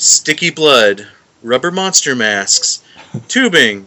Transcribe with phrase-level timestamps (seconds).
[0.00, 1.06] sticky blood,
[1.42, 2.82] rubber monster masks,
[3.28, 3.86] tubing,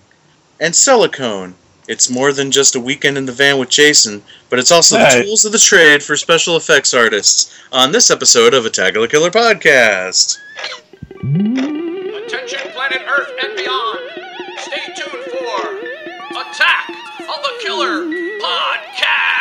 [0.59, 1.55] and silicone.
[1.87, 5.23] It's more than just a weekend in the van with Jason, but it's also the
[5.23, 9.07] tools of the trade for special effects artists on this episode of Attack of the
[9.07, 10.37] Killer Podcast.
[11.19, 13.99] Attention, planet Earth and beyond.
[14.59, 15.77] Stay tuned for
[16.39, 16.89] Attack
[17.21, 18.05] of the Killer
[18.39, 19.33] Podcast.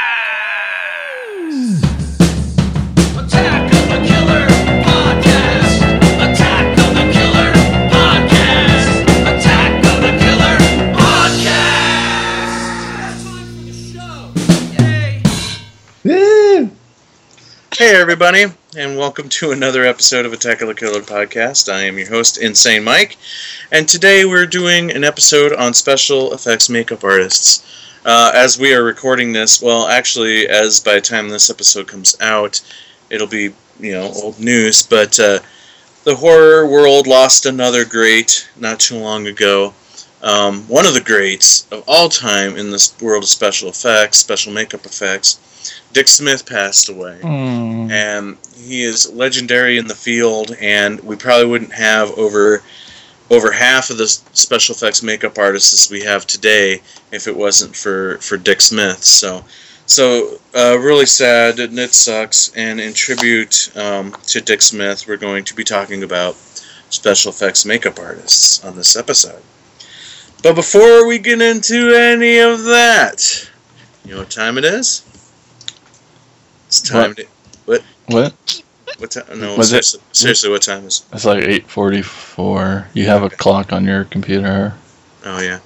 [17.83, 18.45] Hey, everybody,
[18.77, 21.69] and welcome to another episode of Attack of the Killer Podcast.
[21.69, 23.17] I am your host, Insane Mike,
[23.73, 27.67] and today we're doing an episode on special effects makeup artists.
[28.05, 32.17] Uh, as we are recording this, well, actually, as by the time this episode comes
[32.21, 32.61] out,
[33.11, 35.41] it'll be, you know, old news, but uh,
[36.05, 39.75] the horror world lost another great not too long ago.
[40.23, 44.53] Um, one of the greats of all time in this world of special effects, special
[44.53, 45.41] makeup effects,
[45.93, 47.19] Dick Smith passed away.
[47.21, 47.91] Hmm.
[47.91, 52.63] and he is legendary in the field and we probably wouldn't have over
[53.31, 58.19] over half of the special effects makeup artists we have today if it wasn't for
[58.19, 59.03] for Dick Smith.
[59.05, 59.45] So
[59.87, 62.53] so uh, really sad and it sucks.
[62.57, 66.37] And in tribute um, to Dick Smith we're going to be talking about
[66.91, 69.43] special effects makeup artists on this episode
[70.43, 73.49] but before we get into any of that
[74.05, 75.03] you know what time it is
[76.67, 77.17] it's time What?
[77.19, 77.27] to
[77.67, 77.83] What?
[78.07, 78.63] what
[78.99, 79.41] What time?
[79.41, 81.03] No, Was it- seriously, seriously, what time is?
[81.11, 81.15] It?
[81.17, 82.87] It's like 8:44.
[82.95, 84.75] You have a clock on your computer.
[85.25, 85.59] Oh yeah.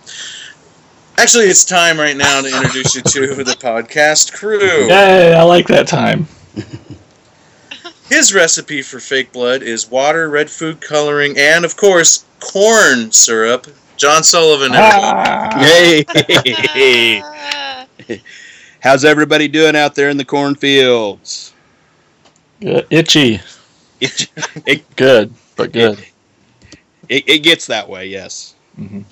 [1.19, 4.61] Actually, it's time right now to introduce you to the podcast crew.
[4.89, 5.33] Yay!
[5.35, 6.27] I like that time.
[8.09, 13.67] His recipe for fake blood is water, red food coloring, and of course, corn syrup.
[13.97, 14.75] John Sullivan.
[14.75, 15.15] everyone.
[15.15, 15.59] Ah!
[16.75, 17.23] Hey,
[18.81, 21.53] how's everybody doing out there in the cornfields?
[22.61, 22.87] Good.
[22.91, 23.41] Itchy.
[24.01, 24.29] It,
[24.67, 25.99] it, Good, but good.
[27.09, 28.55] it, it gets that way, yes.
[28.77, 29.03] hmm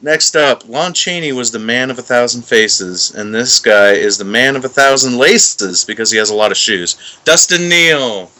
[0.00, 4.16] Next up, Lon Chaney was the man of a thousand faces, and this guy is
[4.16, 7.18] the man of a thousand laces because he has a lot of shoes.
[7.24, 8.30] Dustin Neal.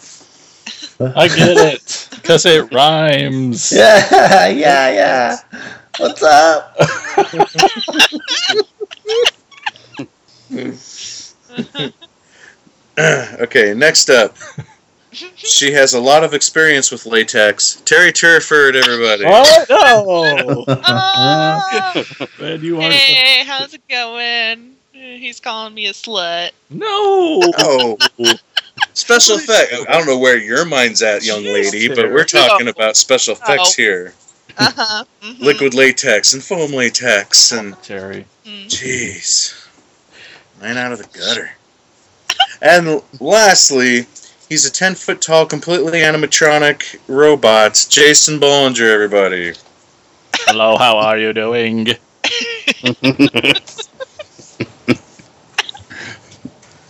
[1.01, 3.73] I get it because it rhymes.
[3.79, 5.37] Yeah, yeah, yeah.
[5.99, 6.77] What's up?
[13.41, 14.37] okay, next up.
[15.37, 17.81] She has a lot of experience with latex.
[17.85, 19.25] Terry Turford, everybody.
[19.25, 19.69] What?
[19.69, 20.65] No.
[20.69, 22.05] Oh,
[22.41, 22.91] Man, you are.
[22.91, 24.75] hey, how's it going?
[24.93, 26.51] He's calling me a slut.
[26.71, 27.41] No.
[27.59, 27.97] Oh,
[28.95, 29.73] special effect.
[29.89, 33.75] I don't know where your mind's at, young lady, but we're talking about special effects
[33.75, 34.15] here.
[34.57, 35.05] Uh huh.
[35.23, 35.45] Mm-hmm.
[35.45, 38.27] Liquid latex and foam latex and Terry.
[38.45, 38.67] Mm.
[38.67, 39.69] jeez,
[40.61, 41.51] man out of the gutter.
[42.61, 44.07] And lastly,
[44.49, 48.93] he's a ten foot tall, completely animatronic robot, Jason Bollinger.
[48.93, 49.53] Everybody.
[50.35, 51.89] Hello, how are you doing?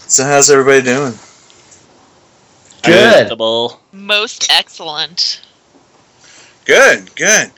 [0.09, 1.13] So how's everybody doing?
[2.89, 3.29] Good.
[3.93, 5.41] Most excellent.
[6.65, 7.51] Good, good.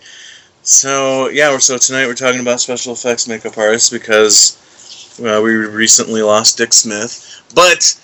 [0.63, 6.23] So yeah, so tonight we're talking about special effects makeup artists because well, we recently
[6.23, 8.01] lost Dick Smith, but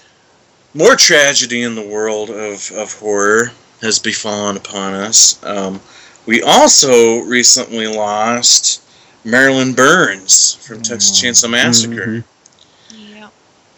[0.75, 5.42] more tragedy in the world of, of horror has befallen upon us.
[5.44, 5.81] Um,
[6.26, 8.82] we also recently lost
[9.25, 12.15] Marilyn Burns from Texas Chainsaw Massacre.
[12.16, 12.22] Yeah.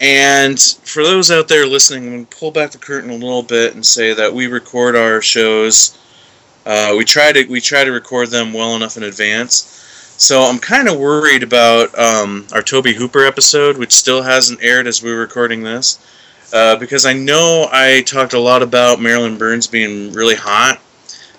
[0.01, 3.43] And for those out there listening, I'm going to pull back the curtain a little
[3.43, 5.97] bit and say that we record our shows.
[6.65, 9.75] Uh, we try to we try to record them well enough in advance.
[10.17, 14.85] So I'm kind of worried about um, our Tobe Hooper episode, which still hasn't aired
[14.85, 15.97] as we're recording this,
[16.53, 20.79] uh, because I know I talked a lot about Marilyn Burns being really hot,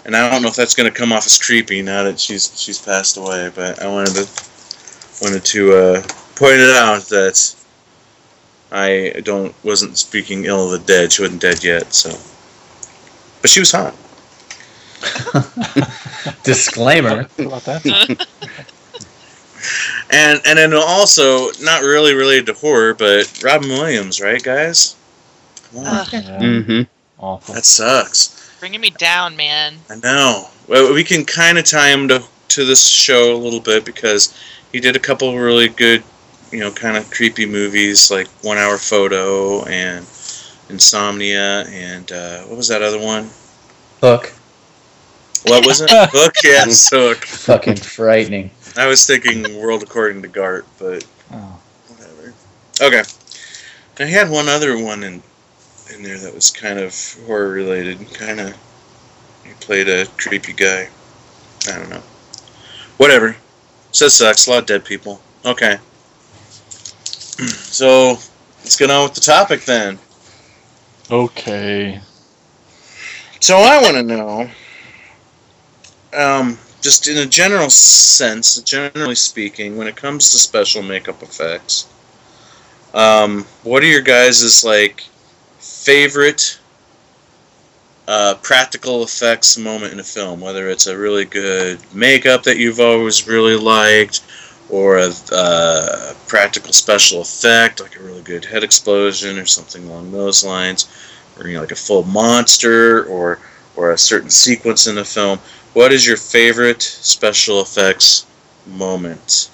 [0.07, 2.59] and I don't know if that's going to come off as creepy now that she's
[2.59, 3.51] she's passed away.
[3.55, 4.29] But I wanted to
[5.23, 6.03] wanted to uh,
[6.35, 7.55] point it out that
[8.73, 11.13] I don't wasn't speaking ill of the dead.
[11.13, 12.11] She wasn't dead yet, so.
[13.41, 13.95] But she was hot.
[16.45, 17.25] Disclaimer.
[17.37, 18.27] What about that?
[20.13, 24.97] And and then also not really related to horror, but Robin Williams, right, guys?
[25.73, 26.05] Come Yeah,
[26.41, 26.83] Mm-hmm.
[27.19, 27.55] Awful.
[27.55, 28.57] That sucks.
[28.59, 29.77] bringing me down, man.
[29.89, 30.49] I know.
[30.67, 34.37] Well, we can kind of tie him to to this show a little bit because
[34.73, 36.03] he did a couple really good,
[36.51, 40.07] you know, kind of creepy movies like One Hour Photo and
[40.69, 43.29] Insomnia and uh, what was that other one?
[44.01, 44.33] Hook.
[45.47, 45.91] What was it?
[45.93, 47.25] Hook, yes, Hook.
[47.25, 48.51] Fucking frightening.
[48.77, 51.61] I was thinking World According to Garp, but Oh.
[51.89, 52.35] whatever.
[52.81, 53.03] Okay.
[53.99, 55.23] I had one other one in
[55.95, 56.95] in there that was kind of
[57.27, 57.99] horror related.
[58.15, 58.57] Kind of,
[59.45, 60.89] he played a creepy guy.
[61.69, 62.03] I don't know.
[62.97, 63.37] Whatever.
[63.93, 64.47] Says sucks.
[64.47, 65.21] A lot of dead people.
[65.45, 65.79] Okay.
[67.39, 68.19] So
[68.59, 69.99] let's get on with the topic then.
[71.11, 72.01] Okay.
[73.41, 74.51] So I want to know,
[76.13, 81.89] um, just in a general sense, generally speaking, when it comes to special makeup effects,
[82.93, 85.05] um, what are your guys' like
[85.59, 86.59] favorite
[88.07, 90.41] uh, practical effects moment in a film?
[90.41, 94.23] Whether it's a really good makeup that you've always really liked,
[94.71, 100.13] or a uh, practical special effect like a really good head explosion or something along
[100.13, 100.89] those lines
[101.39, 103.39] or you know like a full monster or
[103.77, 105.39] or a certain sequence in a film
[105.73, 108.27] what is your favorite special effects
[108.67, 109.51] moment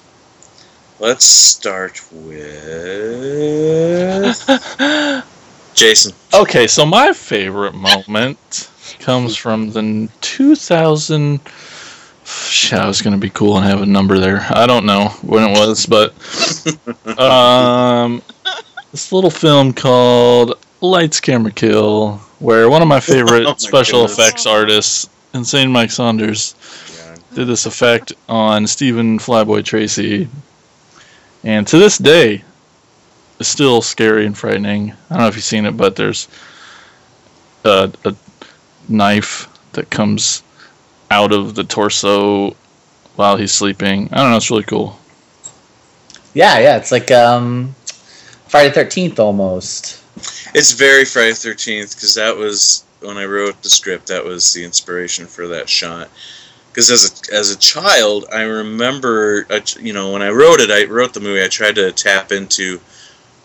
[0.99, 2.83] let's start with
[5.73, 8.69] jason okay, so my favorite moment
[8.99, 11.39] comes from the 2000.
[12.27, 14.45] Shit, I was gonna be cool and have a number there.
[14.49, 16.11] I don't know when it was, but
[17.19, 18.21] um,
[18.91, 24.01] this little film called Lights, Camera, Kill, where one of my favorite Oh my special
[24.01, 24.19] goodness.
[24.19, 26.55] effects artists, Insane Mike Saunders,
[26.97, 27.15] Yeah.
[27.35, 30.27] did this effect on Stephen Flyboy Tracy,
[31.45, 32.43] and to this day,
[33.39, 34.91] it's still scary and frightening.
[35.09, 36.27] I don't know if you've seen it, but there's
[37.63, 38.13] a, a
[38.89, 40.43] knife that comes
[41.11, 42.51] out of the torso
[43.15, 44.09] while he's sleeping.
[44.11, 44.37] I don't know.
[44.37, 44.97] It's really cool.
[46.33, 46.77] Yeah, yeah.
[46.77, 47.73] It's like um,
[48.47, 50.03] Friday Thirteenth almost.
[50.55, 54.63] it's very friday 13th because that was when i wrote the script that was the
[54.63, 56.09] inspiration for that shot
[56.71, 60.71] because as a, as a child i remember uh, you know when i wrote it
[60.71, 62.79] i wrote the movie i tried to tap into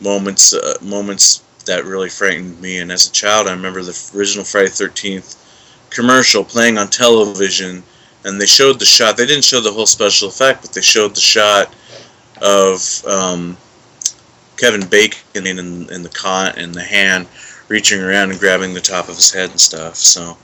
[0.00, 4.44] moments uh, moments that really frightened me and as a child i remember the original
[4.44, 5.36] friday 13th
[5.92, 7.82] commercial playing on television
[8.24, 11.14] and they showed the shot they didn't show the whole special effect but they showed
[11.14, 11.74] the shot
[12.40, 13.56] of um,
[14.56, 17.26] kevin bacon in, in the cot and the hand
[17.68, 20.36] reaching around and grabbing the top of his head and stuff so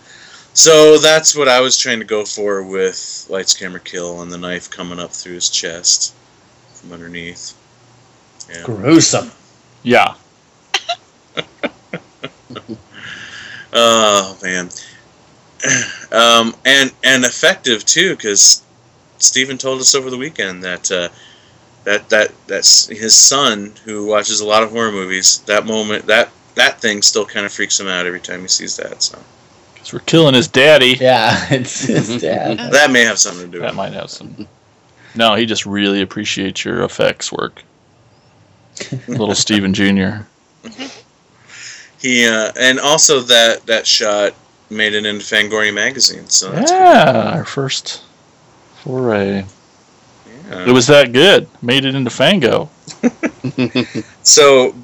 [0.54, 4.38] so that's what i was trying to go for with lights camera kill and the
[4.38, 6.14] knife coming up through his chest
[6.74, 7.54] from underneath
[8.48, 8.62] yeah.
[8.64, 9.30] Gruesome.
[9.82, 10.14] Yeah.
[13.70, 14.70] Oh man,
[16.12, 18.62] um, and and effective too, because
[19.19, 21.08] Stephen told us over the weekend that uh,
[21.84, 25.38] that that that's his son who watches a lot of horror movies.
[25.46, 28.76] That moment, that that thing still kind of freaks him out every time he sees
[28.76, 29.02] that.
[29.02, 29.19] So
[29.75, 30.96] Because we're killing his daddy.
[31.00, 32.58] Yeah, it's his dad.
[32.72, 33.76] that may have something to do with That it.
[33.76, 34.46] might have some.
[35.14, 37.62] No, he just really appreciates your effects work.
[39.08, 40.19] Little Stephen Jr.
[42.00, 44.34] He uh, and also that that shot
[44.70, 46.28] made it into Fangoria magazine.
[46.28, 48.02] So that's Yeah, our first
[48.82, 49.44] foray.
[50.50, 50.66] yeah.
[50.66, 51.48] It was that good.
[51.62, 52.68] Made it into Fango.
[54.22, 54.74] So,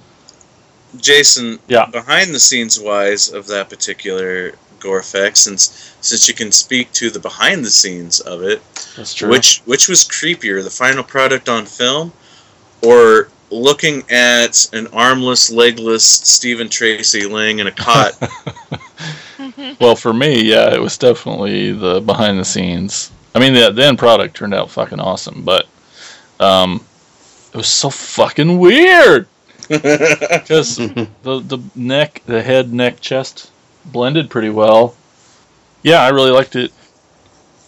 [0.97, 1.87] Jason, Yeah.
[1.87, 7.11] behind the scenes wise of that particular gore effect, since since you can speak to
[7.11, 8.63] the behind the scenes of it,
[8.97, 9.29] That's true.
[9.31, 12.13] which which was creepier, the final product on film,
[12.83, 18.13] or looking at an armless, legless Stephen Tracy laying in a cot?
[19.81, 23.11] well, for me, yeah, it was definitely the behind the scenes.
[23.35, 25.67] I mean, the, the end product turned out fucking awesome, but
[26.41, 26.85] um,
[27.53, 29.27] it was so fucking weird
[29.69, 33.51] because the the neck, the head, neck, chest
[33.87, 34.95] blended pretty well.
[35.83, 36.73] Yeah, I really liked it.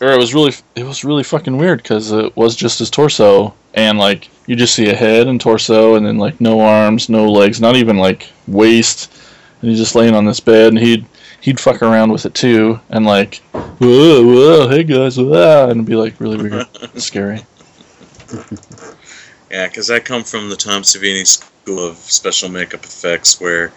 [0.01, 3.55] Or it was really it was really fucking weird because it was just his torso
[3.75, 7.31] and like you just see a head and torso and then like no arms, no
[7.31, 9.13] legs, not even like waist,
[9.61, 11.07] and he's just laying on this bed and he'd
[11.47, 15.95] he'd fuck around with it too and like whoa whoa hey guys whoa, and be
[15.95, 16.67] like really weird,
[17.01, 17.41] scary.
[19.49, 23.73] Yeah, because I come from the Tom Savini school of special makeup effects where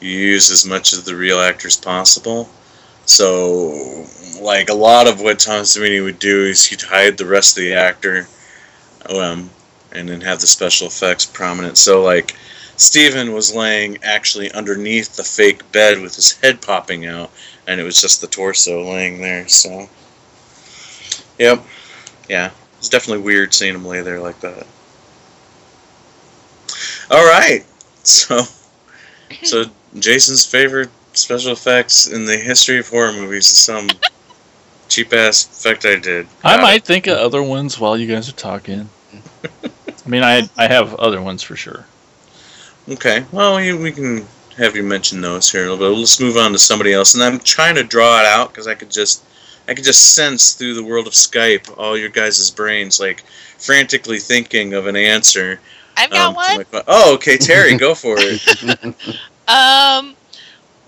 [0.00, 2.50] you use as much of the real actor as possible.
[3.06, 4.06] So,
[4.40, 7.62] like, a lot of what Tom Savini would do is he'd hide the rest of
[7.62, 8.28] the actor
[9.08, 9.48] um,
[9.92, 11.78] and then have the special effects prominent.
[11.78, 12.36] So, like,
[12.76, 17.30] Steven was laying actually underneath the fake bed with his head popping out,
[17.66, 19.46] and it was just the torso laying there.
[19.48, 19.88] So,
[21.38, 21.62] yep.
[22.28, 22.50] Yeah.
[22.78, 24.66] It's definitely weird seeing him lay there like that.
[27.10, 27.64] All right.
[28.02, 28.42] So,
[29.42, 29.64] so
[29.98, 33.88] Jason's favorite special effects in the history of horror movies is some
[34.88, 36.26] cheap ass effect I did.
[36.42, 38.88] I Got might think of other ones while you guys are talking.
[39.64, 41.86] I mean, I I have other ones for sure.
[42.86, 42.92] It.
[42.94, 44.26] Okay, well we, we can
[44.56, 45.98] have you mention those here a little bit.
[45.98, 48.74] Let's move on to somebody else, and I'm trying to draw it out because I
[48.74, 49.24] could just
[49.68, 53.22] I could just sense through the world of Skype all your guys' brains like
[53.58, 55.60] frantically thinking of an answer.
[55.96, 56.64] I've got um, one.
[56.72, 58.94] my oh, okay, Terry, go for it.
[59.46, 60.16] Um,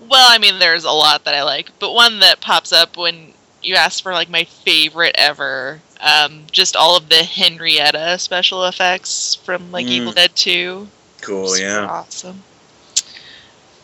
[0.09, 3.33] well, I mean, there's a lot that I like, but one that pops up when
[3.61, 9.35] you ask for like my favorite ever, um, just all of the Henrietta special effects
[9.35, 9.89] from like Mm.
[9.91, 10.87] Evil Dead 2.
[11.21, 11.85] Cool, Super yeah.
[11.87, 12.43] awesome.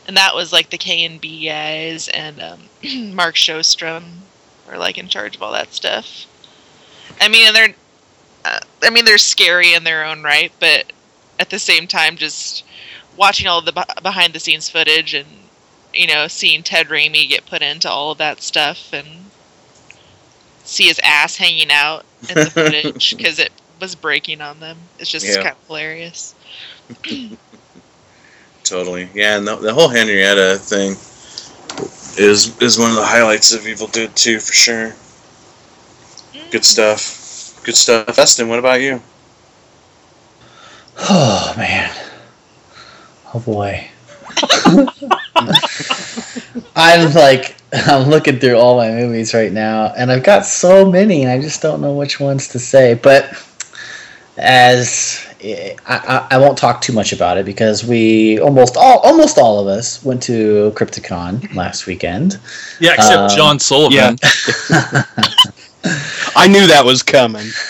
[0.08, 2.60] And that was like the K and B guys and um,
[3.16, 4.04] Mark Shostrom
[4.70, 6.26] were like in charge of all that stuff.
[7.22, 7.74] I mean, and they're,
[8.46, 10.92] uh, I mean, they're scary in their own right, but
[11.40, 12.66] at the same time, just
[13.16, 15.28] watching all the beh- behind the scenes footage and
[15.94, 19.08] you know seeing Ted Raimi get put into all of that stuff and
[20.64, 24.78] see his ass hanging out in the footage because it was breaking on them.
[25.00, 25.36] It's just Yeah.
[25.44, 26.36] kind of hilarious.
[28.64, 29.38] Totally, yeah.
[29.38, 30.92] And the, the whole Henrietta thing
[32.18, 34.94] is is one of the highlights of Evil Dead 2 for sure.
[36.52, 37.62] Good stuff.
[37.64, 38.16] Good stuff.
[38.16, 39.02] Dustin, what about you?
[41.00, 41.92] Oh man.
[43.34, 43.88] Oh boy.
[46.76, 51.24] I'm like I'm looking through all my movies right now and I've got so many
[51.24, 52.94] and I just don't know which ones to say.
[52.94, 53.34] But
[54.38, 59.38] as I, I, I won't talk too much about it because we almost all almost
[59.38, 62.40] all of us went to Crypticon last weekend.
[62.80, 64.18] Yeah, except Um, John Sullivan.
[66.36, 67.46] I knew that was coming.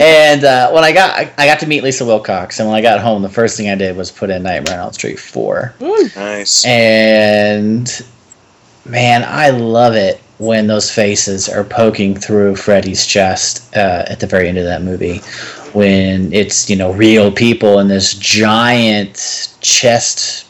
[0.00, 2.82] and uh, when I got I, I got to meet Lisa Wilcox, and when I
[2.82, 5.74] got home, the first thing I did was put in Nightmare on Elm Street four.
[5.80, 6.64] Nice.
[6.66, 7.88] And
[8.84, 14.26] man, I love it when those faces are poking through Freddy's chest uh, at the
[14.26, 15.18] very end of that movie.
[15.72, 20.46] When it's you know real people in this giant chest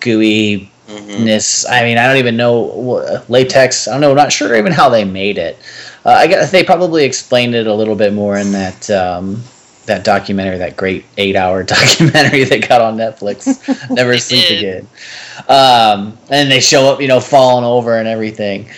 [0.00, 1.66] gooey Mhm.
[1.68, 3.86] I mean, I don't even know latex.
[3.86, 4.14] I don't know.
[4.14, 5.58] Not sure even how they made it.
[6.04, 9.42] Uh, I guess they probably explained it a little bit more in that um,
[9.84, 13.46] that documentary, that great eight-hour documentary that got on Netflix.
[13.90, 14.58] Never sleep did.
[14.58, 14.88] again.
[15.48, 18.70] Um, and they show up, you know, falling over and everything.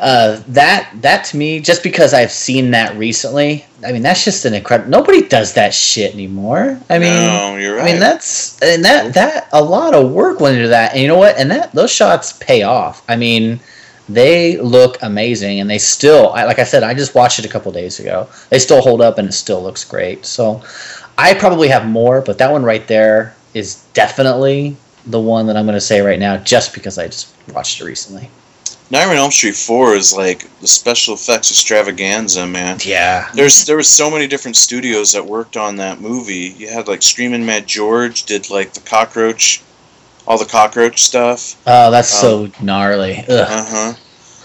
[0.00, 4.44] Uh, that that to me, just because I've seen that recently, I mean, that's just
[4.44, 4.90] an incredible.
[4.90, 6.80] Nobody does that shit anymore.
[6.88, 7.88] I mean, no, you're right.
[7.88, 11.08] I mean that's and that that a lot of work went into that, and you
[11.08, 11.36] know what?
[11.38, 13.02] And that those shots pay off.
[13.08, 13.60] I mean,
[14.08, 17.48] they look amazing, and they still, I, like I said, I just watched it a
[17.48, 18.28] couple days ago.
[18.50, 20.24] They still hold up, and it still looks great.
[20.24, 20.62] So,
[21.18, 24.76] I probably have more, but that one right there is definitely
[25.06, 27.84] the one that I'm going to say right now, just because I just watched it
[27.84, 28.30] recently.
[28.88, 32.78] Nightmare on Elm Street 4 is like the special effects extravaganza, man.
[32.84, 36.54] Yeah, There's there was so many different studios that worked on that movie.
[36.56, 39.60] You had like Screaming Mad George did like the cockroach,
[40.26, 41.60] all the cockroach stuff.
[41.66, 43.24] oh, that's so gnarly.
[43.28, 43.92] Uh huh.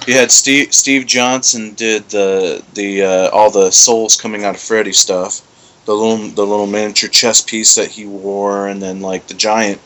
[0.07, 4.61] You had Steve Steve Johnson did the the uh, all the souls coming out of
[4.61, 5.41] Freddy stuff.
[5.85, 9.79] The little the little miniature chess piece that he wore, and then like the giant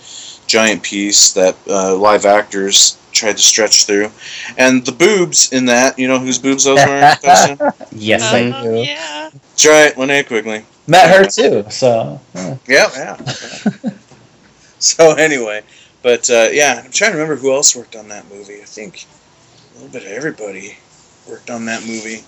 [0.47, 4.11] giant piece that uh, live actors tried to stretch through,
[4.57, 5.97] and the boobs in that.
[5.97, 6.99] You know whose boobs those were?
[7.21, 7.59] Dustin?
[7.91, 8.75] yes, I Uh-huh, do.
[8.83, 9.29] yeah.
[9.33, 10.65] That's right, Linnea Quigley.
[10.87, 12.57] Met her too, so yeah.
[12.67, 13.91] Yeah, yeah.
[14.79, 15.61] so anyway,
[16.03, 18.61] but uh, yeah, I'm trying to remember who else worked on that movie.
[18.61, 19.05] I think
[19.71, 20.77] a little bit of everybody
[21.27, 22.23] worked on that movie,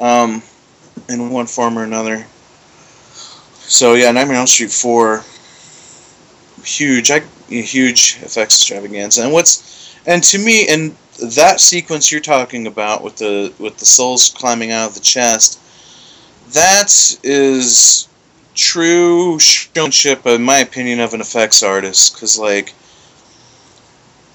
[0.00, 0.42] um,
[1.08, 2.26] in one form or another.
[3.54, 5.24] So yeah, Nightmare on Elm Street four,
[6.64, 7.10] huge,
[7.48, 10.96] huge effects extravaganza, and what's, and to me, and
[11.36, 15.60] that sequence you're talking about with the with the souls climbing out of the chest,
[16.52, 16.90] that
[17.22, 18.08] is
[18.54, 22.14] true showmanship, in my opinion, of an effects artist.
[22.14, 22.74] Because, like,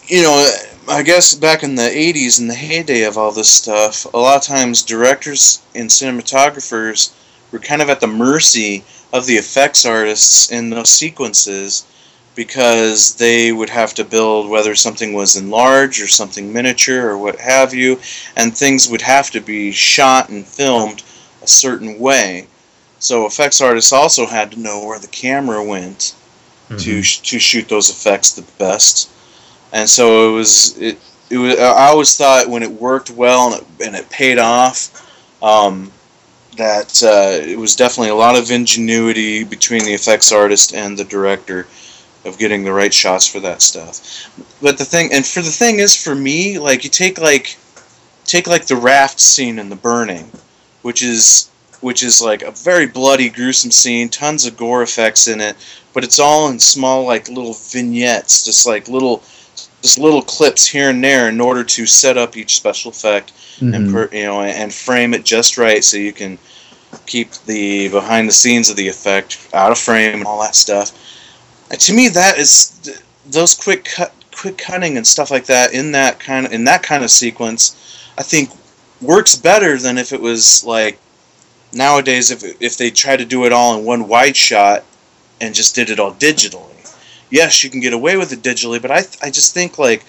[0.08, 0.50] you know,
[0.90, 4.38] I guess back in the 80s, in the heyday of all this stuff, a lot
[4.38, 7.14] of times directors and cinematographers
[7.52, 11.86] were kind of at the mercy of the effects artists in those sequences
[12.38, 17.38] because they would have to build whether something was enlarged or something miniature or what
[17.40, 18.00] have you,
[18.38, 21.02] and things would have to be shot and filmed
[21.42, 22.48] a certain way.
[23.00, 26.14] So effects artists also had to know where the camera went
[26.70, 29.10] to to shoot those effects the best.
[29.74, 31.00] And so it was it
[31.32, 34.78] it was I always thought when it worked well and it, and it paid off
[35.42, 35.92] um,
[36.56, 41.04] that uh, it was definitely a lot of ingenuity between the effects artist and the
[41.04, 41.66] director
[42.28, 44.30] of getting the right shots for that stuff.
[44.62, 47.58] But the thing and for the thing is for me like you take like
[48.26, 50.32] take like the raft scene in The Burning,
[50.82, 51.50] which is
[51.82, 55.56] which is like a very bloody, gruesome scene, tons of gore effects in it,
[55.94, 59.24] but it's all in small like little vignettes, just like little
[59.82, 63.74] just little clips here and there in order to set up each special effect and
[63.74, 63.92] Mhm.
[63.92, 66.38] per, you know and frame it just right so you can
[67.06, 70.92] keep the behind the scenes of the effect out of frame and all that stuff.
[71.70, 76.20] To me, that is those quick cut, quick cutting and stuff like that in that
[76.20, 77.76] kind of in that kind of sequence.
[78.18, 78.50] I think
[79.02, 81.00] works better than if it was like
[81.74, 84.84] nowadays if if they try to do it all in one wide shot
[85.42, 86.74] and just did it all digitally.
[87.30, 90.06] Yes, you can get away with it digitally, but I I just think like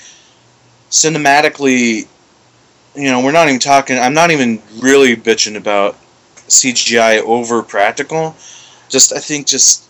[0.90, 2.06] cinematically
[2.94, 3.98] you know, we're not even talking.
[3.98, 5.96] I'm not even really bitching about
[6.48, 8.34] CGI over practical.
[8.88, 9.87] Just I think just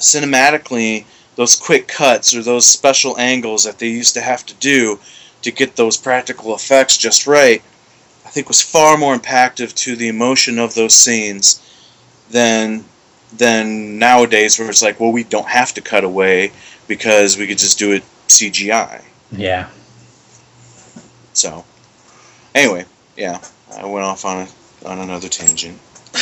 [0.00, 1.04] cinematically,
[1.36, 4.98] those quick cuts or those special angles that they used to have to do
[5.42, 7.62] to get those practical effects just right,
[8.26, 11.66] I think was far more impactful to the emotion of those scenes
[12.30, 12.84] than
[13.32, 16.52] than nowadays where it's like, well, we don't have to cut away
[16.88, 19.02] because we could just do it CGI.
[19.30, 19.68] Yeah.
[21.32, 21.64] So,
[22.54, 22.84] anyway,
[23.16, 23.40] yeah,
[23.76, 25.78] I went off on a, on another tangent.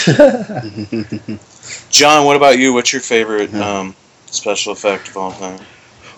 [1.90, 2.72] John, what about you?
[2.72, 3.94] What's your favorite um,
[4.26, 5.60] special effect of all time?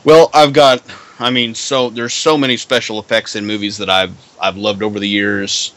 [0.04, 0.82] Well, I've got.
[1.18, 4.98] I mean, so there's so many special effects in movies that I've I've loved over
[4.98, 5.74] the years.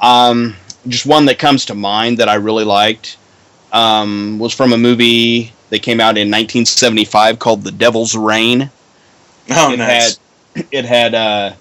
[0.00, 3.18] Um, just one that comes to mind that I really liked
[3.72, 8.70] um, was from a movie that came out in 1975 called The Devil's Rain.
[9.50, 10.18] Oh, it nice.
[10.54, 11.52] had it had uh,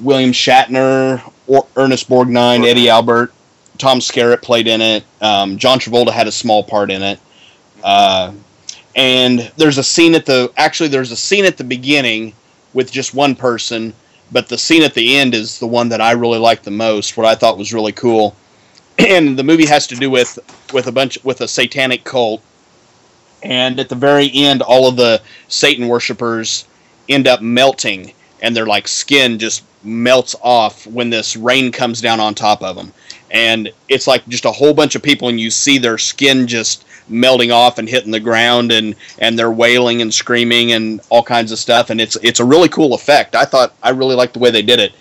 [0.00, 2.66] William Shatner, or Ernest Borgnine, Borgnine.
[2.66, 3.32] Eddie Albert,
[3.78, 5.04] Tom Skerritt played in it.
[5.20, 7.20] Um, John Travolta had a small part in it.
[7.82, 8.32] Uh,
[8.94, 12.32] and there's a scene at the actually there's a scene at the beginning
[12.72, 13.92] with just one person,
[14.32, 17.16] but the scene at the end is the one that I really liked the most.
[17.16, 18.34] What I thought was really cool,
[18.98, 20.38] and the movie has to do with
[20.72, 22.42] with a bunch with a satanic cult.
[23.42, 26.66] And at the very end, all of the Satan worshippers
[27.08, 32.18] end up melting and their like skin just melts off when this rain comes down
[32.18, 32.92] on top of them
[33.36, 36.86] and it's like just a whole bunch of people and you see their skin just
[37.06, 41.52] melting off and hitting the ground and and they're wailing and screaming and all kinds
[41.52, 43.36] of stuff and it's it's a really cool effect.
[43.36, 44.92] I thought i really liked the way they did it.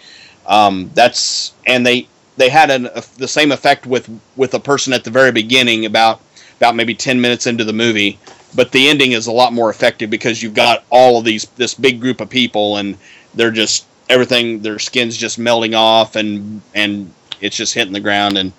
[0.45, 4.91] Um, that's and they they had an, a, the same effect with with a person
[4.91, 6.19] at the very beginning about
[6.57, 8.19] about maybe 10 minutes into the movie
[8.53, 11.73] but the ending is a lot more effective because you've got all of these this
[11.73, 12.97] big group of people and
[13.33, 18.37] they're just everything their skin's just melting off and and it's just hitting the ground
[18.37, 18.51] and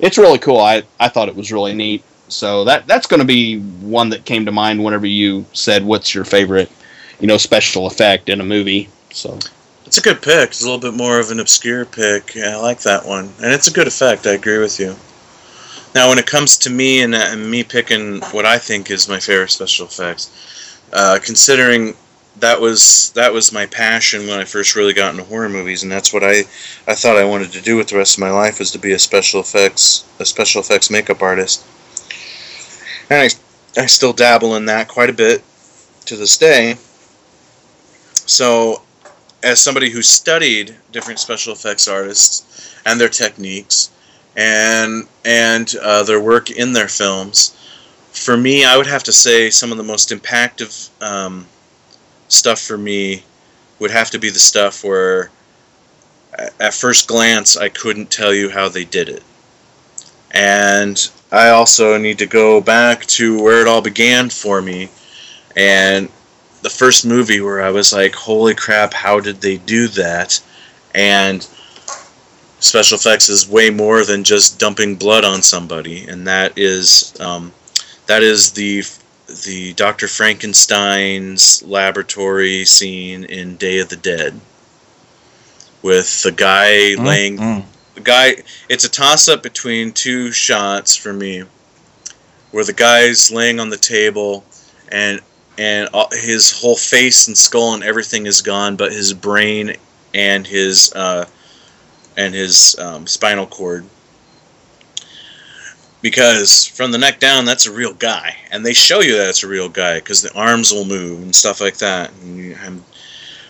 [0.00, 3.26] it's really cool i i thought it was really neat so that that's going to
[3.26, 6.70] be one that came to mind whenever you said what's your favorite
[7.20, 9.38] you know special effect in a movie so
[9.86, 10.48] It's a good pick.
[10.50, 12.34] It's a little bit more of an obscure pick.
[12.34, 14.26] Yeah, I like that one, and it's a good effect.
[14.26, 14.96] I agree with you.
[15.94, 19.20] Now, when it comes to me and, and me picking what I think is my
[19.20, 20.30] favorite special effects,
[20.94, 21.94] uh, considering
[22.36, 25.92] that was that was my passion when I first really got into horror movies, and
[25.92, 26.40] that's what I
[26.86, 28.92] I thought I wanted to do with the rest of my life was to be
[28.92, 31.64] a special effects a special effects makeup artist.
[33.10, 35.42] And I I still dabble in that quite a bit
[36.06, 36.76] to this day.
[38.12, 38.82] So
[39.42, 43.90] as somebody who studied different special effects artists and their techniques
[44.36, 47.56] and and uh, their work in their films,
[48.12, 51.46] for me, I would have to say some of the most impactful um,
[52.32, 53.24] stuff for me
[53.78, 55.30] would have to be the stuff where,
[56.60, 59.22] at first glance, I couldn't tell you how they did it,
[60.30, 64.90] and I also need to go back to where it all began for me,
[65.56, 66.08] and
[66.62, 70.40] the first movie where I was like, holy crap, how did they do that?
[70.94, 71.46] And
[72.60, 77.52] special effects is way more than just dumping blood on somebody, and that is um,
[78.06, 78.84] that is the
[79.44, 80.08] the Dr.
[80.08, 84.40] Frankenstein's laboratory scene in Day of the Dead
[85.82, 87.64] with the guy laying Mm.
[87.94, 88.36] the guy
[88.68, 91.44] it's a toss up between two shots for me
[92.52, 94.44] where the guy's laying on the table
[94.90, 95.20] and
[95.58, 99.76] and his whole face and skull and everything is gone but his brain
[100.14, 101.24] and his uh,
[102.16, 103.84] and his um, spinal cord
[106.02, 108.36] because from the neck down that's a real guy.
[108.50, 111.34] And they show you that it's a real guy because the arms will move and
[111.34, 112.12] stuff like that.
[112.22, 112.82] And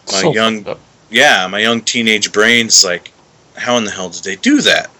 [0.06, 0.64] my So young
[1.10, 3.12] yeah, my young teenage brain's like,
[3.56, 4.90] how in the hell did they do that?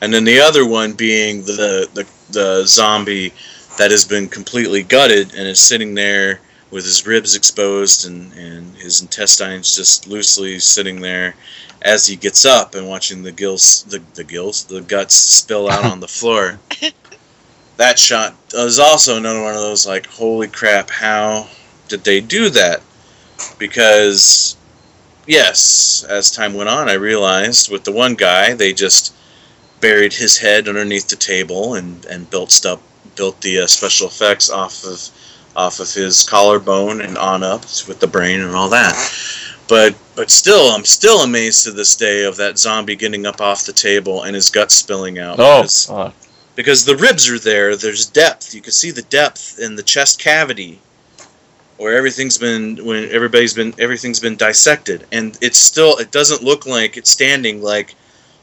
[0.00, 3.32] And then the other one being the the, the zombie
[3.78, 6.40] that has been completely gutted and is sitting there
[6.74, 11.36] with his ribs exposed and, and his intestines just loosely sitting there
[11.82, 15.84] as he gets up and watching the gills the, the gills the guts spill out
[15.84, 16.58] on the floor.
[17.76, 21.46] That shot is also another one of those like holy crap how
[21.86, 22.82] did they do that?
[23.56, 24.56] Because
[25.28, 29.14] yes as time went on i realized with the one guy they just
[29.80, 32.78] buried his head underneath the table and, and built stuff
[33.16, 35.08] built the uh, special effects off of
[35.56, 38.94] off of his collarbone and on up with the brain and all that
[39.68, 43.64] but but still i'm still amazed to this day of that zombie getting up off
[43.64, 45.88] the table and his guts spilling out Oh, because-
[46.56, 47.74] because the ribs are there.
[47.74, 48.54] There's depth.
[48.54, 50.78] You can see the depth in the chest cavity,
[51.78, 56.64] where everything's been when everybody's been everything's been dissected, and it's still it doesn't look
[56.64, 57.96] like it's standing like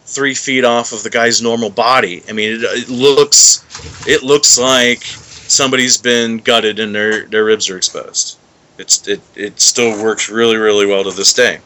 [0.05, 2.21] three feet off of the guy's normal body.
[2.27, 3.63] I mean, it, it looks
[4.05, 5.03] it looks like
[5.51, 8.37] somebody's been gutted and their their ribs are exposed.
[8.77, 11.59] It's it it still works really really well to this day.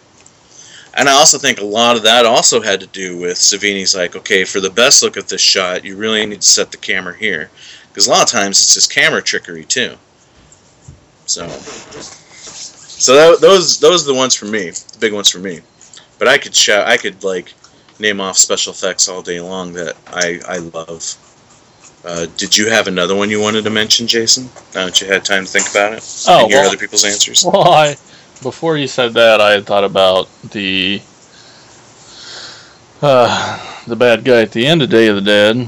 [0.97, 4.15] And I also think a lot of that also had to do with Savini's like,
[4.15, 7.13] okay, for the best look at this shot, you really need to set the camera
[7.13, 7.49] here,
[7.89, 9.95] because a lot of times it's just camera trickery too.
[11.25, 15.59] So, so that, those those are the ones for me, the big ones for me.
[16.17, 17.53] But I could shout, I could like
[17.99, 21.17] name off special effects all day long that I I love.
[22.05, 24.45] Uh, did you have another one you wanted to mention, Jason?
[24.75, 27.03] Now that you had time to think about it Oh, and hear well- other people's
[27.03, 27.43] answers.
[27.45, 27.95] Well, I
[28.43, 31.01] before you said that, I had thought about the
[33.01, 35.67] uh, the bad guy at the end of Day of the Dead.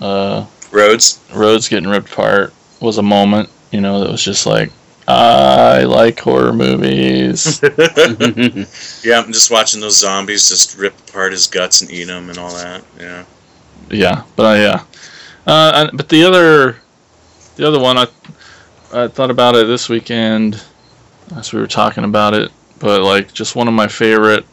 [0.00, 1.20] Uh, Roads.
[1.32, 4.72] Rhodes getting ripped apart was a moment, you know, that was just like,
[5.06, 7.60] I like horror movies.
[9.04, 12.38] Yeah, I'm just watching those zombies just rip apart his guts and eat them and
[12.38, 12.82] all that.
[12.98, 13.24] Yeah.
[13.90, 14.74] yeah, but I, yeah.
[14.74, 14.84] Uh,
[15.46, 16.76] and- but the other,
[17.56, 18.06] the other one, I,
[18.92, 20.62] I thought about it this weekend
[21.36, 22.50] as we were talking about it.
[22.78, 24.44] But like, just one of my favorite,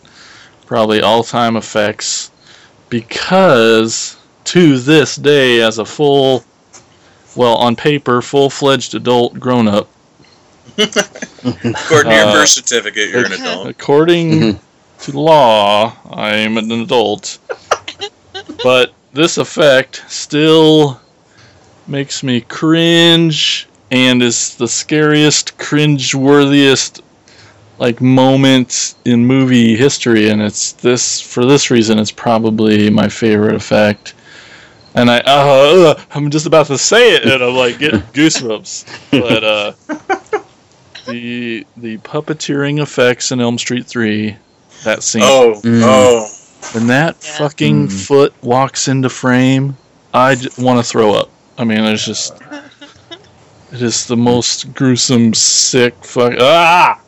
[0.65, 2.32] probably all-time effects,
[2.89, 6.43] because to this day, as a full,
[7.36, 9.88] well, on paper, full-fledged adult grown-up,
[10.78, 13.67] According to your Uh, birth certificate, you're an adult.
[13.67, 14.60] According
[15.02, 17.38] to law, I'm an adult.
[18.63, 21.00] but this effect still
[21.88, 27.02] makes me cringe and is the scariest, cringe worthiest
[27.80, 33.56] like moment in movie history and it's this for this reason it's probably my favorite
[33.56, 34.13] effect.
[34.95, 39.12] And I uh, uh, I'm just about to say it and I'm like getting goosebumps.
[39.12, 39.72] But uh
[41.08, 44.36] the the puppeteering effects in Elm Street 3
[44.84, 45.82] that scene Oh, Mm.
[45.84, 46.28] oh.
[46.74, 47.38] When that Yeah.
[47.38, 47.91] fucking Mm.
[48.08, 49.78] foot walks into frame
[50.13, 52.34] I want to throw up I mean it's just
[53.72, 57.00] it is the most gruesome sick fuck ah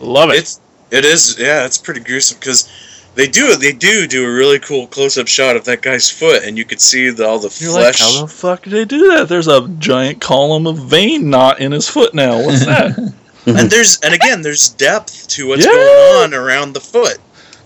[0.00, 2.68] love it It's it is yeah, it's pretty gruesome because
[3.16, 6.42] they do they do do a really cool close up shot of that guy's foot,
[6.44, 8.00] and you could see the, all the You're like, flesh.
[8.00, 9.28] how the fuck did they do that?
[9.28, 12.40] There's a giant column of vein knot in his foot now.
[12.44, 12.96] What's that?
[13.46, 15.70] and there's and again, there's depth to what's Yeah.
[15.72, 17.18] going on around the foot.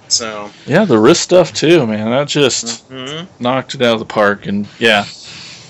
[0.09, 2.11] So yeah, the wrist stuff too, man.
[2.11, 3.27] That just mhm.
[3.39, 4.47] knocked it out of the park.
[4.47, 5.07] And yeah,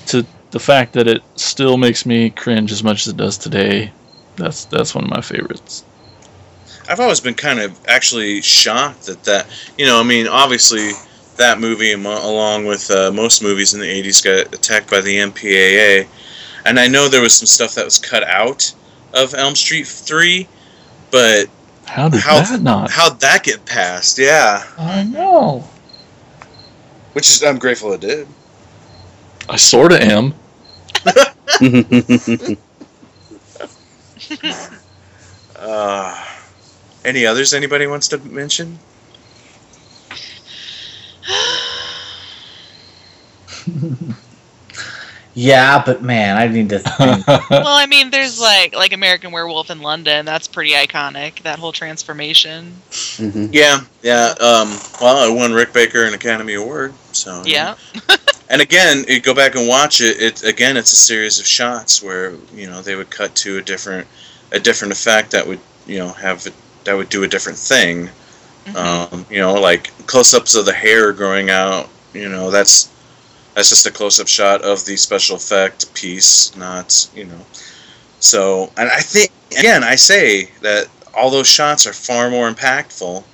[0.07, 3.92] to the fact that it still makes me cringe as much as it does today,
[4.37, 5.85] that's that's one of my favorites.
[6.88, 9.46] I've always been kind of actually shocked that that
[9.77, 10.92] you know I mean obviously
[11.37, 16.09] that movie along with uh, most movies in the 80s got attacked by the MPAA
[16.64, 18.74] and I know there was some stuff that was cut out
[19.14, 20.48] of Elm Street 3
[21.11, 21.46] but
[21.88, 22.90] How did How- that not?
[22.90, 25.64] how'd that get passed yeah I know.
[27.14, 28.29] which is I'm grateful it did
[29.48, 30.35] I sort of am.
[35.57, 36.24] uh,
[37.05, 38.79] any others anybody wants to mention
[45.38, 47.24] yeah, but man, I need to think.
[47.51, 50.24] Well, I mean, there's like like American Werewolf in London.
[50.27, 51.42] That's pretty iconic.
[51.42, 52.74] That whole transformation.
[52.90, 53.51] Mhm.
[53.53, 57.74] yeah yeah um, well it won Rick Baker an Academy Award so Yeah.
[58.51, 62.03] and again you go back and watch it it again it's a series of shots
[62.03, 64.07] where you know they would cut to a different
[64.53, 68.09] a different effect that would you know have it, that would do a different thing
[68.66, 68.77] Mhm.
[68.77, 72.88] um, you know like close-ups of the hair growing out you know that's
[73.58, 77.40] that's just a close-up shot of the special effect piece not you know.
[78.20, 83.24] So and i think again i say that all those shots are far more impactful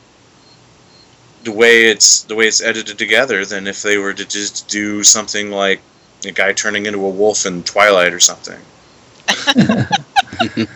[1.43, 5.05] the way it's the way it's edited together than if they were to just do
[5.05, 5.83] something like
[6.25, 8.59] a guy turning into a wolf in twilight or something.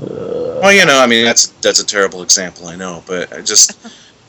[0.00, 3.78] Well, you know, I mean, that's that's a terrible example, I know, but I just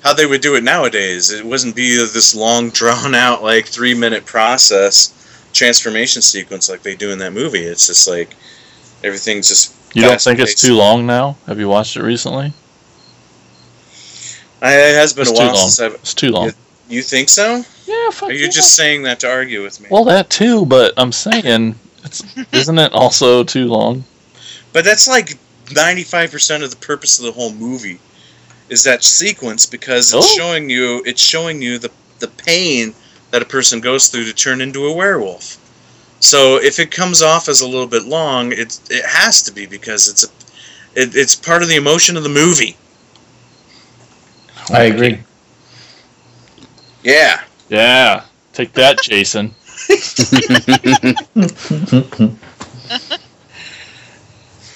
[0.04, 1.32] how they would do it nowadays.
[1.32, 5.18] It wouldn't be this long, drawn out, like three minute process
[5.54, 7.60] transformation sequence like they do in that movie.
[7.64, 8.36] It's just like
[9.04, 9.76] everything's just.
[9.94, 11.36] You don't think it's too long now?
[11.48, 12.54] Have you watched it recently?
[14.62, 15.70] I, it has been It's a too while long.
[15.70, 15.94] since I've.
[15.96, 16.52] It's too long.
[16.88, 17.64] You think so?
[17.86, 18.50] Yeah, fuck Or you're yeah.
[18.50, 19.88] just saying that to argue with me?
[19.90, 24.04] Well, that too, but I'm saying, it's isn't it also too long?
[24.74, 28.00] But that's like 95% of the purpose of the whole movie
[28.72, 30.38] is that sequence because it's Oh.
[30.38, 32.96] showing you it's showing you the the pain
[33.32, 35.58] that a person goes through to turn into a werewolf.
[36.20, 39.68] So if it comes off as a little bit long, it it has to be
[39.68, 40.30] because it's a
[41.02, 42.78] it, it's part of the emotion of the movie.
[44.72, 45.20] I agree.
[47.04, 47.42] Yeah.
[47.70, 49.56] Yeah, take that, Jason.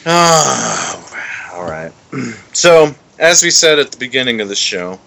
[0.05, 1.91] Ah, all right.
[2.53, 4.99] So, as we said at the beginning of the show,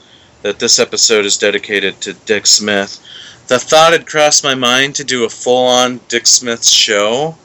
[0.42, 3.00] that this episode is dedicated to Dick Smith,
[3.48, 7.36] the thought had crossed my mind to do a full on Dick Smith show,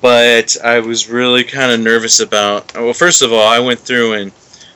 [0.00, 2.74] but I was really kind of nervous about.
[2.74, 4.32] Well, first of all, I went through and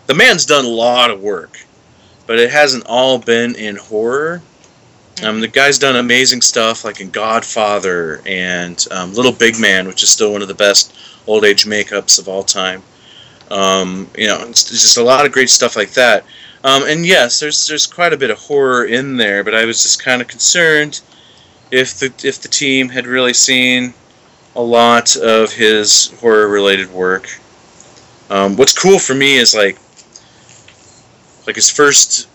[0.07, 1.65] the man's done a lot of work,
[2.27, 4.43] but it hasn't all been in horror.
[5.23, 10.03] Um, the guy's done amazing stuff like in Godfather and um, Little Big Man, which
[10.03, 10.95] is still one of the best
[11.27, 12.83] old age makeups of all time.
[13.51, 16.25] Um, you know, it's just a lot of great stuff like that.
[16.65, 19.83] Um, and yes, there's there's quite a bit of horror in there, but I was
[19.83, 21.03] just kind of concerned
[21.71, 23.93] if the if the team had really seen
[24.57, 27.29] a lot of his horror related work.
[28.31, 29.79] Um, what's cool for me is like
[31.47, 32.29] like his first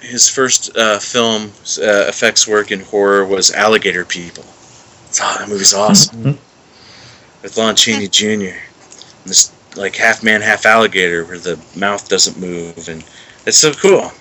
[0.00, 4.44] his first uh, film uh, effects work in horror was Alligator People.
[5.20, 6.38] Oh, that movie's awesome
[7.42, 8.24] with Lon Chaney Jr.
[8.24, 13.04] And this like half man, half alligator, where the mouth doesn't move, and
[13.46, 14.12] it's so cool.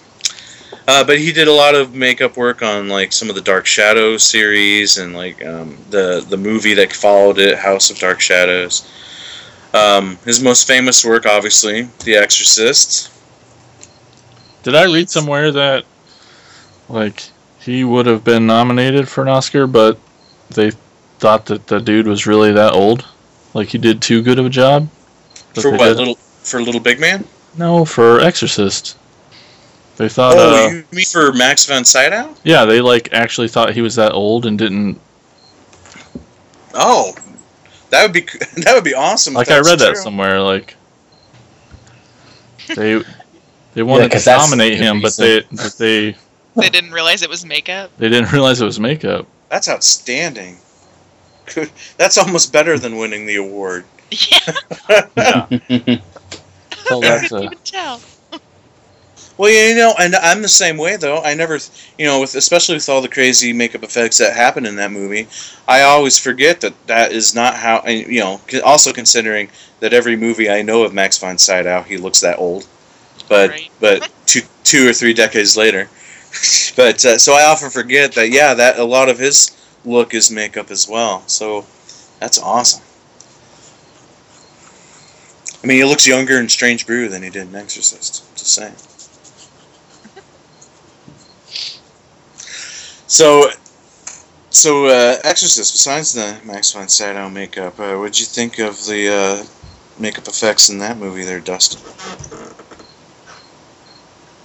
[0.88, 3.66] Uh, but he did a lot of makeup work on like some of the Dark
[3.66, 8.90] Shadows series and like um, the the movie that followed it, House of Dark Shadows.
[9.74, 13.10] Um, his most famous work, obviously, The Exorcist.
[14.64, 15.86] Did I read somewhere that
[16.90, 17.24] like
[17.60, 19.98] he would have been nominated for an Oscar, but
[20.50, 20.72] they
[21.20, 23.06] thought that the dude was really that old?
[23.54, 24.90] Like he did too good of a job?
[25.54, 27.26] That For they what did- little for Little Big Man?
[27.58, 28.98] No, for Exorcist.
[29.98, 32.34] They thought oh, uh, you mean for Max von Sydow?
[32.44, 35.00] yeah, they like actually thought he was that old and didn't
[36.74, 37.14] Oh,
[37.90, 38.22] that would be
[38.64, 39.34] that would be awesome.
[39.34, 40.76] if like I that's read that somewhere like
[42.76, 43.04] they
[43.74, 46.16] they wanted 'cause to that's nominate the him, but they but they
[46.56, 47.92] They didn't realize it was makeup.
[47.98, 49.26] they didn't realize it was makeup.
[49.50, 50.58] That's outstanding.
[51.54, 53.86] Good- That's almost better than winning the award.
[54.12, 54.40] Yeah,
[55.16, 55.48] Yeah.
[56.88, 58.04] so I that's couldn't a, even tell.
[59.38, 61.22] Well, you know, and I'm the same way though.
[61.22, 61.60] I never,
[61.98, 65.28] you know, with especially with all the crazy makeup effects that happen in that movie,
[65.68, 67.80] I always forget that that is not how.
[67.86, 71.98] And you know, also considering that every movie I know of Max von Sydow, he
[71.98, 72.68] looks that old,
[73.30, 73.72] but Right.
[73.80, 75.90] but two two or three decades later.
[76.76, 79.52] but uh, so I often forget that yeah, that a lot of his
[79.84, 81.24] look is makeup as well.
[81.28, 81.68] So
[82.20, 82.84] that's awesome.
[85.64, 88.24] I mean, he looks younger in Strange Brew than he did in Exorcist.
[88.36, 88.76] Just saying.
[93.08, 93.50] So,
[94.50, 95.74] so uh, Exorcist.
[95.74, 99.46] Besides the Max von Sydow makeup, uh, what'd you think of the uh,
[100.00, 101.80] makeup effects in that movie, there, Dustin?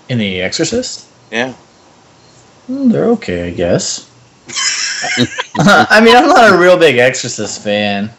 [0.09, 1.07] In The Exorcist?
[1.31, 1.55] Yeah.
[2.69, 4.11] Mm, they're okay, I guess.
[5.59, 8.11] I mean, I'm not a real big Exorcist fan.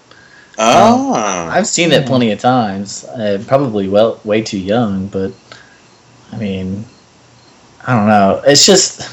[0.58, 1.14] Oh.
[1.50, 3.04] I've seen it plenty of times.
[3.06, 5.32] Uh, probably well, way too young, but
[6.32, 6.86] I mean,
[7.86, 8.42] I don't know.
[8.46, 9.10] It's just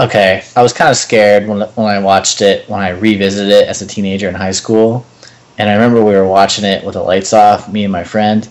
[0.00, 0.42] okay.
[0.56, 3.82] I was kind of scared when when I watched it when I revisited it as
[3.82, 5.06] a teenager in high school,
[5.58, 8.48] and I remember we were watching it with the lights off, me and my friend,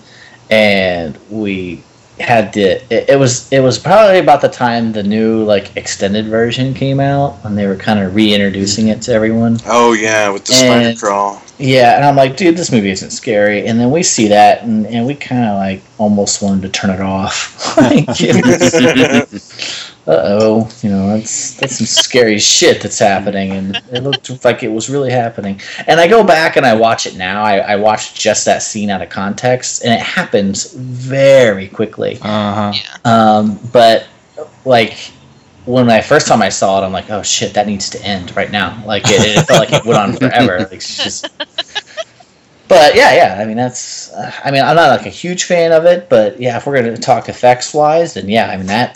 [0.49, 1.83] and we
[2.19, 6.25] had the it, it was it was probably about the time the new like extended
[6.27, 10.45] version came out when they were kind of reintroducing it to everyone oh yeah, with
[10.45, 11.41] the And- spider crawl.
[11.59, 13.67] Yeah, and I'm like, dude, this movie isn't scary.
[13.67, 16.89] And then we see that, and, and we kind of like almost wanted to turn
[16.89, 17.77] it off.
[17.77, 18.07] like,
[20.07, 24.63] uh oh, you know, that's that's some scary shit that's happening, and it looked like
[24.63, 25.59] it was really happening.
[25.85, 27.43] And I go back and I watch it now.
[27.43, 32.17] I, I watched just that scene out of context, and it happens very quickly.
[32.21, 32.73] uh huh.
[32.73, 32.97] Yeah.
[33.03, 34.07] Um, but
[34.63, 35.11] like
[35.65, 38.35] when I first time I saw it, I'm like, oh shit, that needs to end
[38.35, 38.81] right now.
[38.85, 40.57] Like it, it felt like it went on forever.
[40.69, 41.27] Like it's just
[42.69, 43.37] But yeah, yeah.
[43.41, 44.13] I mean, that's.
[44.13, 46.75] Uh, I mean, I'm not like a huge fan of it, but yeah, if we're
[46.75, 48.95] gonna talk effects wise, then yeah, I mean that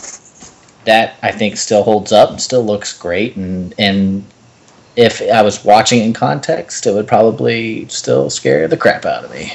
[0.85, 4.23] that I think still holds up and still looks great, and and
[4.95, 9.31] if I was watching in context, it would probably still scare the crap out of
[9.31, 9.53] me.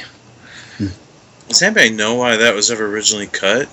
[1.49, 3.69] Does anybody know why that was ever originally cut?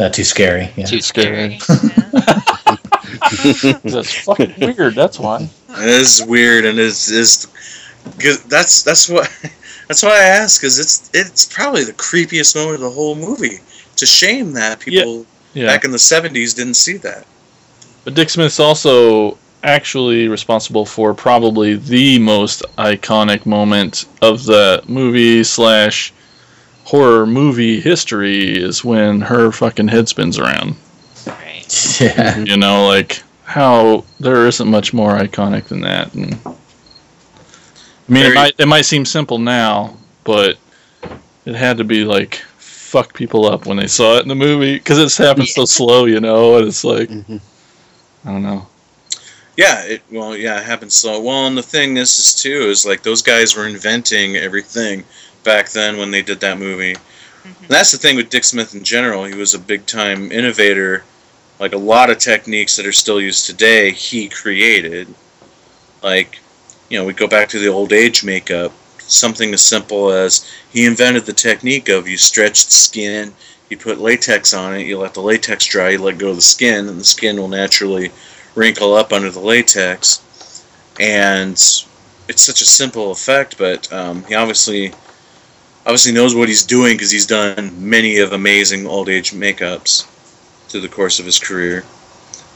[0.00, 0.70] Not too scary.
[0.76, 0.86] Yeah.
[0.86, 1.60] Too scary.
[2.12, 4.94] That's fucking weird.
[4.94, 5.48] That's why.
[5.70, 7.46] It is weird, and it's is
[8.48, 9.30] that's that's what
[9.88, 13.58] that's why I ask because it's it's probably the creepiest moment of the whole movie.
[13.92, 15.66] It's a shame that people Yeah.
[15.66, 17.26] back in the '70s didn't see that.
[18.04, 25.44] But Dick Smith's also actually responsible for probably the most iconic moment of the movie
[25.44, 26.12] slash
[26.84, 30.74] horror movie history is when her fucking head spins around.
[32.00, 32.16] Right.
[32.16, 32.38] Yeah.
[32.38, 36.12] You know, like how there isn't much more iconic than that.
[36.14, 36.48] And I
[38.08, 40.58] mean, Very- it might it might seem simple now, but
[41.44, 44.74] it had to be like fuck people up when they saw it in the movie
[44.74, 46.58] because it's happened so slow, you know.
[46.58, 47.40] And it's like Mhm.
[48.24, 48.66] I don't know.
[49.56, 51.20] Yeah, it well, yeah, it happens slow.
[51.20, 55.04] Well, and the thing is, is too, is like those guys were inventing everything
[55.44, 56.96] back then when they did that movie.
[57.44, 59.24] And that's the thing with Dick Smith in general.
[59.24, 61.04] He was a big time innovator.
[61.62, 65.06] Like a lot of techniques that are still used today, he created.
[66.02, 66.40] Like,
[66.88, 68.72] you know, we go back to the old age makeup.
[68.98, 73.32] Something as simple as he invented the technique of you stretch the skin,
[73.70, 76.42] you put latex on it, you let the latex dry, you let go of the
[76.42, 78.10] skin, and the skin will naturally
[78.56, 80.64] wrinkle up under the latex.
[80.98, 84.92] And it's such a simple effect, but um, he obviously
[85.86, 90.08] obviously knows what he's doing because he's done many of amazing old age makeups
[90.72, 91.84] through the course of his career.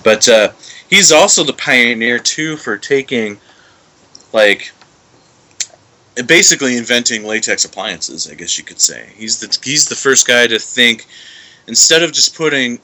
[0.03, 0.53] But uh,
[0.89, 3.39] he's also the pioneer too for taking
[4.33, 4.73] like
[6.27, 8.29] basically inventing latex appliances.
[8.29, 11.07] I guess you could say he's the he's the first guy to think
[11.69, 12.81] instead of just putting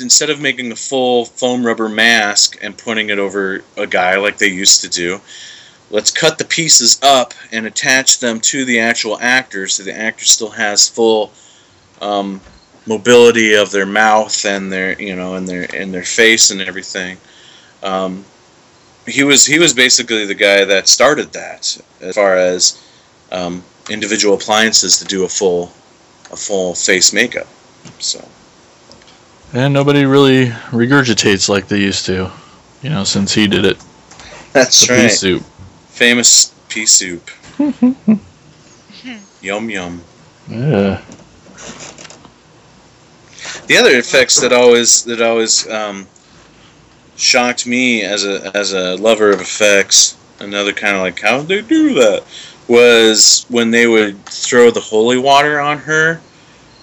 [0.00, 4.38] instead of making a full foam rubber mask and putting it over a guy like
[4.38, 5.20] they used to do
[5.90, 10.24] let's cut the pieces up and attach them to the actual actor so the actor
[10.24, 11.32] still has full
[12.00, 12.40] um,
[12.86, 17.16] mobility of their mouth and their you know and their and their face and everything
[17.82, 18.24] um,
[19.06, 22.80] he was he was basically the guy that started that as far as
[23.32, 25.64] um, individual appliances to do a full
[26.32, 27.46] a full face makeup
[27.98, 28.20] so
[29.52, 32.30] And nobody really regurgitates like they used to,
[32.82, 33.78] you know, since he did it.
[34.52, 35.42] that's The pea soup.
[35.88, 37.30] famous pea soup
[39.40, 40.02] yum yum
[40.48, 41.00] Yeah.
[43.66, 46.06] The other effects that always that always um,
[47.16, 51.48] shocked me as a as a lover of effects, another kind of like how did
[51.48, 52.24] they do that,
[52.68, 56.20] was when they would throw the holy water on her,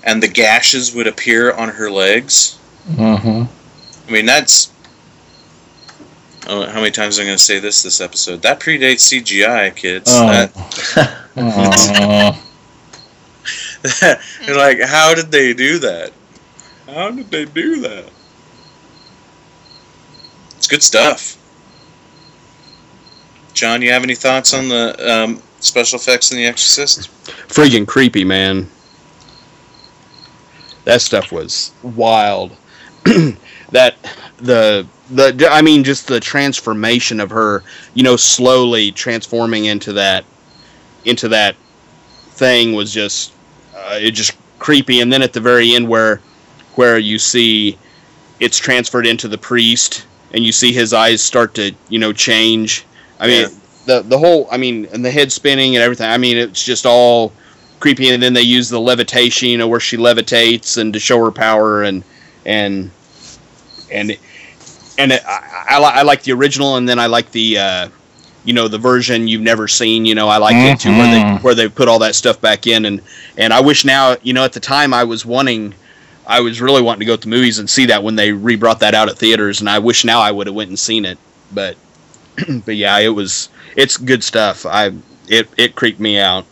[0.03, 2.57] and the gashes would appear on her legs.
[2.97, 3.45] Uh-huh.
[4.07, 4.71] I mean that's.
[6.47, 8.41] I how many times am I'm going to say this this episode?
[8.41, 10.09] That predates CGI, kids.
[10.13, 10.27] Oh.
[10.27, 12.43] That, Aw.
[14.47, 16.11] Like, how did they do that?
[16.87, 18.09] How did they do that?
[20.55, 21.37] It's good stuff.
[23.53, 27.09] John, you have any thoughts on the um, special effects in The Exorcist?
[27.47, 28.69] Friggin' creepy, man.
[30.85, 32.55] That stuff was wild.
[33.71, 33.95] that
[34.37, 40.23] the the I mean, just the transformation of her, you know, slowly transforming into that
[41.03, 41.55] into that
[42.29, 43.33] thing was just
[43.75, 45.01] uh, it just creepy.
[45.01, 46.21] And then at the very end, where
[46.77, 47.77] where you see
[48.39, 52.85] it's transferred into the priest, and you see his eyes start to you know change.
[53.19, 53.47] I mean, Yeah.
[53.85, 56.07] the the whole I mean, and the head spinning and everything.
[56.09, 57.33] I mean, it's just all
[57.79, 58.09] creepy.
[58.09, 61.31] And then they use the levitation, you know, where she levitates and to show her
[61.31, 62.03] power and
[62.45, 62.91] and
[63.91, 64.15] and
[64.99, 67.89] and it, I, I, I like the original, and then I like the uh,
[68.45, 70.05] you know the version you've never seen.
[70.05, 71.43] You know, I like it too, where they Mhm.
[71.43, 73.01] where they put all that stuff back in, and
[73.37, 75.73] and I wish now, you know, at the time I was wanting.
[76.27, 78.81] I was really wanting to go to the movies and see that when they re-brought
[78.81, 81.17] that out at theaters, and I wish now I would have went and seen it.
[81.53, 81.77] But,
[82.65, 84.65] but yeah, it was it's good stuff.
[84.65, 84.91] I
[85.29, 86.45] it it creeped me out.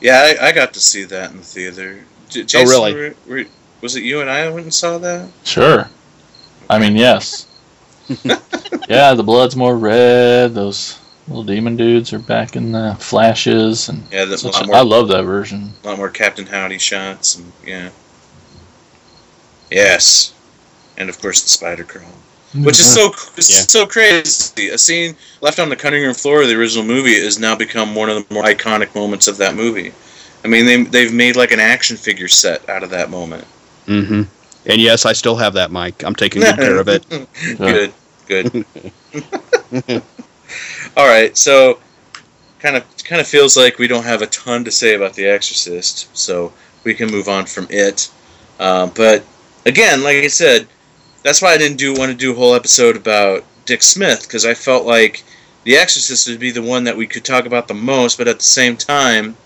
[0.00, 2.00] Yeah, I, I got to see that in the theater.
[2.30, 2.94] J- oh, Jason, Oh, really?
[2.94, 3.44] were- were-
[3.82, 5.28] was it you and I went and saw that?
[5.44, 5.88] Sure.
[6.68, 7.46] I mean, yes.
[8.88, 10.54] yeah, the blood's more red.
[10.54, 14.66] Those little demon dudes are back in the flashes, and Yeah, that's a such a-
[14.66, 15.72] more, I love that version.
[15.84, 17.90] A lot more Captain Howdy shots, and yeah.
[19.70, 20.32] Yes,
[20.98, 22.04] and of course the spider crawl.
[22.54, 23.60] which is so it's Yeah.
[23.60, 24.68] so crazy.
[24.70, 27.94] A scene left on the cutting room floor of the original movie has now become
[27.94, 29.92] one of the more iconic moments of that movie.
[30.44, 33.44] I mean, they they've made like an action figure set out of that moment.
[33.86, 34.22] Mm-hmm.
[34.66, 36.02] And yes, I still have that mic.
[36.04, 37.06] I'm taking good care of it.
[37.58, 37.92] good,
[38.26, 38.64] good.
[40.96, 41.78] All right, so
[42.58, 45.26] kind of kind of feels like we don't have a ton to say about The
[45.26, 46.52] Exorcist, so
[46.84, 48.10] we can move on from it.
[48.58, 49.24] Uh, but
[49.66, 50.66] again, like I said,
[51.22, 54.46] that's why I didn't do want to do a whole episode about Dick Smith because
[54.46, 55.22] I felt like
[55.64, 58.38] The Exorcist would be the one that we could talk about the most, but at
[58.38, 59.36] the same time,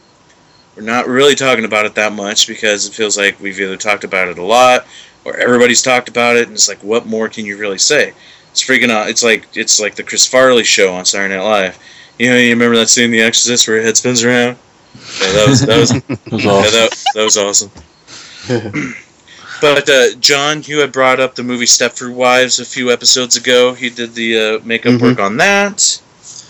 [0.77, 4.05] we're not really talking about it that much because it feels like we've either talked
[4.05, 4.87] about it a lot
[5.25, 8.13] or everybody's talked about it, and it's like, what more can you really say?
[8.51, 9.09] It's freaking out.
[9.09, 11.79] It's like it's like the Chris Farley show on Saturday Night Live.
[12.19, 14.59] You know, you remember that scene in The Exorcist where your head spins around?
[15.21, 15.91] Yeah, that was that was
[16.27, 17.71] It was yeah, that, that was awesome.
[19.61, 23.73] but uh, John, you had brought up the movie Stepford Wives a few episodes ago.
[23.75, 25.03] He did the uh, makeup Mhm.
[25.03, 25.77] work on that.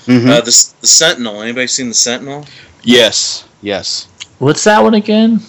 [0.06, 0.28] Mhm.
[0.28, 1.42] Uh, the the Sentinel.
[1.42, 2.46] Anybody seen the Sentinel?
[2.82, 4.06] yes, yes.
[4.38, 5.40] What's that one again?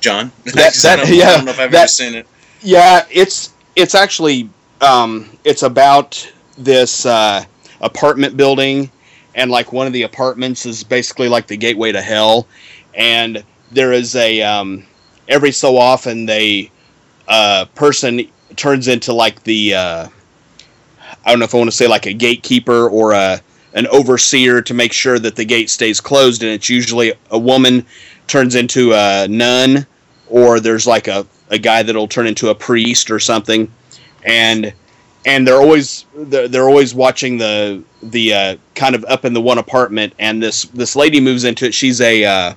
[0.00, 0.32] John.
[0.44, 2.26] That- 'Cause I that- don't- yeah, I don't know if I've that- ever seen it.
[2.62, 4.50] Yeah, it's it's actually
[4.80, 7.44] um, it's about this uh,
[7.80, 8.90] apartment building,
[9.34, 12.46] and like one of the apartments is basically like the gateway to hell,
[12.94, 14.84] and there is a um,
[15.28, 16.70] every so often they
[17.28, 18.26] uh, person
[18.56, 20.08] turns into like the uh,
[21.24, 23.40] I don't know if I want to say like a gatekeeper or a
[23.74, 27.84] an overseer to make sure that the gate stays closed, and it's usually a woman
[28.26, 29.86] turns into a nun,
[30.28, 33.70] or there's like a, a guy that'll turn into a priest or something,
[34.24, 34.72] and
[35.26, 39.40] and they're always they're, they're always watching the the uh, kind of up in the
[39.40, 41.74] one apartment, and this this lady moves into it.
[41.74, 42.54] She's a uh,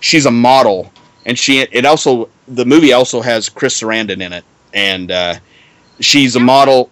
[0.00, 0.92] she's a model,
[1.26, 5.34] and she it also the movie also has Chris Sarandon in it, and uh,
[6.00, 6.90] she's a model,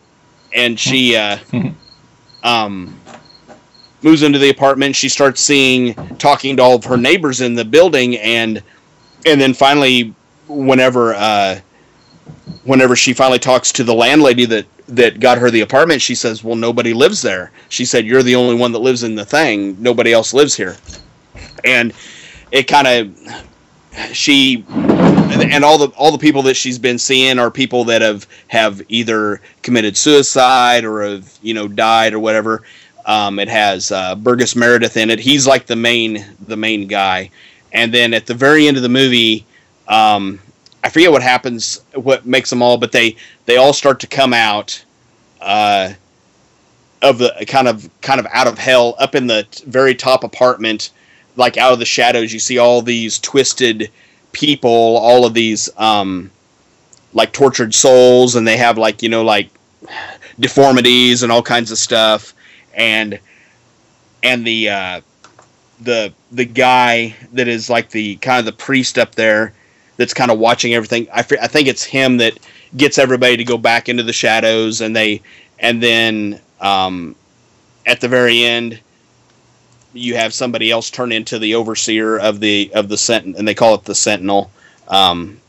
[0.55, 1.39] and she uh,
[2.43, 2.99] um,
[4.03, 4.95] moves into the apartment.
[4.95, 8.62] She starts seeing talking to all of her neighbors in the building, and
[9.26, 10.14] and then finally,
[10.47, 11.61] whenever uh,
[12.64, 16.45] whenever she finally talks to the landlady that that got her the apartment, she says,
[16.45, 19.76] "Well, nobody lives there." She said, "You're the only one that lives in the thing.
[19.81, 20.76] Nobody else lives here."
[21.64, 21.93] And
[22.53, 23.47] it kind of
[24.12, 28.26] she and all the all the people that she's been seeing are people that have
[28.49, 32.62] have either committed suicide or have you know died or whatever.
[33.07, 35.18] Um, it has uh, Burgess Meredith in it.
[35.18, 37.30] He's like the main the main guy.
[37.72, 39.44] And then at the very end of the movie,
[39.88, 40.38] um,
[40.82, 44.32] I forget what happens, what makes them all, but they they all start to come
[44.32, 44.82] out
[45.40, 45.92] uh,
[47.03, 50.90] of the kind of kind of out of hell up in the very top apartment,
[51.39, 52.32] like out of the shadows.
[52.32, 53.91] You see all these twisted
[54.32, 56.30] people, all of these um,
[57.14, 59.49] like tortured souls, and they have like you know like
[60.39, 62.34] deformities and all kinds of stuff,
[62.74, 63.18] and
[64.22, 65.01] and the uh,
[65.80, 69.55] the the guy that is like the kind of the priest up there
[69.97, 71.09] that's kind of watching everything.
[71.12, 72.39] I, I think it's him that
[72.76, 75.22] gets everybody to go back into the shadows, and they
[75.61, 77.14] and then um,
[77.86, 78.80] at the very end
[79.99, 83.55] you have somebody else turn into the overseer of the of the sentinel, and they
[83.55, 84.51] call it the sentinel.
[84.88, 85.40] Um,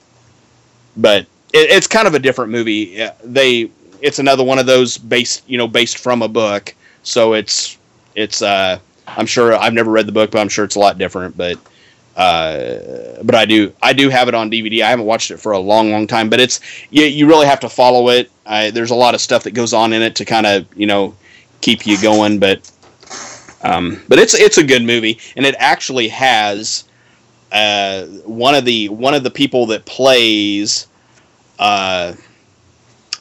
[0.97, 1.21] but
[1.53, 3.07] it, it's kind of a different movie.
[3.23, 3.71] They
[4.01, 7.77] it's another one of those based you know based from a book, so it's
[8.15, 10.97] it's uh, I'm sure I've never read the book, but I'm sure it's a lot
[10.97, 11.37] different.
[11.37, 11.57] But
[12.15, 14.81] uh, but I do I do have it on DVD.
[14.83, 17.61] I haven't watched it for a long, long time, but it's you, you really have
[17.61, 18.29] to follow it.
[18.45, 20.85] I, there's a lot of stuff that goes on in it to kind of you
[20.85, 21.15] know
[21.61, 22.69] keep you going, but
[23.63, 26.85] um, but it's it's a good movie, and it actually has
[27.51, 30.87] uh, one of the one of the people that plays
[31.57, 32.13] uh,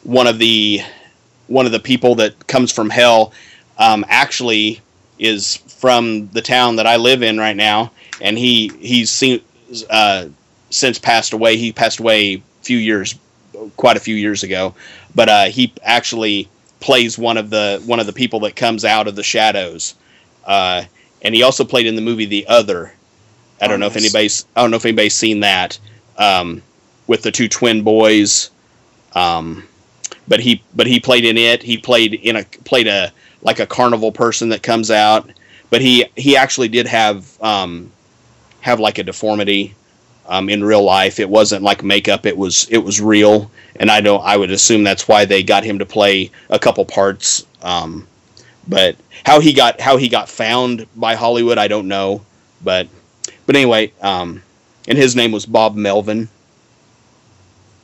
[0.02, 0.80] one of the
[1.48, 3.32] one of the people that comes from hell
[3.78, 4.80] um, actually
[5.18, 9.42] is from the town that I live in right now, and he he's seen
[9.90, 10.26] uh,
[10.70, 11.56] since passed away.
[11.56, 13.14] He passed away a few years,
[13.76, 14.74] quite a few years ago,
[15.14, 16.48] but uh, he actually
[16.80, 19.94] plays one of the one of the people that comes out of the shadows,
[20.48, 20.84] uh,
[21.22, 22.94] and he also played in the movie The Other.
[23.60, 25.78] I don't Oh, know if anybody's I don't know if anybody's seen that
[26.18, 26.62] um,
[27.08, 28.50] with the two twin boys.
[29.14, 29.68] Um,
[30.28, 31.62] but he but he played in it.
[31.62, 35.30] He played in a played a like a carnival person that comes out.
[35.70, 37.92] But he he actually did have um,
[38.60, 39.76] have like a deformity
[40.26, 41.18] um, in real life.
[41.20, 42.26] It wasn't like makeup.
[42.26, 43.50] It was it was real.
[43.76, 46.84] And I don't I would assume that's why they got him to play a couple
[46.84, 47.46] parts.
[47.62, 48.08] Um,
[48.68, 52.22] but how he got how he got found by Hollywood, I don't know.
[52.62, 52.88] But
[53.46, 54.42] but anyway, um,
[54.88, 56.28] and his name was Bob Melvin.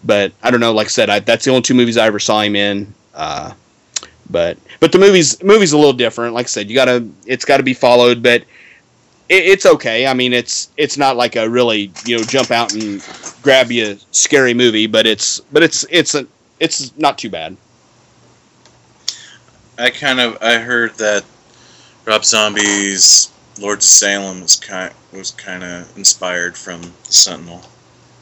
[0.05, 0.72] but I don't know.
[0.72, 2.95] Like I said, I, that's the only two movies I ever saw him in.
[3.14, 3.53] Uh,
[4.30, 6.35] but but the movies movies a little different.
[6.35, 8.43] Like I said, you gotta it's got to be followed, but
[9.28, 10.07] it, it's okay.
[10.07, 13.03] I mean, it's it's not like a really you know jump out and
[13.43, 16.26] grab you scary movie, but it's but it's it's a
[16.61, 17.57] it's not too bad.
[19.79, 21.25] I kind of I heard that
[22.05, 27.62] Rob Zombie's Lords of Salem was kind was kind of inspired from the Sentinel.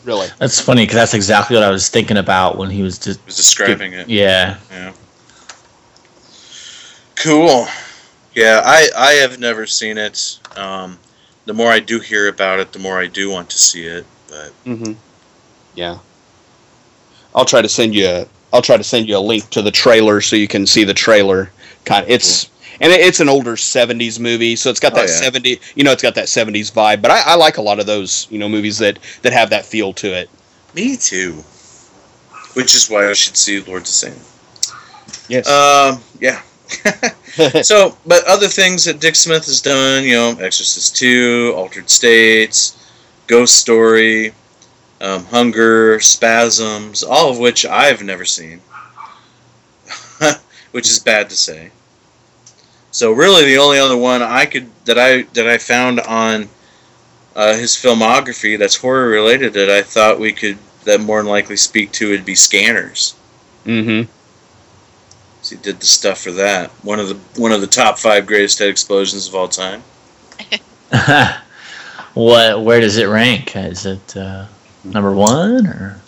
[0.04, 3.20] Really, That's funny because that's exactly what I was thinking about when he was just.
[3.20, 4.08] He was describing it.
[4.08, 4.58] Yeah.
[4.70, 4.92] Yeah.
[7.14, 7.66] Cool.
[8.34, 10.40] Yeah, I I have never seen it.
[10.56, 10.98] Um,
[11.44, 14.04] the more I do hear about it, the more I do want to see it.
[14.28, 14.92] But mm-hmm.
[15.74, 15.98] yeah.
[17.34, 18.06] I'll try to send you.
[18.06, 20.84] A, I'll try to send you a link to the trailer so you can see
[20.84, 21.50] the trailer.
[21.84, 22.50] Kind, of, it's
[22.80, 25.14] and it- it's an older '70s movie, so it's got Oh, that yeah.
[25.14, 25.60] '70.
[25.74, 27.00] You know, it's got that '70s vibe.
[27.02, 29.64] But I, I like a lot of those you know movies that that have that
[29.64, 30.28] feel to it.
[30.74, 31.42] me too.
[32.54, 34.18] Which is why I should see Lord of Salem.
[35.28, 35.48] Yes.
[35.48, 36.42] Um, yeah.
[37.62, 42.76] so, but other things that Dick Smith has done, you know, Exorcist 2, Altered States,
[43.26, 44.34] Ghost Story,
[45.02, 48.60] um, Hunger, Spasms, all of which I've never seen,
[50.70, 51.72] which is bad to say.
[52.92, 56.48] So, really, the only other one I could that I that I found on
[57.34, 61.56] uh, his filmography that's horror related that I thought we could that more than likely
[61.56, 63.14] speak to would be Scanners.
[63.64, 64.10] mm-hmm.
[65.42, 66.70] So he did the stuff for that.
[66.84, 69.82] One of the one of the top five greatest head explosions of all time.
[72.14, 72.62] what?
[72.62, 73.56] Where does it rank?
[73.56, 74.46] Is it uh,
[74.84, 76.00] number one or?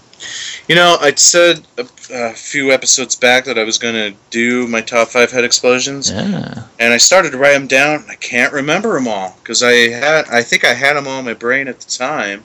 [0.68, 4.66] You know, I said a, a few episodes back that I was going to do
[4.66, 6.62] my top five head explosions, Yeah.
[6.78, 8.04] and I started to write them down.
[8.08, 11.26] I can't remember them all because I had I think I had them all in
[11.26, 12.42] my brain at the time,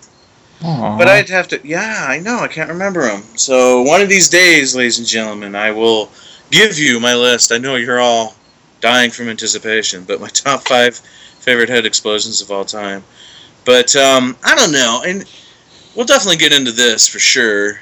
[0.65, 0.97] Aw.
[0.97, 1.61] but I'd have to.
[1.65, 3.21] Yeah, I know I can't remember them.
[3.38, 6.11] So one of these days, ladies and gentlemen, I will
[6.51, 7.53] give you my list.
[7.53, 8.36] I know you're all
[8.82, 10.97] dying from anticipation, but my top five
[11.39, 13.03] favorite head explosions of all time.
[13.63, 15.23] But um, I don't know, and
[15.96, 17.80] we'll definitely get into this for sure.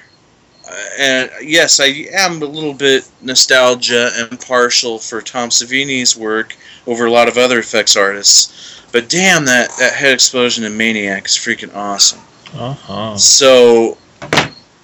[0.70, 6.55] Uh, and yes, I am a little bit nostalgia and partial for Tom Savini's work
[6.86, 8.82] over a lot of other effects artists.
[8.91, 12.22] But damn, that, that head explosion in Maniac is freaking awesome.
[12.53, 13.18] Uh-huh.
[13.18, 13.97] So,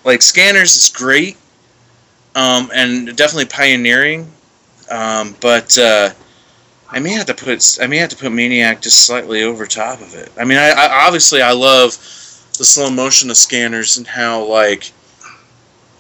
[0.03, 1.37] like Scanners is great,
[2.35, 4.29] um, and definitely pioneering.
[4.91, 6.09] Um, but uh,
[6.89, 10.01] I may have to put I may have to put Maniac just slightly over top
[10.01, 10.31] of it.
[10.37, 11.95] I mean, I, I obviously I love
[12.57, 14.91] the slow motion of Scanners and how like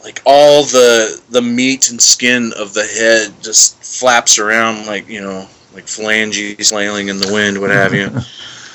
[0.03, 5.21] like all the the meat and skin of the head just flaps around like you
[5.21, 8.11] know like phalanges flailing in the wind, what have you.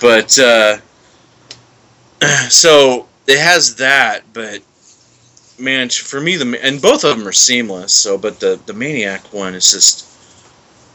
[0.01, 0.79] But uh,
[2.49, 4.63] so it has that, but
[5.59, 7.93] man, for me, the and both of them are seamless.
[7.93, 10.07] So, but the the maniac one is just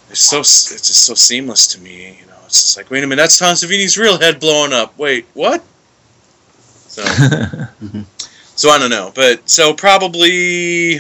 [0.10, 2.18] it's so it's just so seamless to me.
[2.22, 4.98] You know, it's just like wait a minute, that's Tom Savini's real head blowing up.
[4.98, 5.62] Wait, what?
[6.94, 7.04] So,
[8.56, 11.00] so I don't know, but so probably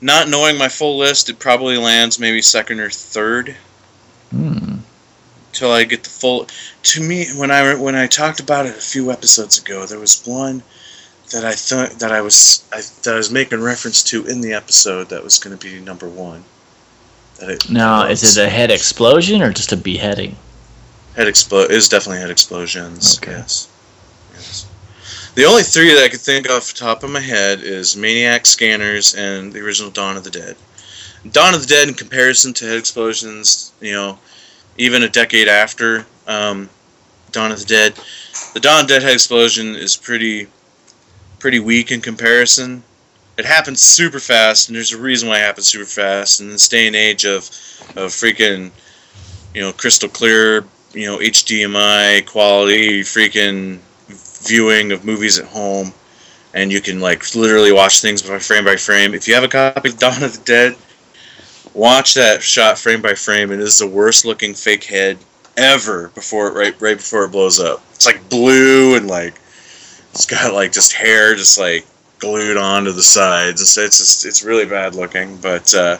[0.00, 3.54] not knowing my full list, it probably lands maybe second or third
[4.30, 4.78] Hmm.
[5.52, 6.48] till I get the full.
[6.82, 10.22] To me, when I when I talked about it a few episodes ago, there was
[10.26, 10.62] one
[11.30, 14.54] that I thought that I was I, that I was making reference to in the
[14.54, 16.42] episode that was going to be number one.
[17.38, 20.34] That it Now, is it a head explosion or just a beheading?
[21.14, 21.70] head explode?
[21.70, 23.18] Was definitely head explosions.
[23.18, 23.32] Okay.
[23.32, 23.68] Yes.
[24.34, 24.66] Yes.
[25.34, 28.44] The only three that I could think off the top of my head is Maniac,
[28.44, 30.56] Scanners, and the original Dawn of the Dead.
[31.30, 34.18] Dawn of the Dead, in comparison to Head Explosions, you know,
[34.76, 36.68] even a decade after um,
[37.30, 37.94] Dawn of the Dead,
[38.52, 40.48] the Dawn of the Dead Head Explosion is pretty,
[41.38, 42.82] pretty weak in comparison.
[43.38, 46.42] It happens super fast, and there's a reason why it happens super fast.
[46.42, 47.44] In this day and age of,
[47.96, 48.70] of freaking,
[49.54, 53.78] you know, crystal clear, you know, HDMI quality, freaking
[54.46, 55.92] viewing of movies at home,
[56.54, 59.14] and you can like literally watch things by frame by frame.
[59.14, 60.76] If you have a copy of Dawn of the Dead,
[61.74, 63.50] watch that shot frame by frame.
[63.50, 65.18] And It is the worst looking fake head
[65.56, 67.82] ever before it right right before it blows up.
[67.94, 69.34] It's like blue and like
[70.12, 71.86] it's got like just hair just like
[72.18, 73.60] glued onto the sides.
[73.60, 75.96] It's it's just, it's really bad looking, but uh,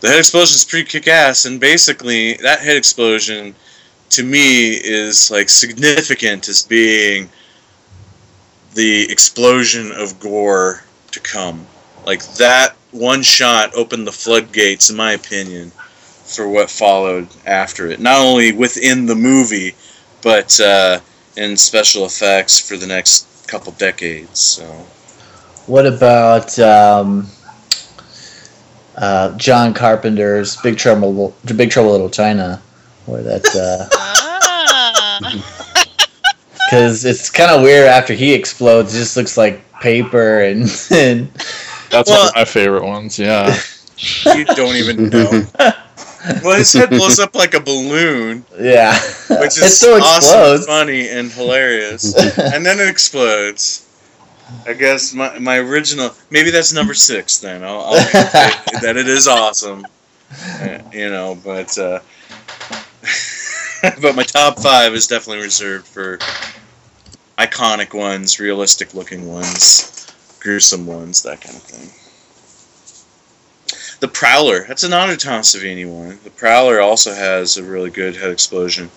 [0.00, 1.46] the head explosion is pretty kick ass.
[1.46, 3.54] And basically, that head explosion
[4.10, 7.28] to me is like significant as being
[8.78, 11.66] the explosion of gore to come.
[12.06, 17.98] Like that one shot opened the floodgates, in my opinion, for what followed after it.
[17.98, 19.74] Not only within the movie,
[20.22, 21.00] but uh,
[21.36, 24.38] in special effects for the next couple decades.
[24.38, 24.64] So
[25.66, 27.26] what about um,
[28.96, 32.62] uh, John Carpenter's Big Trouble, Big Trouble in Little China,
[33.06, 33.88] where that?
[35.20, 35.54] Ah.
[36.70, 38.94] Because it's kind of weird after he explodes.
[38.94, 41.28] It just looks like paper and, and
[41.90, 43.18] That's Well- one of my favorite ones.
[43.18, 43.56] Yeah.
[44.26, 45.42] You don't even know.
[46.44, 48.92] Well, his head blows up like a balloon, yeah,
[49.30, 50.66] which it is still awesome, explodes.
[50.66, 52.12] funny, and hilarious.
[52.38, 53.86] and then it explodes.
[54.66, 57.38] I guess my, my original maybe that's number six.
[57.38, 57.92] Then I'll, I'll
[58.82, 59.86] that it is awesome,
[60.60, 61.38] Uh, you know.
[61.42, 62.00] But uh,
[64.02, 66.18] but my top five is definitely reserved for
[67.38, 70.06] iconic ones, realistic looking ones,
[70.40, 71.88] gruesome ones, that kind of thing.
[74.00, 76.18] The Prowler, that's another Tom Savini one.
[76.22, 78.90] The Prowler also has a really good head explosion.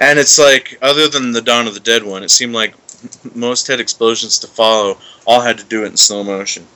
[0.00, 2.74] And it's like, other than the Dawn of the Dead one, it seemed like
[3.34, 6.66] most head explosions to follow all had to do it in slow motion.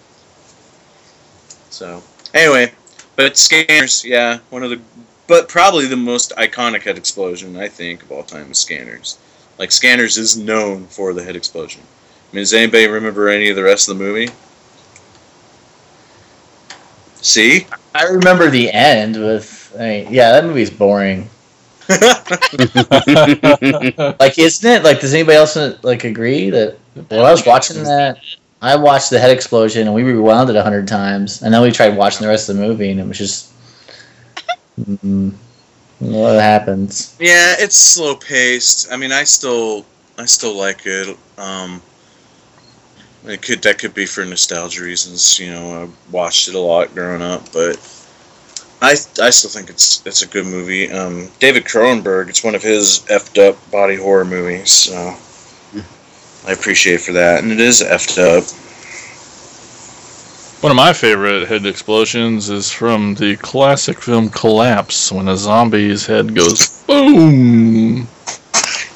[1.70, 2.02] So,
[2.32, 2.72] anyway,
[3.16, 4.80] but Scanners, yeah, one of the,
[5.26, 9.18] but probably the most iconic head explosion, I think, of all time is Scanners.
[9.58, 11.82] Like, Scanners is known for the head explosion.
[11.82, 14.30] I mean, does anybody remember any of the rest of the movie?
[17.22, 17.66] See?
[17.94, 21.30] I remember the end with, I mean, yeah, that movie's boring.
[24.18, 24.82] Like, isn't it?
[24.82, 26.76] Like, does anybody else like agree that?
[26.94, 28.18] when I was watching that.
[28.62, 31.70] I watched the head explosion and we rewound it a hundred times, and then we
[31.70, 33.52] tried watching the rest of the movie, and it was just.
[34.80, 35.32] Mm,
[35.98, 37.16] what happens?
[37.18, 38.92] Yeah, it's slow paced.
[38.92, 39.86] I mean, I still,
[40.18, 41.16] I still like it.
[41.38, 41.80] Um,
[43.24, 45.38] it could that could be for nostalgia reasons.
[45.38, 47.76] You know, I watched it a lot growing up, but
[48.82, 50.90] I, I still think it's it's a good movie.
[50.90, 55.16] Um, David Cronenberg, it's one of his effed up body horror movies, so
[56.46, 58.44] I appreciate for that, and it is effed up.
[60.60, 66.06] One of my favorite head explosions is from the classic film Collapse, when a zombie's
[66.06, 68.08] head goes boom.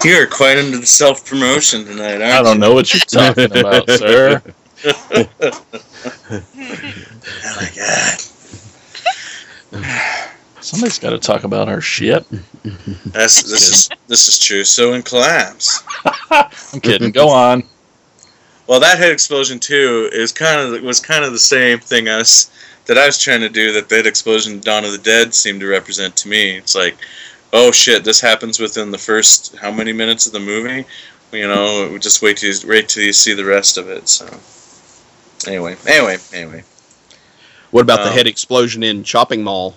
[0.02, 2.30] You are quite into the self promotion tonight, aren't you?
[2.30, 4.42] I don't know what you're talking about, sir.
[7.42, 8.20] Oh my god.
[10.60, 12.24] Somebody's got to talk about our shit.
[13.06, 14.64] That's, this is this is true.
[14.64, 15.82] So in collapse,
[16.30, 17.10] I'm kidding.
[17.10, 17.64] Go on.
[18.70, 22.18] Well, that head explosion too is kind of was kind of the same thing I
[22.18, 22.52] was
[22.86, 23.72] that I was trying to do.
[23.72, 26.56] That the head explosion Dawn of the Dead seemed to represent to me.
[26.56, 26.96] It's like,
[27.52, 30.86] oh shit, this happens within the first how many minutes of the movie?
[31.32, 34.08] You know, just wait till you, wait till you see the rest of it.
[34.08, 34.26] So
[35.50, 36.62] anyway, anyway, anyway.
[37.72, 39.76] What about the Um, head explosion in Chopping Mall?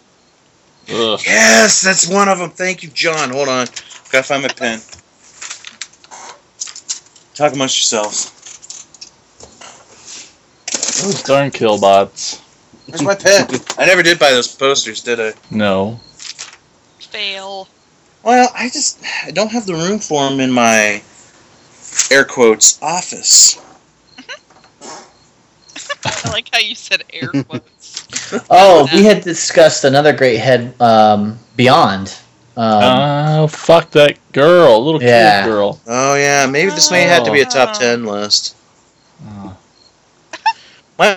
[0.91, 1.20] Ugh.
[1.26, 2.52] Yes, that's one of them.
[2.52, 3.32] Thank you, John.
[3.32, 3.66] Hold on,
[4.12, 4.80] gotta find my pen.
[7.34, 8.33] Talk amongst yourselves.
[11.02, 12.39] Those darn killbots.
[12.88, 13.48] Where's my pen?
[13.78, 15.34] I never did buy those posters, did I?
[15.50, 16.00] No.
[17.00, 17.68] Fail.
[18.24, 21.02] Well, I just I don't have the room for them in my
[22.12, 23.60] air quotes office.
[26.06, 28.44] I like how you said air quotes.
[28.50, 32.16] Oh, we had discussed another great head, um, Beyond.
[32.56, 34.84] Um, Oh, fuck that girl.
[34.86, 35.41] Little Yeah.
[35.44, 35.80] cute girl.
[35.88, 37.80] Oh yeah, maybe this may have to be a top Oh.
[37.80, 38.56] ten list.
[39.28, 39.56] Oh.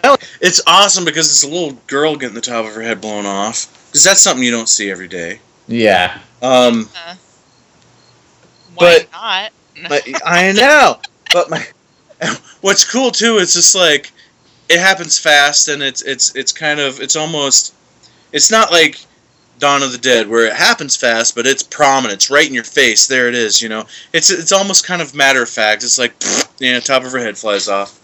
[0.02, 3.26] Well, it's awesome because it's a little girl getting the top of her head blown
[3.26, 3.86] off.
[3.88, 5.40] Because that's something you don't see every day.
[5.68, 6.18] yeah.
[6.42, 6.88] Um,
[8.74, 9.52] Why But- not?
[9.88, 11.00] but I know.
[11.32, 11.66] But my,
[12.62, 14.10] what's cool too is just like
[14.68, 17.74] it happens fast and it's it's it's kind of it's almost
[18.32, 18.98] it's not like
[19.58, 22.64] Dawn of the Dead where it happens fast but it's prominent it's right in your
[22.64, 23.84] face there it is you know
[24.14, 26.14] it's it's almost kind of matter of fact it's like
[26.58, 28.00] you know top of her head flies off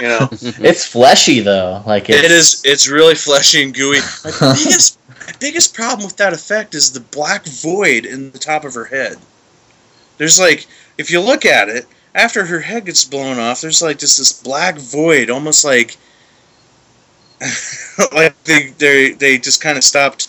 [0.00, 0.28] you know?
[0.32, 1.82] It's fleshy though.
[1.86, 3.98] Like it's, it is it's really fleshy and gooey.
[4.40, 8.64] My biggest my biggest problem with that effect is the black void in the top
[8.64, 9.16] of her head.
[10.18, 10.66] There's like
[10.98, 14.42] if you look at it after her head gets blown off there's like just this
[14.42, 15.96] black void almost like
[18.12, 20.28] like they they they just kind of stopped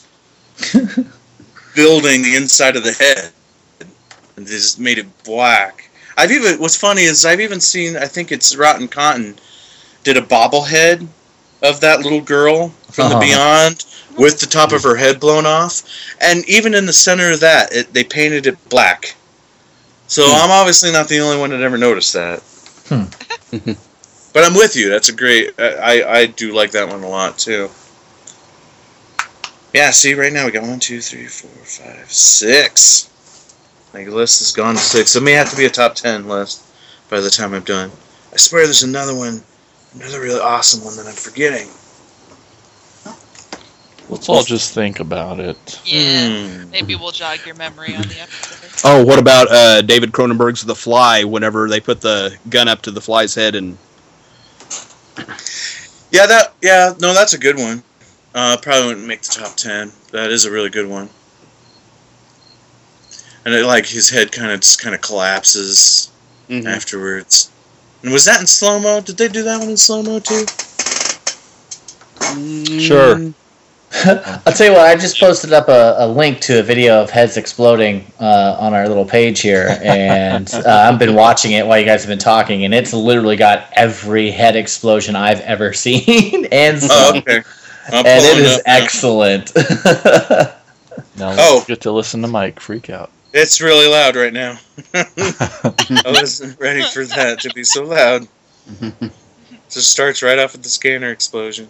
[1.76, 3.32] building the inside of the head
[4.36, 5.90] and they just made it black.
[6.18, 9.36] I've even what's funny is i've even seen i think it's rotten cotton
[10.04, 11.08] did a bobblehead
[11.62, 13.20] of that little girl from Uh-huh.
[13.20, 13.86] the beyond
[14.18, 15.84] with the top of her head blown off.
[16.20, 19.16] And even in the center of that it, they painted it black.
[20.08, 20.43] So Hmm.
[20.43, 22.39] i'm obviously not the only one that ever noticed that.
[22.89, 23.04] Hmm.
[24.34, 24.89] but i'm with you.
[24.89, 27.70] That's a great I, I i do like that one a lot too.
[29.74, 33.08] Yeah see right now we got one two three four five six.
[33.93, 35.16] My list has gone to six.
[35.16, 36.64] It may have to be a top ten list
[37.10, 37.91] by the time i'm done.
[38.34, 39.43] I swear there's another one
[39.96, 41.68] another really awesome one that I'm forgetting.
[44.10, 45.82] Let's all just think about it.
[45.86, 46.64] Yeah.
[46.66, 46.70] Hmm.
[46.70, 48.82] Maybe we'll jog your memory on the episode.
[48.84, 51.24] Oh, what about uh, David Cronenberg's The Fly?
[51.24, 53.78] Whenever they put the gun up to the fly's head and
[56.12, 57.84] Yeah, that yeah, no, that's a good one.
[58.36, 59.92] Uh, probably wouldn't make the top ten.
[60.12, 61.10] That is a really good one.
[63.46, 66.12] And it, like his head kind of just kind of collapses
[66.50, 66.66] Mhm.
[66.66, 67.50] afterwards.
[68.04, 69.02] And was that in slow mo?
[69.02, 70.45] Did they do that one in slow mo too?
[72.80, 73.34] Sure.
[74.45, 74.88] I'll tell you what.
[74.88, 78.74] I just posted up a, a link to a video of heads exploding uh, on
[78.74, 82.18] our little page here, and uh, I've been watching it while you guys have been
[82.18, 87.43] talking, and it's literally got every head explosion I've ever seen, and Oh, okay.
[87.91, 89.52] And it pulling is up excellent.
[91.18, 91.66] Now Oh.
[91.68, 93.12] get to listen to Mike freak out.
[93.34, 94.58] It's really loud right now.
[94.94, 98.28] I wasn't ready for that to be so loud.
[99.70, 101.68] Just starts right off with the scanner explosion.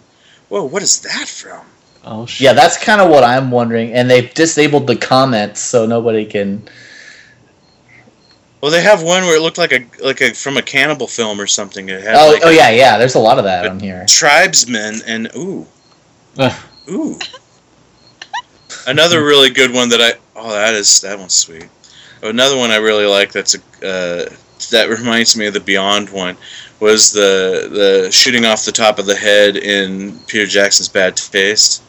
[0.48, 1.64] Whoa, what is that from?
[2.04, 2.40] Oh shit.
[2.46, 6.68] yeah, that's kind of what I'm wondering, and they've disabled the comments so nobody can.
[8.60, 11.40] Well, they have one where it looked like a like a from a cannibal film
[11.40, 11.88] or something.
[11.88, 12.98] It had Oh, like oh a yeah, yeah.
[12.98, 14.04] There's a lot of that on here.
[14.08, 15.66] tribesmen and ooh,
[16.38, 16.62] Ugh.
[16.90, 17.18] ooh.
[18.86, 21.68] Another really good one that I oh that is that one's sweet.
[22.22, 24.34] Another one I really like that's a uh,
[24.70, 26.36] that reminds me of the Beyond one
[26.80, 31.82] was the the shooting off the top of the head in Peter Jackson's Bad Taste.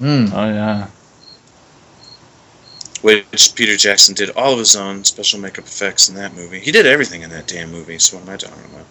[0.00, 0.30] Mm.
[0.32, 0.88] Oh yeah.
[3.02, 6.58] which Peter Jackson did all of his own special makeup effects in that movie.
[6.58, 7.98] He did everything in that damn movie.
[7.98, 8.86] So what am I talking about?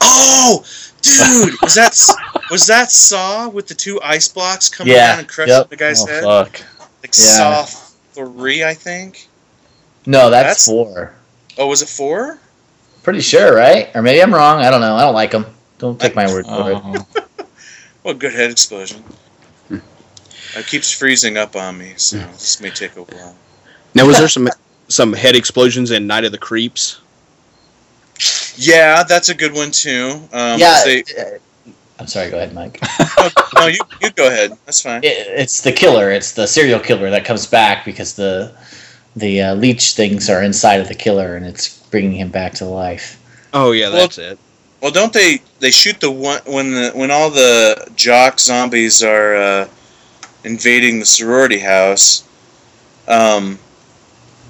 [0.00, 0.64] Oh,
[1.16, 1.96] dude, was that
[2.50, 5.68] was that Saw with the two ice blocks coming Yeah, down and crushing yep.
[5.70, 6.22] the guy's oh head?
[6.24, 6.60] fuck.
[7.02, 7.64] Like Yeah.
[7.64, 7.64] Saw
[8.12, 9.28] three, I think.
[10.06, 11.14] No, that's, That's- four.
[11.58, 12.38] Oh, was it four?
[13.02, 13.90] Pretty sure, right?
[13.94, 14.60] Or maybe I'm wrong.
[14.60, 14.94] I don't know.
[14.96, 15.46] I don't like them.
[15.78, 16.76] Don't take my word for it.
[16.76, 17.04] Uh-huh.
[17.40, 17.44] Oh.
[18.04, 19.02] Well, good head explosion.
[19.70, 23.34] It keeps freezing up on me, so this may take a while.
[23.94, 24.48] Now, was there some
[24.88, 27.00] some head explosions in Night of the Creeps?
[28.56, 30.20] Yeah, that's a good one too.
[30.32, 30.82] Um, yeah.
[30.84, 32.30] they- uh, I'm sorry.
[32.30, 32.80] Go ahead, Mike.
[33.18, 34.52] no, no, you you go ahead.
[34.66, 35.02] That's fine.
[35.02, 36.12] It, it's the killer.
[36.12, 38.54] It's the serial killer that comes back because the
[39.16, 42.66] the uh, leech things are inside of the killer, and it's bringing him back to
[42.66, 43.20] life.
[43.52, 44.38] Oh yeah, Well- that's it.
[44.80, 45.42] Well, don't they?
[45.58, 49.68] They shoot the one when the when all the jock zombies are uh,
[50.44, 52.22] invading the sorority house.
[53.08, 53.58] Um, th-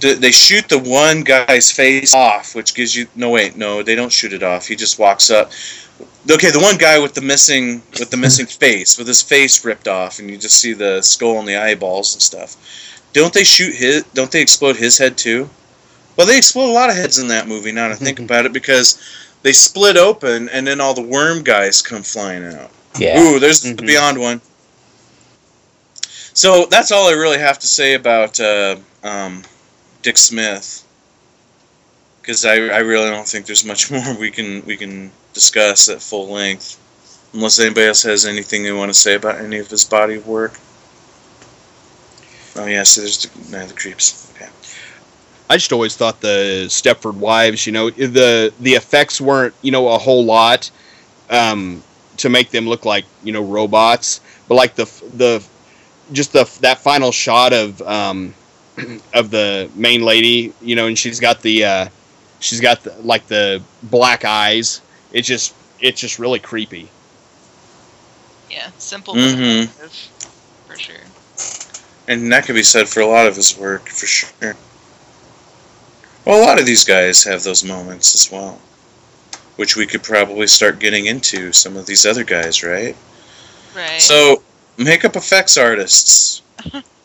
[0.01, 4.13] they shoot the one guy's face off, which gives you no wait, no, they don't
[4.13, 4.67] shoot it off.
[4.67, 5.51] He just walks up.
[6.31, 9.89] Okay, the one guy with the missing with the missing face, with his face ripped
[9.89, 12.57] off, and you just see the skull and the eyeballs and stuff.
[13.13, 14.05] Don't they shoot his?
[14.15, 15.49] Don't they explode his head too?
[16.17, 17.73] Well, they explode a lot of heads in that movie.
[17.73, 19.01] Now that I think about it, because
[19.43, 22.71] they split open and then all the worm guys come flying out.
[22.99, 23.21] Yeah.
[23.23, 23.87] Ooh, there's the Mhm.
[23.87, 24.41] Beyond one.
[26.35, 29.43] So that's all I really have to say about uh, um,
[30.03, 30.87] Dick Smith,
[32.21, 36.03] because I, I really don't think there's much more we can we can discuss at
[36.03, 36.79] full length,
[37.33, 40.27] unless anybody else has anything they want to say about any of his body of
[40.27, 40.59] work.
[42.57, 44.33] Oh yeah, so there's the, of the Creeps.
[44.35, 44.49] Okay.
[45.51, 49.89] I just always thought the Stepford Wives, you know, the the effects weren't, you know,
[49.89, 50.71] a whole lot
[51.31, 51.83] um,
[52.19, 54.85] to make them look like, you know, robots, but like the
[55.15, 55.45] the
[56.13, 58.35] just the that final shot of um,
[59.15, 61.89] of the main lady, you know, and she's got the uh,
[62.41, 64.81] she's got the, like the black eyes.
[65.13, 66.89] It's just it's just really creepy.
[68.51, 69.67] Yeah, simple mm-hmm.
[70.67, 70.97] for sure.
[72.09, 74.57] And that could be said for a lot of his work, for sure.
[76.25, 78.61] Well, a lot of these guys have those moments as well,
[79.57, 82.97] which we could probably start getting into some of these other guys, right?
[83.77, 84.01] Right.
[84.01, 84.43] So,
[84.77, 86.43] makeup effects artists.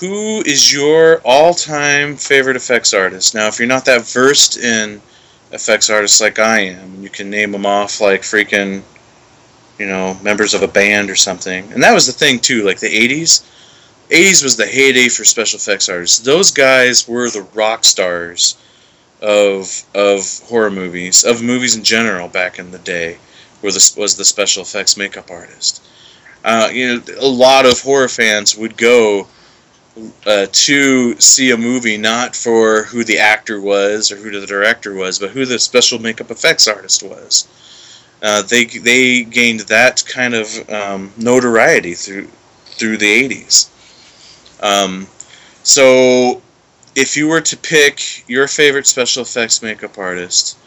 [0.00, 3.34] Who is your all-time favorite effects artist?
[3.34, 5.02] Now, if you're not that versed in
[5.50, 8.82] effects artists like I am, you can name them off like freaking,
[9.76, 11.72] you know, members of a band or something.
[11.72, 13.42] And that was the thing too, like the '80s.
[14.08, 16.20] '80s was the heyday for special effects artists.
[16.20, 18.56] Those guys were the rock stars
[19.20, 23.18] of of horror movies, of movies in general back in the day.
[23.62, 25.82] Were the, was the special effects makeup artist.
[26.44, 29.26] Uh, you know, a lot of horror fans would go
[30.26, 34.94] uh, to see a movie not for who the actor was or who the director
[34.94, 37.48] was, but who the special makeup effects artist was.
[38.22, 42.28] Uh, they they gained that kind of um, notoriety through
[42.78, 43.68] through the 80s.
[44.62, 45.06] Um,
[45.62, 46.42] so,
[46.94, 50.58] if you were to pick your favorite special effects makeup artist,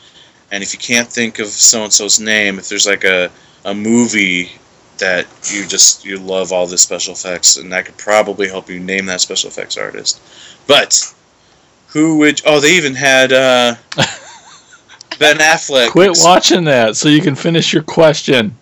[0.51, 3.32] And if you can't think of so and so's name, if there's like a,
[3.65, 4.51] a movie
[5.01, 8.79] that you just you love all the special effects, and that could probably help you
[8.79, 10.21] name that special effects artist.
[10.67, 11.13] But
[11.87, 12.41] who would?
[12.45, 13.75] Oh, they even had uh,
[15.19, 15.89] Ben Affleck.
[15.89, 18.55] Quit watching that so you can finish your question.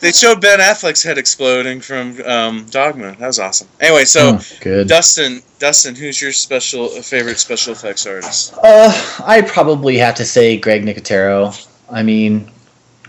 [0.00, 3.16] They showed Ben Affleck's head exploding from um, Dogma.
[3.18, 3.68] That was awesome.
[3.80, 4.88] Anyway, so Oh, good.
[4.88, 8.54] Dustin, Dustin, who's your special favorite special effects artist?
[8.62, 11.66] Uh, I probably have to say Greg Nicotero.
[11.90, 12.48] I mean,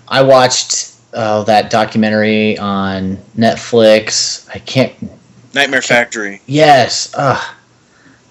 [0.08, 4.48] I watched uh, that documentary on Netflix.
[4.54, 4.94] I can't.
[5.54, 6.42] Nightmare Factory.
[6.46, 7.14] Yes.
[7.16, 7.44] Uh,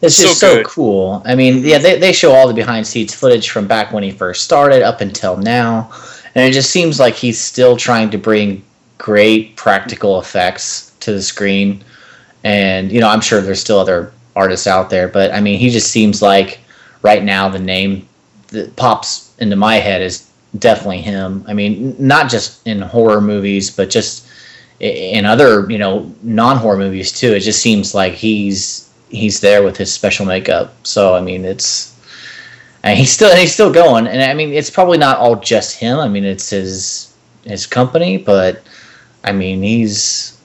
[0.01, 0.67] it's just so, good.
[0.67, 1.21] cool.
[1.25, 4.13] I mean, yeah, they, they show all the behind scenes footage from back when he
[4.13, 5.91] first started up until now.
[6.35, 8.63] And it just seems like he's still trying to bring
[8.99, 11.83] great practical effects to the screen.
[12.45, 15.71] And, you know, I'm sure there's still other artists out there, but I mean, he
[15.71, 16.61] just seems like
[17.03, 18.07] right now the name
[18.49, 20.26] that pops into my head is
[20.59, 21.45] definitely him.
[21.47, 24.29] I mean, not just in horror movies, but just
[24.81, 27.33] in other, you know, non-horror movies too.
[27.33, 30.75] It just seems like he's he's there with his special makeup.
[30.83, 31.95] So I mean, it's
[32.83, 34.07] and he's still he's still going.
[34.07, 35.99] And I mean, it's probably not all just him.
[35.99, 38.63] I mean, it's his his company, but
[39.25, 40.41] I mean, he's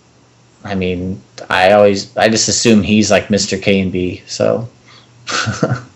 [0.64, 3.62] I mean, I always I just assume he's like Mr.
[3.62, 4.22] K and B.
[4.28, 4.70] So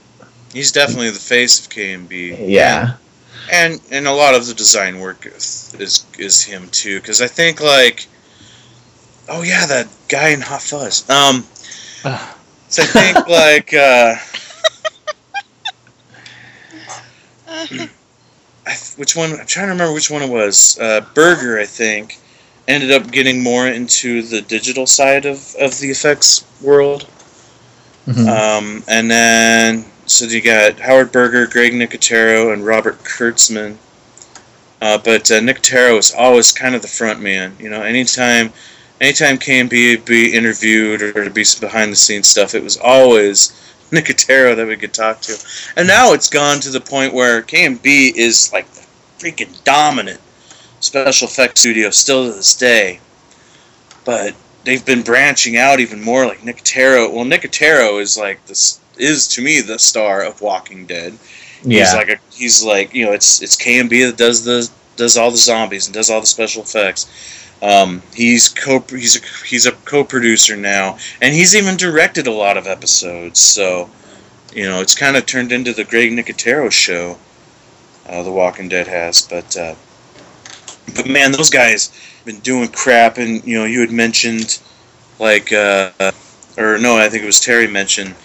[0.53, 2.34] He's definitely the face of K and B.
[2.39, 2.95] yeah.
[3.52, 7.00] And and a lot of the design work is is, is him too.
[7.00, 8.08] Because I think like,
[9.30, 11.10] oh yeah, that guy in Hot Fuzz.
[11.10, 11.43] Um,
[12.70, 13.74] so I think like.
[13.74, 14.16] Uh,
[18.68, 19.32] I, which one?
[19.32, 20.78] I'm trying to remember which one it was.
[20.80, 22.20] Uh, Berger, I think,
[22.68, 27.08] ended up getting more into the digital side of, of the effects world.
[28.08, 28.28] Mhm.
[28.28, 33.78] Um, and then, so you got Howard Berger, Greg Nicotero, and Robert Kurtzman.
[34.82, 37.56] Uh, but uh, Nicotero was always kind of the front man.
[37.60, 38.53] You know, anytime,
[39.01, 43.51] anytime KNB be interviewed or to be some behind the scenes stuff, it was always
[43.91, 45.38] Nicotero that we could talk to.
[45.76, 48.86] And now it's gone to the point where KNB is like the
[49.18, 50.20] freaking dominant
[50.82, 52.99] special effects studio still to this day.
[54.03, 54.36] But
[54.66, 56.28] they've been branching out even more.
[56.28, 61.18] Like Nicotero, well, Nicotero is like this is to me the star of Walking Dead.
[61.64, 61.80] Yeah.
[61.80, 65.32] He's like a he's like you know it's it's KNB that does the does all
[65.32, 67.08] the zombies and does all the special effects.
[67.62, 72.58] Um, he's co he's a he's a co-producer now, and he's even directed a lot
[72.58, 73.39] of episodes.
[73.39, 73.89] So,
[74.54, 77.18] you know, it's kind of turned into the Greg Nicotero show.
[78.08, 79.74] Uh, the Walking Dead has, but uh,
[80.96, 84.60] but man, those guys have been doing crap, and you know, you had mentioned
[85.18, 85.91] like uh,
[86.58, 88.16] or no, I think it was Terry mentioned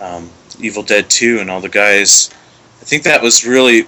[0.00, 0.30] um,
[0.60, 2.30] Evil Dead Two, and all the guys.
[2.80, 3.82] I think that was really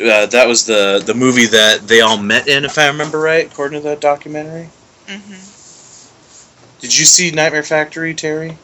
[0.00, 3.46] uh, that was the the movie that they all met in, if I remember right,
[3.46, 4.68] according to that documentary.
[5.06, 5.34] hmm
[6.80, 8.56] Did you see Nightmare Factory, Terry?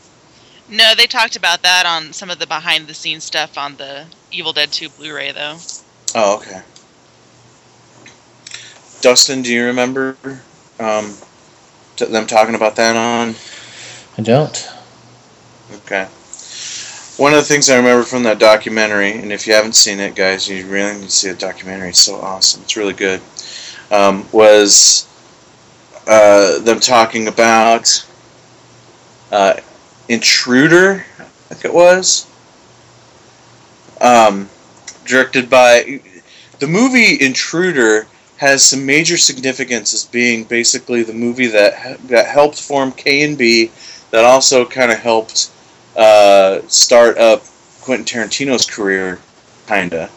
[0.69, 4.07] No, they talked about that on some of the behind the scenes stuff on the
[4.33, 5.59] Evil Dead 2 Blu-ray though.
[6.15, 6.63] Oh, okay.
[9.01, 10.17] Dustin, do you remember
[10.81, 11.15] um,
[11.97, 13.37] t- them talking about that on?
[14.19, 14.69] I don't.
[15.75, 16.09] Okay.
[17.17, 20.15] One of the things I remember from that documentary, and if you haven't seen it,
[20.15, 21.89] guys, you really need to see the documentary.
[21.89, 22.61] It's so awesome.
[22.63, 23.23] It's really good.
[23.91, 25.09] Um, was
[26.07, 28.07] uh, them talking about
[29.33, 29.55] uh,
[30.11, 32.27] Intruder, I think it was.
[34.03, 34.51] Um,
[35.07, 36.03] directed by.
[36.59, 38.07] The movie Intruder
[38.37, 43.39] has some major significance as being basically the movie that, that helped form K and
[43.39, 43.71] B
[44.11, 45.51] that also kind of helped
[45.97, 47.43] uh, start up
[47.81, 49.19] Quentin Tarantino's career,
[49.67, 50.11] kinda.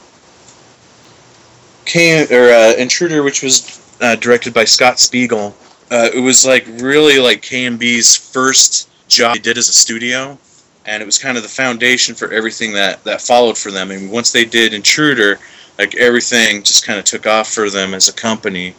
[1.86, 5.55] Came or uh, Intruder, which was uh, directed by Scott Spiegel.
[5.91, 10.38] Uh, it was like really like KNB's first job he did as a studio,
[10.86, 13.89] and it was kind of the foundation for everything that that followed for them.
[13.89, 15.39] I And once they did Intruder,
[15.77, 18.75] like everything just kind of took off for them as a company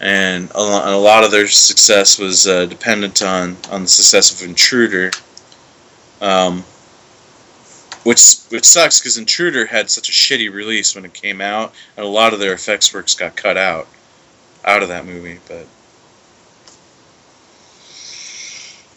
[0.00, 4.46] and a a lot of their success was uh, dependent on on the success of
[4.46, 5.10] Intruder.
[6.24, 6.64] Um,
[8.04, 12.06] which which sucks because Intruder had such a shitty release when it came out, and
[12.06, 13.86] a lot of their effects works got cut out
[14.64, 15.38] out of that movie.
[15.46, 15.66] But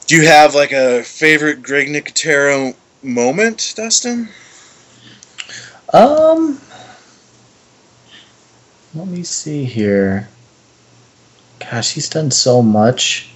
[0.05, 2.73] do you have like a favorite Greg Nicotero
[3.03, 4.30] moment, Dustin?
[5.93, 6.61] Um,
[8.95, 10.30] let me see here.
[11.59, 13.30] Gosh, he's done so much.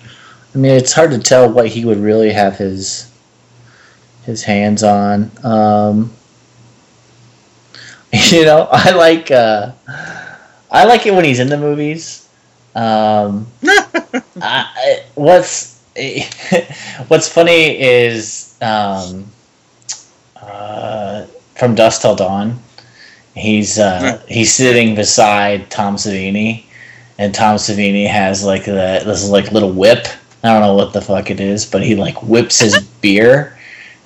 [0.55, 3.10] I mean, it's hard to tell what he would really have his
[4.31, 5.29] his hands on.
[5.43, 6.11] Um,
[8.31, 9.73] you know, I like uh,
[10.71, 12.27] I like it when he's in the movies.
[12.73, 13.47] Um,
[14.41, 15.81] I, what's
[17.07, 19.25] what's funny is um,
[20.41, 21.25] uh,
[21.57, 22.59] from Dusk Till Dawn.
[23.35, 26.65] He's uh, he's sitting beside Tom Savini,
[27.17, 30.07] and Tom Savini has like the this like little whip.
[30.43, 33.57] I don't know what the fuck it is, but he like whips his beer,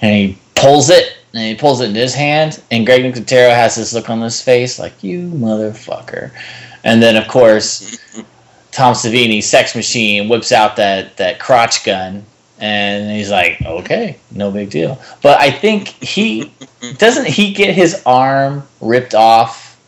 [0.01, 3.75] and he pulls it, and he pulls it in his hand, and Greg Nicotero has
[3.75, 6.31] this look on his face like you motherfucker,
[6.83, 7.97] and then of course
[8.71, 12.25] Tom Savini, Sex Machine, whips out that that crotch gun,
[12.59, 16.51] and he's like, "Okay, no big deal." But I think he
[16.97, 19.79] doesn't he get his arm ripped off,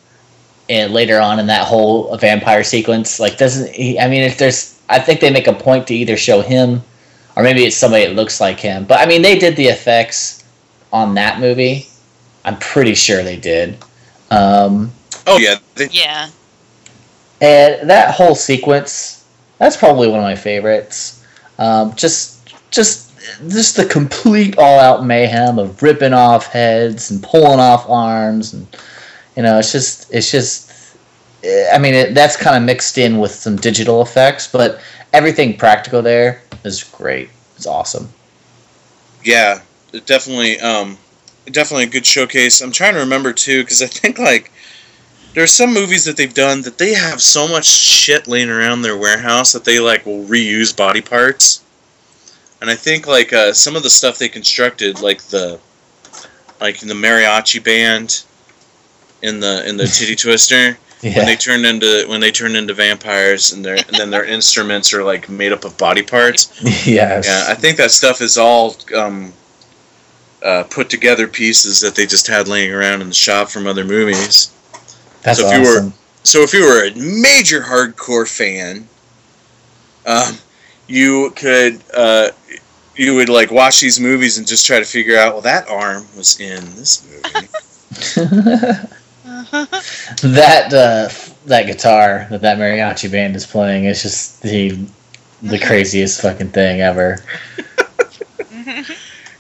[0.69, 3.99] and later on in that whole vampire sequence, like doesn't he?
[3.99, 6.81] I mean, if there's, I think they make a point to either show him,
[7.37, 8.83] or maybe it's somebody that looks like him.
[8.85, 10.43] But I mean, they did the effects
[10.91, 11.87] on that movie.
[12.43, 13.77] I'm pretty sure they did.
[14.31, 14.91] Um,
[15.27, 16.29] Oh yeah, they, Yeah.
[17.41, 19.25] and that whole sequence
[19.59, 21.25] that's probably one of my favorites
[21.59, 23.11] um, just just
[23.49, 28.65] just the complete all-out mayhem of ripping off heads and pulling off arms and
[29.35, 30.71] you know it's just it's just
[31.73, 34.79] i mean it, that's kind of mixed in with some digital effects but
[35.13, 38.07] everything practical there is great it's awesome
[39.27, 39.61] yeah,
[40.05, 40.97] definitely, um,
[41.45, 42.61] definitely a good showcase.
[42.61, 44.51] I'm trying to remember too, because I think like
[45.33, 48.97] there's some movies that they've done that they have so much shit laying around their
[48.97, 51.61] warehouse that they like will reuse body parts.
[52.61, 55.59] And I think like uh, some of the stuff they constructed, like the
[56.61, 58.23] like in the mariachi band,
[59.21, 62.73] in the in the titty twister, when they yeah turned into when they turned into
[62.73, 66.51] vampires, and their and then their instruments are like made up of body parts.
[66.87, 69.33] yes Yeah, I think that stuff is all um,
[70.43, 73.83] uh, put together pieces that they just had laying around in the shop from other
[73.83, 74.51] movies.
[75.21, 75.93] that's so if you were- awesome
[76.23, 78.87] So if you were a major hardcore fan,
[80.05, 80.37] um,
[80.87, 82.29] you could uh,
[82.95, 86.05] you would like watch these movies and just try to figure out, well, that arm
[86.17, 87.47] was in this movie.
[90.23, 91.09] that uh,
[91.45, 94.77] that guitar that that mariachi band is playing is just the
[95.41, 97.17] the craziest fucking thing ever.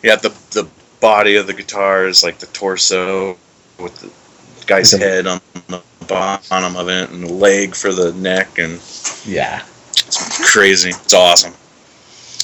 [0.03, 0.67] yeah, the the
[0.99, 3.37] body of the guitar is like the torso
[3.79, 8.13] with the guy's the- head on the bottom of it, and the leg for the
[8.13, 8.73] neck, and
[9.25, 9.63] Yeah.
[9.91, 10.89] it's crazy.
[10.89, 11.53] It's awesome.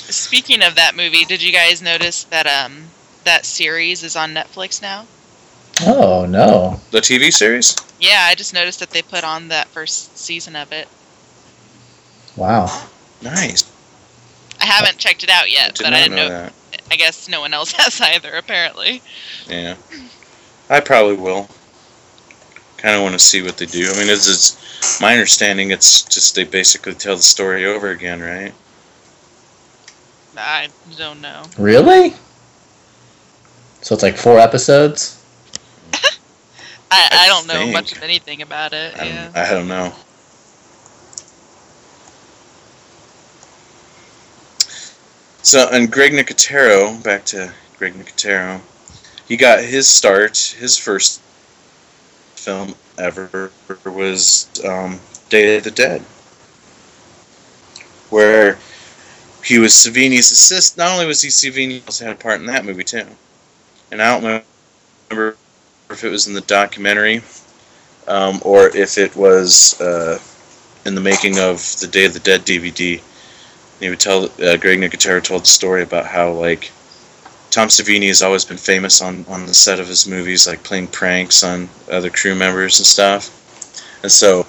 [0.09, 2.85] Speaking of that movie, did you guys notice that um
[3.23, 5.05] that series is on Netflix now?
[5.81, 6.79] Oh no.
[6.91, 7.75] The TV series?
[7.99, 10.87] Yeah, I just noticed that they put on that first season of it.
[12.35, 12.85] Wow.
[13.21, 13.71] Nice.
[14.61, 16.29] I haven't checked it out yet, Did but not I didn't know.
[16.29, 16.53] that.
[16.91, 18.31] I guess no one else has either.
[18.35, 19.01] Apparently.
[19.47, 19.75] Yeah,
[20.69, 21.49] I probably will.
[22.77, 23.89] Kind of want to see what they do.
[23.89, 25.71] I mean, it's, it's my understanding.
[25.71, 28.53] It's just they basically tell the story over again, right?
[30.37, 30.67] I
[30.97, 31.43] don't know.
[31.57, 32.13] Really?
[33.81, 35.22] So it's like four episodes?
[36.93, 37.73] I, I, I don't know think.
[37.73, 38.95] much of anything about it.
[38.97, 39.29] I Yeah.
[39.33, 39.93] don't, I don't know.
[45.41, 48.61] So, and Greg Nicotero, back to Greg Nicotero,
[49.27, 51.21] he got his start, his first
[52.35, 53.51] film ever
[53.85, 56.01] was um, Day of the Dead,
[58.09, 58.57] where
[59.43, 60.77] he was Savini's assist.
[60.77, 63.05] Not only was he Savini, he also had a part in that movie too.
[63.91, 64.45] And I don't
[65.09, 65.37] remember
[65.89, 67.21] if it was in the documentary
[68.07, 70.19] um, or if it was uh,
[70.85, 73.01] in the making of the Day of the Dead DVD.
[73.79, 76.71] He would tell uh, Greg Nicotero told the story about how like
[77.51, 80.87] Tom Savini has always been famous on on the set of his movies, like playing
[80.87, 83.39] pranks on other crew members and stuff.
[84.03, 84.45] And so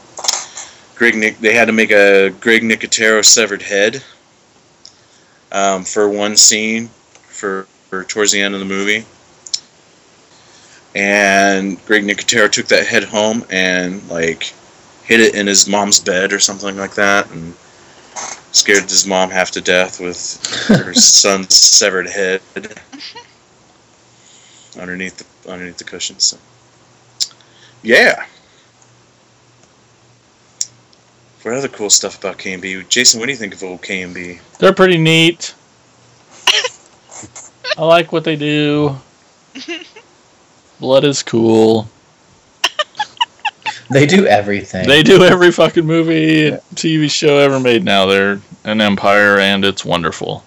[0.97, 4.03] Greg Nic- they had to make a Greg Nicotero severed head
[5.53, 9.05] um, for one scene for, for towards the end of the movie.
[10.95, 14.53] And Greg Nicotero took that head home and like
[15.05, 17.55] hid it in his mom's bed or something like that, and
[18.53, 22.40] scared his mom half to death with her son's severed head
[24.78, 26.24] underneath the underneath the cushions.
[26.24, 26.38] So.
[27.82, 28.24] Yeah.
[31.42, 32.88] What other cool stuff about KNB?
[32.88, 34.40] Jason, what do you think of old KNB?
[34.59, 35.55] They're pretty neat.
[37.76, 38.97] I like what they do.
[40.85, 41.89] Blood is cool.
[43.91, 44.87] They do everything.
[44.87, 48.05] They do every fucking movie, and TV show ever made now.
[48.05, 50.45] They're an empire, and it's wonderful.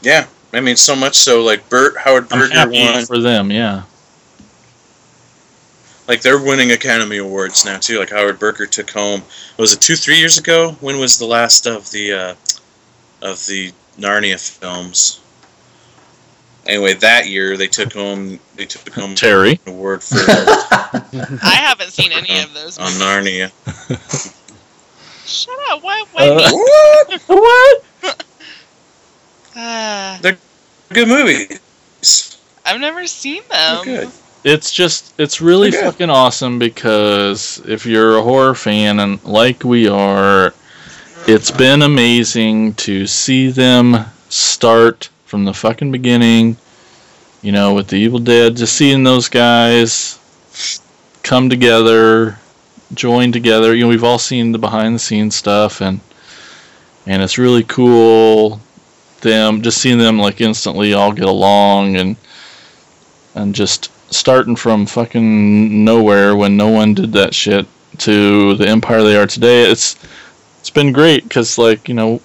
[0.00, 3.04] Yeah, I mean, so much so like Bert Howard I'm Berger happy won.
[3.04, 3.50] for them.
[3.50, 3.82] Yeah,
[6.08, 7.98] like they're winning Academy Awards now too.
[7.98, 9.22] Like Howard Berger took home.
[9.58, 10.72] Was it two, three years ago?
[10.80, 12.34] When was the last of the uh,
[13.20, 15.20] of the Narnia films?
[16.68, 19.52] Anyway, that year they took home they took home Terry.
[19.66, 22.78] an award for I haven't seen any of those.
[22.78, 23.00] on movies.
[23.00, 23.50] Narnia.
[25.26, 25.82] Shut up!
[25.82, 26.08] What?
[26.12, 26.50] Why Uh,
[27.08, 27.18] me?
[27.26, 27.82] What?
[29.58, 30.20] Ah,
[30.90, 32.36] Good movies.
[32.66, 33.84] I've never seen They're them.
[33.84, 34.08] good.
[34.44, 35.80] It's just it's really Okay.
[35.80, 40.52] fucking awesome because if you're a horror fan and like we are,
[41.26, 43.96] it's been amazing to see them
[44.28, 46.56] start from the fucking beginning.
[47.42, 50.18] You know, with the Evil Dead, just seeing those guys
[51.22, 52.38] come together,
[52.94, 53.74] join together.
[53.74, 56.00] You know, we've all seen the behind the scenes stuff and
[57.06, 58.60] and it's really cool
[59.20, 62.16] them just seeing them like instantly all get along and
[63.34, 67.66] and just starting from fucking nowhere when no one did that shit
[67.98, 69.96] to the empire they are today it's
[70.60, 72.20] it's been great because like you know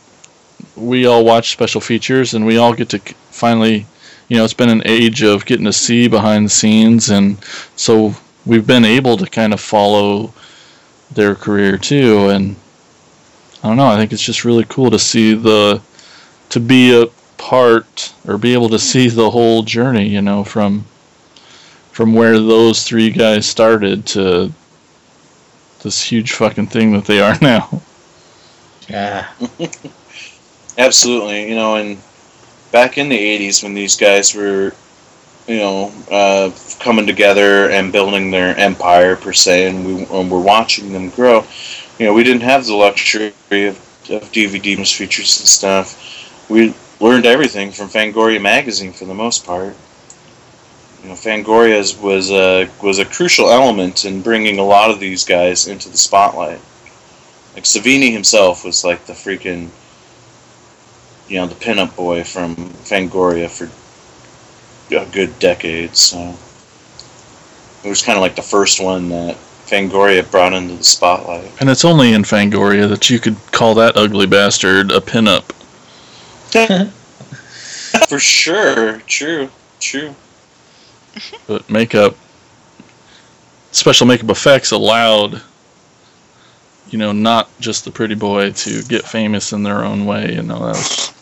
[0.76, 2.99] we all watch special features and we all get to
[3.30, 3.86] finally
[4.28, 7.38] you know it's been an age of getting to see behind the scenes and
[7.76, 8.14] so
[8.45, 10.34] we've been able to kind of follow
[11.12, 12.55] their career too and
[13.64, 15.82] i don't know i think it's just really cool to see the
[16.49, 17.07] to be a
[17.38, 20.86] part or be able to see the whole journey you know from
[21.91, 24.51] from where those three guys started to
[25.84, 27.82] this huge fucking thing that they are now.
[28.89, 29.28] Yeah.
[30.78, 31.97] Absolutely, you know, and
[32.72, 34.74] back in the '80s when these guys were,
[35.47, 40.41] you know, uh, coming together and building their empire per se, and we and we're
[40.41, 41.45] watching them grow.
[41.99, 43.78] You know, we didn't have the luxury of,
[44.09, 46.49] of DVDs, features, and stuff.
[46.49, 49.76] We learned everything from Fangoria magazine for the most part.
[51.03, 55.26] You know, Fangoria was a was a crucial element in bringing a lot of these
[55.26, 56.61] guys into the spotlight.
[57.55, 59.69] Like Savini himself was like the freaking
[61.32, 63.69] you know, the pinup boy from Fangoria for
[64.93, 65.95] a good decade.
[65.95, 66.36] So
[67.86, 71.49] it was kind of like the first one that Fangoria brought into the spotlight.
[71.61, 75.45] And it's only in Fangoria that you could call that ugly bastard a pinup.
[78.09, 78.99] for sure.
[79.07, 79.49] True.
[79.79, 80.13] True.
[81.47, 82.17] But makeup,
[83.71, 85.41] special makeup effects allowed,
[86.89, 90.34] you know, not just the pretty boy to get famous in their own way.
[90.34, 91.13] You know, that was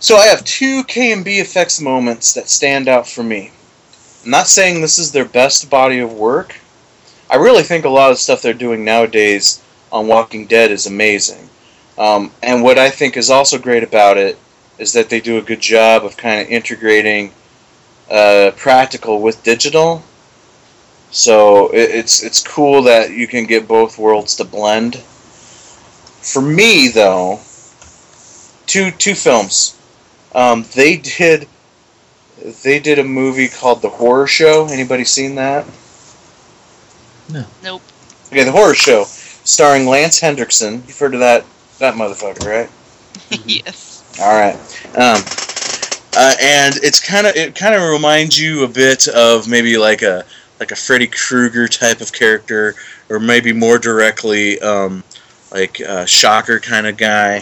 [0.00, 3.50] So I have two K and B effects moments that stand out for me.
[4.24, 6.56] I'm not saying this is their best body of work.
[7.28, 11.48] I really think a lot of stuff they're doing nowadays on Walking Dead is amazing.
[11.98, 14.38] Um, and what I think is also great about it
[14.78, 17.32] is that they do a good job of kind of integrating
[18.08, 20.04] uh, practical with digital.
[21.10, 24.96] So it, it's it's cool that you can get both worlds to blend.
[24.96, 27.40] For me, though,
[28.66, 29.77] two two films.
[30.34, 31.48] Um, they did
[32.62, 34.66] they did a movie called The Horror Show.
[34.66, 35.66] Anybody seen that?
[37.30, 37.44] No.
[37.62, 37.82] Nope.
[38.28, 40.86] Okay, The Horror Show, starring Lance Hendrickson.
[40.86, 41.44] You've heard of that
[41.78, 42.70] that motherfucker, right?
[43.46, 44.04] yes.
[44.20, 44.54] All right.
[44.96, 45.22] Um,
[46.16, 50.02] uh, and it's kind of it kind of reminds you a bit of maybe like
[50.02, 50.24] a
[50.60, 52.74] like a Freddy Krueger type of character,
[53.08, 55.04] or maybe more directly um,
[55.52, 57.40] like a Shocker kind of guy.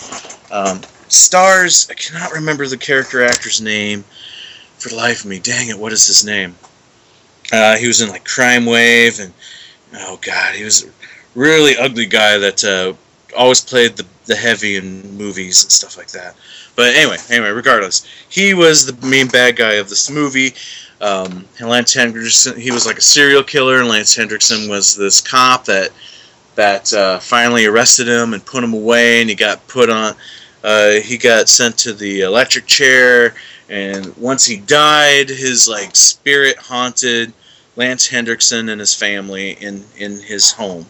[0.51, 0.81] Um,
[1.13, 1.89] stars.
[1.91, 4.05] I cannot remember the character actor's name
[4.79, 5.39] for the life of me.
[5.39, 5.79] Dang it!
[5.79, 6.55] What is his name?
[7.53, 9.33] Uh, he was in like Crime Wave, and
[9.95, 10.91] oh god, he was a
[11.35, 12.93] really ugly guy that uh,
[13.37, 16.35] always played the the heavy in movies and stuff like that.
[16.75, 20.55] But anyway, anyway, regardless, he was the main bad guy of this movie.
[21.01, 25.65] Um, Lance Hendrickson, he was like a serial killer, and Lance Hendrickson was this cop
[25.67, 25.91] that
[26.55, 30.15] that uh, finally arrested him and put him away, and he got put on.
[30.67, 33.37] Uh, he got sent to the electric chair,
[33.69, 37.33] and once he died, his like spirit haunted
[37.77, 40.85] Lance Hendrickson and his family in in his home,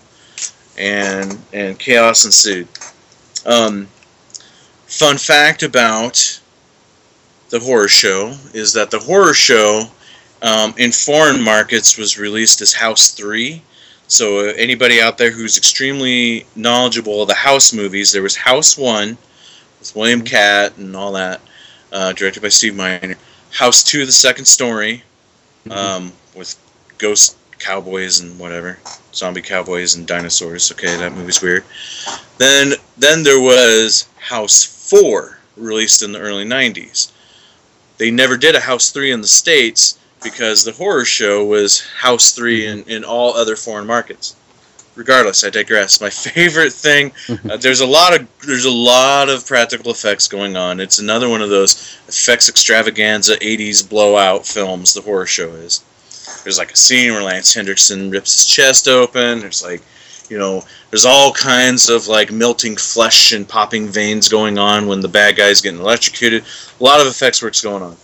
[0.78, 2.66] and and chaos ensued.
[3.44, 3.86] Um,
[4.86, 6.40] fun fact about
[7.50, 9.82] the horror show is that the horror show
[10.40, 13.60] um, in foreign markets was released as House 3.
[14.08, 18.78] So, uh, anybody out there who's extremely knowledgeable of the House movies, there was House
[18.78, 19.18] 1
[19.86, 21.40] with William Katt and all that,
[21.92, 23.16] uh, directed by Steve Miner.
[23.50, 25.02] House 2, The Second Story,
[25.70, 26.56] um, with
[26.98, 28.78] ghost cowboys and whatever.
[29.14, 30.70] Zombie cowboys and dinosaurs.
[30.72, 31.64] Okay, that movie's weird.
[32.38, 37.10] Then then there was House 4 released in the early 90s.
[37.98, 42.32] They never did a House 3 in the states because the horror show was House
[42.32, 44.34] 3 in, in all other foreign markets.
[44.96, 46.00] Regardless, I digress.
[46.00, 47.12] My favorite thing,
[47.50, 50.80] uh, there's a lot of there's a lot of practical effects going on.
[50.80, 51.74] It's another one of those
[52.08, 55.84] effects extravaganza 80s blowout films the horror show is.
[56.42, 59.40] There's like a scene where Lance Hendrickson rips his chest open.
[59.40, 59.82] There's like,
[60.28, 65.00] you know, there's all kinds of like melting flesh and popping veins going on when
[65.00, 66.44] the bad guy's getting electrocuted.
[66.80, 67.96] A lot of effects works going on.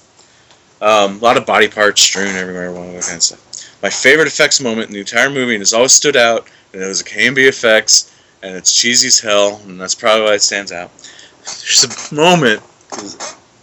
[0.80, 3.80] Um, a lot of body parts strewn everywhere, all that kind of stuff.
[3.82, 6.86] My favorite effects moment in the entire movie, and it's always stood out, and it
[6.86, 10.72] was a KNB effects, and it's cheesy as hell, and that's probably why it stands
[10.72, 10.90] out.
[11.44, 12.62] There's a moment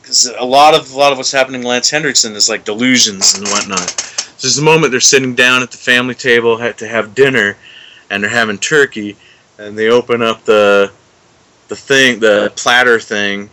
[0.02, 3.48] because a lot of a lot of what's happening Lance Hendrickson is like delusions and
[3.48, 3.96] whatnot.
[4.42, 7.58] There's a moment they're sitting down at the family table to have dinner,
[8.10, 9.18] and they're having turkey,
[9.58, 10.92] and they open up the
[11.68, 13.50] the thing, the platter thing,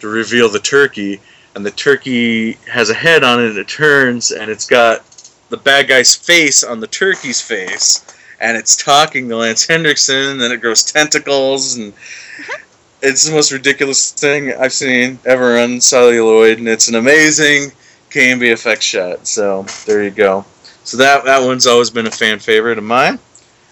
[0.00, 1.20] to reveal the turkey,
[1.54, 3.50] and the turkey has a head on it.
[3.50, 5.04] and It turns, and it's got
[5.50, 8.04] the bad guy's face on the turkey's face,
[8.40, 10.32] and it's talking to Lance Hendrickson.
[10.32, 11.92] And then it grows tentacles, and
[13.02, 17.72] it's the most ridiculous thing I've seen ever on celluloid, and it's an amazing
[18.10, 19.26] KNB effect shot.
[19.26, 20.44] So there you go.
[20.84, 23.18] So that that one's always been a fan favorite of mine.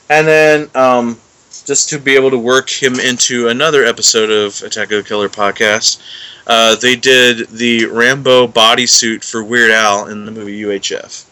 [0.09, 1.19] And then um,
[1.65, 5.29] just to be able to work him into another episode of Attack of the Killer
[5.29, 6.03] podcast,
[6.47, 11.29] uh, they did the Rambo bodysuit for Weird Al in the movie UHF.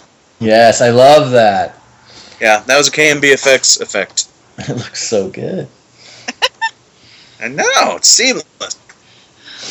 [0.40, 1.76] Yes, I love that.
[2.40, 4.28] Yeah, that was a KNB effects effect.
[4.58, 5.68] It looks so good.
[7.40, 8.44] And now it's seamless.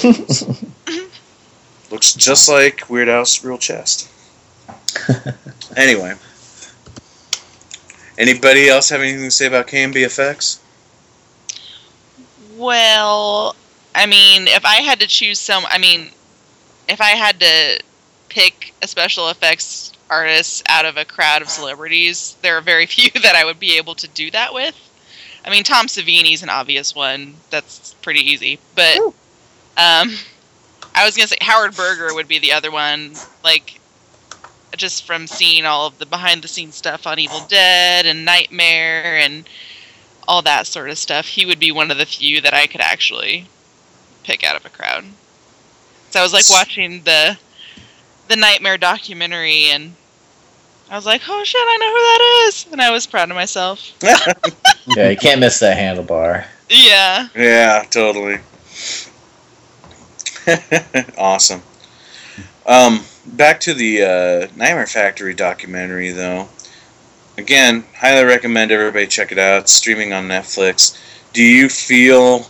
[1.91, 4.09] Looks just like Weird Al's real chest.
[5.77, 6.15] anyway.
[8.17, 10.59] Anybody else have anything to say about KNB effects?
[12.55, 13.55] Well,
[13.93, 16.09] I mean, if I had to choose some, I mean,
[16.87, 17.79] if I had to
[18.29, 23.09] pick a special effects artist out of a crowd of celebrities, there are very few
[23.21, 24.75] that I would be able to do that with.
[25.45, 27.35] I mean, Tom Savini's an obvious one.
[27.49, 28.59] That's pretty easy.
[28.75, 28.97] But
[29.77, 30.11] um,
[30.93, 33.13] I was gonna say Howard Berger would be the other one.
[33.43, 33.79] Like,
[34.75, 39.17] just from seeing all of the behind the scenes stuff on Evil Dead and Nightmare
[39.17, 39.47] and
[40.27, 42.81] all that sort of stuff, he would be one of the few that I could
[42.81, 43.47] actually
[44.23, 45.05] pick out of a crowd.
[46.09, 47.37] So I was like watching the
[48.27, 49.93] the Nightmare documentary and
[50.89, 53.35] I was like, "Oh shit, I know who that is," and I was proud of
[53.35, 53.91] myself.
[54.95, 56.45] Yeah, you can't miss that handlebar.
[56.69, 57.27] Yeah.
[57.35, 58.39] Yeah, totally.
[61.17, 61.61] awesome.
[62.65, 66.47] Um, back to the uh, Nightmare Factory documentary, though.
[67.37, 69.63] Again, highly recommend everybody check it out.
[69.63, 70.97] It's streaming on Netflix.
[71.33, 72.47] Do you feel,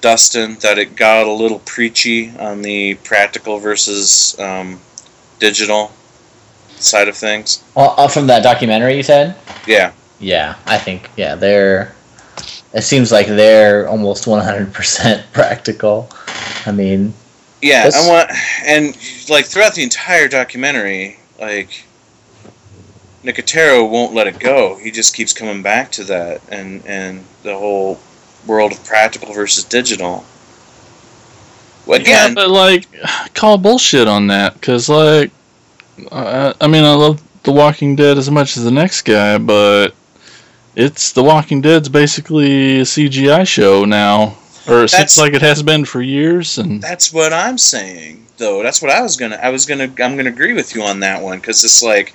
[0.00, 4.80] Dustin, that it got a little preachy on the practical versus um,
[5.40, 5.90] digital
[6.76, 7.64] side of things?
[7.74, 9.34] Well, uh, from that documentary you said?
[9.66, 9.92] Yeah.
[10.20, 11.94] Yeah, I think yeah, they're.
[12.72, 16.08] It seems like they're almost 100% practical.
[16.66, 17.12] I mean,
[17.62, 18.30] Yeah, That's- I want,
[18.64, 18.96] and
[19.28, 21.84] like throughout the entire documentary, like
[23.24, 24.76] Nicotero won't let it go.
[24.76, 27.98] He just keeps coming back to that, and and the whole
[28.46, 30.24] world of practical versus digital.
[31.86, 32.86] Well, Yeah, again, but like,
[33.34, 35.30] call bullshit on that because like,
[36.10, 39.94] uh, I mean, I love The Walking Dead as much as the next guy, but
[40.76, 44.36] it's The Walking Dead's basically a CGI show now,
[44.68, 46.58] or it That's- seems like it has been for years.
[46.58, 48.62] And that's what I'm saying, though.
[48.62, 49.36] That's what I was gonna.
[49.42, 49.84] I was gonna.
[49.84, 52.14] I'm gonna agree with you on that one because it's like.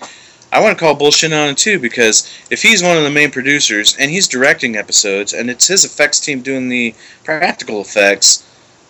[0.51, 3.29] I want to call bullshit on it too because if he's one of the main
[3.29, 8.44] producers and he's directing episodes and it's his effects team doing the practical effects,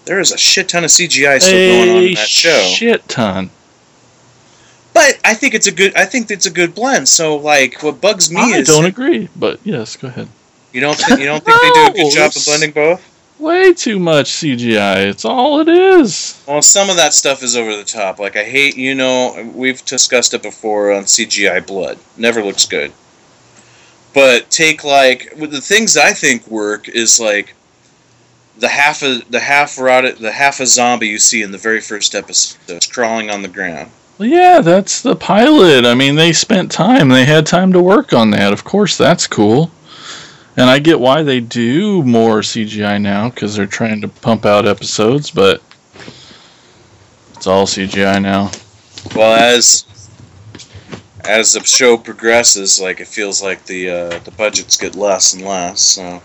[0.06, 2.62] there is a shit ton of CGI still going on in that show.
[2.62, 3.50] shit ton.
[4.94, 5.94] But I think it's a good.
[5.96, 7.10] I think it's a good blend.
[7.10, 10.30] So like, what bugs me I is don't agree, but yes, go ahead.
[10.72, 13.12] you don't think you don't think they do a good job of blending both.
[13.38, 15.08] Way too much CGI.
[15.08, 16.42] It's all it is.
[16.48, 18.18] Well, some of that stuff is over the top.
[18.18, 22.00] Like I hate, you know, we've discussed it before on CGI blood.
[22.16, 22.94] Never looks good.
[24.14, 27.54] But take like the things I think work is like
[28.58, 31.82] the half of the half rotted the half a zombie you see in the very
[31.82, 33.92] first episode it's crawling on the ground.
[34.18, 35.86] Well, yeah, that's the pilot.
[35.86, 37.10] I mean, they spent time.
[37.10, 38.54] They had time to work on that.
[38.54, 39.70] Of course, that's cool.
[40.56, 44.66] And I get why they do more CGI now because they're trying to pump out
[44.66, 45.62] episodes, but
[47.34, 48.52] it's all CGI now.
[49.14, 49.86] Well, as
[51.26, 55.44] as the show progresses, like it feels like the uh, the budgets get less and
[55.44, 56.22] less, so,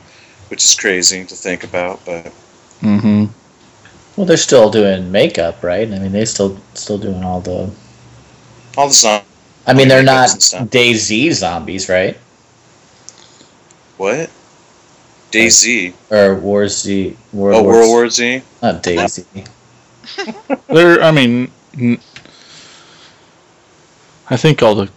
[0.50, 2.04] which is crazy to think about.
[2.04, 2.26] But
[2.80, 3.26] hmm
[4.16, 5.90] well, they're still doing makeup, right?
[5.90, 7.70] I mean, they still still doing all the
[8.76, 9.26] All the zombies.
[9.66, 10.68] I mean, they're not stuff.
[10.68, 12.18] DayZ zombies, right?
[13.96, 14.30] What?
[15.32, 15.94] DayZ.
[16.10, 17.16] Or War Z.
[17.32, 18.42] World Oh, War World War Z.
[18.62, 19.24] Not DayZ.
[20.66, 21.50] They're, I mean,
[24.28, 24.90] I think all the,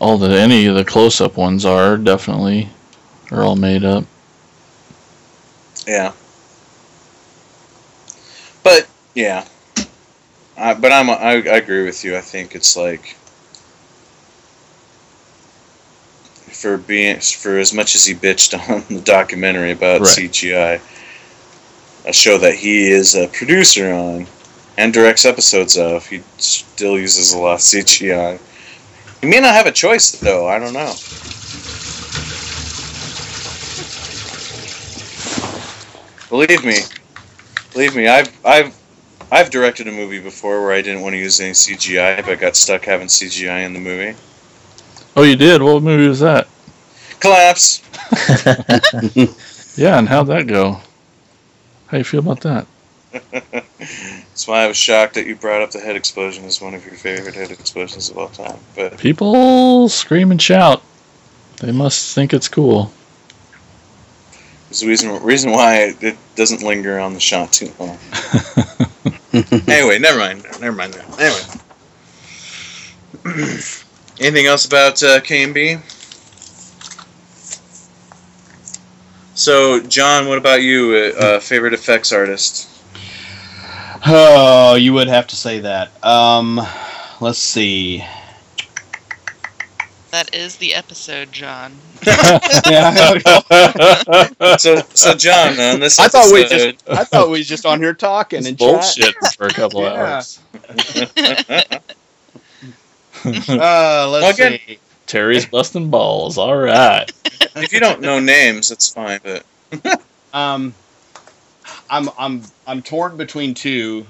[0.00, 2.68] all the any of the close-up ones are definitely
[3.30, 4.04] are all made up.
[5.86, 6.12] Yeah.
[8.62, 9.46] But yeah,
[10.56, 12.16] I, but I'm I, I agree with you.
[12.16, 13.16] I think it's like
[16.50, 20.08] for being for as much as he bitched on the documentary about Right.
[20.08, 20.80] CGI,
[22.06, 24.26] a show that he is a producer on
[24.76, 28.40] and directs episodes of, he still uses a lot of CGI.
[29.20, 30.48] He may not have a choice though.
[30.48, 30.94] I don't know.
[36.34, 36.78] Believe me,
[37.72, 38.76] believe me, I've I've
[39.30, 42.56] I've directed a movie before where I didn't want to use any CGI, but got
[42.56, 44.18] stuck having CGI in the movie.
[45.14, 45.62] Oh, you did?
[45.62, 46.48] What movie was that?
[47.20, 47.82] Collapse.
[49.76, 50.80] Yeah, and how'd that go?
[51.86, 52.66] How you feel about that?
[53.30, 56.84] That's why I was shocked that you brought up the head explosion as one of
[56.84, 58.58] your favorite head explosions of all time.
[58.74, 60.82] But People scream and shout.
[61.60, 62.92] They must think it's cool.
[64.74, 67.96] There's a reason reason why it, it doesn't linger on the shot too long.
[69.68, 70.44] anyway, never mind.
[70.60, 70.96] Never mind.
[71.18, 71.40] Anyway.
[74.20, 75.76] Anything else about uh, K&B?
[79.34, 81.12] So, John, what about you?
[81.16, 82.68] Uh, uh, favorite effects artist?
[84.06, 86.04] Oh, you would have to say that.
[86.04, 86.60] Um,
[87.20, 88.04] let's see.
[90.14, 91.72] That is the episode, John.
[92.06, 92.94] Yeah,
[94.58, 97.80] So, so John, on this I thought we just I thought we was just on
[97.80, 98.58] here talking and chat.
[98.58, 99.92] bullshit for a couple Yeah.
[100.14, 100.38] hours.
[103.26, 104.78] Uh, let's Well, again- see.
[105.06, 106.38] Terry's busting balls.
[106.38, 107.10] All right.
[107.56, 109.18] if you don't know names, that's fine.
[109.24, 109.44] But
[110.32, 110.74] Um,
[111.90, 114.06] I'm I'm I'm torn between two.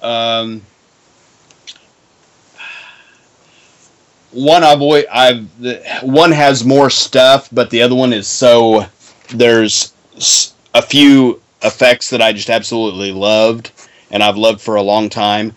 [0.00, 0.62] Um,
[4.32, 8.84] one I've always, I've the, one has more stuff, but the other one is so
[9.30, 9.92] there's
[10.74, 13.72] a few effects that I just absolutely loved,
[14.10, 15.52] and I've loved for a long time.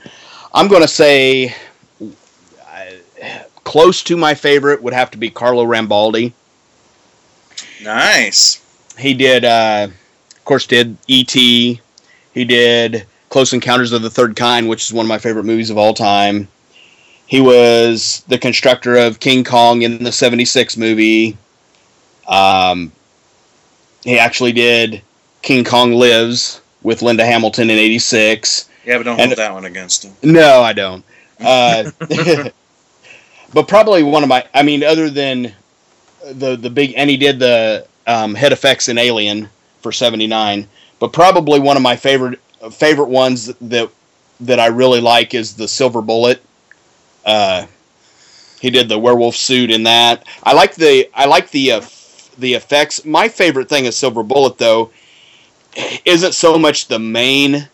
[0.53, 1.55] I'm gonna say.
[2.65, 2.99] I-
[3.63, 6.33] Close to my favorite would have to be Carlo Rambaldi
[7.83, 8.61] nice.
[8.97, 9.87] he did uh
[10.31, 11.79] of course did et he
[12.33, 15.77] did close encounters of the third kind which is one of my favorite movies of
[15.77, 16.47] all time
[17.31, 21.37] he was the constructor of king kong in the 76 movie
[22.27, 22.91] um
[24.03, 25.01] he actually did
[25.41, 29.65] king kong lives with linda hamilton in 86 Yeah, but don't And- hold that one
[29.65, 30.13] against him.
[30.23, 31.03] no, I don't.
[31.39, 31.89] Uh,
[33.53, 34.45] but probably one of my.
[34.53, 35.53] I mean, other than
[36.23, 39.49] the the big, and he did the um, head effects in Alien
[39.81, 40.67] for '79.
[40.99, 42.39] But probably one of my favorite
[42.71, 43.89] favorite ones that
[44.41, 46.41] that I really like is the Silver Bullet.
[47.25, 47.65] Uh,
[48.59, 50.25] he did the werewolf suit in that.
[50.43, 51.81] I like the I like the uh,
[52.37, 53.05] the effects.
[53.05, 54.91] My favorite thing of Silver Bullet though
[56.05, 57.67] isn't so much the main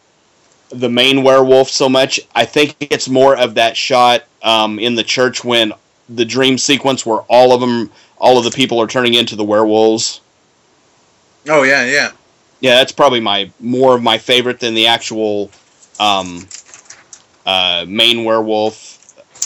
[0.69, 2.19] the main werewolf so much.
[2.35, 5.73] I think it's more of that shot um, in the church when
[6.09, 9.43] the dream sequence where all of them, all of the people are turning into the
[9.43, 10.21] werewolves.
[11.47, 12.11] Oh yeah, yeah.
[12.59, 15.51] Yeah, that's probably my more of my favorite than the actual
[15.99, 16.47] um,
[17.45, 18.86] uh, main werewolf.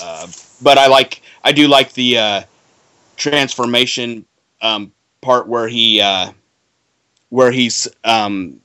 [0.02, 0.28] Uh,
[0.62, 2.44] but I like, I do like the uh,
[3.18, 4.26] transformation
[4.62, 4.92] um,
[5.22, 6.32] part where he, uh,
[7.30, 8.60] where he's um,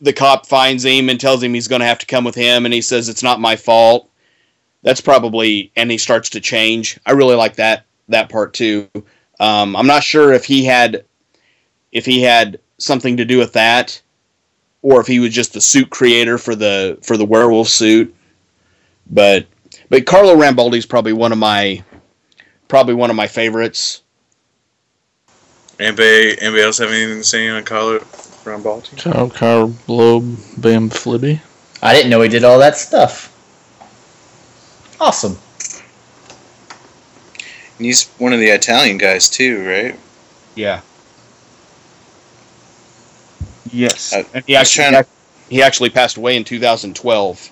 [0.00, 2.64] the cop finds him and tells him he's going to have to come with him,
[2.64, 4.10] and he says it's not my fault.
[4.82, 6.98] That's probably, and he starts to change.
[7.04, 8.88] I really like that that part too.
[9.38, 11.04] Um, I'm not sure if he had
[11.92, 14.00] if he had something to do with that,
[14.82, 18.14] or if he was just the suit creator for the for the werewolf suit.
[19.10, 19.46] But
[19.90, 21.82] but Carlo Rambaldi's probably one of my
[22.68, 24.02] probably one of my favorites.
[25.78, 28.96] Anybody, anybody else have anything to say on Carlo Rambaldi?
[28.98, 31.40] Cow, cow, blobe, bam, flibby.
[31.82, 33.28] I didn't know he did all that stuff.
[35.00, 35.38] Awesome.
[37.78, 39.98] And he's one of the Italian guys too, right?
[40.54, 40.82] Yeah.
[43.72, 44.12] Yes.
[44.12, 45.08] Uh, and he actually trying to-
[45.48, 47.50] he actually passed away in 2012.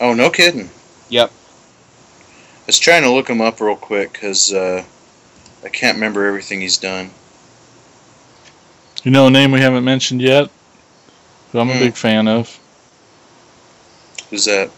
[0.00, 0.68] Oh, no kidding.
[1.08, 1.30] Yep.
[1.30, 4.84] I was trying to look him up real quick because uh,
[5.64, 7.10] I can't remember everything he's done.
[9.04, 10.50] You know a name we haven't mentioned yet?
[11.52, 11.78] Who I'm a Hmm.
[11.78, 12.58] big fan of.
[14.30, 14.70] Who's that?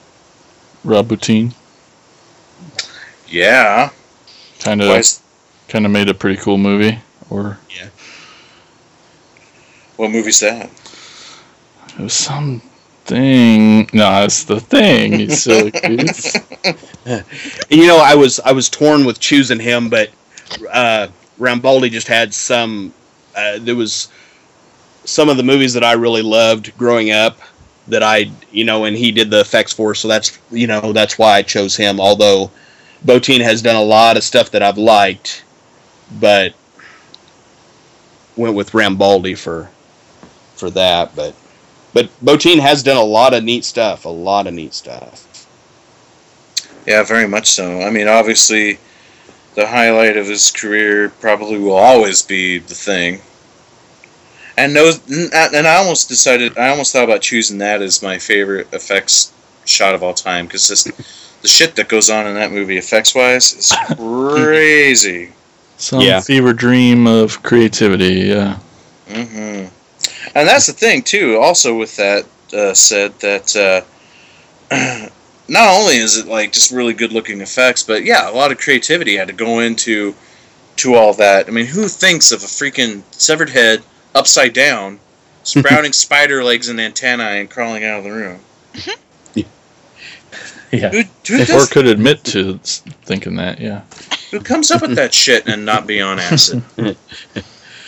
[0.84, 1.52] Rob Bottin.
[3.28, 3.90] Yeah.
[4.60, 5.04] Kind of,
[5.68, 6.98] kind of made a pretty cool movie.
[7.28, 7.88] Or Yeah.
[9.96, 10.70] what movie's that?
[11.98, 12.28] it was
[13.10, 13.90] something.
[13.92, 15.20] No, it's the thing.
[15.20, 16.34] You silly goose.
[17.68, 20.10] You know, I was I was torn with choosing him, but
[20.70, 21.08] uh,
[21.38, 22.92] Rambaldi just had some.
[23.36, 24.08] Uh, there was
[25.04, 27.38] some of the movies that I really loved growing up
[27.88, 29.94] that I, you know, and he did the effects for.
[29.94, 32.00] So that's you know that's why I chose him.
[32.00, 32.50] Although
[33.04, 35.44] Bottin has done a lot of stuff that I've liked,
[36.20, 36.54] but
[38.36, 39.70] went with Rambaldi for
[40.54, 41.16] for that.
[41.16, 41.34] But
[41.92, 44.04] but Bottin has done a lot of neat stuff.
[44.04, 45.26] A lot of neat stuff.
[46.86, 47.80] Yeah, very much so.
[47.82, 48.78] I mean, obviously,
[49.54, 53.20] the highlight of his career probably will always be the thing.
[54.56, 54.98] And those,
[55.32, 59.32] and I almost decided, I almost thought about choosing that as my favorite effects
[59.64, 60.90] shot of all time because just
[61.42, 65.32] the shit that goes on in that movie, effects wise, is crazy.
[65.78, 66.20] Some Yeah.
[66.20, 68.14] fever dream of creativity.
[68.28, 68.58] Yeah.
[69.08, 69.64] hmm
[70.34, 71.38] And that's the thing too.
[71.38, 73.82] Also, with that uh, said, that uh,
[75.48, 78.58] not only is it like just really good looking effects, but yeah, a lot of
[78.58, 80.14] creativity had to go into
[80.76, 81.48] to all that.
[81.48, 83.82] I mean, who thinks of a freaking severed head
[84.14, 85.00] upside down,
[85.42, 88.40] sprouting spider legs and antennae and crawling out of the room?
[90.72, 90.90] Yeah.
[90.90, 93.58] Who, who, Or could admit to thinking that.
[93.60, 93.80] Yeah.
[94.30, 96.62] who comes up with that shit and not be on acid?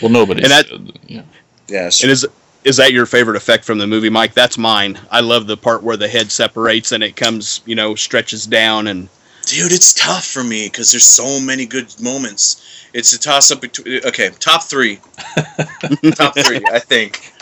[0.01, 0.43] Well, nobody.
[0.43, 0.67] And that-
[1.07, 1.21] yeah.
[1.67, 2.03] Yes.
[2.03, 2.25] And is
[2.63, 4.33] is that your favorite effect from the movie, Mike?
[4.33, 4.97] That's mine.
[5.11, 8.87] I love the part where the head separates and it comes, you know, stretches down
[8.87, 9.09] and
[9.45, 12.87] Dude, it's tough for me because there's so many good moments.
[12.93, 13.99] It's a toss up between.
[14.05, 15.01] Okay, top three.
[16.15, 17.33] top three, I think.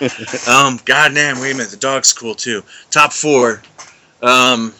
[0.47, 1.69] Um, God damn, wait a minute.
[1.69, 2.63] The dog's cool too.
[2.89, 3.61] Top four.
[4.23, 4.73] Um,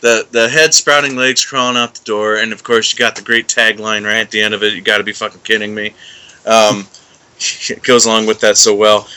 [0.00, 3.22] the the head sprouting legs crawling out the door, and of course you got the
[3.22, 4.74] great tagline right at the end of it.
[4.74, 5.94] You got to be fucking kidding me.
[6.46, 6.86] Um,
[7.82, 9.08] goes along with that so well.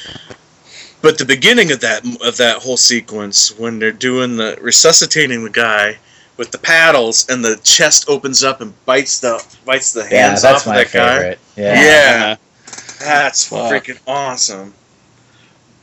[1.01, 5.49] But the beginning of that of that whole sequence when they're doing the resuscitating the
[5.49, 5.97] guy
[6.37, 10.61] with the paddles and the chest opens up and bites the bites the hands that's
[10.61, 11.37] off of my that guy.
[11.55, 11.81] Yeah.
[11.83, 12.25] Yeah.
[12.33, 12.35] Uh-huh.
[12.99, 13.71] That's Fuck.
[13.71, 14.73] freaking awesome.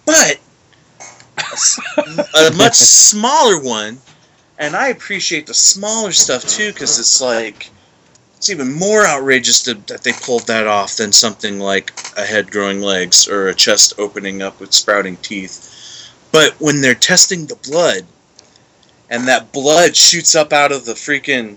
[0.05, 0.39] But
[2.35, 3.99] a much smaller one,
[4.59, 7.71] and I appreciate the smaller stuff too because it's like
[8.37, 12.51] it's even more outrageous to, that they pulled that off than something like a head
[12.51, 16.13] growing legs or a chest opening up with sprouting teeth.
[16.33, 18.05] But when they're testing the blood,
[19.09, 21.57] and that blood shoots up out of the freaking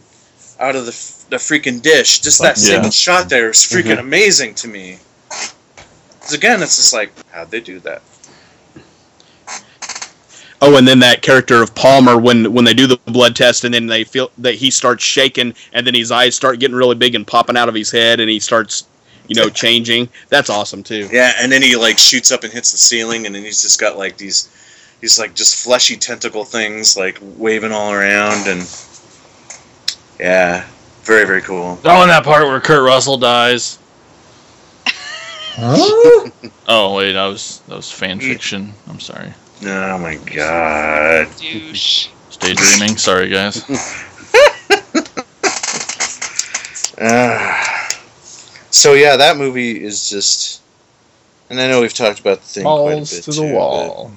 [0.60, 0.92] out of the,
[1.30, 2.64] the freaking dish, just that Yeah.
[2.64, 4.00] single shot there is freaking mm-hmm.
[4.00, 5.00] amazing to me.
[5.30, 8.02] Because again, it's just like, how'd they do that?
[10.62, 13.74] Oh, and then that character of Palmer when when they do the blood test and
[13.74, 17.16] then they feel that he starts shaking and then his eyes start getting really big
[17.16, 18.86] and popping out of his head and he starts,
[19.28, 20.10] you know, changing.
[20.30, 21.08] That's awesome too.
[21.12, 23.80] Yeah, and then he like shoots up and hits the ceiling, and then he's just
[23.80, 24.50] got like these,
[25.02, 28.62] these like just fleshy tentacle things like waving all around, and
[30.20, 30.68] yeah,
[31.04, 31.80] very very cool.
[31.84, 33.80] Oh, and that part where Kurt Russell dies.
[34.86, 36.30] Huh?
[36.72, 38.74] Oh wait, that was that was fan fiction.
[38.88, 39.34] I'm sorry.
[39.64, 41.28] Oh my god.
[41.38, 42.08] Douche.
[42.30, 42.98] Stay dreaming.
[42.98, 43.64] Sorry, guys.
[47.02, 47.88] Ah.
[48.72, 50.62] so yeah, that movie is just,
[51.50, 53.54] and I know we've talked about the thing quite a Balls bit to the too,
[53.54, 54.12] wall.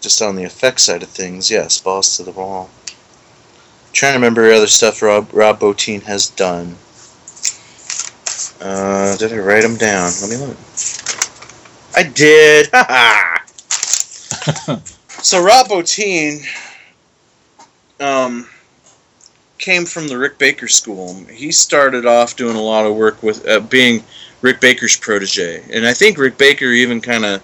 [0.00, 2.70] Just on the effects side of things, yes, balls to the wall.
[3.92, 6.76] trying to remember other stuff Rob Rob Bottin has done.
[8.60, 10.12] Uh, did I write them down?
[10.20, 10.56] Let me look.
[11.96, 12.68] I did.
[15.22, 16.46] So Rob Bottin,
[18.00, 18.48] um,
[19.58, 21.14] came from the Rick Baker School.
[21.30, 24.02] He started off doing a lot of work with uh, being
[24.40, 27.42] Rick Baker's protege, and I think Rick Baker even kind of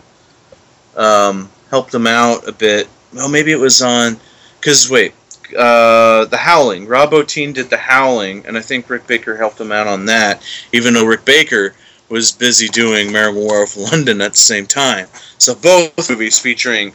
[0.96, 2.88] um, helped him out a bit.
[3.12, 4.16] Well, maybe it was on
[4.58, 5.12] because wait,
[5.56, 6.86] uh, the Howling.
[6.86, 10.42] Rob Bottin did the Howling, and I think Rick Baker helped him out on that,
[10.72, 11.74] even though Rick Baker
[12.08, 15.08] was busy doing Werewolf London at the same time.
[15.38, 16.92] So both movies featuring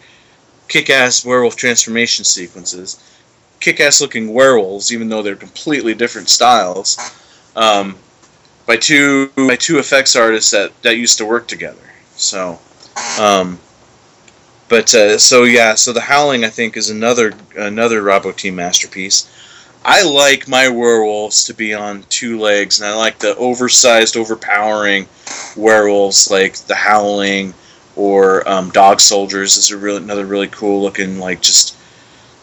[0.68, 3.04] kick-ass werewolf transformation sequences
[3.62, 6.98] kick-ass looking werewolves, even though they're completely different styles,
[7.56, 7.96] um,
[8.66, 11.80] by two by two effects artists that, that used to work together.
[12.16, 12.60] So,
[13.20, 13.60] um,
[14.68, 19.30] but uh, so yeah, so the Howling I think is another another Rob Bottin masterpiece.
[19.84, 25.08] I like my werewolves to be on two legs, and I like the oversized, overpowering
[25.56, 27.56] werewolves like the Howling
[27.96, 31.76] or um, Dog Soldiers This is really another really cool looking like just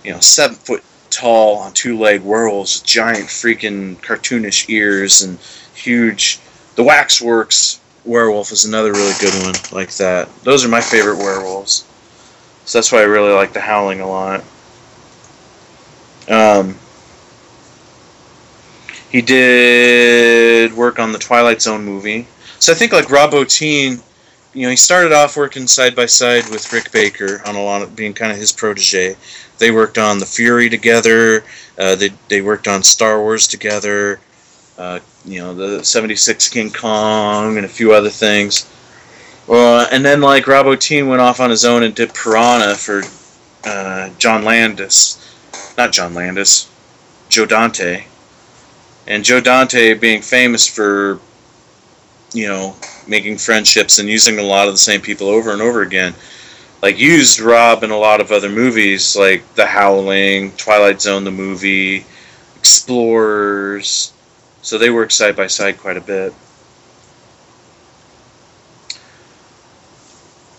[0.05, 5.39] you know seven foot tall on two leg werewolves with giant freaking cartoonish ears and
[5.74, 6.40] huge.
[6.74, 10.28] The Waxworks werewolf is another really good one like that.
[10.43, 11.85] Those are my favorite werewolves.
[12.65, 14.44] So that's why I really like the Howling a lot.
[16.28, 16.77] Um,
[19.11, 22.27] he did work on the Twilight Zone movie.
[22.59, 24.03] So I think like Rob Bottin,
[24.53, 27.83] you know, he started off working side by side with Rick Baker on a lot
[27.83, 29.17] of being kind of his protege.
[29.59, 31.45] They worked on The Fury together.
[31.79, 34.21] Uh, they they worked on Star Wars together.
[34.77, 38.69] Uh, you know, the '76 King Kong and a few other things.
[39.49, 43.03] Uh, and then like Rob Bottin went off on his own and did Piranha for
[43.65, 45.39] uh, John Landis,
[45.79, 46.71] not John Landis,
[47.29, 48.05] Joe Dante.
[49.09, 51.19] And Joe Dante being famous for,
[52.35, 52.77] you know,
[53.09, 56.15] making friendships and using a lot of the same people over and over again,
[56.83, 61.31] like used Rob in a lot of other movies like The Howling, Twilight Zone the
[61.31, 62.05] movie,
[62.57, 64.13] Explorers.
[64.61, 66.35] So they work side by side quite a bit.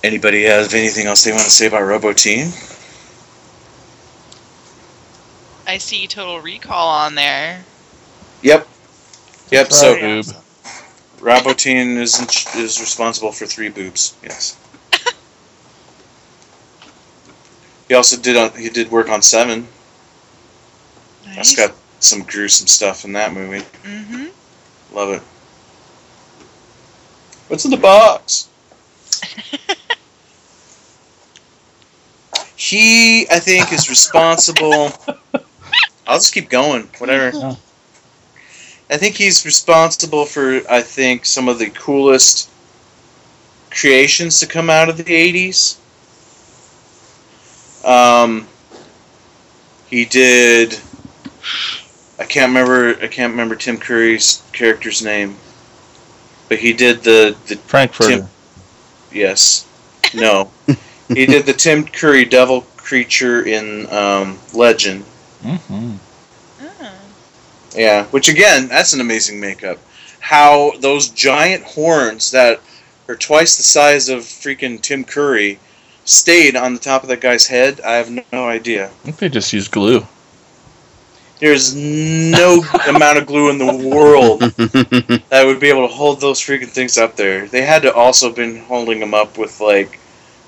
[0.04, 2.48] Anybody have anything else they want to say about Rob Bottin?
[5.68, 7.64] I see Total Recall on there.
[8.42, 8.68] Yep.
[9.52, 9.72] Yep.
[9.72, 10.26] So Boob.
[11.22, 14.16] Rob Bottin is in, is responsible for three boobs.
[14.24, 14.58] Yes.
[17.88, 19.68] he also did on, he did work on Seven.
[21.36, 23.64] That's got some gruesome stuff in that movie.
[23.84, 24.28] hmm
[24.94, 25.22] Love it.
[27.48, 28.50] What's in the box?
[32.56, 34.92] he, I think, is responsible.
[36.08, 36.90] I'll just keep going.
[36.98, 37.58] Whatever.
[38.90, 42.50] I think he's responsible for, I think, some of the coolest
[43.70, 45.78] creations to come out of the 80s.
[47.86, 48.48] Um,
[49.88, 50.80] he did.
[52.20, 53.02] I can't remember.
[53.02, 55.38] I can't remember Tim Curry's character's name,
[56.50, 58.18] but he did the the Frankfurter.
[58.18, 58.30] Tim-
[59.12, 59.66] yes,
[60.14, 60.52] no,
[61.08, 65.04] he did the Tim Curry devil creature in um, Legend.
[65.42, 66.09] hmm Ah.
[67.80, 69.80] Yeah, which again, that's an amazing makeup.
[70.20, 72.60] How those giant horns that
[73.08, 75.60] are twice the size of freaking Tim Curry
[76.04, 78.88] stayed on the top of that guy's head, I have no idea.
[78.88, 80.06] I think they just used glue.
[81.40, 84.42] There's no amount of glue in the world
[85.30, 87.48] that would be able to hold those freaking things up there.
[87.48, 90.02] They had to also been holding them up with like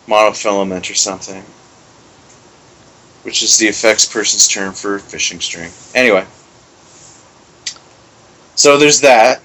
[0.05, 1.41] monofilament or something,
[3.23, 5.71] which is the effects person's term for fishing string.
[5.95, 6.25] Anyway,
[8.56, 9.44] so there's that.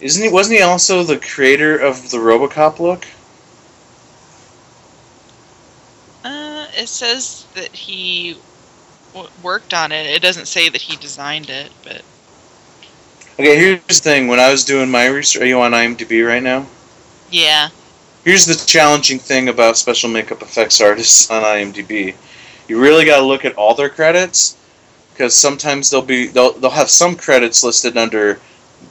[0.00, 0.28] Isn't he?
[0.28, 3.06] Wasn't he also the creator of the RoboCop look?
[6.24, 8.42] Uh, it says that he
[9.12, 10.06] w- worked on it.
[10.06, 12.04] It doesn't say that he designed it, but
[13.38, 14.28] Okay, here's the thing.
[14.28, 16.66] When I was doing my research, are you on IMDb right now?
[17.30, 17.70] yeah.
[18.24, 22.16] Here's the challenging thing about special makeup effects artists on IMDb.
[22.68, 24.56] You really got to look at all their credits
[25.16, 28.38] because sometimes they'll be they'll they'll have some credits listed under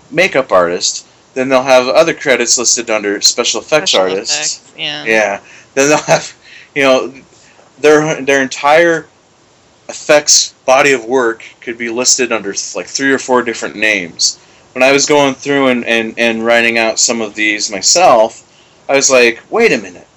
[0.10, 4.36] makeup artist, then they'll have other credits listed under special effects Special artists.
[4.36, 5.04] effects, Yeah.
[5.04, 5.40] Yeah.
[5.76, 6.36] Then they'll have
[6.74, 7.14] you know
[7.80, 9.08] their their entire
[9.88, 14.40] effects body of work could be listed under like three or four different names.
[14.74, 18.42] When I was going through and, and, and writing out some of these myself,
[18.90, 20.08] I was like, wait a minute.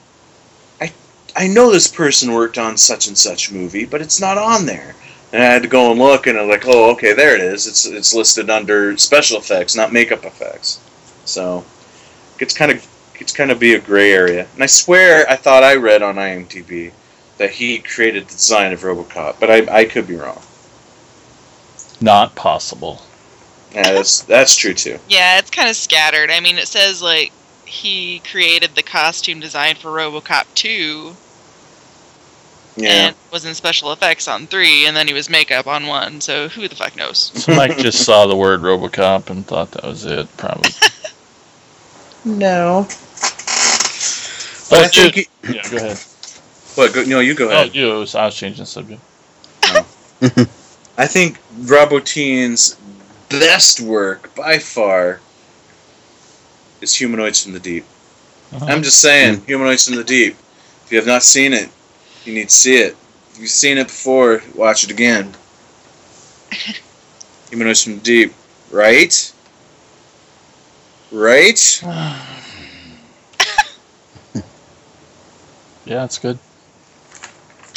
[0.80, 0.90] I
[1.36, 4.94] I know this person worked on such and such movie, but it's not on there.
[5.32, 7.66] And I had to go and look and I'm like, oh okay, there it is.
[7.66, 10.80] It's it's listed under special effects, not makeup effects.
[11.24, 11.64] So
[12.38, 12.86] it's kind of
[13.16, 14.46] it's kind of be a gray area.
[14.54, 16.92] And I swear I thought I read on IMDb
[17.36, 20.42] that he created the design of RoboCop, but I, I could be wrong.
[22.00, 23.00] Not possible.
[23.72, 24.98] Yeah, that's that's true too.
[25.08, 26.30] Yeah, it's kind of scattered.
[26.30, 27.32] I mean, it says like
[27.64, 31.14] he created the costume design for RoboCop 2
[32.78, 32.90] Yeah.
[33.08, 36.20] and was in special effects on 3 and then he was makeup on 1.
[36.20, 37.32] So who the fuck knows?
[37.34, 40.70] So Mike just saw the word RoboCop and thought that was it, probably.
[42.24, 42.86] No.
[44.70, 45.98] But I Well, think he- yeah, go ahead.
[46.74, 46.92] what?
[46.92, 47.74] Go, no, you go Oh, ahead.
[47.74, 47.94] you.
[47.94, 49.00] it was- I was changing the subject.
[50.98, 52.76] I think Rob Bottin's
[53.28, 55.20] best work by far
[56.80, 57.84] is Humanoids from the Deep.
[58.52, 58.66] Uh-huh.
[58.66, 60.36] I'm just saying, Humanoids from the Deep.
[60.84, 61.68] If you have not seen it,
[62.24, 62.96] you need to see it.
[63.32, 65.34] If you've seen it before, watch it again.
[67.50, 68.34] Humanoids from the Deep,
[68.70, 69.32] right?
[71.10, 71.82] Right?
[75.84, 76.38] yeah, it's good.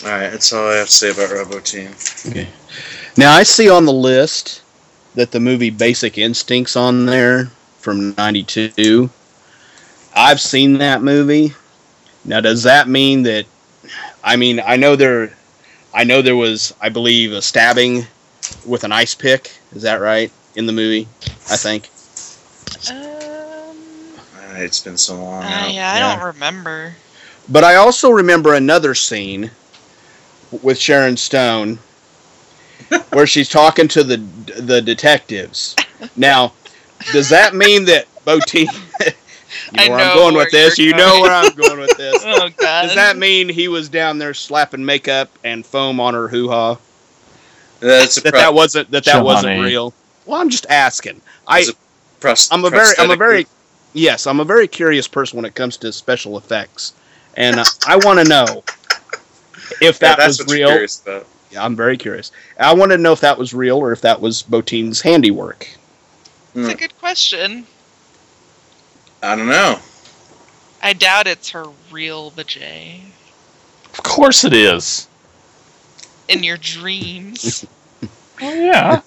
[0.03, 2.47] All right, that's all I have to say about Rob Bottin.
[3.17, 4.63] Now I see on the list
[5.15, 7.45] that the movie Basic Instincts on there
[7.77, 9.09] from '92.
[10.15, 11.53] I've seen that movie.
[12.25, 13.45] Now, does that mean that?
[14.23, 15.33] I mean, I know there,
[15.93, 18.05] I know there was, I believe, a stabbing
[18.65, 19.51] with an ice pick.
[19.73, 21.07] Is that right in the movie?
[21.49, 21.89] I think.
[22.89, 23.77] Um,
[24.57, 25.43] it's been so long.
[25.43, 25.67] uh, now.
[25.67, 26.15] yeah, I yeah.
[26.15, 26.95] don't remember.
[27.49, 29.51] But I also remember another scene
[30.61, 31.79] with Sharon Stone
[33.11, 34.17] where she's talking to the
[34.59, 35.75] the detectives.
[36.15, 36.53] Now,
[37.11, 38.67] does that mean that Bottin?
[39.71, 40.77] You know I where know I'm going where with this.
[40.77, 42.23] you're You know where I'm going with this.
[42.25, 42.81] Oh god.
[42.83, 46.77] Does that mean he was down there slapping makeup and foam on her hoo ha?
[47.79, 49.25] That's That pro- that wasn't that that Johnny.
[49.25, 49.93] wasn't real.
[50.25, 51.21] Well, I'm just asking.
[51.47, 51.65] I
[52.19, 53.47] pros- I'm a very I'm a prosthetic very
[53.93, 56.93] yes I'm a very curious person when it comes to special effects,
[57.35, 58.63] and uh, I want to know
[59.81, 60.67] if Yeah, that that's was real.
[60.69, 61.27] curious about.
[61.51, 62.31] Yeah, I'm very curious.
[62.59, 65.67] I want to know if that was real or if that was Bottin's handiwork.
[66.55, 67.65] It's a good question.
[69.21, 69.79] I don't know.
[70.81, 73.01] I doubt it's her real vajay.
[73.93, 75.07] Of course it is.
[76.27, 77.65] In your dreams.
[78.43, 79.01] Oh yeah.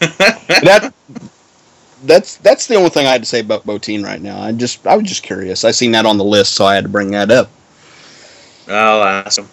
[0.00, 0.92] that
[2.04, 4.38] that's that's the only thing I had to say about Bottin right now.
[4.38, 5.64] I just I was just curious.
[5.64, 7.48] I seen that on the list, so I had to bring that up.
[8.68, 9.48] I'll ask him.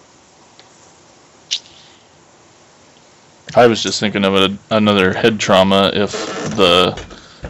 [3.54, 6.12] I was just thinking of a, another head trauma if
[6.56, 6.94] the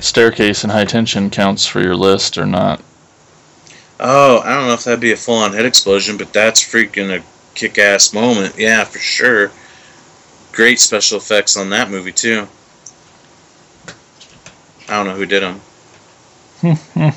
[0.01, 2.81] staircase and high tension counts for your list or not.
[3.99, 7.23] Oh, I don't know if that'd be a full-on head explosion, but that's freaking a
[7.55, 8.55] kick-ass moment.
[8.57, 9.51] Yeah, for sure.
[10.53, 12.49] Great special effects on that movie too.
[14.89, 15.61] I don't know who did them.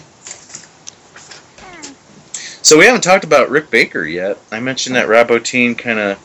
[2.64, 4.38] So we haven't talked about Rick Baker yet.
[4.50, 6.18] I mentioned that Rob Bottin kind of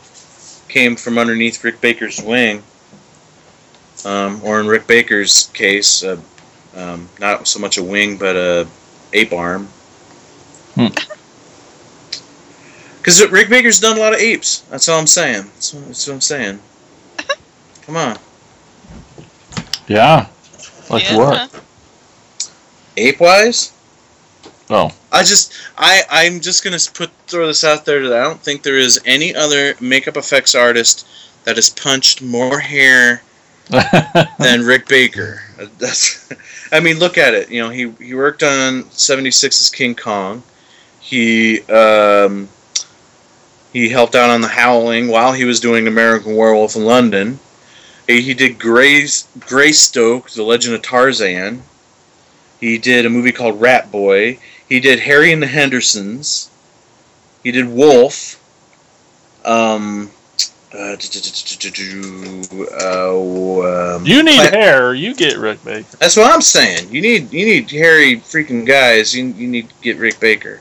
[0.68, 2.62] came from underneath Rick Baker's wing,
[4.04, 6.20] um, or in Rick Baker's case, uh,
[6.76, 8.66] um, not so much a wing, but a
[9.12, 9.68] ape arm.
[12.98, 14.60] Because Rick Baker's done a lot of apes.
[14.70, 15.44] That's all I'm saying.
[15.54, 16.60] That's what, that's what I'm saying.
[17.86, 18.18] Come on,
[19.86, 20.26] Yeah.
[20.90, 21.16] Like Yeah.
[21.16, 21.62] what?
[22.96, 23.72] ape wise.
[24.70, 24.90] Oh.
[25.10, 28.62] I just I I'm just gonna put throw this out there that I don't think
[28.62, 31.06] there is any other makeup effects artist
[31.44, 33.22] that has punched more hair
[34.38, 35.42] than Rick Baker.
[35.58, 36.30] Uh, That's
[36.72, 37.50] I mean look at it.
[37.50, 40.42] You know he he worked on 76's King Kong.
[41.00, 42.48] He um
[43.72, 47.38] he helped out on The Howling while he was doing American Werewolf in London.
[48.06, 51.62] He he did Gray's Greystoke, The Legend of Tarzan.
[52.60, 54.38] He did a movie called Rat Boy.
[54.68, 56.50] He did Harry and the Hendersons.
[57.42, 58.42] He did Wolf.
[59.44, 60.10] Um,
[60.74, 60.94] uh, uh,
[63.96, 65.96] um, you need Plant- hair, you get Rick Baker.
[65.98, 66.92] That's what I'm saying.
[66.92, 69.14] You need you need hairy freaking guys.
[69.14, 70.60] You, you need to get Rick Baker.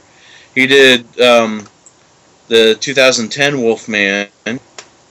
[0.55, 1.67] He did um,
[2.47, 4.29] the 2010 Wolfman.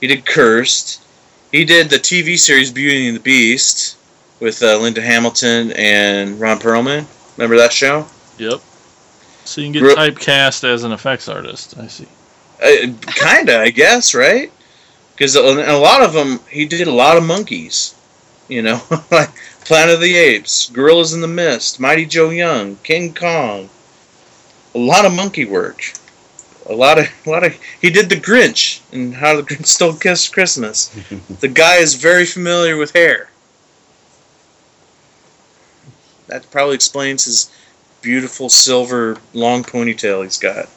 [0.01, 1.03] He did Cursed.
[1.51, 3.97] He did the TV series Beauty and the Beast
[4.39, 7.05] with uh, Linda Hamilton and Ron Perlman.
[7.37, 8.07] Remember that show?
[8.37, 8.61] Yep.
[9.47, 11.77] So you can get Ri- typecast as an effects artist.
[11.77, 12.07] I see.
[12.61, 14.51] Uh, kinda, I guess, right?
[15.13, 17.95] Because a a lot of them, he did a lot of monkeys.
[18.49, 19.29] You know, like
[19.63, 23.69] Planet of the Apes, Gorillas in the Mist, Mighty Joe Young, King Kong.
[24.75, 25.81] A lot of monkey work.
[26.65, 27.57] A lot of, a lot of.
[27.81, 30.87] He did the Grinch and How the Grinch Stole Kiss Christmas.
[31.39, 33.29] the guy is very familiar with hair.
[36.27, 37.49] That probably explains his
[38.01, 40.69] beautiful silver long ponytail he's got.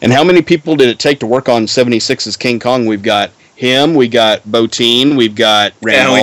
[0.00, 2.86] And how many people did it take to work on 76's King Kong?
[2.86, 6.20] We've got him, we got Bottin, we've got Yeah, we-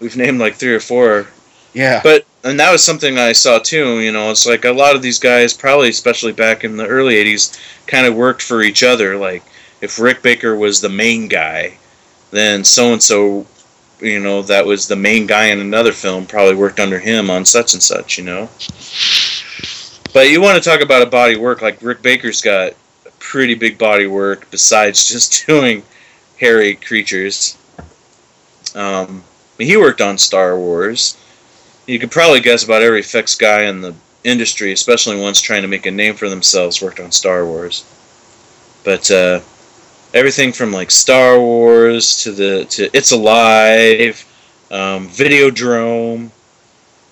[0.00, 1.28] We've named like three or four
[1.74, 2.00] Yeah.
[2.02, 4.00] But and that was something I saw too.
[4.00, 7.14] You know, it's like a lot of these guys, probably especially back in the early
[7.16, 9.16] '80s, kind of worked for each other.
[9.16, 9.42] Like
[9.80, 11.76] if Rick Baker was the main guy,
[12.30, 13.44] then so and so,
[14.00, 17.44] you know, that was the main guy in another film, probably worked under him on
[17.44, 18.18] such and such.
[18.18, 18.48] You know.
[20.12, 22.72] But you want to talk about a body work like Rick Baker's got
[23.06, 25.82] a pretty big body work besides just doing
[26.38, 27.56] hairy creatures.
[28.74, 29.24] Um,
[29.58, 31.16] he worked on Star Wars.
[31.86, 33.94] You could probably guess about every effects guy in the
[34.24, 37.84] industry, especially ones trying to make a name for themselves, worked on Star Wars.
[38.84, 39.40] But uh,
[40.18, 44.24] everything from like Star Wars to the to It's Alive,
[44.70, 46.30] um, Videodrome,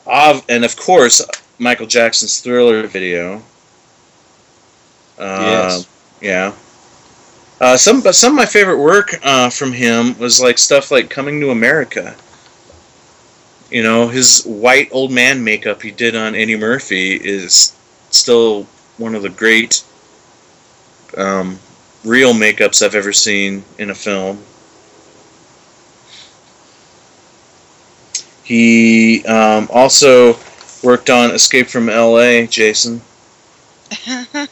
[0.04, 1.24] of, and of course
[1.58, 3.36] Michael Jackson's Thriller video.
[5.18, 5.88] Uh, Yes.
[6.20, 6.52] Yeah.
[7.60, 11.08] Uh, some but some of my favorite work uh, from him was like stuff like
[11.08, 12.16] Coming to America.
[13.70, 17.76] You know, his white old man makeup he did on Eddie Murphy is
[18.10, 18.66] still
[18.98, 19.84] one of the great
[21.16, 21.58] um,
[22.06, 24.42] real makeups I've ever seen in a film.
[28.44, 30.38] He um, also
[30.82, 32.46] worked on Escape from L.A.
[32.46, 33.02] Jason.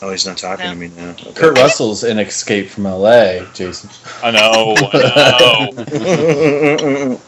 [0.00, 0.70] Oh, he's not talking No.
[0.72, 1.10] to me now.
[1.10, 1.32] Okay.
[1.32, 3.44] Kurt Russell's in Escape from L.A.
[3.52, 3.90] Jason.
[4.22, 4.74] I know.
[4.78, 7.20] I know.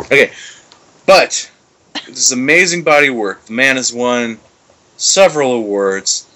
[0.00, 0.32] okay,
[1.06, 1.48] but
[2.08, 3.44] this is amazing body work.
[3.44, 4.40] The man has won
[4.96, 6.26] several awards.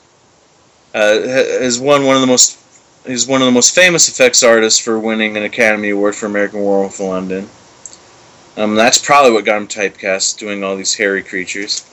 [0.95, 2.59] Uh, has won one of the most.
[3.07, 6.61] He's one of the most famous effects artists for winning an Academy Award for American
[6.61, 7.49] Werewolf in London.
[8.57, 11.87] Um, that's probably what got him typecast, doing all these hairy creatures.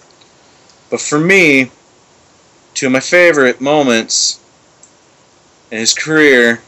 [0.89, 1.69] But for me,
[2.73, 4.39] two of my favorite moments
[5.71, 6.61] in his career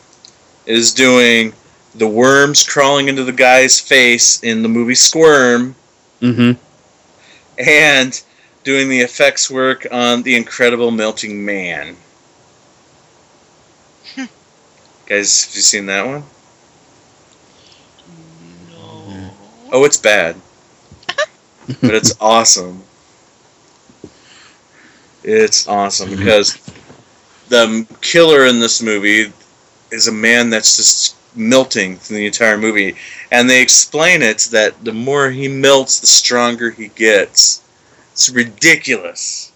[0.66, 1.54] is doing
[1.96, 5.76] the worms crawling into the guy's face in the movie Squirm
[6.22, 6.62] Mm-hmm.
[7.58, 8.22] and
[8.70, 11.98] doing the effects work on The Incredible Melting Man.
[14.14, 14.26] Hmm.
[15.08, 16.24] Guys, have you seen that one?
[18.70, 19.32] no.
[19.72, 20.36] Oh, it's bad.
[21.08, 22.84] but it's awesome.
[25.24, 26.20] It's awesome mm-hmm.
[26.20, 26.60] because
[27.48, 29.34] the killer in this movie
[29.90, 32.98] is a man that's just melting through the entire movie.
[33.32, 37.64] And they explain it that the more he melts, the stronger he gets.
[38.20, 39.50] It's ridiculous.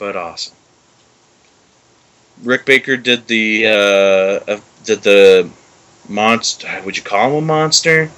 [0.00, 0.56] but awesome.
[2.42, 3.66] Rick Baker did the
[4.48, 5.48] uh, did the
[6.08, 6.82] monster.
[6.84, 8.10] Would you call him a monster?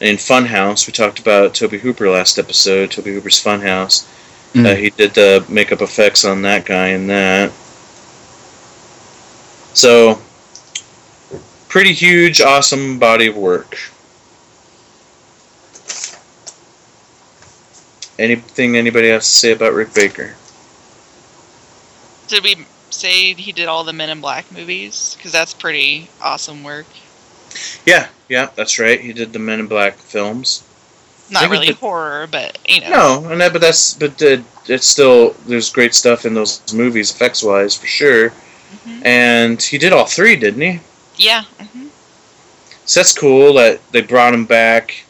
[0.00, 2.92] In Funhouse, we talked about Tobe Hooper last episode.
[2.92, 4.06] Tobe Hooper's Funhouse.
[4.52, 4.66] Mm.
[4.66, 7.50] Uh, he did the makeup effects on that guy in that.
[9.74, 10.22] So,
[11.66, 13.76] pretty huge, awesome body of work.
[18.18, 20.34] Anything anybody has to say about Rick Baker?
[22.28, 25.14] Did we say he did all the Men in Black movies?
[25.16, 26.86] Because that's pretty awesome work.
[27.84, 29.00] Yeah, yeah, that's right.
[29.00, 30.62] He did the Men in Black films.
[31.30, 33.20] Not really horror, but you know.
[33.22, 37.10] No, and that, but that's but uh, it's still there's great stuff in those movies
[37.10, 38.30] effects wise for sure.
[38.86, 39.04] Mhm.
[39.04, 40.80] And he did all three, didn't he?
[41.16, 41.44] Yeah.
[41.58, 41.88] hmm
[42.84, 45.05] So that's cool that they brought him back.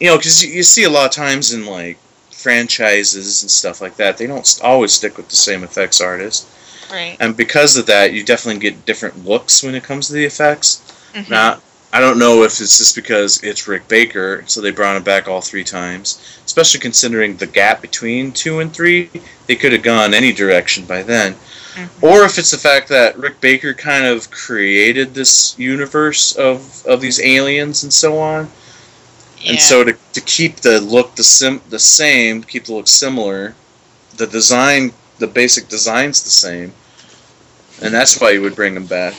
[0.00, 1.98] You know, because you, see a lot of times in like
[2.30, 6.46] franchises and stuff like that, they don't always stick with the same effects artist,
[6.90, 7.16] Right.
[7.18, 10.80] and because of that, you definitely get different looks when it comes to the effects.
[11.14, 11.30] Mhm.
[11.30, 11.60] Now,
[11.92, 15.28] I don't know if it's just because it's Rick Baker, so they brought him back
[15.28, 16.18] all three times.
[16.44, 19.08] Especially considering the gap between two and three,
[19.46, 21.34] they could have gone any direction by then.
[21.74, 21.88] Mhm.
[22.02, 27.00] Or if it's the fact that Rick Baker kind of created this universe of, of
[27.00, 28.50] these aliens and so on,
[29.38, 29.52] Yeah.
[29.52, 33.54] and so to, to keep the look the sim the same, keep the look similar,
[34.16, 36.72] the design, the basic design's the same,
[37.82, 39.14] and that's why you would bring them back.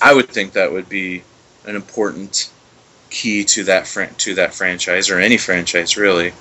[0.00, 1.22] I would think that would be
[1.66, 2.50] an important
[3.10, 6.32] key to that fran- to that franchise or any franchise really,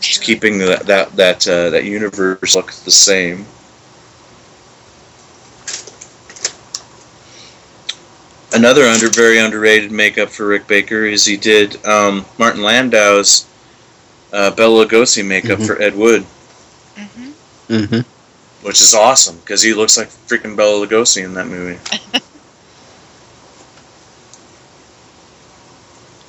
[0.00, 3.44] just keeping that that that uh, that universe look the same.
[8.54, 13.46] Another under very underrated makeup for Rick Baker is he did um, Martin Landau's
[14.32, 15.66] uh, Bela Lugosi makeup Mhm.
[15.66, 16.22] for Ed Wood,
[16.96, 17.30] hmm
[17.68, 18.66] Mm-hmm.
[18.66, 21.78] which is awesome because he looks like freaking Bela Lugosi in that movie.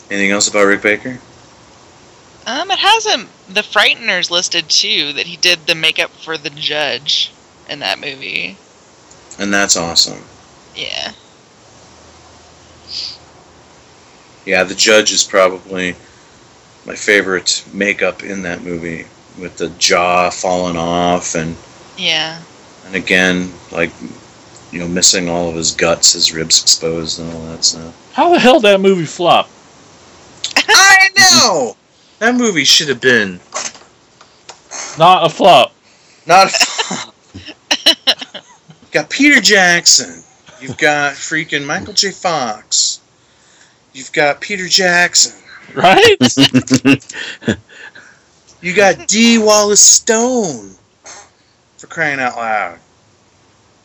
[0.09, 1.19] Anything else about Rick Baker?
[2.45, 5.13] Um, it has him the Frighteners listed too.
[5.13, 7.31] That he did the makeup for the judge
[7.69, 8.57] in that movie.
[9.39, 10.23] And that's awesome.
[10.75, 11.13] Yeah.
[14.45, 15.95] Yeah, the judge is probably
[16.85, 19.05] my favorite makeup in that movie
[19.39, 21.55] with the jaw falling off and
[21.97, 22.41] Yeah.
[22.85, 23.91] and again like
[24.71, 27.95] you know missing all of his guts, his ribs exposed and all that stuff.
[28.13, 29.49] How the hell that movie flop?
[30.67, 31.77] I know.
[32.19, 33.39] That movie should have been
[34.97, 35.73] Not a flop.
[36.25, 36.51] not.
[37.85, 40.23] You've got Peter Jackson.
[40.61, 42.11] You've got freaking Michael J.
[42.11, 42.99] Fox.
[43.93, 45.39] You've got Peter Jackson.
[45.73, 46.17] Right?
[48.63, 50.75] You got Dee Wallace Stone.
[51.77, 52.79] For crying out loud.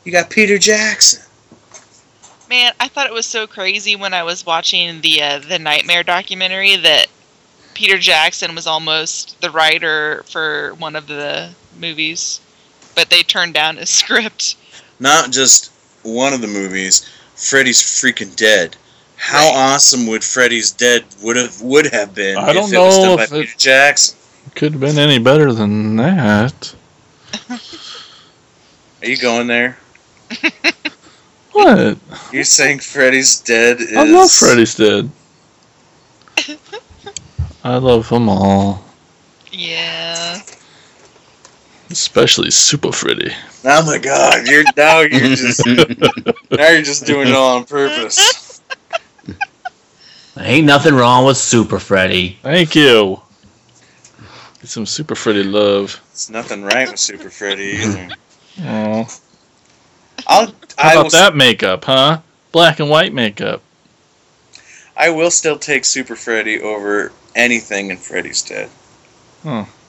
[0.04, 1.20] You got Peter Jackson.
[2.48, 6.04] Man, I thought it was so crazy when I was watching the uh, the Nightmare
[6.04, 7.08] documentary that
[7.74, 12.40] Peter Jackson was almost the writer for one of the movies,
[12.94, 14.54] but they turned down his script.
[15.00, 15.72] Not just
[16.04, 17.10] one of the movies.
[17.34, 18.76] Freddy's freaking dead.
[19.18, 19.74] How Right.
[19.74, 23.04] awesome would Freddy's Dead would have would have been I don't if it was know
[23.04, 24.16] done by if it- Peter Jackson?
[24.54, 26.72] Could have been any better than that.
[27.50, 29.78] Are you going there?
[31.52, 31.98] What?
[32.32, 35.10] You're saying Freddy's Dead is I love Freddy's Dead.
[37.64, 38.84] I love them all,
[39.50, 40.40] Yeah.
[41.90, 43.32] especially Super Freddy.
[43.64, 48.47] Oh my god, you're now you're just now you're just doing it all on purpose.
[50.40, 52.38] Ain't nothing wrong with Super Freddy.
[52.42, 53.20] Thank you.
[54.60, 56.00] Get some Super Freddy love.
[56.12, 58.08] It's nothing right with Super Freddy either.
[58.60, 59.06] Oh,
[60.26, 62.20] I'll how I will about that makeup, huh?
[62.50, 63.62] Black and white makeup.
[64.96, 68.68] I will still take Super Freddy over anything in Freddy's Dead.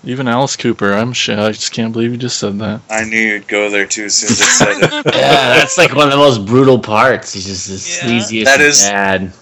[0.04, 0.94] Even Alice Cooper.
[0.94, 1.40] I'm sure.
[1.40, 2.82] I just can't believe you just said that.
[2.92, 5.06] I knew you'd go there too as soon as I said it.
[5.16, 7.34] Yeah, that's like one of the most brutal parts.
[7.34, 8.20] He's just the Yeah.
[8.20, 9.34] sleaziest That is- dad.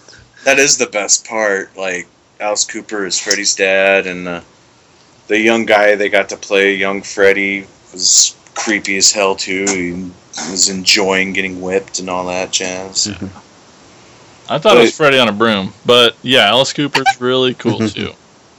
[0.44, 1.76] That is the best part.
[1.76, 2.08] Like
[2.40, 4.44] Alice Cooper is Freddy's dad, and the
[5.28, 9.66] the young guy they got to play, young Freddy, was creepy as hell too.
[9.68, 10.12] He
[10.52, 13.08] was enjoying getting whipped and all that jazz.
[13.08, 13.26] Mm-hmm.
[14.50, 14.94] I thought it was Wait.
[14.94, 18.08] Freddy on a broom, but yeah, Alice Cooper's really cool mm-hmm.
[18.08, 18.14] too.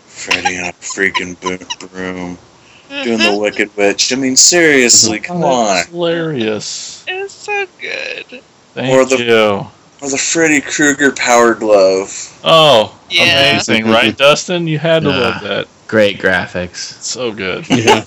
[0.06, 3.04] Freddy on a freaking broom mm-hmm.
[3.04, 4.12] doing the Wicked Witch.
[4.12, 5.76] I mean, seriously, come on.
[5.76, 7.04] That's hilarious.
[7.08, 8.42] It's so good.
[8.74, 9.77] Thank Or the- you.
[10.00, 12.38] Or the Freddy Krueger Power Glove.
[12.44, 13.50] Oh, Yeah.
[13.52, 14.66] amazing, right, Dustin?
[14.68, 15.16] You had to Yeah.
[15.18, 15.68] love that.
[15.88, 17.02] Great graphics.
[17.02, 17.64] So good.
[17.70, 18.04] Yeah.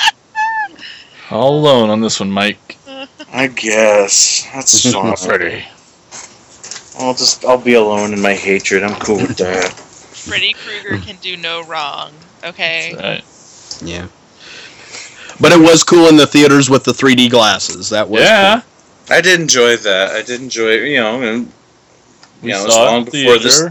[1.30, 2.76] All alone on this one, Mike.
[3.32, 5.16] I guess that's fine.
[5.16, 5.64] Freddy.
[7.00, 8.82] I'll just I'll be alone in my hatred.
[8.84, 9.72] I'm cool with that.
[9.72, 12.12] Freddy Krueger can do no wrong.
[12.44, 12.94] Okay.
[12.94, 13.24] Right.
[13.82, 14.06] yeah.
[15.40, 17.90] But it was cool in the theaters with the 3D glasses.
[17.90, 18.62] That was Yeah.
[19.08, 20.10] I did enjoy that.
[20.10, 21.52] I did enjoy you know and
[22.42, 23.68] We Yeah, it was saw long it in before this-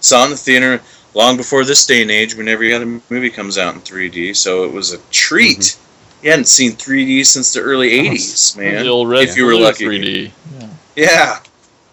[0.00, 0.80] saw in the theater
[1.14, 2.34] long before this day and age.
[2.34, 5.58] Whenever you had a movie comes out in 3D, so it was a treat.
[5.58, 6.24] Mm-hmm.
[6.24, 8.84] You hadn't seen 3D since the early 80s, man.
[8.84, 9.84] The old red if you were lucky.
[9.86, 10.30] 3D.
[10.58, 10.68] Yeah.
[10.94, 11.40] Yeah,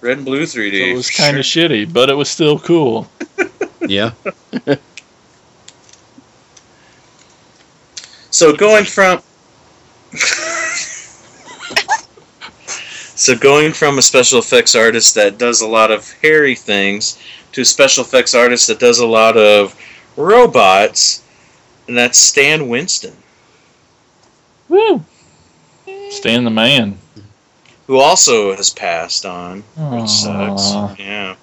[0.01, 0.71] red and blue 3D.
[0.71, 1.67] So it was kind of sure.
[1.69, 3.09] shitty, but it was still cool.
[3.87, 4.11] Yeah.
[8.31, 9.21] So going from
[13.19, 17.21] So going from a special effects artist that does a lot of hairy things
[17.51, 19.75] to a special effects artist that does a lot of
[20.15, 21.21] robots,
[21.89, 23.13] and that's Stan Winston,
[24.69, 25.03] Woo!
[26.11, 26.97] Stan the man.
[27.87, 30.97] who also has passed on, which sucks.
[30.97, 31.35] Yeah.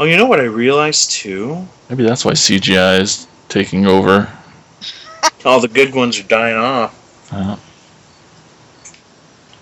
[0.00, 1.68] Oh, you know what I realized too?
[1.90, 4.32] Maybe that's why CGI is taking over.
[5.44, 6.94] All the good ones are dying off.
[7.30, 7.56] Uh,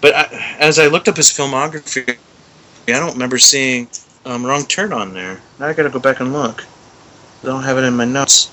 [0.01, 2.17] But I, as I looked up his filmography,
[2.89, 3.89] I don't remember seeing
[4.25, 5.41] um, Wrong Turn on there.
[5.59, 6.65] Now I gotta go back and look.
[7.43, 8.51] I don't have it in my notes.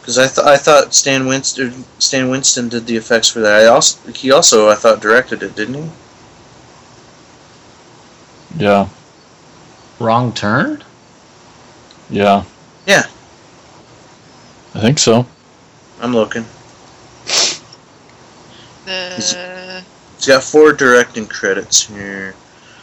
[0.00, 3.62] Because I, th- I thought Stan Winston Stan Winston did the effects for that.
[3.62, 5.90] I also he also I thought directed it, didn't he?
[8.58, 8.88] yeah.
[9.98, 10.84] Wrong turn?
[12.10, 12.44] Yeah.
[12.86, 13.04] Yeah.
[14.74, 15.24] I think so.
[16.00, 16.44] I'm looking.
[18.84, 19.82] The
[20.16, 22.34] He's got four directing credits here.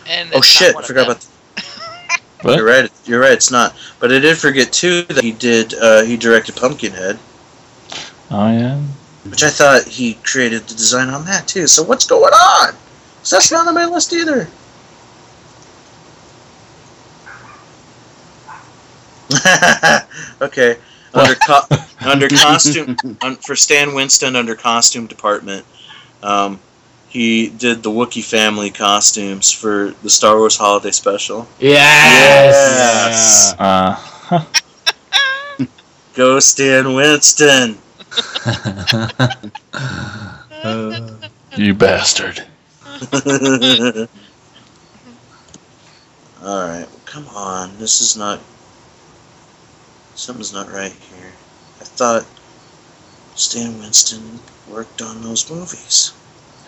[0.08, 0.76] and Oh shit!
[0.76, 1.12] I forgot them.
[1.12, 1.28] about.
[2.42, 2.58] What?
[2.58, 2.92] You're right.
[3.06, 3.34] You're right.
[3.34, 3.76] It's not.
[4.00, 5.76] But I did forget too that he did.
[5.76, 7.20] Uh, he directed Pumpkinhead.
[8.32, 8.82] Oh yeah.
[9.30, 11.68] Which I thought he created the design on that too.
[11.68, 12.74] So what's going on?
[13.20, 14.48] 'Cause that's not on my list either.
[20.42, 20.78] okay.
[21.14, 21.68] Under co-
[22.02, 25.66] under costume un, for Stan Winston under costume department,
[26.24, 26.60] um,
[27.10, 31.46] he did the Wookiee family costumes for the Star Wars Holiday Special.
[31.60, 33.54] Yes!
[33.60, 34.00] Uh,
[36.14, 37.78] Go Stan Winston.
[41.58, 42.46] you bastard.
[46.44, 47.78] All right, come on.
[47.78, 48.40] This is not.
[50.16, 51.32] Something's not right here.
[51.80, 52.26] I thought
[53.42, 54.40] Stan Winston
[54.70, 56.14] worked on those movies.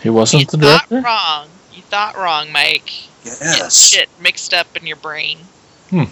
[0.02, 1.06] He wasn't You the thought director.
[1.06, 1.48] wrong.
[1.72, 2.90] You thought wrong, Mike.
[3.24, 3.90] Get Yes.
[3.90, 5.38] shit mixed up in your brain.
[5.90, 6.04] Hmm.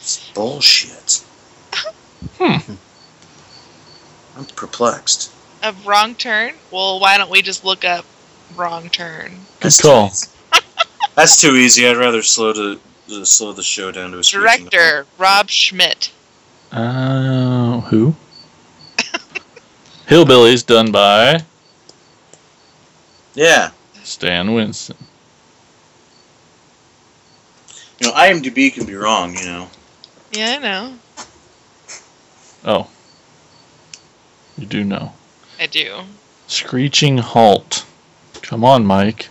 [0.00, 1.24] It's bullshit.
[2.38, 2.72] Hmm.
[4.36, 5.32] I'm perplexed.
[5.62, 6.54] Of wrong turn?
[6.70, 8.04] Well, why don't we just look up
[8.56, 9.32] wrong turn?
[9.60, 10.12] Good call.
[11.16, 11.88] That's too easy.
[11.88, 14.22] I'd rather slow to, to slow the show down to a.
[14.22, 16.10] Director Rob Schmidt.
[16.70, 18.14] Uh, who?
[20.06, 21.42] Hillbillies done by
[23.34, 23.70] Yeah.
[24.04, 24.96] Stan Winston.
[28.00, 29.36] You know, IMDb can be wrong.
[29.36, 29.68] You know.
[30.32, 30.98] Yeah, I know.
[32.64, 32.90] Oh.
[34.56, 35.12] You do know.
[35.58, 36.00] I do.
[36.46, 37.84] Screeching Halt.
[38.42, 39.28] Come on, Mike.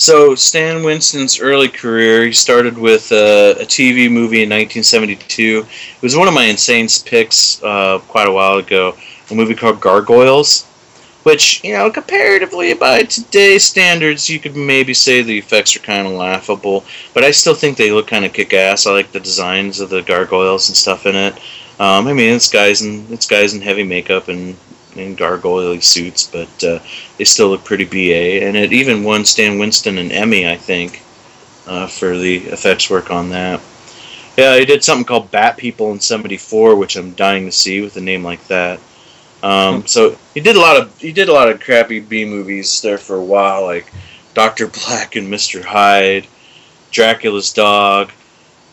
[0.00, 5.66] So Stan Winston's early career, he started with a TV movie in 1972.
[5.66, 8.96] It was one of my insane picks uh, quite a while ago.
[9.30, 10.64] A movie called Gargoyles,
[11.24, 16.06] which you know, comparatively by today's standards, you could maybe say the effects are kind
[16.06, 16.82] of laughable,
[17.12, 18.86] but I still think they look kind of kick-ass.
[18.86, 21.34] I like the designs of the gargoyles and stuff in it.
[21.78, 24.56] Um, I mean, it's guys in it's guys in heavy makeup and
[24.96, 26.78] in gargoyle suits, but uh,
[27.18, 28.44] they still look pretty BA.
[28.44, 31.02] And it even won Stan Winston an Emmy, I think,
[31.66, 33.60] uh, for the effects work on that.
[34.36, 37.96] Yeah, he did something called Bat People in '74, which I'm dying to see with
[37.96, 38.80] a name like that.
[39.42, 42.80] Um, so he did a lot of he did a lot of crappy B movies
[42.80, 43.90] there for a while, like
[44.34, 46.26] Doctor Black and Mister Hyde,
[46.90, 48.12] Dracula's Dog.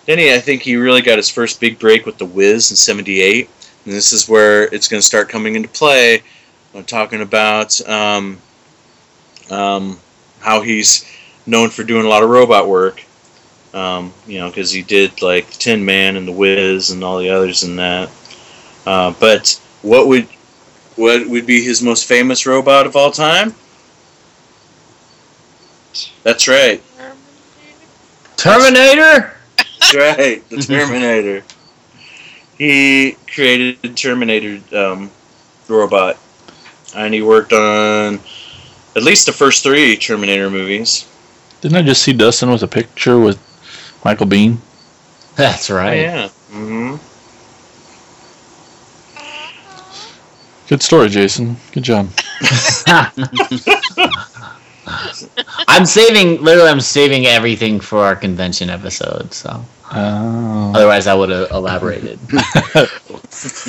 [0.05, 2.77] Then he, I think he really got his first big break with The Wiz in
[2.77, 3.49] '78,
[3.87, 6.21] and this is where it's going to start coming into play.
[6.75, 8.37] I'm talking about um,
[9.49, 9.97] um,
[10.41, 11.09] how he's
[11.45, 13.01] known for doing a lot of robot work.
[13.73, 17.17] Um, you know, because he did like the Tin Man and The Wiz and all
[17.17, 18.11] the others and that.
[18.85, 20.25] Uh, but what would
[20.97, 23.55] what would be his most famous robot of all time?
[26.23, 26.83] That's right.
[28.35, 29.33] Terminator.
[29.79, 30.49] That's right.
[30.49, 31.45] The Terminator.
[32.57, 35.11] He created the Terminator um,
[35.67, 36.17] robot,
[36.95, 38.19] and he worked on
[38.95, 41.07] at least the first three Terminator movies.
[41.61, 43.37] Didn't I just see Dustin with a picture with
[44.03, 44.57] Michael Biehn?
[45.35, 46.01] That's Oh, right.
[46.01, 46.27] yeah.
[46.49, 46.95] hmm
[50.67, 51.57] Good story, Jason.
[51.71, 52.09] Good job.
[55.67, 56.41] I'm saving.
[56.43, 59.33] Literally, I'm saving everything for our convention episode.
[59.33, 60.73] So Oh.
[60.75, 62.19] otherwise, I would have elaborated.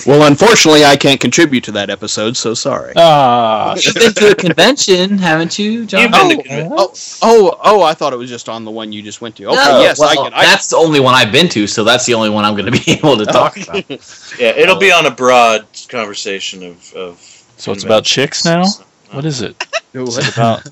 [0.06, 2.94] Well, unfortunately, I can't contribute to that episode, so sorry.
[2.96, 6.00] Ah, You've been to a convention, haven't you, John?
[6.02, 6.38] You've been
[6.72, 7.82] Oh, to oh, oh, oh!
[7.82, 9.44] I thought it was just on the one you just went to.
[9.46, 10.32] Okay, No, yes, well, I can.
[10.32, 12.72] I, that's the only one I've been to, so that's the only one I'm going
[12.72, 13.90] to be able to talk about.
[14.38, 16.94] Yeah, it'll be on a broad conversation of.
[16.94, 17.18] of
[17.58, 18.64] So it's about chicks now?
[19.10, 19.54] what is it?
[19.92, 20.66] It's about.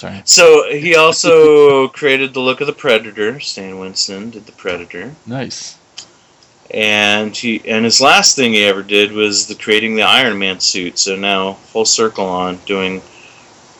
[0.00, 0.22] Sorry.
[0.24, 3.38] So he also created the look of the Predator.
[3.38, 5.76] Stan Winston did the Predator, Nice.
[6.72, 10.58] and he and his last thing he ever did was the creating the Iron Man
[10.58, 10.98] suit.
[10.98, 13.02] So now full circle on doing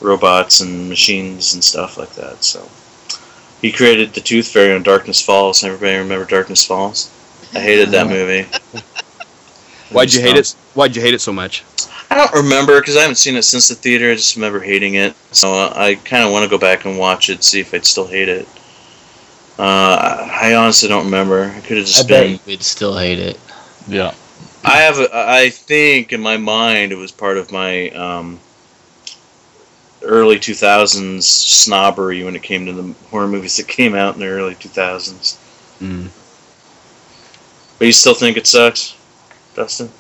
[0.03, 2.45] robots and machines and stuff like that.
[2.45, 2.69] So
[3.63, 5.65] he created the Tooth Fairy on Darkness Falls.
[5.65, 7.11] Everybody remember Darkness Falls?
[7.55, 8.47] I hated that movie.
[9.91, 10.55] why'd you hate it?
[10.75, 11.65] Why'd you hate it so much?
[12.11, 14.11] I don't remember because I haven't seen it since the theater.
[14.11, 15.15] I just remember hating it.
[15.31, 17.85] So uh, I kind of want to go back and watch it, see if I'd
[17.85, 18.49] still hate it.
[19.59, 21.45] Uh, I honestly don't remember.
[21.45, 22.33] I could have I just bet been.
[22.33, 23.39] you would still hate it.
[23.87, 24.15] Yeah.
[24.65, 24.99] I have.
[24.99, 28.41] A, I think in my mind it was part of my um,
[30.03, 34.27] early 2000s snobbery when it came to the horror movies that came out in the
[34.27, 35.39] early 2000s.
[35.81, 36.09] Mm.
[37.79, 38.97] But you still think it sucks,
[39.55, 39.91] Dustin?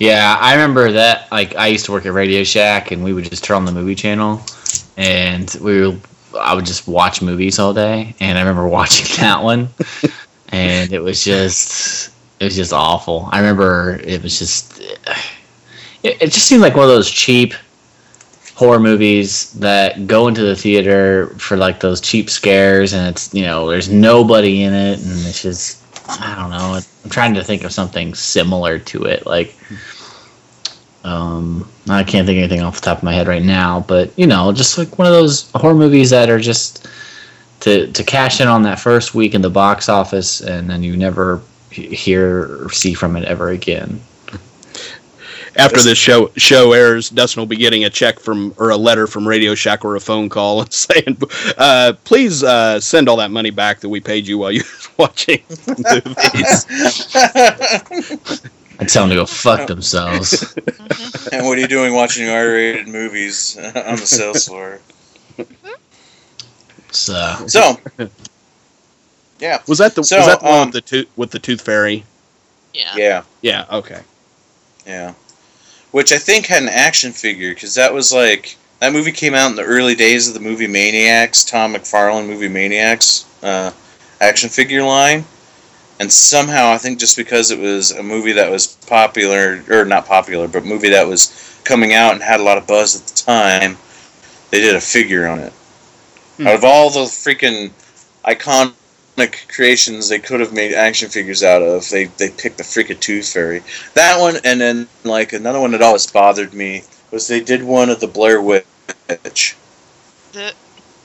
[0.00, 1.30] Yeah, I remember that.
[1.30, 3.72] Like, I used to work at Radio Shack, and we would just turn on the
[3.72, 4.40] movie channel,
[4.96, 6.00] and we would,
[6.40, 8.14] I would just watch movies all day.
[8.18, 9.68] And I remember watching that one,
[10.48, 13.28] and it was just, it was just awful.
[13.30, 17.52] I remember it was just, it, it just seemed like one of those cheap
[18.54, 23.42] horror movies that go into the theater for like those cheap scares, and it's you
[23.42, 25.79] know, there's nobody in it, and it's just.
[26.20, 26.80] I don't know.
[27.04, 29.26] I'm trying to think of something similar to it.
[29.26, 29.56] Like,
[31.04, 34.16] um, I can't think of anything off the top of my head right now, but
[34.18, 36.88] you know, just like one of those horror movies that are just
[37.60, 40.96] to to cash in on that first week in the box office, and then you
[40.96, 44.00] never hear or see from it ever again.
[45.60, 49.06] After this show show airs, Dustin will be getting a check from or a letter
[49.06, 51.18] from Radio Shack or a phone call and saying,
[51.58, 54.88] uh, "Please uh, send all that money back that we paid you while you was
[54.96, 56.66] watching movies."
[58.80, 60.56] I'd tell them to go fuck themselves.
[61.32, 64.80] and what are you doing watching R-rated movies on the sales floor?
[66.90, 67.76] So So,
[69.38, 71.38] yeah, Was that the So, was that the one um, with the tooth with the
[71.38, 72.04] tooth fairy?
[72.72, 72.94] Yeah.
[72.96, 73.66] yeah, Yeah.
[73.70, 74.00] Okay.
[74.86, 75.12] yeah.
[75.90, 79.50] Which I think had an action figure because that was like that movie came out
[79.50, 83.72] in the early days of the movie Maniacs, Todd McFarlane movie Maniacs uh,
[84.20, 85.24] action figure line,
[85.98, 90.06] and somehow I think just because it was a movie that was popular or not
[90.06, 93.14] popular, but movie that was coming out and had a lot of buzz at the
[93.14, 93.76] time,
[94.50, 95.52] they did a figure on it.
[96.36, 96.46] Hmm.
[96.46, 97.70] Out of all the freaking
[98.24, 98.74] iconic
[99.28, 103.32] creations they could have made action figures out of, they they picked the freaking Tooth
[103.32, 103.62] Fairy.
[103.94, 107.90] That one, and then like another one that always bothered me was they did one
[107.90, 108.64] of the Blair Witch.
[110.32, 110.54] The-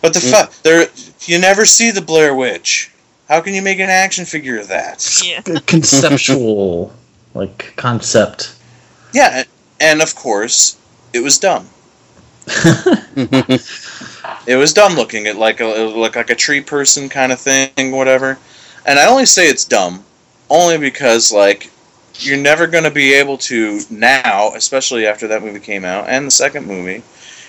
[0.02, 0.32] But the hmm.
[0.32, 0.88] fa- there,
[1.22, 2.92] you never see the Blair Witch.
[3.28, 5.22] How can you make an action figure of that?
[5.26, 5.42] Yeah.
[5.66, 6.94] conceptual
[7.34, 8.56] like concept.
[9.14, 9.44] Yeah,
[9.80, 10.78] and of course,
[11.14, 11.68] it was dumb.
[14.48, 15.26] It was dumb looking.
[15.26, 18.38] It like it looked like a tree person kind of thing, whatever.
[18.86, 20.04] And I only say it's dumb,
[20.50, 21.72] only because like
[22.20, 26.28] you're never going to be able to now, especially after that movie came out and
[26.28, 27.04] the second movie,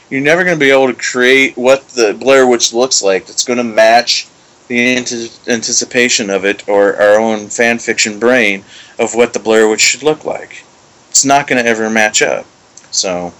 [0.08, 3.26] you're never going to be able to create what the Blair Witch looks like.
[3.26, 4.26] That's going to match
[4.68, 8.64] the ante- anticipation of it or our own fan fiction brain
[8.98, 10.64] of what the Blair Witch should look like.
[11.10, 12.46] It's not going to ever match up.
[12.90, 13.34] So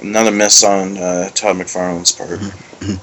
[0.00, 2.40] another miss on uh, Todd McFarlane's part.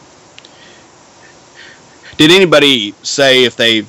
[2.18, 3.86] Did anybody say if they,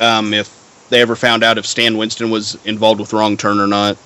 [0.00, 3.66] um, if they ever found out if Stan Winston was involved with Wrong Turn or
[3.66, 3.98] not?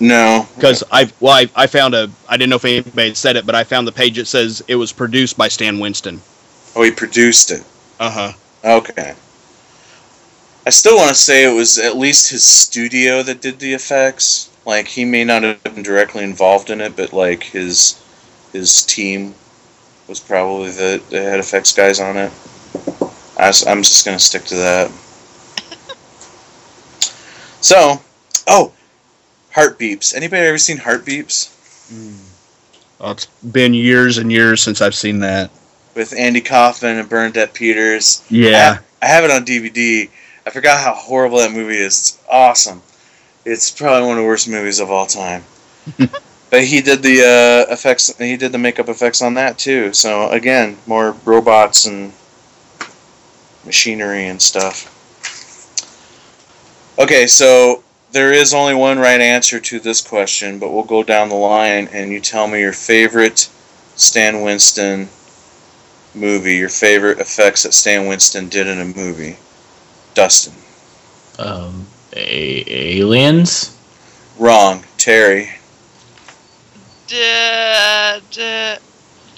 [0.00, 3.44] No, Because I, well, I, I found a, I didn't know if anybody said it,
[3.44, 6.20] but I found the page that says it was produced by Stan Winston.
[6.76, 7.64] oh, he produced it.
[7.98, 8.32] Uh huh.
[8.78, 9.14] Okay.
[10.66, 14.50] I still want to say it was at least his studio that did the effects.
[14.64, 18.02] Like he may not have been directly involved in it, but like his
[18.52, 19.34] his team
[20.08, 22.32] was probably the, the head effects guys on it.
[23.38, 24.90] I, am just gonna stick to that.
[27.60, 28.00] so,
[28.46, 28.72] oh,
[29.52, 30.14] Heartbeeps.
[30.14, 31.54] Anybody ever seen Heartbeeps
[31.90, 32.16] hmm.
[32.98, 35.50] Well, it's been years and years since I've seen that.
[35.94, 38.24] with Andy Kaufman and Bernadette Peters?
[38.28, 38.78] Yeah.
[39.00, 40.08] I have it on DVD.
[40.44, 41.98] I forgot how horrible that movie is.
[41.98, 42.82] It's awesome.
[43.44, 45.44] It's probably one of the worst movies of all time.
[46.50, 48.16] but he did the uh, effects.
[48.18, 49.92] He did the makeup effects on that too.
[49.92, 52.12] So again, more robots and
[53.64, 54.94] machinery and stuff.
[56.98, 61.28] Okay, so there is only one right answer to this question, but we'll go down
[61.28, 63.48] the line and you tell me your favorite
[63.94, 65.08] Stan Winston
[66.14, 69.36] movie, your favorite effects that Stan Winston did in a movie.
[70.14, 70.54] Dustin.
[71.38, 71.86] Um,
[72.18, 73.76] a- aliens.
[74.38, 74.84] Wrong.
[74.96, 75.50] Terry.
[77.08, 78.76] Duh, duh,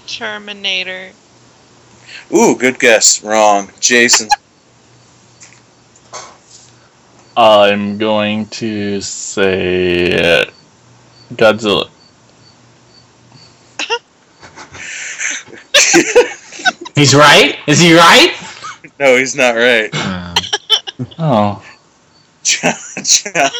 [0.06, 1.10] Terminator.
[2.34, 3.22] Ooh, good guess.
[3.22, 3.70] Wrong.
[3.80, 4.28] Jason.
[7.36, 10.50] I'm going to say uh,
[11.34, 11.88] Godzilla.
[16.94, 17.56] He's right.
[17.66, 18.34] Is he right?
[18.98, 19.88] no, he's not right.
[19.94, 20.34] Uh,
[21.18, 21.62] Oh,
[22.42, 22.74] John.
[23.02, 23.50] John.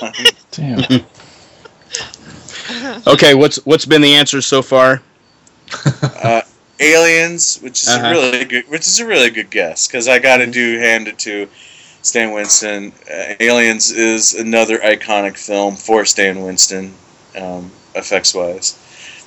[0.51, 1.05] damn.
[3.07, 3.35] Okay.
[3.35, 5.03] What's what's been the answer so far?
[6.03, 6.43] Uh,
[6.81, 8.07] Aliens, which is Uh-huh.
[8.07, 11.09] a really good, which is a really good guess because I got to do hand
[11.09, 11.49] it to
[12.03, 12.93] Stan Winston.
[13.11, 16.95] Uh, Aliens is another iconic film for Stan Winston,
[17.37, 18.79] um, effects wise.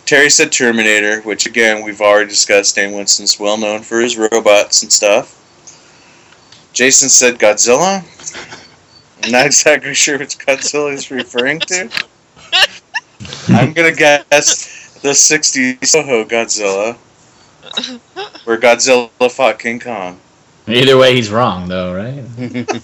[0.05, 2.71] Terry said Terminator, which again we've already discussed.
[2.71, 5.39] Stan Winston's well known for his robots and stuff.
[6.73, 8.03] Jason said Godzilla.
[9.23, 11.89] I'm not exactly sure which Godzilla he's referring to.
[13.49, 16.95] I'm gonna guess the '60s Toho Godzilla,
[18.45, 20.19] where Godzilla fought King Kong.
[20.67, 22.67] either way, he's wrong, though, right?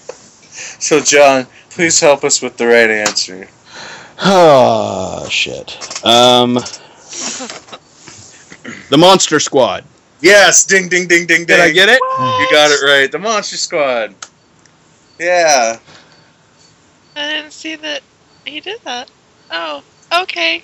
[0.52, 3.48] So, John, please help us with the right answer.
[4.22, 5.78] Oh shit.
[6.04, 6.54] Um.
[8.90, 9.84] The Monster Squad.
[10.20, 11.46] Yes, ding, ding, ding, ding, ding.
[11.46, 12.00] Did I get it?
[12.02, 13.10] You got it right.
[13.10, 14.14] The Monster Squad.
[15.18, 15.78] Yeah.
[17.20, 18.00] I didn't see that
[18.46, 19.10] he did that.
[19.50, 19.82] Oh,
[20.22, 20.62] okay.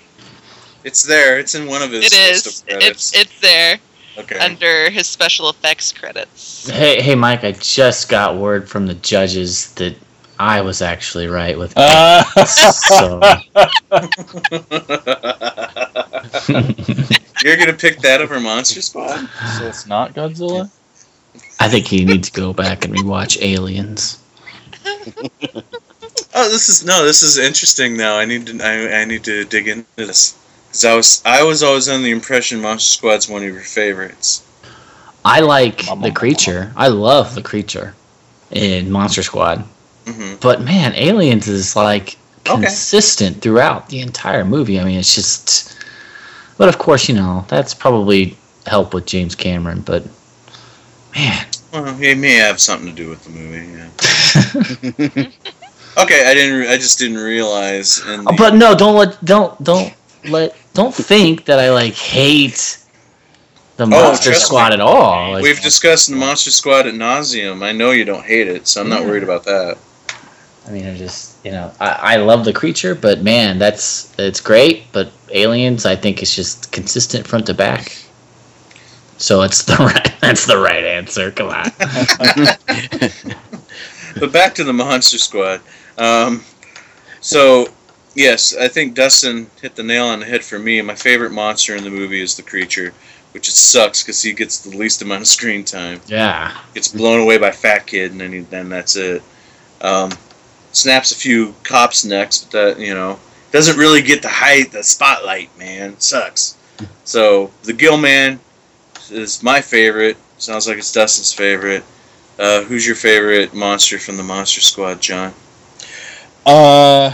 [0.83, 1.37] It's there.
[1.37, 3.13] It's in one of his It list of credits.
[3.13, 3.77] It's it's there
[4.17, 4.39] okay.
[4.39, 6.67] under his special effects credits.
[6.67, 7.43] Hey, hey, Mike.
[7.43, 9.95] I just got word from the judges that
[10.39, 11.73] I was actually right with.
[11.75, 13.19] Uh, so
[17.43, 19.29] You're gonna pick that over Monster Squad?
[19.59, 20.71] so it's not Godzilla?
[21.59, 24.17] I think you need to go back and rewatch Aliens.
[26.35, 27.05] Oh, this is no.
[27.05, 27.97] This is interesting.
[27.97, 28.59] Now I need to.
[28.63, 30.37] I, I need to dig into this
[30.67, 31.21] because I was.
[31.25, 34.43] I was always under the impression Monster Squad's one of your favorites.
[35.25, 36.13] I like Mama, the mama.
[36.13, 36.71] creature.
[36.75, 37.95] I love the creature
[38.51, 39.65] in Monster Squad.
[40.05, 42.17] hmm But man, Aliens is like
[42.49, 42.57] Okay.
[42.61, 44.79] consistent throughout the entire movie.
[44.79, 45.75] I mean, it's just.
[46.57, 49.81] But of course, you know that's probably help with James Cameron.
[49.81, 50.05] But
[51.15, 53.67] man, Well, he may have something to do with the movie.
[53.71, 53.89] Yeah.
[55.97, 56.67] okay, I didn't.
[56.69, 57.97] I just didn't realize.
[57.97, 59.93] The, but no, don't let don't don't
[60.25, 62.79] let don't think that I like hate
[63.77, 64.73] the oh, Monster Oh, Squad me.
[64.73, 65.33] at all.
[65.33, 67.63] Like, we've discussed the Monster Squad at nauseum.
[67.63, 69.07] I know you don't hate it, so I'm not Yeah.
[69.07, 69.77] worried about that.
[70.67, 74.41] I mean, I just you know I, I love the creature, but man, that's it's
[74.41, 74.91] great.
[74.91, 77.97] But Aliens, I think it's just consistent front to back.
[79.17, 80.13] So it's the right.
[80.21, 81.31] That's the right answer.
[81.31, 81.71] Come on.
[84.19, 85.61] But back to the Monster Squad.
[85.97, 86.43] Um,
[87.21, 87.67] so,
[88.15, 90.81] yes, I think Dustin hit the nail on the head for me.
[90.81, 92.93] My favorite monster in the movie is the creature,
[93.33, 95.99] which it sucks because he gets the least amount of screen time.
[96.07, 96.57] yeah.
[96.73, 99.21] Gets blown away by Fat Kid, and then he, then that's it.
[99.81, 100.11] Um,
[100.71, 103.19] snaps a few cops' necks, but that you know
[103.51, 105.55] doesn't really get the height, the spotlight.
[105.57, 106.55] Man, sucks.
[107.05, 108.39] So the Gill Man
[109.09, 110.17] is my favorite.
[110.37, 111.83] Sounds like it's Dustin's favorite.
[112.37, 115.33] Uh, who's your favorite monster from the Monster Squad, John?
[116.47, 117.13] Uh,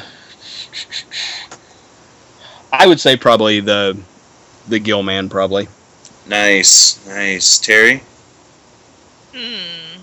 [2.72, 3.98] I would say probably the
[4.68, 5.68] the Gill Man, probably.
[6.28, 7.58] Nice, nice.
[7.58, 8.04] Terry?
[9.36, 10.02] Hmm.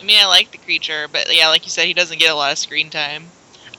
[0.00, 2.34] I mean, I like the creature, but yeah, like you said, he doesn't get a
[2.34, 3.24] lot of screen time.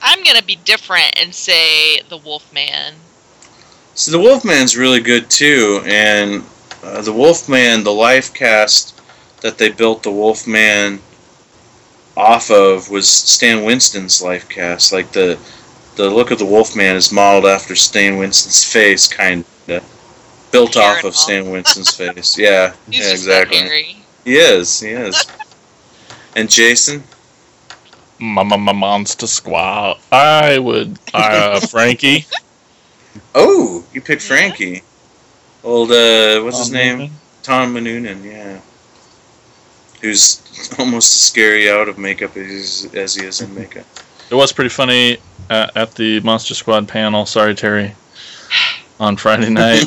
[0.01, 2.95] I'm gonna be different and say the Wolfman.
[3.93, 6.43] So the Wolfman's really good too, and
[6.83, 8.99] uh, the Wolfman, the life cast
[9.41, 10.99] that they built the Wolfman
[12.15, 14.91] off of was Stan Winston's life cast.
[14.93, 15.39] Like the
[15.95, 19.83] the look of the Wolfman is modeled after Stan Winston's face, kind of
[20.51, 21.11] built Hair off of all.
[21.13, 22.37] Stan Winston's face.
[22.37, 23.57] Yeah, He's yeah, just that exactly.
[23.57, 23.97] hairy.
[24.25, 25.25] He is, he is.
[26.35, 27.03] and Jason,
[28.19, 29.99] Mama Monster Squad.
[30.11, 32.25] I would uh Frankie.
[33.35, 34.27] oh, you picked Yeah.
[34.27, 34.83] Frankie.
[35.63, 36.99] Old, uh, what's his name?
[36.99, 37.21] Noonan.
[37.43, 38.59] Tom Noonan, yeah.
[40.03, 40.43] Who's
[40.79, 43.85] almost as scary out of makeup as, as he is in makeup.
[44.29, 45.17] It was pretty funny
[45.49, 47.25] uh, at the Monster Squad panel.
[47.25, 47.93] Sorry, Terry.
[48.99, 49.85] On Friday night,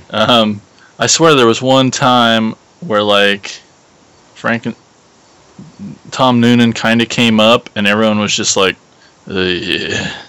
[0.10, 0.62] um,
[0.98, 3.60] I swear there was one time where like
[4.34, 4.76] Frank and
[6.12, 8.76] Tom Noonan kind of came up, and everyone was just like,
[9.28, 10.22] uh, yeah.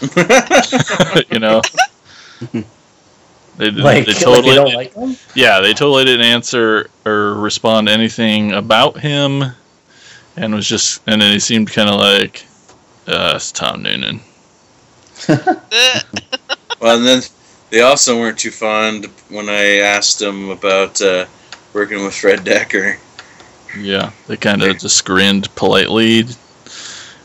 [1.30, 1.62] you know.
[3.56, 5.16] They, Like, they like totally you don't like them?
[5.34, 9.44] yeah, they totally didn't answer or respond to anything about him,
[10.36, 12.46] and was just, and then he seemed kind of like,
[13.06, 14.20] uh, it's Tom Noonan.
[16.80, 17.20] Well, and then
[17.68, 21.26] they also weren't too fond when I asked them about uh,
[21.74, 22.96] working with Fred Dekker.
[23.78, 26.24] Yeah, they kind of just grinned politely,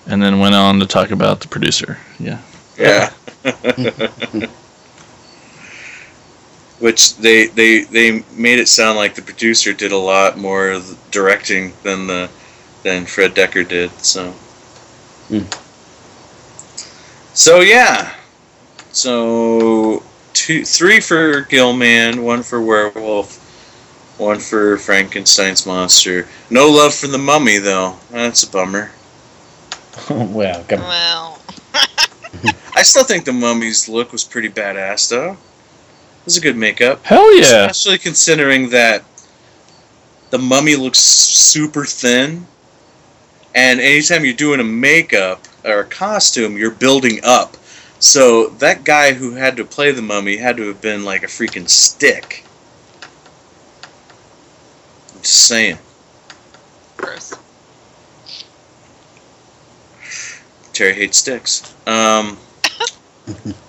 [0.07, 1.97] and then went on to talk about the producer.
[2.19, 2.41] Yeah,
[2.77, 3.13] Yeah.
[6.79, 11.73] Which they, they they made it sound like the producer did a lot more directing
[11.83, 12.29] than the
[12.83, 13.91] than Fred Dekker did.
[13.99, 14.31] So.
[15.29, 15.45] Hmm.
[17.33, 18.13] So yeah.
[18.91, 20.03] So
[20.33, 23.37] two three for Gilman, one for Werewolf,
[24.17, 26.27] one for Frankenstein's monster.
[26.49, 27.97] No love for the Mummy though.
[28.11, 28.91] That's a bummer.
[30.09, 30.87] well, come on.
[30.87, 31.41] well,
[32.75, 35.37] I still think the Mummy's look was pretty badass though.
[36.25, 37.05] It was a good makeup.
[37.05, 39.03] hell yeah, Especially considering that
[40.31, 42.47] the mummy looks super thin,
[43.53, 47.57] and anytime you're doing a makeup or a costume, you're building up.
[47.99, 51.27] So that guy who had to play the mummy had to have been like a
[51.27, 52.43] freaking stick.
[55.13, 55.77] I'm just saying.
[56.97, 57.35] gross.
[60.73, 61.71] Terry hates sticks.
[61.85, 62.39] Um,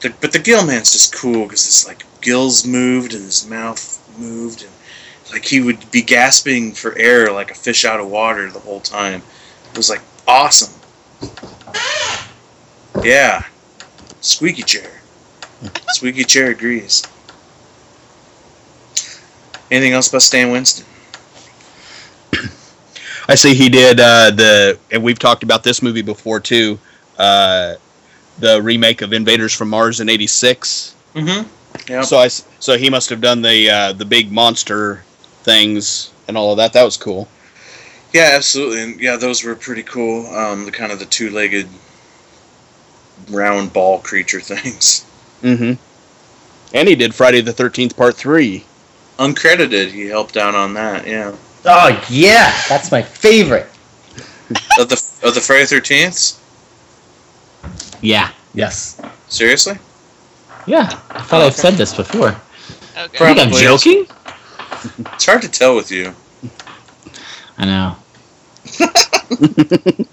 [0.00, 3.98] the, but the gill man's just cool because his like gills moved and his mouth
[4.18, 4.70] moved and
[5.32, 8.80] like he would be gasping for air like a fish out of water the whole
[8.80, 9.22] time.
[9.70, 10.72] It was like awesome.
[13.02, 13.44] Yeah,
[14.20, 14.90] squeaky chair.
[15.88, 17.02] Squeaky chair agrees.
[19.70, 20.86] Anything else about Stan Winston?
[23.28, 26.78] I see he did uh, the, and we've talked about this movie before too.
[27.18, 27.74] Uh,
[28.40, 30.94] the remake of Invaders from Mars in '86.
[31.14, 31.48] Mm-hmm.
[31.92, 32.04] Yep.
[32.04, 35.02] So I, s- so he must have done the uh, the big monster
[35.42, 36.72] things and all of that.
[36.72, 37.28] That was cool.
[38.12, 40.26] Yeah, absolutely, and yeah, those were pretty cool.
[40.34, 41.68] Um, the kind of the two-legged
[43.30, 45.04] round ball creature things.
[45.42, 45.74] Mm-hmm.
[46.74, 48.64] And he did Friday the Thirteenth Part Three.
[49.18, 51.06] Uncredited, he helped out on that.
[51.06, 51.34] Yeah,
[51.64, 53.66] Oh yeah, that's my favorite.
[54.78, 56.40] of the of the Friday Thirteenth.
[58.00, 58.30] Yeah.
[58.54, 59.00] Yes.
[59.28, 59.78] Seriously?
[60.66, 60.88] Yeah.
[61.10, 62.28] I thought I've said this before.
[62.28, 62.38] Okay.
[63.02, 63.60] You think I'm Probably.
[63.60, 64.06] joking?
[65.14, 66.14] It's hard to tell with you.
[67.58, 67.96] I know.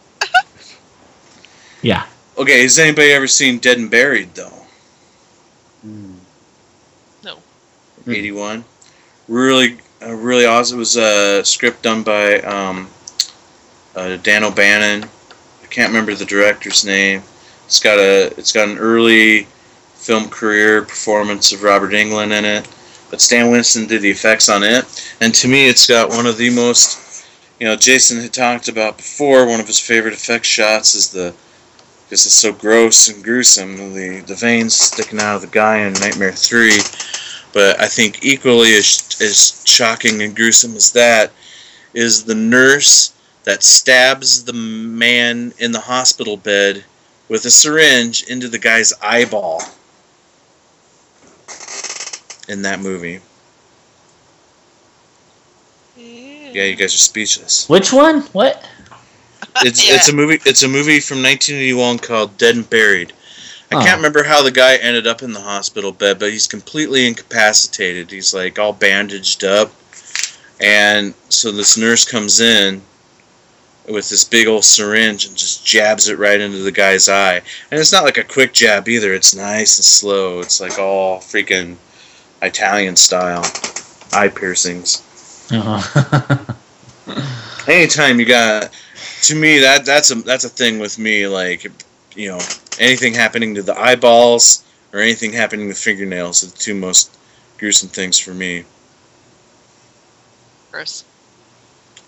[1.82, 2.06] yeah.
[2.38, 4.66] Okay, has anybody ever seen Dead and Buried though?
[7.24, 7.38] No.
[8.08, 8.66] Eighty one.
[9.28, 10.78] Really, uh, really awesome.
[10.78, 12.90] It was a script done by um,
[13.96, 15.04] uh, Dan O'Bannon.
[15.64, 17.22] I can't remember the director's name.
[17.66, 19.48] It's got a it's got an early
[19.96, 22.68] film career performance of Robert Englund in it,
[23.10, 24.86] but Stan Winston did the effects on it.
[25.20, 27.26] And to me, it's got one of the most,
[27.60, 29.48] you know, Jason had talked about before.
[29.48, 31.34] One of his favorite effect shots is the
[32.06, 33.94] because it's so gross and gruesome.
[33.96, 36.78] The the veins sticking out of the guy in Nightmare Three,
[37.52, 41.32] but I think equally as as shocking and gruesome as that
[41.96, 43.14] is the nurse
[43.46, 46.84] that stabs the man in the hospital bed
[47.30, 49.62] with a syringe into the guy's eyeball
[52.48, 53.20] in that movie.
[55.96, 56.02] Hmm.
[56.54, 57.68] Yeah, you guys are speechless.
[57.70, 58.22] Which one?
[58.34, 58.64] What?
[59.58, 59.96] It's Yeah.
[59.96, 60.40] it's a movie.
[60.46, 63.14] It's a movie from 1981 called Dead and Buried.
[63.72, 63.82] I Oh.
[63.82, 68.12] can't remember how the guy ended up in the hospital bed, but he's completely incapacitated.
[68.12, 69.72] He's like all bandaged up,
[70.62, 72.82] and so this nurse comes in
[73.88, 77.36] with this big old syringe and just jabs it right into the guy's eye.
[77.72, 79.14] And it's not like a quick jab either.
[79.14, 80.40] It's nice and slow.
[80.40, 81.76] It's like all freaking
[82.42, 83.44] Italian style
[84.14, 85.02] eye piercings
[85.52, 86.38] Uh-huh.
[87.68, 88.72] anytime you got
[89.24, 91.64] to me that that's a that's a thing with me like
[92.16, 92.40] you know
[92.80, 94.64] anything happening to the eyeballs
[94.94, 97.16] or anything happening to fingernails are the two most
[97.58, 98.64] gruesome things for me
[100.72, 101.04] Gross.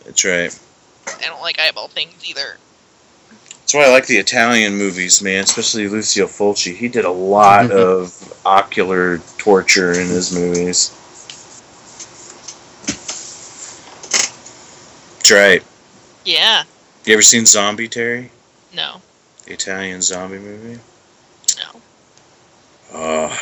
[0.05, 0.57] that's right
[1.07, 2.57] I don't like eyeball things either.
[3.61, 7.65] that's why i like the italian movies man especially lucio fulci he did a lot
[7.69, 7.77] mm-hmm.
[7.77, 10.91] of ocular torture in his movies
[15.17, 15.63] that's right
[16.25, 16.63] Yeah.
[17.05, 18.31] you ever seen zombie terry
[18.73, 19.01] No.
[19.45, 20.79] the italian zombie movie
[21.57, 21.81] No.
[22.93, 23.37] Oh,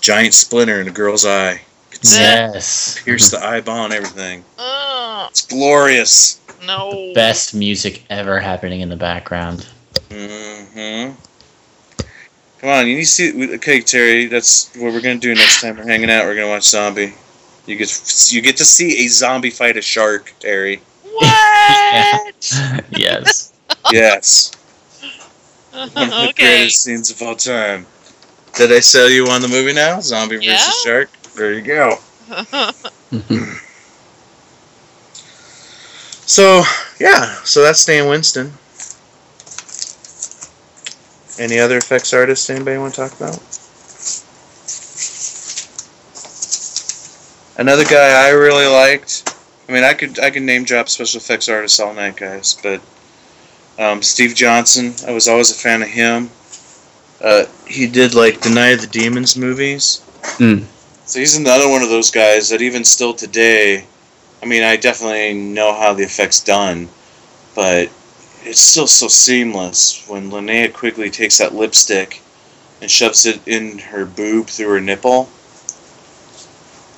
[0.00, 1.60] giant splinter in a girl's eye.
[1.94, 3.00] Could see- yes.
[3.04, 4.44] pierce the eyeball and everything.
[4.58, 6.38] Oh It's glorious.
[6.66, 7.12] no.
[7.14, 9.66] Best music ever happening in the background.
[10.10, 11.10] hmm
[12.60, 13.32] Come on, you need to see.
[13.32, 16.24] we- Okay, Terry, that's what we're gonna do next time we're hanging out.
[16.24, 17.14] We're gonna watch Zombie.
[17.66, 20.80] You get you get to see a zombie fight a shark, Terry.
[21.02, 22.84] What?
[22.90, 23.52] yes.
[23.92, 24.50] Yes,
[25.72, 26.32] one of the okay.
[26.56, 27.86] greatest scenes of all time.
[28.54, 30.00] Did I sell you on the movie now?
[30.00, 30.52] Zombie Yeah.
[30.56, 31.10] versus shark.
[31.34, 31.98] There you go.
[36.26, 36.62] So
[36.98, 38.52] yeah, so that's Stan Winston.
[41.38, 43.38] Any other effects artists anybody want to talk about?
[47.56, 49.36] Another guy I really liked.
[49.68, 52.80] I mean, I could I could name drop special effects artists all night, guys, but
[53.78, 54.94] um, Steve Johnson.
[55.06, 56.30] I was always a fan of him.
[57.22, 60.02] Uh, he did like the Night of the Demons movies.
[60.38, 60.64] Mm.
[61.06, 63.84] So he's another one of those guys that even still today,
[64.42, 66.88] I mean, I definitely know how the effect's done,
[67.54, 67.90] but
[68.42, 72.20] it's still so seamless when Linnea Quigley takes that lipstick
[72.80, 75.28] and shoves it in her boob through her nipple.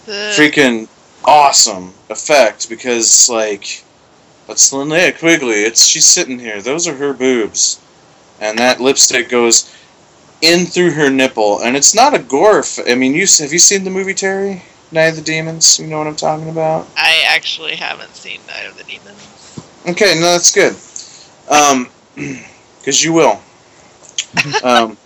[0.07, 0.89] The- Freaking
[1.25, 3.83] awesome effect because like
[4.47, 5.63] that's Linnea Quigley.
[5.65, 6.63] It's she's sitting here.
[6.63, 7.81] Those are her boobs,
[8.41, 9.69] and that lipstick goes
[10.43, 12.61] in through her nipple, and it's not a gore.
[12.61, 14.63] F- I mean, you have you seen the movie Terry?
[14.93, 15.79] Night of the Demons.
[15.81, 16.87] You know what I'm talking about?
[16.97, 19.61] I actually haven't seen Night of the Demons.
[19.89, 20.75] Okay, no, that's good.
[21.51, 21.89] Um,
[22.79, 23.41] because you will.
[24.63, 24.97] um,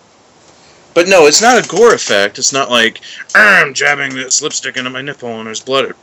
[0.94, 2.38] but no, it's not a gore effect.
[2.38, 3.00] It's not like
[3.34, 5.94] "Ah, I'm jabbing this lipstick into my nipple and there's blood,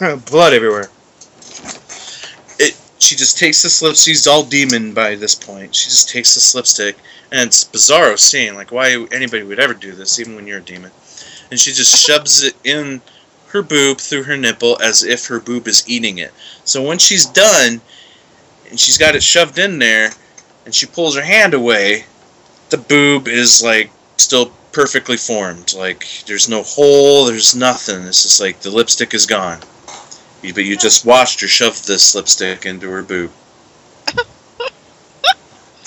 [0.26, 0.90] blood everywhere.
[2.98, 3.96] She just takes this lip.
[3.96, 5.74] She's all demon by this point.
[5.74, 6.96] She just takes this lipstick,
[7.30, 8.54] and it's bizarro scene.
[8.54, 10.90] Like why anybody would ever do this, even when you're a demon.
[11.50, 13.00] And she just shoves it in
[13.48, 16.32] her boob through her nipple as if her boob is eating it.
[16.64, 17.80] So when she's done,
[18.68, 20.10] and she's got it shoved in there,
[20.64, 22.04] and she pulls her hand away,
[22.70, 25.72] the boob is like still perfectly formed.
[25.74, 28.02] Like there's no hole, there's nothing.
[28.02, 29.60] It's just like the lipstick is gone.
[30.42, 33.30] You- But you just watched her shove this lipstick into her boob.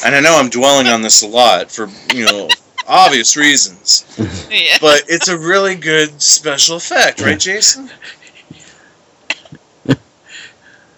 [0.05, 2.49] and I know I'm dwelling on this a lot for you know
[2.87, 4.03] obvious reasons,
[4.49, 4.77] Yeah.
[4.81, 7.89] but it's a really good special effect, right, Jason?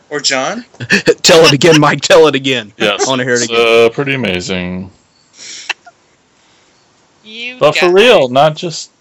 [0.10, 0.64] Or John?
[1.24, 2.02] tell it again, Mike.
[2.02, 2.72] Tell it again.
[2.78, 3.04] Yes.
[3.06, 3.86] I want to hear it again.
[3.86, 4.92] Uh, pretty amazing.
[7.24, 7.94] You But for guys.
[7.94, 8.92] real, not just.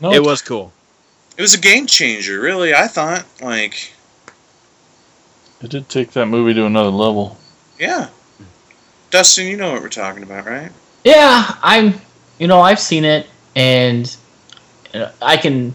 [0.00, 0.70] No, It was cool.
[1.38, 2.74] It was a game changer, really.
[2.74, 3.92] I thought, like,
[5.60, 7.36] It did take that movie to another level.
[7.78, 8.08] yeah.
[9.10, 10.70] Dustin, you know what we're talking about, right?
[11.02, 11.94] Yeah, I'm.
[12.38, 13.26] You know, I've seen it,
[13.56, 14.14] and
[14.92, 15.74] uh, I can.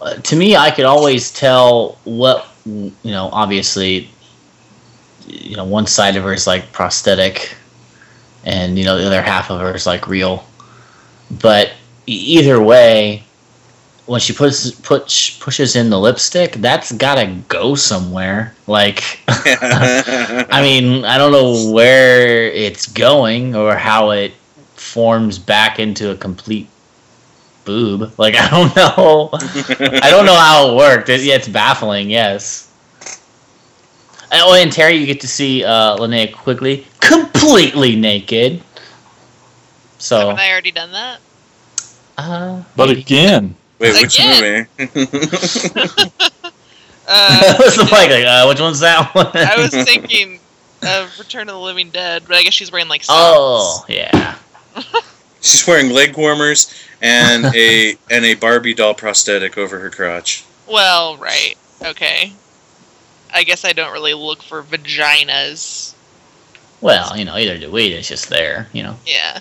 [0.00, 3.28] Uh, to me, I could always tell what you know.
[3.32, 4.08] Obviously,
[5.26, 7.54] you know, one side of her is like prosthetic,
[8.44, 10.46] and you know the other half of her is like real.
[11.30, 11.72] But
[12.06, 13.24] e- either way,
[14.10, 18.54] when she puts push, pushes in the lipstick, that's gotta go somewhere.
[18.66, 19.20] Like.
[19.28, 24.32] I mean, I don't know where it's going or how it
[24.74, 26.68] forms back into a complete
[27.64, 28.12] boob.
[28.18, 29.30] Like I don't know.
[30.02, 31.08] I don't know how it worked.
[31.08, 32.10] It, yeah, it's baffling.
[32.10, 32.68] Yes.
[34.32, 38.62] Oh, and Terry, you get to see uh, Linnea Quigley completely naked.
[39.98, 41.20] So, Haven't I already done that?
[42.18, 43.00] uh, But maybe.
[43.00, 44.68] again, Wait, which Again.
[44.78, 46.12] movie?
[47.12, 48.24] Uh, What's the mic like?
[48.24, 49.26] Uh, which one's that one?
[49.34, 50.38] I was thinking
[50.86, 53.18] of Return of the Living Dead, but I guess she's wearing like socks.
[53.18, 54.36] Oh, yeah.
[55.42, 60.44] She's wearing leg warmers and a and a Barbie doll prosthetic over her crotch.
[60.68, 61.54] Well, right.
[61.82, 62.34] Okay.
[63.32, 65.94] I guess I don't really look for vaginas.
[66.82, 67.86] Well, you know, either do we.
[67.86, 68.68] It's just there.
[68.74, 68.96] You know.
[69.06, 69.40] Yeah.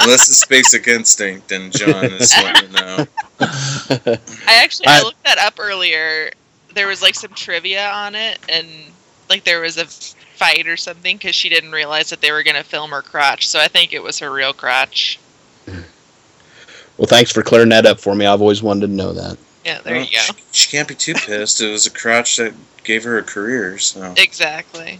[0.00, 3.06] Unless it's basic instinct, and John is letting you know.
[3.40, 6.30] I actually I I- looked that up earlier.
[6.74, 8.68] There was like some trivia on it, and
[9.30, 12.62] like there was a fight or something because she didn't realize that they were gonna
[12.62, 13.48] film her crotch.
[13.48, 15.18] So I think it was her real crotch.
[16.98, 18.24] Well, thanks for clearing that up for me.
[18.26, 19.36] I've always wanted to know that.
[19.64, 20.18] Yeah, there Well, you go.
[20.22, 21.60] She, she can't be too pissed.
[21.60, 22.54] It was a crotch that
[22.84, 23.76] gave her a career.
[23.78, 24.98] So Exactly.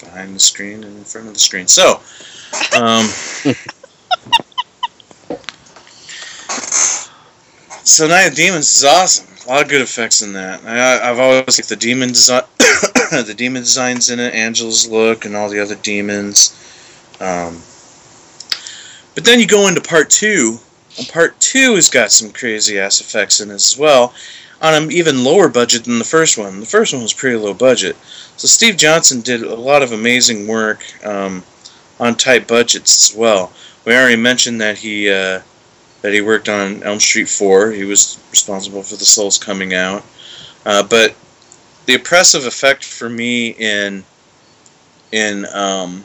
[0.00, 1.66] behind the screen and in front of the screen.
[1.68, 2.00] So,
[2.76, 3.06] um,
[7.84, 9.26] so Night of Demons is awesome.
[9.46, 10.64] A lot of good effects in that.
[10.64, 15.36] I, I've always liked the demon design, the demon designs in it, Angela's look, and
[15.36, 16.52] all the other demons.
[17.20, 17.62] Um,
[19.14, 20.58] but then you go into part two.
[20.98, 24.14] And part two has got some crazy ass effects in it as well,
[24.62, 26.60] on an even lower budget than the first one.
[26.60, 27.96] The first one was pretty low budget.
[28.36, 31.44] So Steve Johnson did a lot of amazing work um,
[31.98, 33.52] on tight budgets as well.
[33.84, 35.40] We already mentioned that he uh,
[36.02, 37.72] that he worked on Elm Street 4.
[37.72, 40.04] He was responsible for the Souls coming out.
[40.64, 41.14] Uh, but
[41.86, 44.04] the oppressive effect for me in
[45.12, 46.04] in um,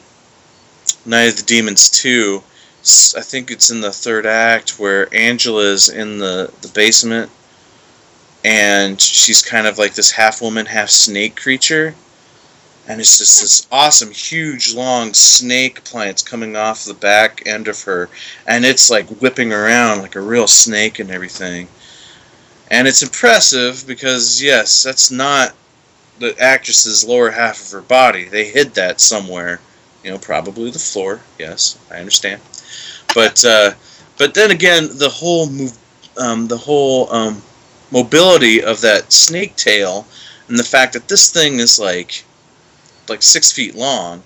[1.06, 2.42] Night of the Demons 2.
[3.16, 7.30] I think it's in the third act where Angela's in the, the basement
[8.44, 11.94] and she's kind of like this half woman, half snake creature.
[12.92, 17.82] And it's just this awesome, huge, long snake plants coming off the back end of
[17.84, 18.10] her.
[18.46, 21.70] And it's like whipping around like a real snake and everything.
[22.70, 25.54] And it's impressive because, yes, that's not
[26.20, 28.26] the actress's lower half of her body.
[28.26, 29.62] They hid that somewhere.
[30.04, 31.22] You know, probably the floor.
[31.40, 32.42] Yes, I understand.
[33.16, 33.72] But, uh,
[34.18, 35.78] but then again, the whole move,
[36.18, 37.42] um, the whole um,
[37.90, 40.06] mobility of that snake tail,
[40.50, 42.26] and the fact that this thing is like
[43.12, 44.24] like six feet long,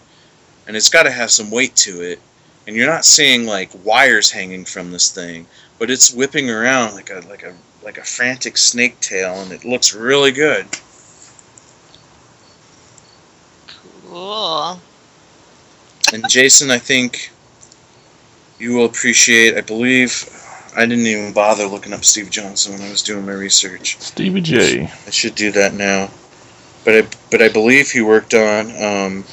[0.68, 2.20] and it's got to have some weight to it,
[2.68, 5.46] and you're not seeing like wires hanging from this thing,
[5.80, 7.54] but it's whipping around like a like a
[7.84, 10.66] like a frantic snake tail, and it looks really good.
[14.08, 14.80] Cool.
[16.14, 17.32] And Jason, I think
[18.60, 19.58] you will appreciate.
[19.58, 20.30] I believe
[20.76, 23.98] I didn't even bother looking up Steve Johnson when I was doing my research.
[24.00, 24.84] Stevie J.
[24.84, 26.10] I should do that now.
[26.86, 29.26] But I but I believe he worked on um,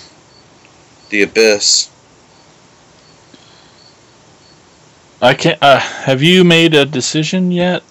[1.11, 1.91] the Abyss.
[5.21, 5.63] I can't.
[5.63, 7.83] Uh, have you made a decision yet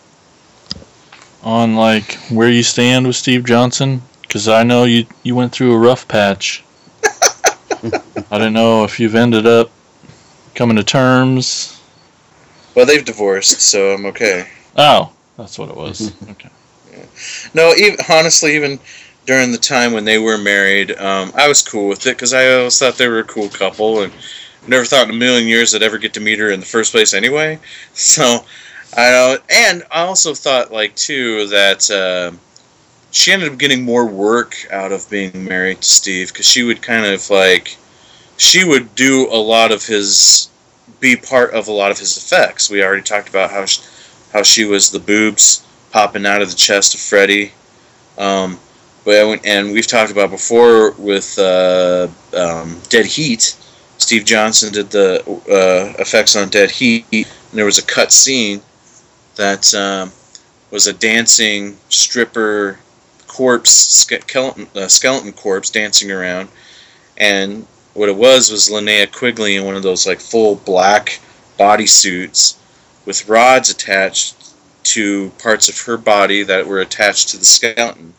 [1.43, 4.01] on like where you stand with Steve Johnson?
[4.23, 6.63] Because I know you you went through a rough patch.
[8.31, 9.69] I don't know if you've ended up
[10.55, 11.79] coming to terms.
[12.73, 14.47] Well, they've divorced, so I'm okay.
[14.75, 16.13] Oh, that's what it was.
[16.31, 16.49] Okay.
[17.53, 18.79] No, even, honestly, even
[19.25, 22.53] during the time when they were married, um, I was cool with it because I
[22.53, 24.11] always thought they were a cool couple, and
[24.67, 26.91] never thought in a million years I'd ever get to meet her in the first
[26.91, 27.59] place anyway.
[27.93, 28.45] So,
[28.95, 32.35] I and I also thought like too that uh,
[33.11, 36.81] she ended up getting more work out of being married to Steve because she would
[36.81, 37.77] kind of like
[38.37, 40.49] she would do a lot of his
[40.99, 42.69] be part of a lot of his effects.
[42.69, 43.81] We already talked about how she,
[44.33, 47.51] how she was the boobs popping out of the chest of Freddy.
[48.17, 48.59] Um,
[49.03, 52.07] but and we've talked about before with uh,
[52.37, 53.55] um, Dead Heat.
[53.97, 58.61] Steve Johnson did the uh, effects on Dead Heat, and there was a cut scene
[59.35, 60.11] that um,
[60.71, 62.79] was a dancing stripper
[63.27, 66.49] corpse, skeleton, uh, skeleton corpse dancing around,
[67.17, 71.19] and what it was was Linnea Quigley in one of those like full black
[71.59, 72.57] bodysuits
[73.05, 74.35] with rods attached
[74.83, 78.13] to parts of her body that were attached to the skeleton.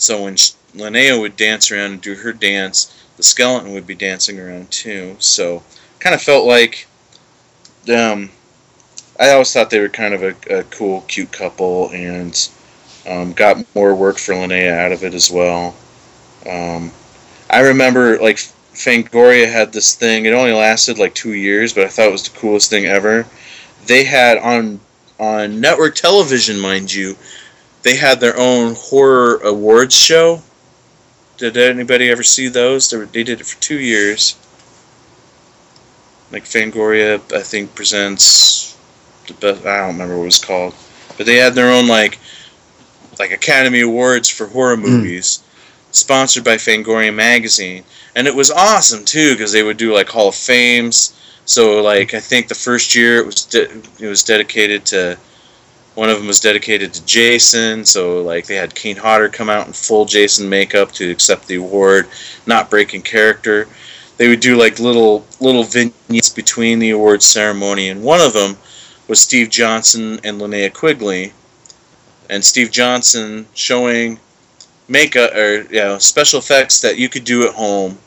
[0.00, 4.40] So when Linnea would dance around and do her dance, the skeleton would be dancing
[4.40, 5.14] around too.
[5.18, 5.62] So
[5.98, 6.88] kind of felt like
[7.94, 8.30] um,
[9.18, 12.48] I always thought they were kind of a, a cool, cute couple, and
[13.06, 15.76] um, got more work for Linnea out of it as well.
[16.46, 16.90] Um,
[17.50, 18.36] I remember like
[18.72, 20.24] Fangoria had this thing.
[20.24, 23.26] It only lasted like two years, but I thought it was the coolest thing ever.
[23.84, 24.80] They had on
[25.18, 27.14] on network television, mind you,
[27.82, 30.42] they had their own horror awards show.
[31.38, 32.90] Did anybody ever see those?
[32.90, 34.36] They, were, they did it for two years.
[36.30, 38.76] Like Fangoria, I think presents
[39.26, 39.66] the best.
[39.66, 40.74] I don't remember what it was called,
[41.16, 42.18] but they had their own like
[43.18, 44.82] like Academy Awards for horror hmm.
[44.82, 45.42] movies,
[45.90, 47.84] sponsored by Fangoria magazine,
[48.14, 51.14] and it was awesome too because they would do like Hall of Fames.
[51.46, 55.18] So like I think the first year it was de- it was dedicated to
[56.00, 57.84] one of them was dedicated to Jason.
[57.84, 61.56] So like they had Kane Hodder come out in full Jason makeup to accept the
[61.56, 62.08] award,
[62.46, 63.68] not breaking character.
[64.16, 68.56] They would do like little little vignettes between the awards ceremony, and one of them
[69.08, 71.34] was Steve Johnson and Linnea Quigley,
[72.30, 74.18] and Steve Johnson showing
[74.88, 77.98] makeup or you know special effects that you could do at home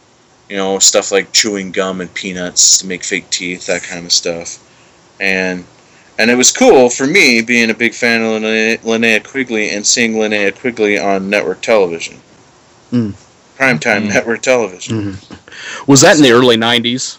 [0.50, 4.12] you know stuff like chewing gum and peanuts to make fake teeth that kind of
[4.12, 4.58] stuff
[5.20, 5.64] and
[6.20, 9.86] and it was cool for me being a big fan of Linnea, Linnea Quigley and
[9.86, 12.18] seeing Linnea Quigley on network television
[12.92, 13.14] Mm.
[13.58, 14.14] primetime Mm.
[14.14, 15.18] network television
[15.88, 17.18] Was that in the early '90s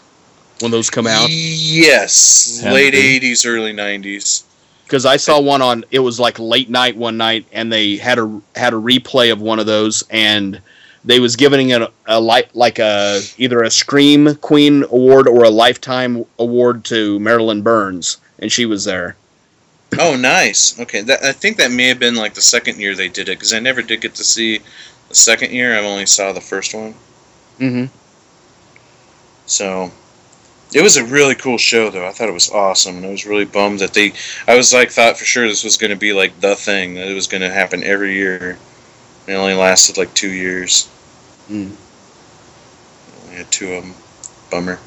[0.61, 1.29] when those come out?
[1.31, 3.19] yes Had late to be.
[3.21, 4.43] 80s early 90s
[4.85, 5.85] Because I saw one on.
[5.91, 9.41] It was like late night one night, and they had a had a replay of
[9.41, 10.61] one of those, and
[11.07, 15.45] they was giving it a, a li- like a either a Scream Queen award or
[15.45, 19.16] a lifetime award to Marilyn Burns, and she was there.
[19.98, 23.09] oh nice okay that, I think that may have been like the second year they
[23.09, 24.61] did it because I never did get to see
[25.09, 26.94] the second year I only saw the first one
[27.59, 27.86] Mm-hmm.
[29.47, 29.93] So
[30.73, 32.06] it was a really cool show though.
[32.06, 34.12] I thought it was awesome and I was really bummed that they
[34.48, 37.15] I was like thought for sure this was gonna be like the thing, that it
[37.15, 38.59] was gonna happen every year.
[39.27, 40.89] It only lasted like two years.
[41.48, 41.77] Mm.
[43.31, 43.94] We had two of them.
[44.51, 44.78] Bummer.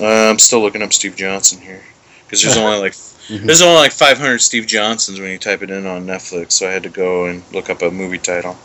[0.00, 1.82] Uh, I'm still looking up Steve Johnson here
[2.24, 2.94] because there's only like
[3.30, 6.72] there's only like 500 Steve Johnsons when you type it in on Netflix, so I
[6.72, 8.56] had to go and look up a movie title.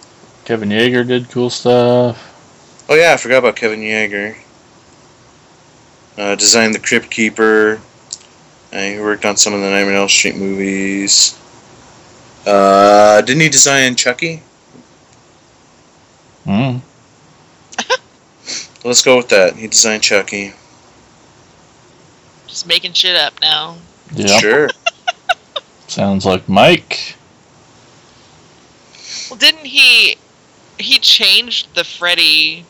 [0.45, 2.33] Kevin Yagher did cool stuff.
[2.89, 4.35] Oh yeah, I forgot about Kevin Yagher.
[6.17, 7.79] Uh, designed the Crypt Keeper.
[8.73, 11.39] Uh, he worked on some of the Nightmare on Elm Street movies.
[12.45, 14.41] Uh, didn't he design Chucky?
[16.45, 16.81] Mm.
[18.83, 19.55] Let's go with that.
[19.55, 20.53] He designed Chucky.
[22.57, 23.77] Just making shit up now.
[24.11, 24.39] Yeah.
[24.39, 24.69] Sure.
[25.87, 27.15] Sounds like Mike.
[29.29, 30.17] Well, didn't he?
[30.79, 32.65] He changed the Freddy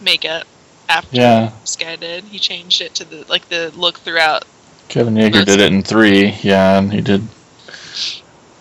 [0.00, 0.46] makeup
[0.88, 1.50] after Yeah.
[1.60, 2.22] this guy did.
[2.22, 4.44] He changed it to the like the look throughout.
[4.86, 6.28] Kevin Yagher did it in three.
[6.42, 7.26] Yeah, and he did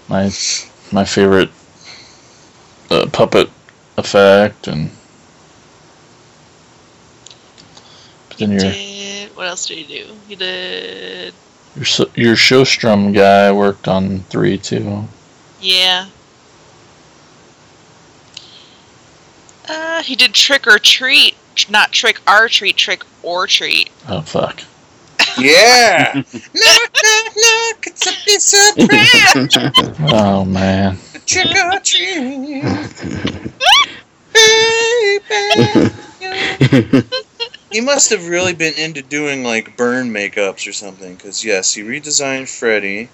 [0.07, 0.31] my
[0.91, 1.51] my favorite
[2.89, 3.51] uh, puppet
[3.97, 4.89] effect and.
[8.29, 8.86] But then your Did
[9.37, 10.07] what else did he do?
[10.27, 11.33] He did
[11.75, 15.07] your so- your Shostrom guy worked on three too.
[15.61, 16.07] yeah.
[19.69, 21.35] Uh, he did trick or treat,
[21.69, 23.89] not trick or treat, trick or treat.
[24.07, 24.61] Oh fuck.
[25.37, 26.13] yeah.
[26.13, 27.85] knock, knock, knock.
[27.85, 29.53] It's a piece of bread.
[30.13, 30.97] Oh man.
[31.25, 32.63] Trick or treat.
[34.33, 35.91] Baby.
[37.71, 41.15] He must have really been into doing like burn makeups or something.
[41.15, 43.09] Because yes, he redesigned Freddy.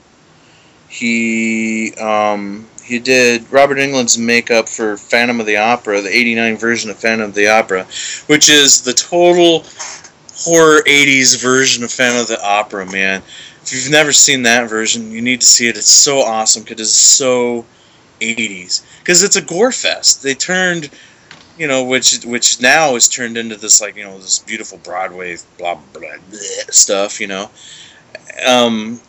[0.90, 6.92] He um, he did Robert Englund's makeup for Phantom of the Opera, the '89 version
[6.92, 7.88] of Phantom of the Opera,
[8.28, 9.66] which is the total
[10.36, 12.86] horror '80s version of Phantom of the Opera.
[12.86, 13.24] Man,
[13.64, 15.78] if you've never seen that version, you need to see it.
[15.78, 17.66] It's so awesome because it's so
[18.22, 18.84] '80s.
[19.00, 20.22] Because it's a gore fest.
[20.22, 20.92] They turned
[21.58, 25.38] you know, which which now is turned into this like you know this beautiful Broadway
[25.58, 26.40] blah blah, blah
[26.70, 27.50] stuff, you know,
[28.46, 29.00] um,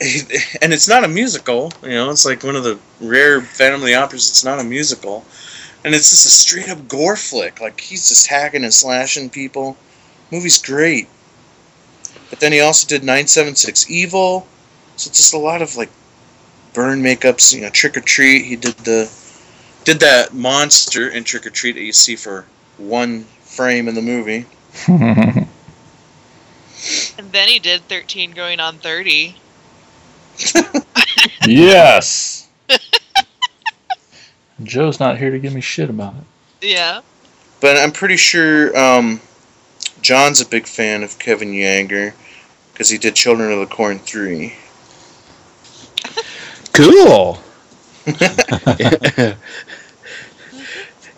[0.00, 4.28] and it's not a musical, you know, it's like one of the rare the Operas.
[4.28, 5.24] It's not a musical,
[5.84, 7.60] and it's just a straight up gore flick.
[7.60, 9.76] Like he's just hacking and slashing people.
[10.30, 11.08] Movie's great.
[12.30, 14.46] But then he also did 976 Evil.
[14.96, 15.90] So it's just a lot of like
[16.72, 18.44] burn makeups, you know, Trick or Treat.
[18.44, 19.04] He did the
[19.84, 22.46] did that monster in Trick or Treat that you see for
[22.78, 24.46] one frame in the movie.
[27.16, 29.36] And then he did 13 going on 30.
[31.46, 32.48] yes.
[34.62, 36.24] Joe's not here to give me shit about it.
[36.66, 37.00] Yeah.
[37.60, 39.20] But I'm pretty sure um,
[40.02, 42.12] John's a big fan of Kevin Yagher
[42.72, 44.54] because he did Children of the Corn 3.
[46.72, 47.38] Cool.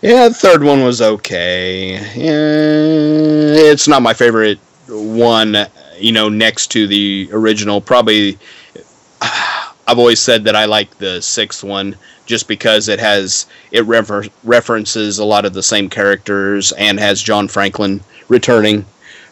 [0.01, 1.93] yeah, the third one was okay.
[2.15, 5.57] Yeah, it's not my favorite one,
[5.97, 7.81] you know, next to the original.
[7.81, 8.37] Probably,
[9.21, 11.95] I've always said that I like the sixth one
[12.25, 17.21] just because it has it refer- references a lot of the same characters and has
[17.21, 18.85] John Franklin returning.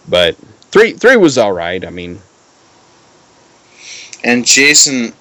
[0.08, 0.36] But
[0.72, 1.86] three three was all right.
[1.86, 2.20] I mean,
[4.24, 5.14] And Jason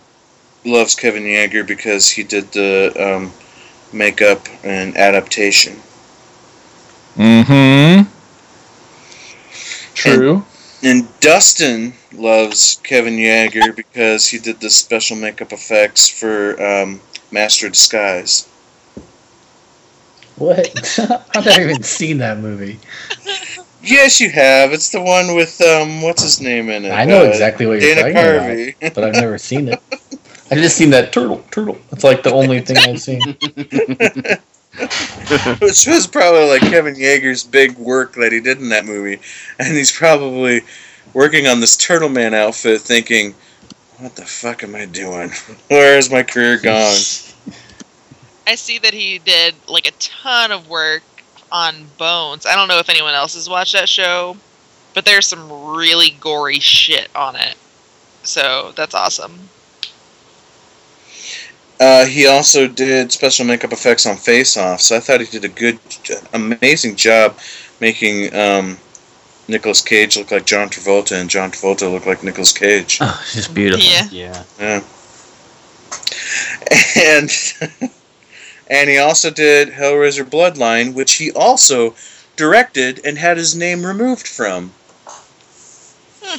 [0.64, 3.32] loves Kevin Yagher because he did the um,
[3.94, 5.76] makeup and adaptation.
[7.16, 8.10] Mm-hmm.
[9.94, 10.44] True.
[10.82, 17.00] And Dustin loves Kevin Yagher because he did the special makeup effects for um,
[17.30, 18.48] Master Disguise.
[20.36, 20.68] What?
[21.34, 22.78] I've not even seen that movie.
[23.82, 24.72] Yes, you have.
[24.72, 26.90] It's the one with um, what's his name in it?
[26.90, 28.76] I know Uh, exactly what you're Dana talking Carvey.
[28.78, 29.80] about, but I've never seen it.
[30.50, 31.78] I just seen that turtle, turtle.
[31.90, 33.20] That's like the only thing I've seen.
[35.60, 39.20] Which was probably like Kevin Yagher's big work that he did in that movie,
[39.58, 40.62] and he's probably
[41.12, 43.34] working on this Turtle Man outfit, thinking,
[43.98, 45.30] "What the fuck am I doing?
[45.68, 46.96] Where is my career gone?"
[48.46, 51.04] I see that he did like a ton of work
[51.52, 52.44] on Bones.
[52.44, 54.36] I don't know if anyone else has watched that show,
[54.92, 57.54] but there's some really gory shit on it.
[58.24, 59.48] So that's awesome.
[61.80, 65.44] Uh, he also did special makeup effects on Face Off, so I thought he did
[65.44, 65.78] a good,
[66.32, 67.36] amazing job
[67.80, 68.78] making um,
[69.48, 72.98] Nicolas Cage look like John Travolta and John Travolta look like Nicolas Cage.
[73.00, 73.84] Oh, it's just beautiful.
[73.84, 74.08] Yeah.
[74.10, 74.44] yeah.
[74.58, 74.82] Yeah.
[76.96, 77.30] And
[78.68, 81.94] and he also did Hellraiser Bloodline, which he also
[82.36, 84.72] directed and had his name removed from.
[86.22, 86.38] Hmm.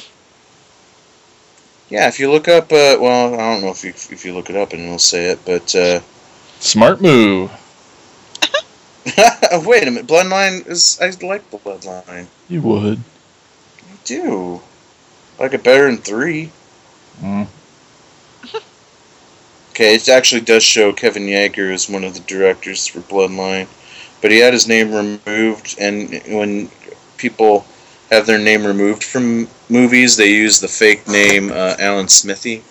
[1.88, 4.50] Yeah, if you look up, uh, well, I don't know if you if you look
[4.50, 6.00] it up and it'll say it, but uh,
[6.58, 7.50] Smart move.
[9.64, 12.26] wait a minute, Bloodline is I like Bloodline.
[12.48, 12.98] You would.
[12.98, 14.60] I do.
[15.38, 16.50] I like it better than three.
[17.20, 17.46] Mm.
[19.70, 23.68] Okay, it actually does show Kevin Yagher is one of the directors for Bloodline,
[24.22, 26.70] but he had his name removed, and when
[27.18, 27.66] people
[28.10, 32.62] have their name removed from movies, they use the fake name uh, Alan Smithee.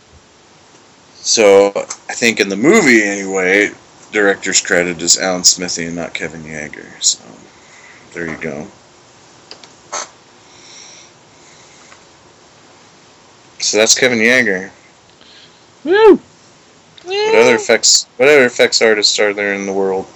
[1.16, 3.70] so I think in the movie, anyway,
[4.12, 7.02] director's credit is Alan Smithee and not Kevin Yagher.
[7.02, 7.22] So
[8.14, 8.66] there you go.
[13.58, 14.70] So that's Kevin Yagher.
[15.84, 16.20] Woo!
[17.04, 18.06] What other effects?
[18.16, 20.06] What other effects artists are there in the world?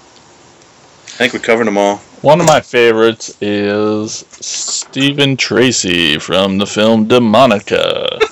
[1.20, 1.98] I think we covered them all.
[2.22, 8.18] One of my favorites is Stephen Tracy from the film Demonica.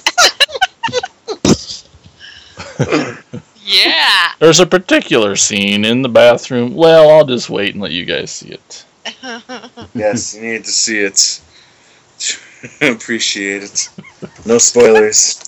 [3.69, 4.33] Yeah.
[4.39, 6.75] There's a particular scene in the bathroom.
[6.75, 8.85] Well, I'll just wait and let you guys see it.
[9.95, 11.41] Yes, you need to see it.
[12.81, 13.91] Appreciate it.
[14.47, 15.45] No spoilers.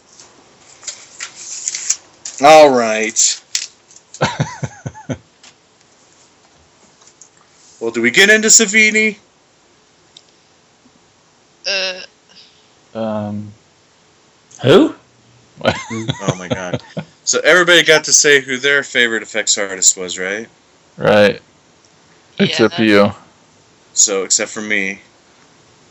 [2.42, 3.42] All right.
[7.80, 9.16] Well, do we get into Savini?
[11.66, 12.00] uh,
[12.94, 13.52] Um,
[14.62, 14.94] Who?
[16.22, 16.82] Oh my god.
[17.24, 20.48] So everybody got to say who their favorite effects artist was, right?
[20.96, 21.40] right.
[22.38, 22.84] Except Yeah.
[22.84, 23.12] you.
[23.92, 25.00] So except for me.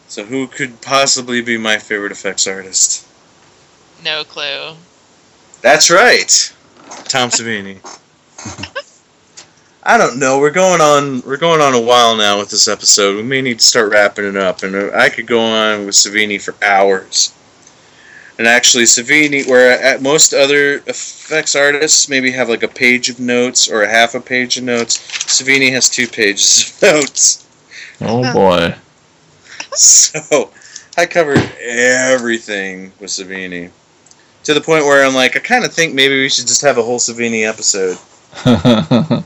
[0.08, 3.06] So who could possibly be my favorite effects artist?
[4.04, 4.76] no clue.
[5.62, 6.54] That's right,
[7.06, 7.78] Tom Savini.
[9.90, 10.38] I don't know.
[10.38, 11.24] We're going on.
[11.24, 13.16] We're going on a while now with this episode.
[13.16, 16.40] We may need to start wrapping it up, and I could go on with Savini
[16.40, 17.34] for hours.
[18.38, 23.20] And actually, Savini, where at most other effects artists maybe have like a page of
[23.20, 27.48] notes or a half a page of notes, Savini has two pages of notes.
[28.00, 28.76] Oh boy.
[29.74, 30.52] So
[31.00, 33.72] I covered everything with Savini.
[34.44, 36.78] To the point where I'm like, I kind of think maybe we should just have
[36.78, 37.98] a whole Savini episode.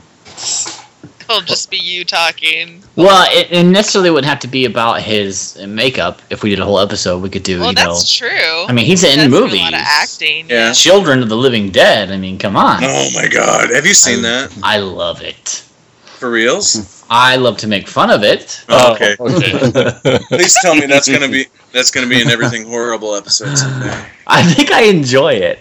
[1.28, 2.82] It'll just be you talking.
[2.96, 6.20] Well, it, it necessarily wouldn't have to be about his makeup.
[6.28, 7.60] If we did a whole episode, we could do.
[7.60, 8.28] Well, you know, that's true.
[8.68, 9.60] I mean, he's in movies.
[9.60, 10.50] A lot of acting.
[10.50, 10.72] Yeah.
[10.72, 12.10] Children of the Living Dead.
[12.10, 12.84] I mean, come on.
[12.84, 15.64] Oh my god, have you seen that I love it.
[16.04, 17.04] for reals?
[17.10, 18.64] I love to make fun of it.
[18.68, 19.16] Oh, oh okay.
[19.18, 20.18] okay.
[20.28, 24.06] Please tell me that's gonna be that's gonna be an everything horrible episode someday.
[24.26, 25.58] I think I enjoy it.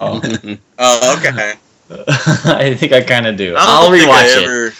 [0.00, 0.20] Oh.
[0.80, 1.54] Oh, okay.
[2.08, 3.54] I think I kind of do.
[3.56, 4.44] I I'll rewatch I it.
[4.44, 4.74] ever-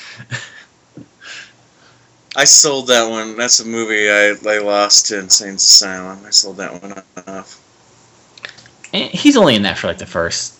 [2.36, 3.36] I sold that one.
[3.36, 6.20] That's a movie I, I lost to Insane Asylum.
[6.24, 7.60] I sold that one off.
[8.92, 10.54] Eh, He's only in that for like the first.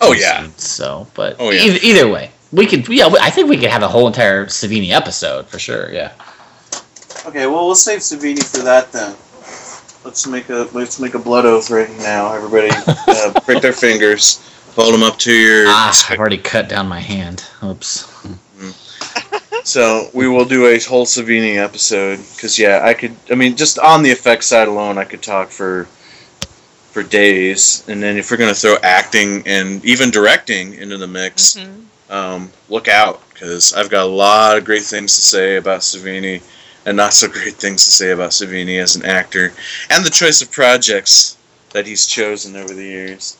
[0.00, 0.42] Oh yeah.
[0.42, 1.62] scenes, so, but Oh, yeah.
[1.62, 2.88] either, either way, we could.
[2.88, 5.90] Yeah, I think we could have a whole entire Savini episode for sure.
[5.92, 6.12] Yeah.
[7.24, 9.14] Okay, well we'll save Savini for that then.
[10.04, 12.32] Let's make a let's make a blood oath right now.
[12.34, 12.68] Everybody,
[13.08, 14.40] uh, break their fingers.
[14.76, 15.64] Hold them up to your.
[15.66, 17.44] Ah, I've already cut down my hand.
[17.64, 18.12] Oops.
[19.64, 23.16] So we will do a whole Savini episode because yeah, I could.
[23.32, 25.88] I mean, just on the effects side alone, I could talk for
[26.92, 27.82] for days.
[27.88, 31.82] And then if we're gonna throw acting and even directing into the mix, Mhm.
[32.14, 36.42] um, look out because I've got a lot of great things to say about Savini,
[36.84, 39.52] and not so great things to say about Savini as an actor,
[39.90, 41.36] and the choice of projects
[41.72, 43.36] that he's chosen over the years.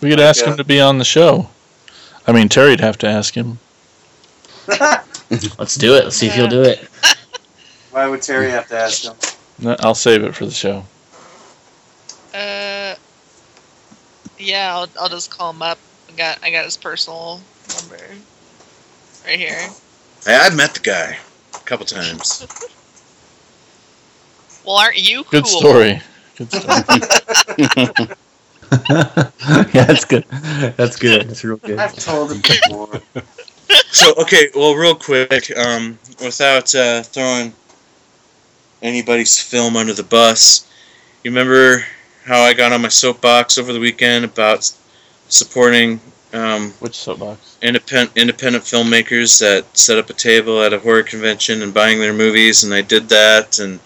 [0.00, 1.48] We could Like, ask uh, him to be on the show.
[2.26, 3.58] I mean, Terry'd have to ask him.
[5.58, 6.04] Let's do it.
[6.04, 6.88] Let's see if he'll do it.
[7.90, 9.14] Why would Terry have to ask him?
[9.58, 10.84] No, I'll save it for the show.
[12.34, 12.96] Uh,
[14.38, 15.78] yeah, I'll, I'll just call him up.
[16.08, 17.40] I got I got his personal
[17.78, 18.02] number
[19.24, 19.68] right here.
[20.24, 21.18] Hey, I've met the guy
[21.54, 22.46] a couple times.
[24.66, 25.42] Well, aren't you cool?
[25.42, 26.00] Good story.
[26.36, 28.16] Good story.
[28.90, 30.24] yeah, that's good.
[30.76, 31.28] That's good.
[31.28, 31.78] That's real good.
[31.78, 33.00] I've told him before.
[33.90, 37.52] so okay, well, real quick, um, without uh, throwing
[38.82, 40.68] anybody's film under the bus,
[41.22, 41.84] you remember
[42.24, 44.70] how I got on my soapbox over the weekend about
[45.28, 46.00] supporting
[46.32, 47.58] um, Which soapbox?
[47.62, 52.12] independent independent filmmakers that set up a table at a horror convention and buying their
[52.12, 53.78] movies, and I did that, and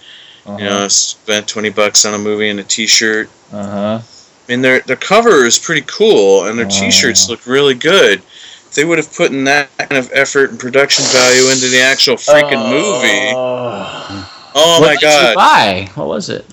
[0.47, 3.29] you know, I spent twenty bucks on a movie and a T-shirt.
[3.53, 3.67] Uh
[3.99, 4.01] huh.
[4.49, 6.73] I mean, their their cover is pretty cool, and their Wow.
[6.73, 8.20] T-shirts look really good.
[8.68, 11.81] If they would have put in that kind of effort and production value into the
[11.81, 15.35] actual freaking movie, oh, oh what my did you god!
[15.35, 15.91] buy?
[15.94, 16.47] What was it?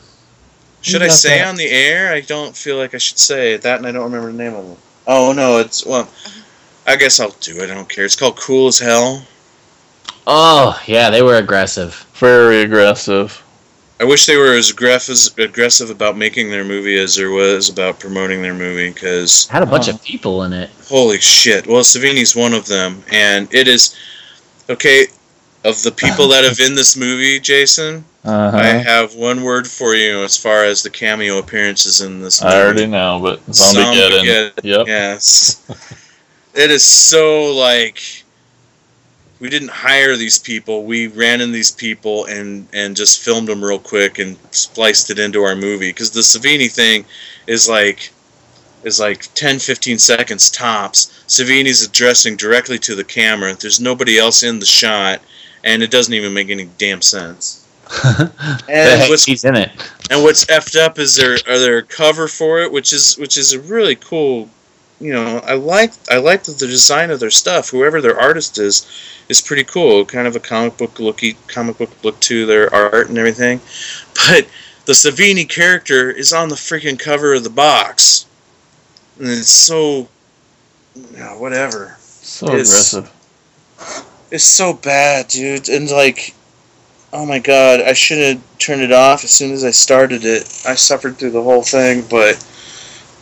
[0.81, 1.47] Should You I say that.
[1.47, 2.13] on the air?
[2.13, 4.71] I don't feel like I should say that, and I don't remember the name of
[4.71, 4.77] it.
[5.07, 6.09] Oh no, it's well.
[6.87, 7.69] I guess I'll do it.
[7.71, 8.05] I don't care.
[8.05, 9.25] It's called Cool as Hell.
[10.27, 12.05] Oh, yeah, they were aggressive.
[12.15, 13.41] Very aggressive.
[13.99, 17.99] I wish they were as aggressive aggressive about making their movie as there was about
[17.99, 19.91] promoting their movie, because Had a bunch Oh.
[19.91, 20.69] of people in it.
[20.89, 21.65] Holy shit.
[21.65, 23.03] Well, Savini's one of them.
[23.11, 23.95] And it is.
[24.69, 25.07] Okay,
[25.63, 29.93] of the people that have in this movie, Jason, Uh I have one word for
[29.95, 32.55] you as far as the cameo appearances in this movie.
[32.55, 34.87] I already know, but Zombie Zombie Yep.
[34.87, 35.61] Yes.
[36.53, 38.23] it is so like.
[39.39, 40.83] We didn't hire these people.
[40.83, 45.19] We ran in these people and, and just filmed them real quick and spliced it
[45.19, 45.89] into our movie.
[45.89, 47.05] Because the Savini thing
[47.47, 48.11] is like
[48.85, 54.43] is like 10 15 seconds tops savini's addressing directly to the camera there's nobody else
[54.43, 55.21] in the shot
[55.63, 57.67] and it doesn't even make any damn sense
[58.69, 59.71] and what's he's in it.
[60.09, 63.15] and what's effed up is there are uh, there a cover for it which is
[63.15, 64.49] which is a really cool
[65.01, 67.69] you know i like i like the, the design of their stuff.
[67.69, 68.85] Whoever their artist is
[69.27, 70.05] is pretty cool.
[70.05, 73.59] Kind of a comic book looky comic book look to their art and everything.
[74.27, 74.47] But
[74.85, 78.25] the savini character is on the freaking cover of the box.
[79.19, 80.07] And it's so
[81.13, 81.97] yeah, whatever.
[81.99, 83.11] So It's- aggressive.
[84.31, 85.67] it's so bad dude.
[85.69, 86.33] And like
[87.13, 90.43] oh my god i should have turned it off as soon as i started it.
[90.65, 92.35] I suffered through the whole thing but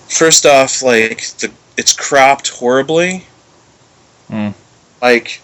[0.09, 3.25] first off like the it's cropped horribly.
[4.29, 4.49] Hmm.
[5.01, 5.41] like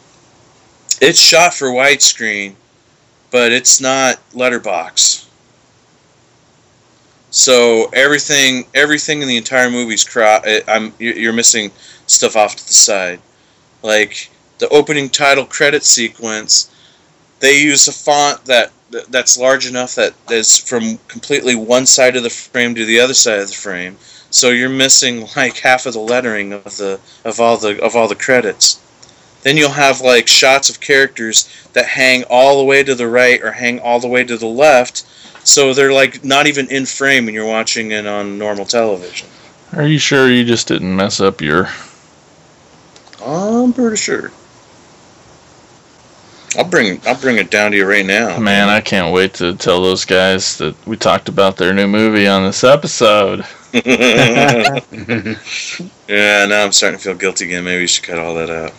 [1.01, 2.55] it's shot for widescreen
[3.31, 5.27] but it's not letterbox.
[7.31, 11.71] So everything everything in the entire movie's crop i'm you- you're missing
[12.07, 13.19] stuff off to the side.
[13.83, 16.69] Like the opening title credit sequence
[17.39, 18.71] they use a font that
[19.09, 22.99] that's large enough that that is from completely one side of the frame to the
[22.99, 23.97] other side of the frame
[24.31, 28.07] so you're missing like half of the lettering of the of all the of all
[28.07, 28.79] the credits
[29.43, 33.41] then you'll have like shots of characters that hang all the way to the right
[33.41, 35.05] or hang all the way to the left
[35.47, 39.27] so they're like not even in frame when you're watching it on normal television
[39.73, 41.69] Are you sure you just didn't mess up your
[43.25, 44.31] I'm pretty sure.
[46.57, 48.39] I'll bring I'll bring it down to you right now.
[48.39, 52.27] Man, I can't wait to tell those guys that we talked about their new movie
[52.27, 53.45] on this episode.
[53.73, 55.35] yeah,
[56.47, 57.63] now I'm starting to feel guilty again.
[57.63, 58.73] Maybe you should cut all that out.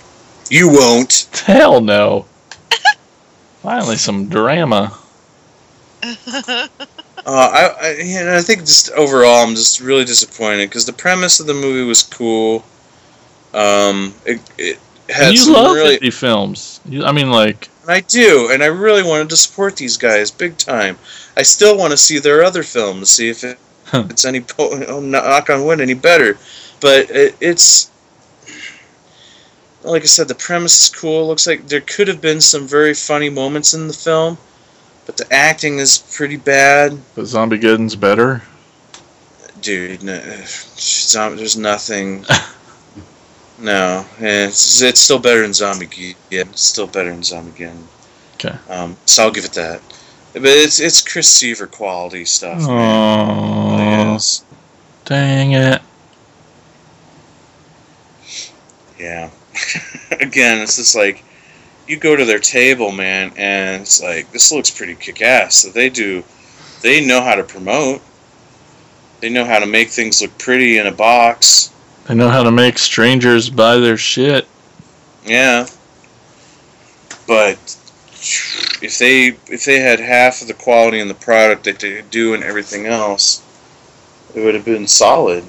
[0.50, 1.28] You won't.
[1.44, 2.26] Hell no.
[3.62, 4.96] Finally, some drama.
[7.26, 10.94] Uh, I, I, you know, I think just overall, I'm just really disappointed because the
[10.94, 12.64] premise of the movie was cool.
[13.52, 14.78] Um, it, it
[15.10, 15.98] had you some love really.
[15.98, 16.80] indie films.
[16.86, 20.56] You, I mean, like, I do, and I really wanted to support these guys big
[20.56, 20.98] time.
[21.36, 23.69] I still want to see their other films, see if it, Huh.
[23.92, 26.38] It's any po- oh, knock on wood any better.
[26.80, 27.90] But it, it's
[29.82, 31.26] like I said, the premise is cool.
[31.26, 34.36] Looks like there could have been some very funny moments in the film,
[35.06, 36.98] but the acting is pretty bad.
[37.14, 38.42] but Zombiegeddon's better.
[39.62, 42.24] Dude, no, there's nothing.
[43.62, 46.14] No, it's, it's still better than Zombiegeddon.
[46.30, 47.82] It's still better than Zombiegeddon.
[48.36, 48.56] Okay.
[48.70, 49.82] Um, so I'll give it that.
[50.32, 52.60] But it's it's Chris Seaver quality stuff.
[52.60, 54.18] It Oh,
[55.04, 55.82] dang it.
[58.98, 59.30] Yeah.
[60.20, 61.24] Again, it's just like
[61.88, 65.56] you go to their table, man, and it's like this looks pretty kick-ass.
[65.56, 66.22] So they do,
[66.82, 68.00] they know how to promote.
[69.20, 71.72] They know how to make things look pretty in a box.
[72.06, 74.46] They know how to make strangers buy their shit.
[75.24, 75.66] Yeah.
[77.26, 77.76] But
[78.82, 82.34] if they if they had half of the quality in the product that they do
[82.34, 83.42] and everything else,
[84.34, 85.44] it would have been solid.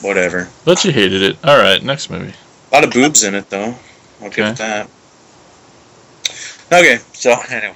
[0.00, 0.48] Whatever.
[0.64, 1.38] But you hated it.
[1.44, 2.34] All right, next movie.
[2.70, 3.74] A lot of boobs in it though.
[4.20, 4.50] I'll give Okay.
[4.50, 4.88] it that.
[6.72, 7.74] Okay, so anyway.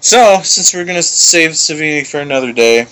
[0.00, 2.82] So, since we're gonna save Savini for another day,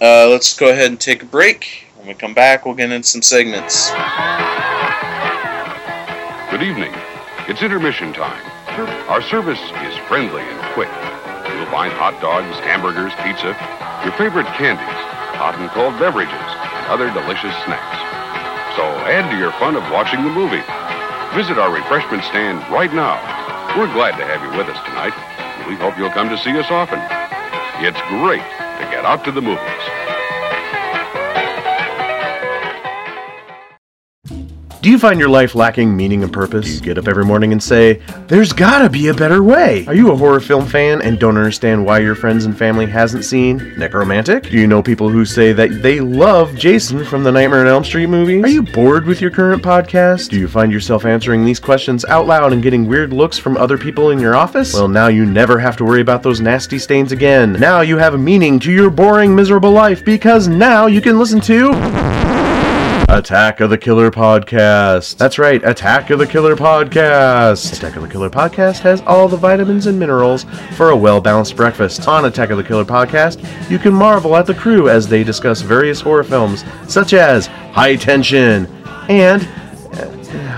[0.00, 1.86] uh, let's go ahead and take a break.
[1.96, 3.90] When we come back, we'll get into some segments.
[6.60, 6.92] Good evening.
[7.48, 8.44] It's intermission time.
[9.08, 10.92] Our service is friendly and quick.
[11.56, 13.56] You'll find hot dogs, hamburgers, pizza,
[14.04, 15.00] your favorite candies,
[15.40, 18.00] hot and cold beverages, and other delicious snacks.
[18.76, 20.60] So add to your fun of watching the movie.
[21.32, 23.16] Visit our refreshment stand right now.
[23.80, 25.16] We're glad to have you with us tonight.
[25.16, 27.00] and We hope you'll come to see us often.
[27.80, 29.89] It's great to get out to the movies.
[34.90, 36.66] Do you find your life lacking meaning and purpose?
[36.66, 39.86] Do you get up every morning and say, There's gotta be a better way?
[39.86, 43.24] Are you a horror film fan and don't understand why your friends and family hasn't
[43.24, 44.50] seen Nekromantik?
[44.50, 47.84] Do you know people who say that they love Jason from the Nightmare on Elm
[47.84, 48.42] Street movies?
[48.42, 50.28] Are you bored with your current podcast?
[50.28, 53.78] Do you find yourself answering these questions out loud and getting weird looks from other
[53.78, 54.74] people in your office?
[54.74, 57.52] Well, now you never have to worry about those nasty stains again.
[57.52, 61.40] Now you have a meaning to your boring, miserable life because now you can listen
[61.42, 62.19] to.
[63.12, 65.16] Attack of the Killer Podcast.
[65.16, 67.76] That's right, Attack of the Killer Podcast.
[67.76, 70.44] Attack of the Killer Podcast has all the vitamins and minerals
[70.76, 72.06] for a well balanced breakfast.
[72.06, 75.60] On Attack of the Killer Podcast, you can marvel at the crew as they discuss
[75.60, 78.66] various horror films such as High Tension
[79.08, 79.48] and.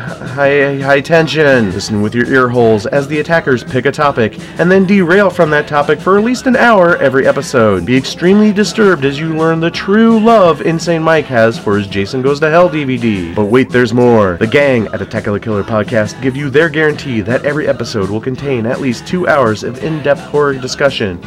[0.02, 1.70] High, high tension.
[1.70, 5.48] Listen with your ear holes as the attackers pick a topic and then derail from
[5.50, 7.86] that topic for at least an hour every episode.
[7.86, 12.20] Be extremely disturbed as you learn the true love Insane Mike has for his Jason
[12.20, 13.32] Goes to Hell DVD.
[13.32, 14.38] But wait, there's more.
[14.38, 18.10] The gang at Attack of the Killer podcast give you their guarantee that every episode
[18.10, 21.20] will contain at least two hours of in depth horror discussion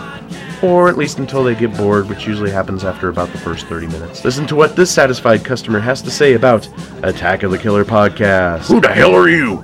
[0.64, 3.88] or at least until they get bored, which usually happens after about the first 30
[3.88, 4.24] minutes.
[4.24, 6.68] Listen to what this satisfied customer has to say about
[7.04, 8.68] Attack of the Killer podcast.
[8.68, 9.64] Who the hell are you?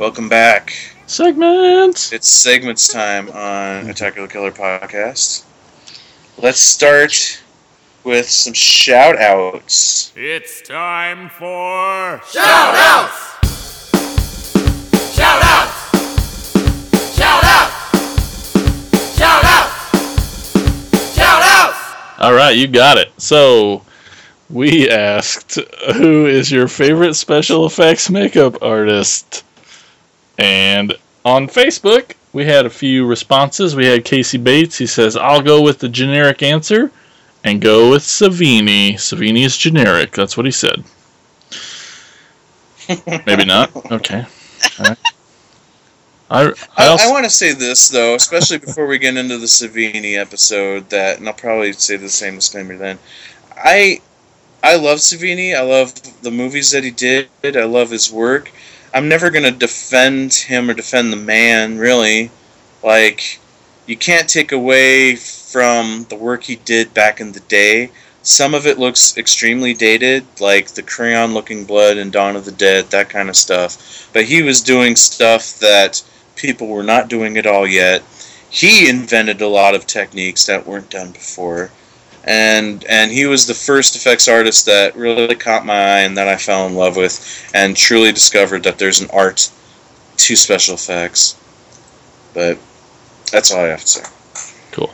[0.00, 0.72] Welcome back.
[1.06, 2.10] Segments.
[2.10, 5.44] It's segments time on Attack of the Killer podcast.
[6.38, 7.42] Let's start
[8.02, 10.10] with some shout outs.
[10.16, 13.40] It's time for Shout outs!
[15.14, 15.90] Shout outs!
[17.14, 19.18] Shout outs!
[19.18, 21.14] Shout outs!
[21.14, 21.76] Shout outs!
[22.20, 23.12] All right, you got it.
[23.18, 23.84] So,
[24.48, 25.58] we asked,
[25.96, 29.44] who is your favorite special effects makeup artist?
[30.40, 30.94] And
[31.24, 33.76] on Facebook, we had a few responses.
[33.76, 34.78] We had Casey Bates.
[34.78, 36.90] He says, I'll go with the generic answer
[37.44, 38.94] and go with Savini.
[38.94, 40.12] Savini is generic.
[40.12, 40.82] That's what he said.
[43.26, 43.70] Maybe not.
[43.92, 44.24] Okay.
[44.78, 44.98] Right.
[46.30, 49.46] I I I, I want to say this though, especially before we get into the
[49.46, 50.88] Savini episode.
[50.90, 52.98] That, and I'll probably say the same disclaimer then.
[53.56, 54.00] I,
[54.62, 55.56] I love Savini.
[55.56, 57.28] I love the movies that he did.
[57.44, 58.50] I love his work.
[58.92, 61.78] I'm never gonna defend him or defend the man.
[61.78, 62.30] Really,
[62.82, 63.38] like,
[63.86, 67.90] you can't take away from the work he did back in the day.
[68.22, 72.52] Some of it looks extremely dated, like the crayon looking blood and Dawn of the
[72.52, 74.08] Dead, that kind of stuff.
[74.12, 76.02] But he was doing stuff that
[76.36, 78.02] people were not doing at all yet.
[78.50, 81.70] He invented a lot of techniques that weren't done before.
[82.24, 86.28] And and he was the first effects artist that really caught my eye and that
[86.28, 89.50] I fell in love with and truly discovered that there's an art
[90.18, 91.36] to special effects.
[92.34, 92.58] But
[93.32, 94.02] that's all I have to say.
[94.72, 94.90] Cool.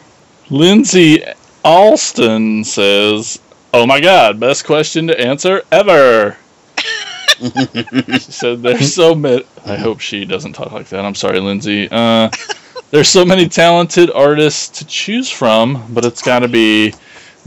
[0.51, 1.25] Lindsay
[1.65, 3.41] Alston says,
[3.75, 6.37] "Oh my God, best question to answer ever."
[7.39, 11.05] she said, "There's so many." I hope she doesn't talk like that.
[11.05, 11.89] I'm sorry, Lindsay.
[11.91, 12.31] Uh,
[12.93, 16.95] there's so many talented artists to choose from, but it's got to be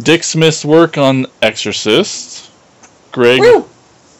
[0.01, 2.49] Dick Smith's work on Exorcist,
[3.11, 3.41] Greg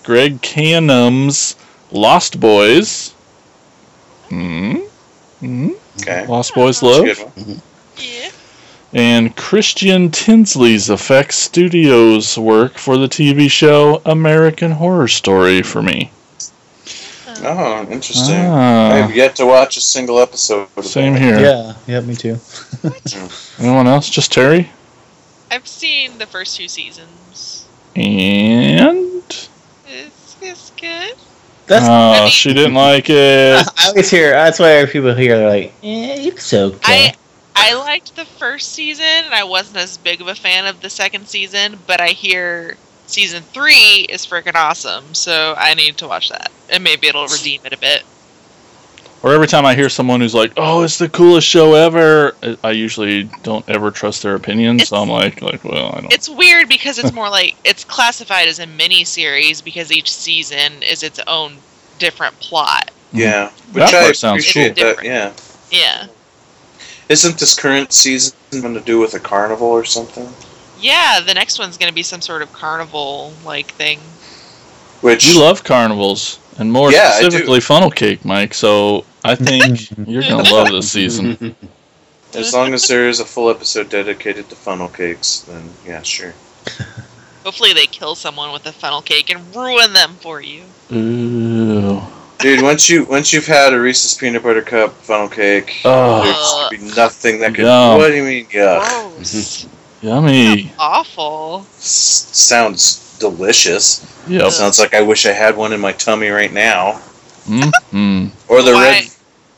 [0.04, 1.56] Greg Cannom's
[1.92, 3.12] Lost Boys.
[4.28, 4.78] Hmm.
[5.40, 5.70] Hmm.
[6.02, 6.26] Okay.
[6.28, 7.62] Lost Boys That's Love.
[7.98, 8.30] Yeah.
[8.94, 16.12] and Christien Tinsley's Effects Studios work for the TV show American Horror Story for me.
[17.42, 18.36] Oh, interesting.
[18.38, 18.92] Ah.
[18.92, 20.68] I have yet to watch a single episode.
[20.76, 21.22] Of Same that.
[21.22, 21.40] here.
[21.40, 22.38] Yeah, yeah, me too.
[23.60, 24.10] Anyone else?
[24.10, 24.70] Just Terry?
[25.52, 27.68] I've seen the first two seasons.
[27.96, 29.24] And
[29.88, 31.16] It's, it's good.
[31.66, 33.68] That's oh, she didn't like it.
[33.78, 34.32] I always hear.
[34.32, 37.16] That's why people here they're like, "Eh, it's okay." I
[37.56, 40.90] I liked the first season, and I wasn't as big of a fan of the
[40.90, 41.78] second season.
[41.86, 46.84] But I hear season three is freaking awesome, so I need to watch that, and
[46.84, 48.04] maybe it'll redeem it a bit.
[49.22, 52.72] Or every time I hear someone who's like, "Oh, it's the coolest show ever," I
[52.72, 54.80] usually don't ever trust their opinion.
[54.80, 56.14] So I'm like, like, well, I don't.
[56.14, 60.82] It's weird because it's more like it's classified as a mini series because each season
[60.84, 61.58] is its own
[61.98, 62.92] different plot.
[63.12, 63.74] Yeah, hmm.
[63.80, 64.96] That which I sounds appreciate cool.
[64.96, 65.04] that.
[65.04, 65.34] Yeah,
[65.70, 66.08] Yeah,
[67.10, 70.30] isn't this current season going to do with a carnival or something?
[70.80, 71.20] yeah.
[71.20, 74.00] The next one's going to be some sort of carnival like thing.
[75.02, 78.54] Which You love carnivals, and more Yeah, specifically funnel cake, Mike.
[78.54, 81.56] So I think you're gonna love this season.
[82.36, 86.34] as long as there is a full episode dedicated to funnel cakes, then yeah, sure.
[87.44, 90.64] Hopefully, they kill someone with a funnel cake and ruin them for you.
[90.92, 92.02] Ooh.
[92.40, 96.82] Dude, once you once you've had a Reese's peanut butter cup funnel cake, Oh, there's
[96.82, 97.66] be nothing that could.
[97.66, 97.98] Yum.
[97.98, 98.48] What do you mean?
[98.54, 99.68] Yeah, Gross.
[100.02, 100.72] yummy.
[100.80, 101.66] Awful.
[101.78, 104.06] S- sounds delicious.
[104.28, 104.48] Yeah.
[104.50, 107.02] Sounds like I wish I had one in my tummy right now.
[107.50, 108.52] Mm-hmm.
[108.52, 109.04] Or the Why- red,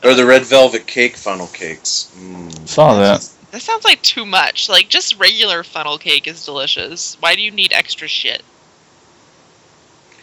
[0.04, 2.10] or the red velvet cake funnel cakes.
[2.18, 2.66] Mm.
[2.68, 3.28] Saw that.
[3.52, 4.68] That sounds like too much.
[4.68, 7.16] Like just regular funnel cake is delicious.
[7.20, 8.42] Why do you need extra shit?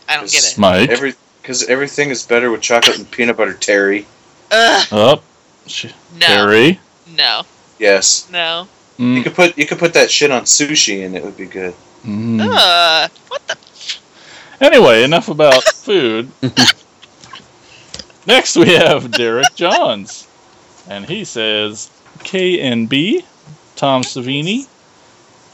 [0.08, 0.58] I don't get it.
[0.58, 0.90] Mike.
[0.90, 3.54] Every because everything is better with chocolate and peanut butter.
[3.54, 4.06] Terry,
[4.52, 5.24] Ugh, Up.
[5.68, 6.80] Sh- no, Terry.
[7.16, 7.44] no,
[7.78, 8.68] yes, no.
[8.98, 9.24] you Mm.
[9.24, 11.74] could put you could put that shit on sushi and it would be good.
[12.04, 12.42] Mm.
[12.52, 13.58] Ugh, what the?
[14.60, 16.30] Anyway, enough about food.
[18.26, 20.28] Next, we have Derek Johns,
[20.90, 21.90] and he says
[22.20, 23.24] KNB,
[23.76, 24.68] Tom Savini,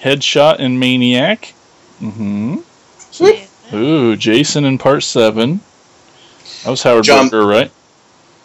[0.02, 1.54] Headshot and Maniac.
[2.02, 2.58] Mm-hmm.
[3.76, 5.62] Ooh, Jason in Part Seven.
[6.64, 7.72] That was Howard John- Berger, right?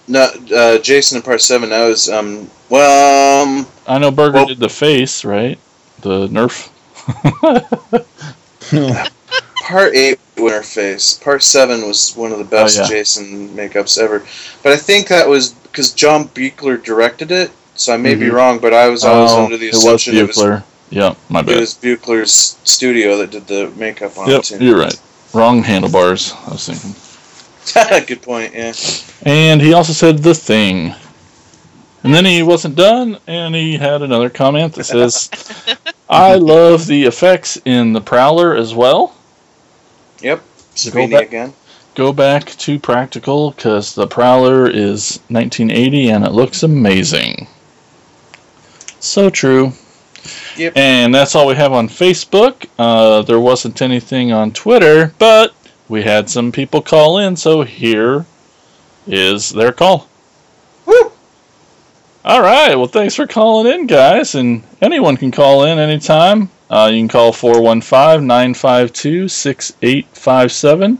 [0.08, 1.70] No, uh, Jason in part seven.
[1.70, 2.50] That was um.
[2.68, 5.58] Well, um, I know Berger Well- did the face, right?
[6.00, 6.68] The Nerf.
[9.70, 11.14] part eight with her face.
[11.14, 12.88] Part seven was one of the best Oh, yeah.
[12.88, 14.24] Jason makeups ever.
[14.62, 17.50] But I think that was because John Buechler directed it.
[17.76, 18.32] So I may be Mhm.
[18.32, 20.62] wrong, but I was always oh, under the it was assumption it was, Buechler.
[20.90, 21.56] Yeah, my bad.
[21.56, 24.64] it was Buechler's studio that did the makeup on Yep, it too.
[24.64, 25.00] you're right.
[25.32, 26.34] Wrong handlebars.
[26.46, 26.94] I was thinking.
[28.06, 28.52] Good point.
[28.54, 28.72] Yeah.
[29.22, 30.94] And he also said the thing.
[32.02, 35.28] And then he wasn't done, and he had another comment that says,
[36.08, 39.14] I love the effects in The Prowler as well.
[40.20, 40.38] Yep.
[40.38, 41.52] Go Savini back- again.
[41.96, 47.46] Go back to practical because The Prowler is 1980 and it looks amazing.
[49.00, 49.72] So true.
[50.56, 50.76] Yep.
[50.76, 52.66] And that's all we have on Facebook.
[52.78, 55.54] Uh, there wasn't anything on Twitter, but
[55.88, 58.24] we had some people call in, so here
[59.06, 60.06] is their call.
[60.86, 61.12] Woo!
[62.24, 62.74] All right.
[62.76, 64.34] Well, thanks for calling in, guys.
[64.34, 66.50] And anyone can call in anytime.
[66.70, 70.98] Uh, you can call 415 952 6857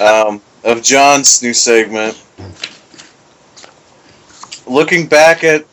[0.00, 2.20] Um, of John's new segment.
[4.66, 5.64] Looking back at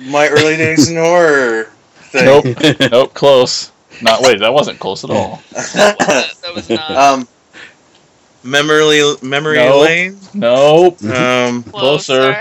[0.00, 1.64] my early days in horror.
[2.10, 2.24] Thing.
[2.24, 2.44] Nope.
[2.92, 3.14] nope.
[3.14, 3.70] Close.
[4.02, 4.40] Not wait.
[4.40, 5.42] That wasn't close at all.
[5.52, 7.28] That was not Um,
[8.42, 9.80] memory memory No.
[9.80, 10.18] lane.
[10.34, 11.02] Nope.
[11.04, 12.36] Um, closer.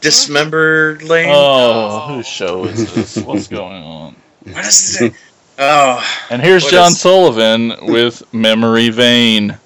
[0.00, 1.28] dismembered lane.
[1.32, 3.16] Oh, whose show is this?
[3.18, 4.16] What's going on?
[4.44, 5.12] What is it?
[5.58, 9.58] Oh, And here's John is- Sullivan with Memory Vein.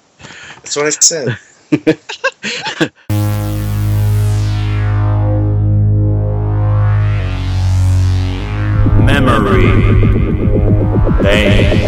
[0.67, 1.37] That's what I said.
[9.05, 9.71] Memory.
[11.23, 11.87] Bang.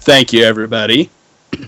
[0.00, 1.10] Thank you, everybody.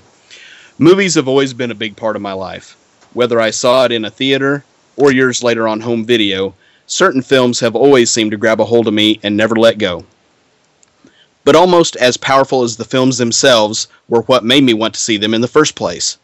[0.79, 2.77] Movies have always been a big part of my life.
[3.13, 4.65] Whether I saw it in a theater
[5.01, 6.55] or years later on home video,
[6.87, 10.05] certain films have always seemed to grab a hold of me and never let go.
[11.43, 15.17] But almost as powerful as the films themselves were what made me want to see
[15.17, 16.19] them in the first place.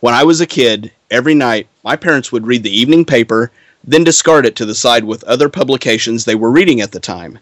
[0.00, 3.50] When I was a kid, every night my parents would read the evening paper,
[3.82, 7.38] then discard it to the side with other publications they were reading at the time.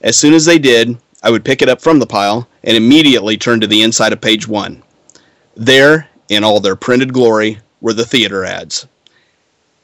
[0.00, 3.36] As soon as they did, I would pick it up from the pile and immediately
[3.36, 4.82] turn to the inside of page one.
[5.56, 8.86] There, in all their printed glory, were the theater ads.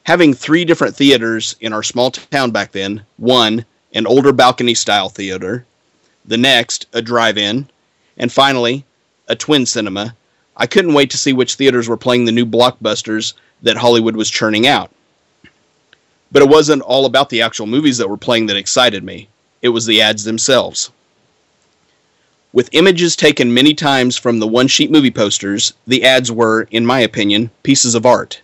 [0.06, 5.08] Having three different theaters in our small town back then one, an older balcony style
[5.08, 5.66] theater,
[6.24, 7.68] the next, a drive in,
[8.16, 8.84] and finally,
[9.26, 10.14] a twin cinema,
[10.56, 14.30] I couldn't wait to see which theaters were playing the new blockbusters that Hollywood was
[14.30, 14.92] churning out.
[16.30, 19.26] But it wasn't all about the actual movies that were playing that excited me,
[19.60, 20.92] it was the ads themselves.
[22.52, 26.86] With images taken many times from the one sheet movie posters, the ads were, in
[26.86, 28.40] my opinion, pieces of art.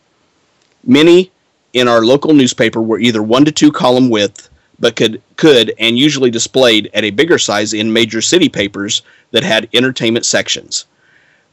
[0.84, 1.30] Many
[1.72, 5.98] in our local newspaper were either one to two column width, but could, could and
[5.98, 10.86] usually displayed at a bigger size in major city papers that had entertainment sections.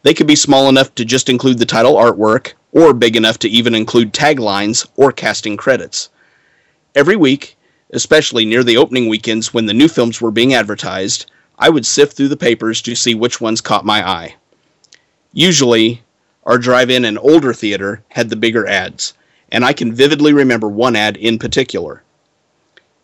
[0.03, 3.49] They could be small enough to just include the title artwork, or big enough to
[3.49, 6.09] even include taglines or casting credits.
[6.95, 7.57] Every week,
[7.91, 12.15] especially near the opening weekends when the new films were being advertised, I would sift
[12.15, 14.35] through the papers to see which ones caught my eye.
[15.33, 16.01] Usually,
[16.45, 19.13] our drive in and older theater had the bigger ads,
[19.51, 22.03] and I can vividly remember one ad in particular.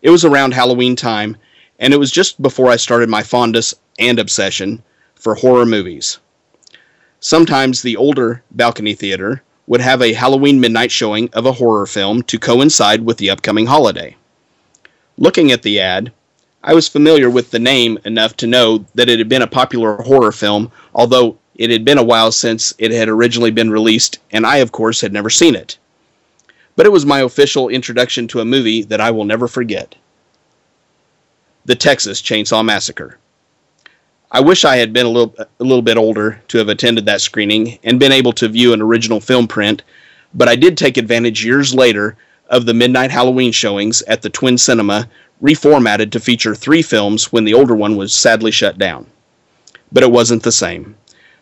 [0.02, 1.38] It was around Halloween time,
[1.80, 4.84] and it was just before I started my fondness and obsession
[5.16, 6.20] for horror movies.
[7.20, 12.22] Sometimes the older balcony theater would have a Halloween midnight showing of a horror film
[12.24, 14.16] to coincide with the upcoming holiday.
[15.18, 16.12] Looking at the ad,
[16.64, 20.02] I was familiar with the name enough to know that it had been a popular
[20.02, 24.46] horror film, although it had been a while since it had originally been released, and
[24.46, 25.78] I, of course, had never seen it.
[26.76, 29.96] But it was my official introduction to a movie that I will never forget
[31.66, 33.18] The Texas Chainsaw Massacre.
[34.30, 37.22] I wish I had been a little, a little bit older to have attended that
[37.22, 39.84] screening and been able to view an original film print,
[40.34, 42.18] but I did take advantage years later
[42.50, 45.08] of the midnight Halloween showings at the Twin Cinema,
[45.42, 49.06] reformatted to feature three films when the older one was sadly shut down.
[49.94, 50.96] But it wasn't the same.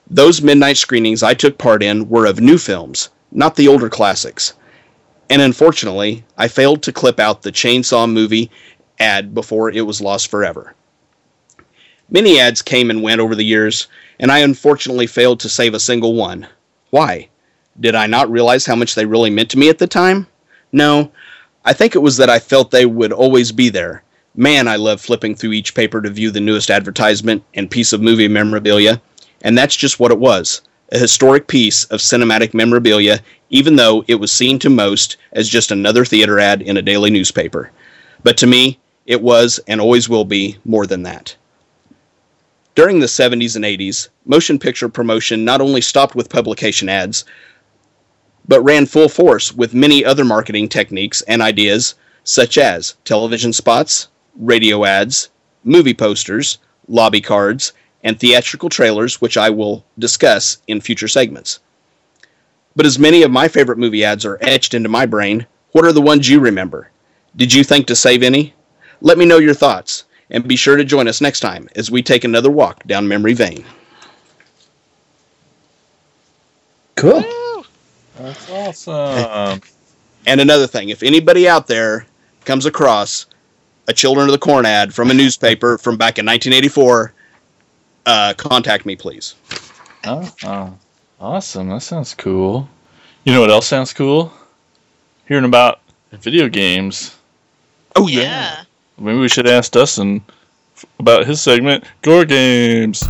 [0.08, 4.54] Those midnight screenings I took part in were of new films, not the older classics.
[5.30, 8.52] And unfortunately, I failed to clip out the Chainsaw movie
[9.00, 10.76] ad before it was lost forever.
[12.10, 13.88] Many ads came and went over the years,
[14.20, 16.48] and I unfortunately failed to save a single one.
[16.90, 17.30] Why?
[17.80, 20.28] Did I not realize how much they really meant to me at the time?
[20.72, 21.12] No,
[21.66, 24.04] I think it was that I felt they would always be there.
[24.36, 28.02] Man, I love flipping through each paper to view the newest advertisement and piece of
[28.02, 29.02] movie memorabilia,
[29.42, 30.62] and that's just what it was
[30.94, 35.72] a historic piece of cinematic memorabilia, even though it was seen to most as just
[35.72, 37.72] another theater ad in a daily newspaper.
[38.24, 41.36] But to me, it was and always will be more than that.
[42.76, 47.26] During the 70s and 80s, motion picture promotion not only stopped with publication ads,
[48.48, 54.10] but ran full force with many other marketing techniques and ideas, such as television spots,
[54.36, 55.30] radio ads,
[55.64, 57.74] movie posters, lobby cards,
[58.04, 61.60] and theatrical trailers, which I will discuss in future segments.
[62.76, 65.94] But as many of my favorite movie ads are etched into my brain, what are
[65.94, 66.90] the ones you remember?
[67.36, 68.54] Did you think to save any?
[69.02, 72.02] Let me know your thoughts, and be sure to join us next time as we
[72.02, 73.66] take another walk down memory lane.
[76.96, 77.22] Cool.
[77.22, 77.66] Woo!
[78.18, 79.62] That's awesome.
[80.26, 82.06] And another thing, if anybody out there
[82.46, 83.26] comes across
[83.90, 87.13] a Children of the Corn ad from a newspaper from back in 1984,
[88.06, 89.36] uh, contact me, please.
[90.06, 90.78] Oh, oh,
[91.20, 91.70] awesome.
[91.70, 92.68] That sounds cool.
[93.24, 94.34] You know what else sounds cool?
[95.28, 95.80] Hearing about
[96.12, 97.16] video games.
[97.96, 98.64] Oh Yeah.
[98.98, 100.24] Maybe we should ask Dustin
[101.00, 103.04] about his segment, Gore Games.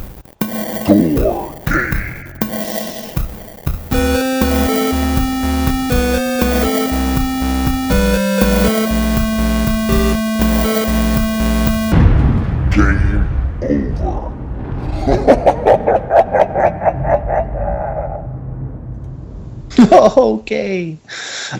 [20.18, 20.98] okay.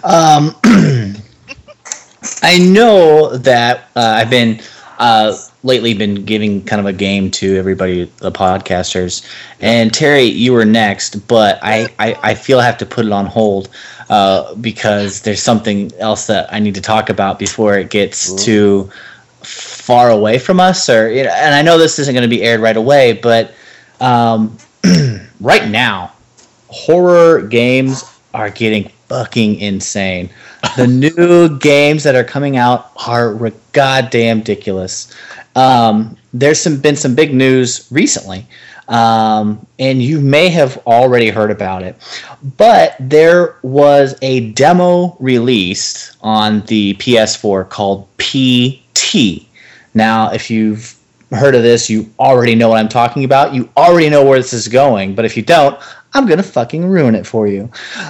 [0.04, 0.56] Um,
[2.42, 4.62] I know that uh, I've been
[5.00, 9.28] uh, lately been giving kind of a game to everybody, the podcasters.
[9.60, 13.12] And Terry, you were next, but I, I, I feel I have to put it
[13.12, 13.70] on hold
[14.10, 18.90] uh, because there's something else that I need to talk about before it gets too
[19.42, 20.90] far away from us.
[20.90, 23.54] Or you know, and I know this isn't going to be aired right away, but
[24.00, 24.58] um,
[25.42, 26.12] right now,
[26.68, 30.30] horror games are getting fucking insane.
[30.78, 35.14] The new games that are coming out are ri- goddamn ridiculous.
[35.58, 38.48] Um, there's some been some big news recently,
[38.88, 41.96] um, and you may have already heard about it.
[42.58, 49.46] But there was a demo released on the PS4 called PT.
[49.94, 50.98] Now, if you've
[51.32, 53.54] heard of this, you already know what I'm talking about.
[53.54, 55.16] You already know where this is going.
[55.16, 55.78] But if you don't,
[56.14, 57.70] I'm gonna fucking ruin it for you.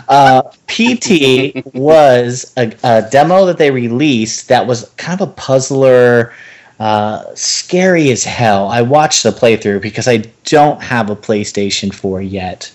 [0.10, 6.34] Uh, PT was a, a demo that they released that was kind of a puzzler,
[6.80, 8.68] uh, scary as hell.
[8.68, 12.72] I watched the playthrough because I don't have a PlayStation 4 yet.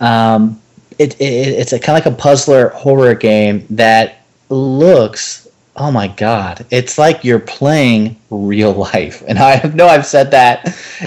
[0.00, 0.60] Um,
[0.98, 4.18] it, it, it's a kind of like a puzzler horror game that
[4.50, 10.30] looks oh my god it's like you're playing real life and i know i've said
[10.30, 10.66] that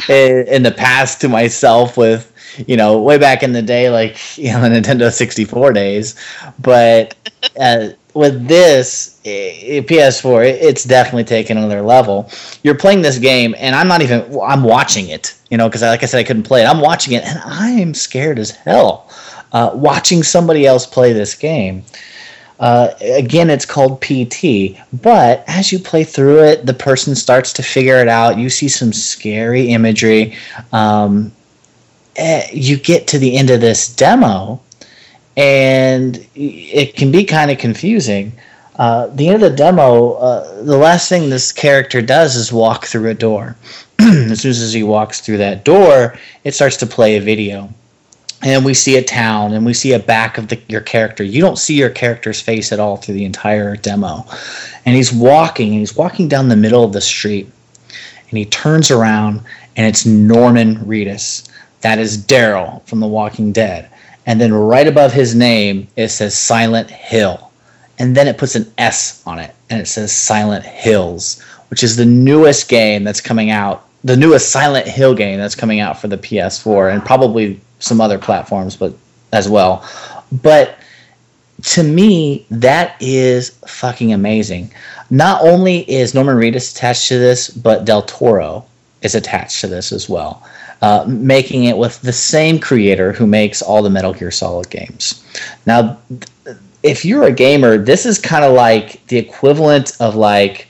[0.09, 2.32] in, in the past to myself with
[2.67, 6.15] you know way back in the day like you know the nintendo 64 days
[6.59, 7.15] but
[7.59, 12.29] uh, with this eh, ps4 it- it's definitely taken another level
[12.63, 16.03] you're playing this game and i'm not even i'm watching it you know because like
[16.03, 19.09] i said i couldn't play it i'm watching it and i am scared as hell
[19.51, 21.83] uh, watching somebody else play this game
[22.59, 27.63] uh, again, it's called PT, but as you play through it, the person starts to
[27.63, 28.37] figure it out.
[28.37, 30.37] You see some scary imagery.
[30.71, 31.33] Um,
[32.51, 34.61] you get to the end of this demo,
[35.35, 38.33] and it can be kind of confusing.
[38.75, 42.85] Uh, the end of the demo, uh, the last thing this character does is walk
[42.85, 43.55] through a door.
[43.99, 47.69] as soon as he walks through that door, it starts to play a video.
[48.41, 51.23] And we see a town and we see a back of the, your character.
[51.23, 54.25] You don't see your character's face at all through the entire demo.
[54.85, 57.49] And he's walking and he's walking down the middle of the street.
[58.29, 59.43] And he turns around
[59.77, 61.47] and it's norman reedus
[61.83, 63.89] that is daryl from the walking dead
[64.25, 67.51] and then right above his name it says silent hill
[67.99, 71.95] and then it puts an s on it and it says silent hills which is
[71.95, 76.07] the newest game that's coming out the newest silent hill game that's coming out for
[76.07, 78.93] the ps4 and probably some other platforms, but
[79.31, 79.87] as well.
[80.41, 80.77] But
[81.63, 84.73] to me, that is fucking amazing.
[85.09, 88.65] Not only is Norman Reedus attached to this, but Del Toro
[89.01, 90.47] is attached to this as well,
[90.81, 95.23] uh, making it with the same creator who makes all the Metal Gear Solid games.
[95.65, 95.97] Now,
[96.83, 100.67] if you're a gamer, this is kind of like the equivalent of like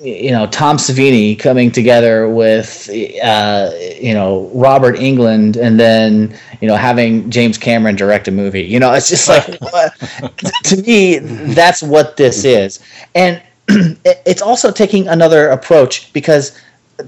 [0.00, 2.88] you know Tom Savini coming together with
[3.22, 8.62] uh, you know Robert Englund and then you know having James Cameron direct a movie.
[8.62, 9.44] You know, it's just like
[10.64, 12.80] to me that's what this is,
[13.14, 16.58] and it's also taking another approach because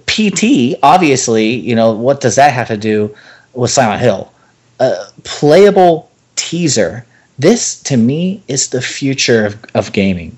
[0.06, 3.14] PT obviously you know what does that have to do
[3.54, 4.32] with Silent Hill?
[4.80, 7.06] A playable teaser.
[7.38, 10.36] This to me is the future of, of gaming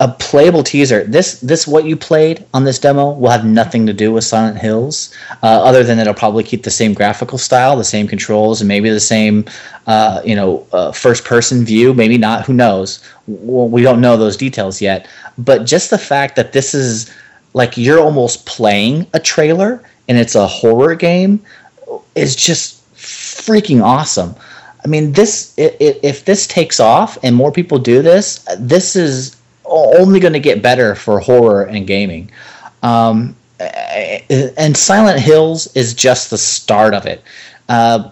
[0.00, 1.04] a playable teaser.
[1.04, 4.56] This this what you played on this demo will have nothing to do with Silent
[4.56, 8.68] Hills, uh, other than it'll probably keep the same graphical style, the same controls, and
[8.68, 9.44] maybe the same
[9.86, 11.92] uh, you know uh, first person view.
[11.92, 12.46] Maybe not.
[12.46, 13.04] Who knows?
[13.26, 15.06] We don't know those details yet.
[15.36, 17.12] But just the fact that this is
[17.54, 21.42] like you're almost playing a trailer and it's a horror game
[22.14, 24.34] is just freaking awesome.
[24.84, 28.96] I mean, this i- i- if this takes off and more people do this, this
[28.96, 32.30] is only going to get better for horror and gaming.
[32.82, 37.22] Um, and Silent Hills is just the start of it.
[37.68, 38.08] Uh,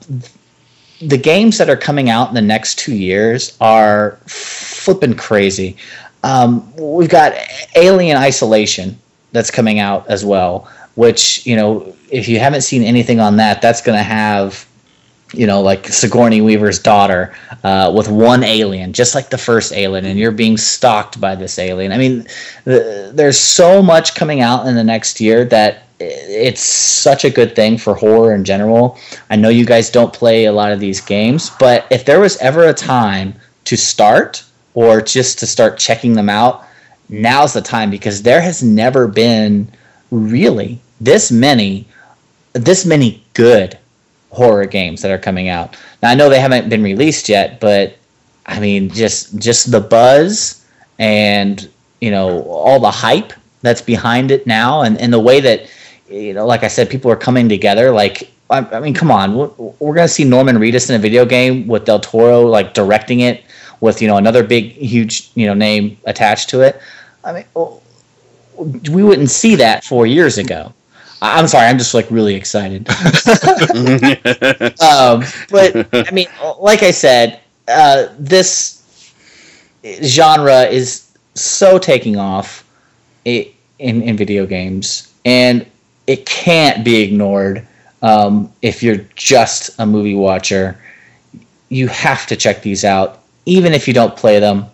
[1.00, 5.76] the games that are coming out in the next two years are flipping crazy.
[6.22, 7.32] Um, we've got
[7.76, 8.98] Alien Isolation
[9.32, 13.60] that's coming out as well, which you know if you haven't seen anything on that,
[13.60, 14.66] that's going to have
[15.34, 20.06] you know, like Sigourney Weaver's daughter uh, with one alien, just like the first alien,
[20.06, 21.92] and you're being stalked by this alien.
[21.92, 22.26] I mean,
[22.64, 27.56] the, there's so much coming out in the next year that it's such a good
[27.56, 28.98] thing for horror in general.
[29.30, 32.36] I know you guys don't play a lot of these games, but if there was
[32.38, 33.34] ever a time
[33.64, 36.64] to start or just to start checking them out,
[37.08, 39.70] now's the time because there has never been
[40.10, 41.86] really this many
[42.54, 43.78] this many good
[44.30, 45.76] horror games that are coming out.
[46.02, 47.96] Now I know they haven't been released yet, but
[48.46, 50.64] I mean just just the buzz
[50.98, 51.68] and
[52.00, 55.68] you know all the hype that's behind it now and, and the way that
[56.08, 59.34] you know like I said people are coming together like I, I mean come on
[59.34, 62.74] we're, we're going to see Norman Reedus in a video game with Del Toro like
[62.74, 63.44] directing it
[63.80, 66.80] with you know another big huge you know name attached to it.
[67.28, 67.82] I mean well,
[68.90, 70.72] we wouldn't see that 4 years ago.
[71.22, 72.88] I- I'm sorry, I'm just like really excited.
[74.80, 78.82] um, but I mean, like I said, uh, this
[80.02, 82.64] genre is so taking off
[83.24, 83.46] in
[83.78, 85.66] in video games, and
[86.06, 87.66] it can't be ignored
[88.02, 90.80] um, if you're just a movie watcher.
[91.68, 94.64] You have to check these out, even if you don't play them.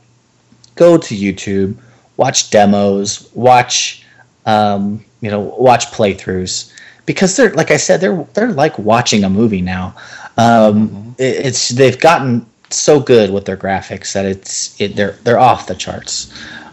[0.77, 1.77] Go to YouTube,
[2.17, 4.05] watch demos, watch
[4.47, 6.73] um, you know watch playthroughs
[7.07, 9.95] because they're like I said they're they're like watching a movie now.
[10.37, 15.39] Um, it- it's they've gotten so good with their graphics that it's it, they're they're
[15.39, 16.33] off the charts.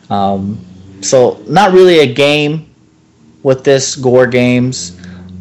[0.09, 0.59] Um,
[1.01, 2.67] so not really a game
[3.43, 4.97] with this gore games.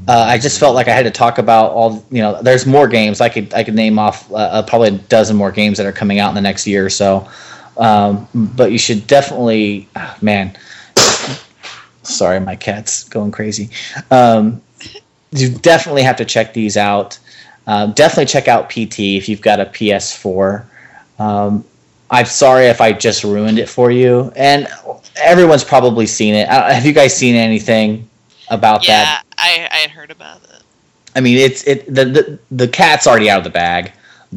[0.09, 2.41] Uh, I just felt like I had to talk about all you know.
[2.43, 5.53] There's more games I could I could name off uh, uh, probably a dozen more
[5.53, 7.29] games that are coming out in the next year or so.
[7.77, 10.57] Um, but you should definitely, ah, man.
[12.03, 13.71] Sorry, my cat's going crazy.
[14.11, 14.61] Um,
[15.33, 17.19] you definitely have to check these out.
[17.67, 20.65] Um, definitely check out PT if you've got a PS4.
[21.19, 21.65] Um,
[22.11, 24.67] I'm sorry if I just ruined it for you, and
[25.23, 26.49] everyone's probably seen it.
[26.49, 28.09] Uh, Have you guys seen anything
[28.49, 29.23] about yeah, that?
[29.39, 30.63] I, I had heard about it.
[31.15, 33.93] I mean, it's it the the, the cat's already out of the bag,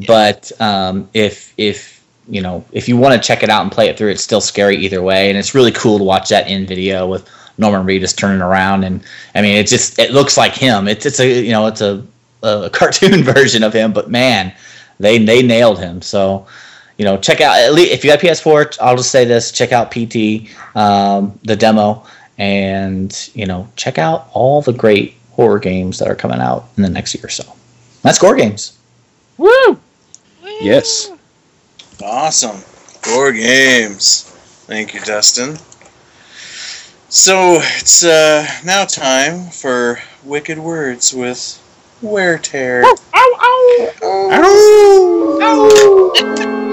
[0.08, 1.93] but um, if if
[2.28, 4.42] you know if you want to check it out and play it through, it's still
[4.42, 8.16] scary either way, and it's really cool to watch that in video with Norman Reedus
[8.16, 9.04] turning around, and
[9.36, 10.88] I mean, it just it looks like him.
[10.88, 12.06] It's it's a you know it's a,
[12.42, 14.54] a cartoon version of him, but man,
[15.00, 16.02] they they nailed him.
[16.02, 16.48] So
[16.98, 18.78] you know, check out at least if you got PS4.
[18.82, 22.06] I'll just say this: check out PT, um, the demo,
[22.38, 26.84] and you know, check out all the great horror games that are coming out in
[26.84, 27.44] the next year or so.
[28.04, 28.78] That's Gore Games.
[29.38, 29.80] Woo!
[30.62, 31.12] yes.
[32.02, 32.58] Awesome.
[32.58, 34.24] Four games.
[34.68, 35.58] Thank you, Dustin.
[37.10, 41.60] So it's uh, now time for Wicked Words with
[42.02, 42.84] Wear Tear.
[46.14, 46.70] Wicked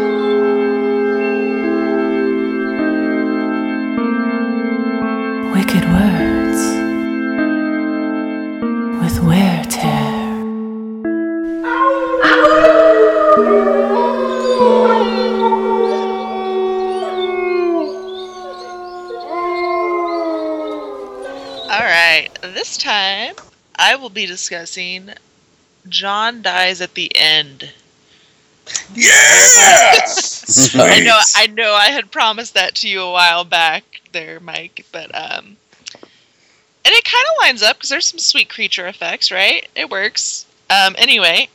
[22.61, 23.35] this time
[23.75, 25.09] I will be discussing
[25.89, 27.73] John dies at the end.
[28.95, 29.11] Yeah!
[30.75, 34.85] I know, I know, I had promised that to you a while back, there, Mike.
[34.93, 35.57] But um,
[35.95, 36.07] and
[36.85, 39.67] it kind of lines up because there's some sweet creature effects, right?
[39.75, 40.45] It works.
[40.69, 41.49] Um, anyway,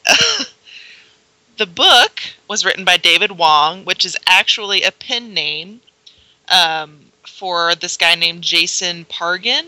[1.58, 5.82] the book was written by David Wong, which is actually a pen name
[6.50, 9.66] um, for this guy named Jason Pargin,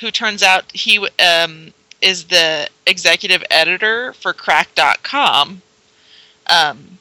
[0.00, 5.62] who turns out he um, is the executive editor for Cracked.com.
[6.46, 6.98] Um,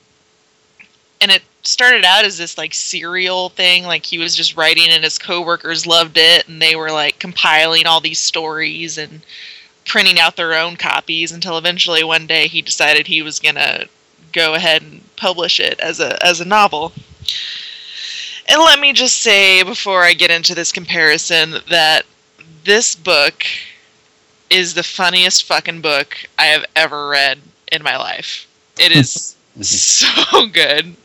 [1.21, 5.03] and it started out as this like serial thing like he was just writing and
[5.03, 9.21] his coworkers loved it and they were like compiling all these stories and
[9.85, 13.87] printing out their own copies until eventually one day he decided he was going to
[14.31, 16.93] go ahead and publish it as a as a novel
[18.47, 22.05] and let me just say before I get into this comparison that
[22.63, 23.45] this book
[24.49, 27.39] is the funniest fucking book I have ever read
[27.71, 28.47] in my life.
[28.79, 30.95] It is so good.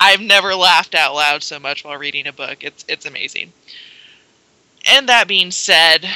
[0.00, 2.62] I've never laughed out loud so much while reading a book.
[2.62, 3.52] It's it's amazing.
[4.86, 6.06] And that being said,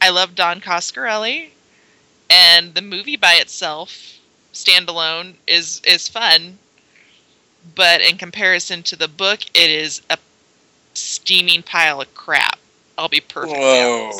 [0.00, 1.50] I love Don Coscarelli,
[2.30, 4.18] and the movie by itself
[4.54, 6.58] standalone is is fun,
[7.74, 10.18] but in comparison to the book, it is a
[10.94, 12.58] steaming pile of crap.
[12.96, 13.56] I'll be perfect.
[13.56, 14.10] Whoa.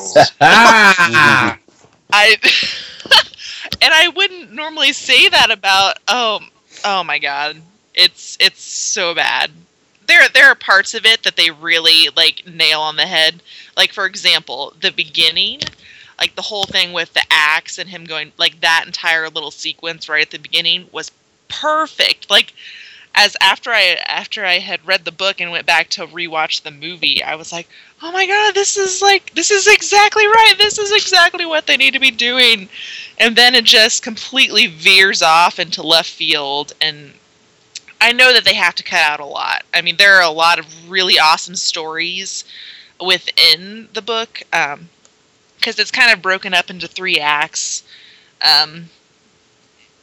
[0.40, 1.58] Ah!
[2.12, 2.36] I
[3.82, 6.40] and I wouldn't normally say that about oh
[6.84, 7.60] oh my god.
[7.94, 9.50] It's it's so bad.
[10.06, 13.42] There there are parts of it that they really like nail on the head.
[13.76, 15.60] Like for example, the beginning,
[16.20, 20.08] like the whole thing with the axe and him going like that entire little sequence
[20.08, 21.10] right at the beginning was
[21.48, 22.30] perfect.
[22.30, 22.54] Like
[23.14, 26.70] as after I after I had read the book and went back to rewatch the
[26.70, 27.68] movie, I was like,
[28.02, 30.54] "Oh my god, this is like this is exactly right.
[30.58, 32.68] This is exactly what they need to be doing."
[33.18, 37.14] And then it just completely veers off into left field and
[38.00, 39.64] I know that they have to cut out a lot.
[39.72, 42.44] I mean, there are a lot of really awesome stories
[43.00, 47.82] within the book because it's kind of broken up into three acts.
[48.42, 48.90] Um,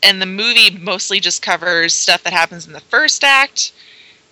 [0.04, 3.72] and the movie mostly just covers stuff that happens in the first act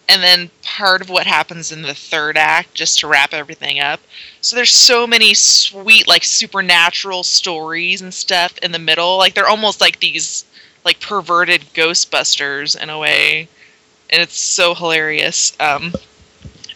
[0.09, 3.99] and then part of what happens in the third act just to wrap everything up.
[4.41, 9.17] So there's so many sweet like supernatural stories and stuff in the middle.
[9.17, 10.45] Like they're almost like these
[10.83, 13.47] like perverted ghostbusters in a way.
[14.09, 15.53] And it's so hilarious.
[15.59, 15.93] Um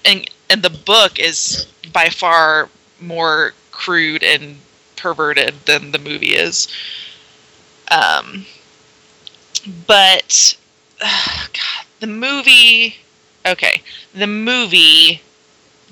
[0.06, 2.70] and and the book is by far
[3.02, 4.58] more crude and
[4.96, 6.68] perverted than the movie is.
[7.90, 8.46] Um
[9.88, 10.58] but
[11.00, 12.98] God, the movie.
[13.46, 13.82] Okay,
[14.14, 15.22] the movie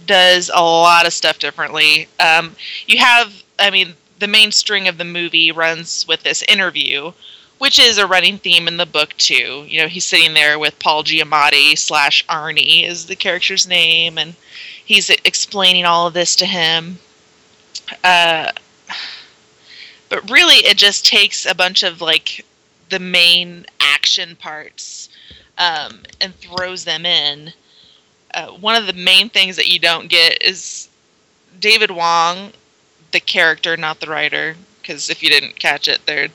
[0.05, 2.07] does a lot of stuff differently.
[2.19, 2.55] Um,
[2.87, 7.11] you have, I mean, the main string of the movie runs with this interview,
[7.57, 9.65] which is a running theme in the book too.
[9.67, 14.35] You know, he's sitting there with Paul Giamatti slash Arnie is the character's name, and
[14.83, 16.99] he's explaining all of this to him.
[18.03, 18.51] Uh,
[20.09, 22.45] but really, it just takes a bunch of like
[22.91, 25.09] the main action parts
[25.57, 27.51] um, and throws them in.
[28.33, 30.89] Uh, one of the main things that you don't get is
[31.59, 32.51] David Wong,
[33.11, 36.29] the character, not the writer, because if you didn't catch it, they're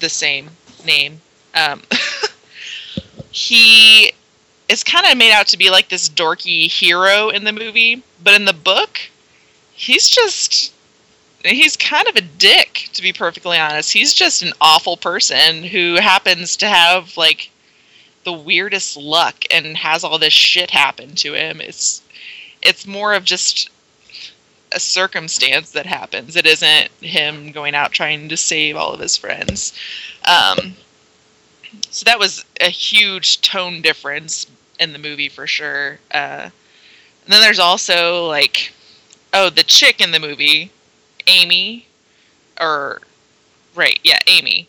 [0.00, 0.50] the same
[0.84, 1.20] name.
[1.54, 1.82] Um,
[3.30, 4.12] he
[4.68, 8.34] is kind of made out to be like this dorky hero in the movie, but
[8.34, 9.00] in the book,
[9.72, 10.71] he's just
[11.44, 13.92] he's kind of a dick to be perfectly honest.
[13.92, 17.50] He's just an awful person who happens to have like
[18.24, 21.60] the weirdest luck and has all this shit happen to him.
[21.60, 22.02] It's
[22.62, 23.70] it's more of just
[24.72, 26.36] a circumstance that happens.
[26.36, 29.72] It isn't him going out trying to save all of his friends.
[30.24, 30.76] Um,
[31.90, 34.46] so that was a huge tone difference
[34.78, 35.98] in the movie for sure.
[36.12, 36.48] Uh,
[37.24, 38.72] and then there's also like
[39.34, 40.70] oh the chick in the movie
[41.26, 41.86] Amy,
[42.60, 43.00] or
[43.74, 44.68] right, yeah, Amy.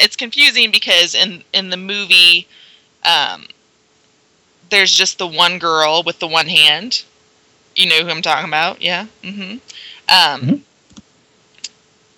[0.00, 2.48] It's confusing because in in the movie,
[3.04, 3.46] um,
[4.70, 7.04] there's just the one girl with the one hand.
[7.76, 9.06] You know who I'm talking about, yeah.
[9.22, 9.52] Mm-hmm.
[10.08, 10.62] Um, Mhm.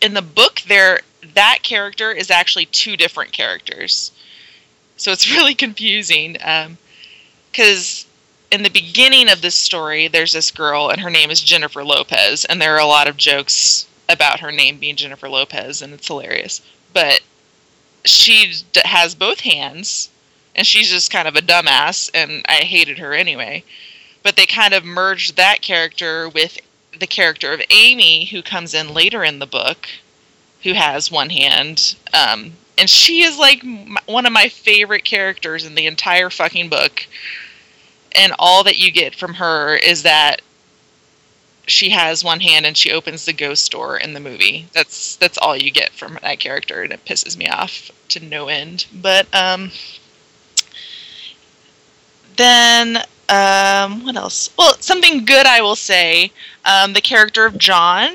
[0.02, 4.12] In the book, there that character is actually two different characters,
[4.96, 6.36] so it's really confusing.
[6.42, 6.78] Um,
[7.52, 8.01] Because
[8.52, 12.44] in the beginning of this story, there's this girl, and her name is Jennifer Lopez,
[12.44, 16.06] and there are a lot of jokes about her name being Jennifer Lopez, and it's
[16.06, 16.60] hilarious.
[16.92, 17.22] But
[18.04, 18.52] she
[18.84, 20.10] has both hands,
[20.54, 23.64] and she's just kind of a dumbass, and I hated her anyway.
[24.22, 26.58] But they kind of merged that character with
[27.00, 29.88] the character of Amy, who comes in later in the book,
[30.62, 31.96] who has one hand.
[32.12, 33.62] Um, and she is like
[34.04, 37.06] one of my favorite characters in the entire fucking book
[38.14, 40.42] and all that you get from her is that
[41.66, 44.66] she has one hand and she opens the ghost door in the movie.
[44.72, 48.48] That's that's all you get from that character, and it pisses me off to no
[48.48, 48.86] end.
[48.92, 49.70] But um,
[52.36, 54.50] then um, what else?
[54.58, 56.32] Well, something good I will say.
[56.64, 58.10] Um, the character of John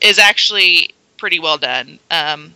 [0.00, 1.98] is actually pretty well done.
[2.10, 2.54] Um,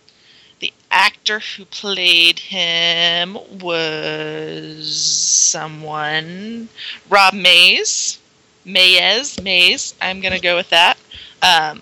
[0.91, 6.69] actor who played him was someone
[7.09, 8.19] Rob Mays.
[8.65, 9.95] Mayes, Mays.
[10.01, 10.97] I'm gonna go with that.
[11.41, 11.81] Um,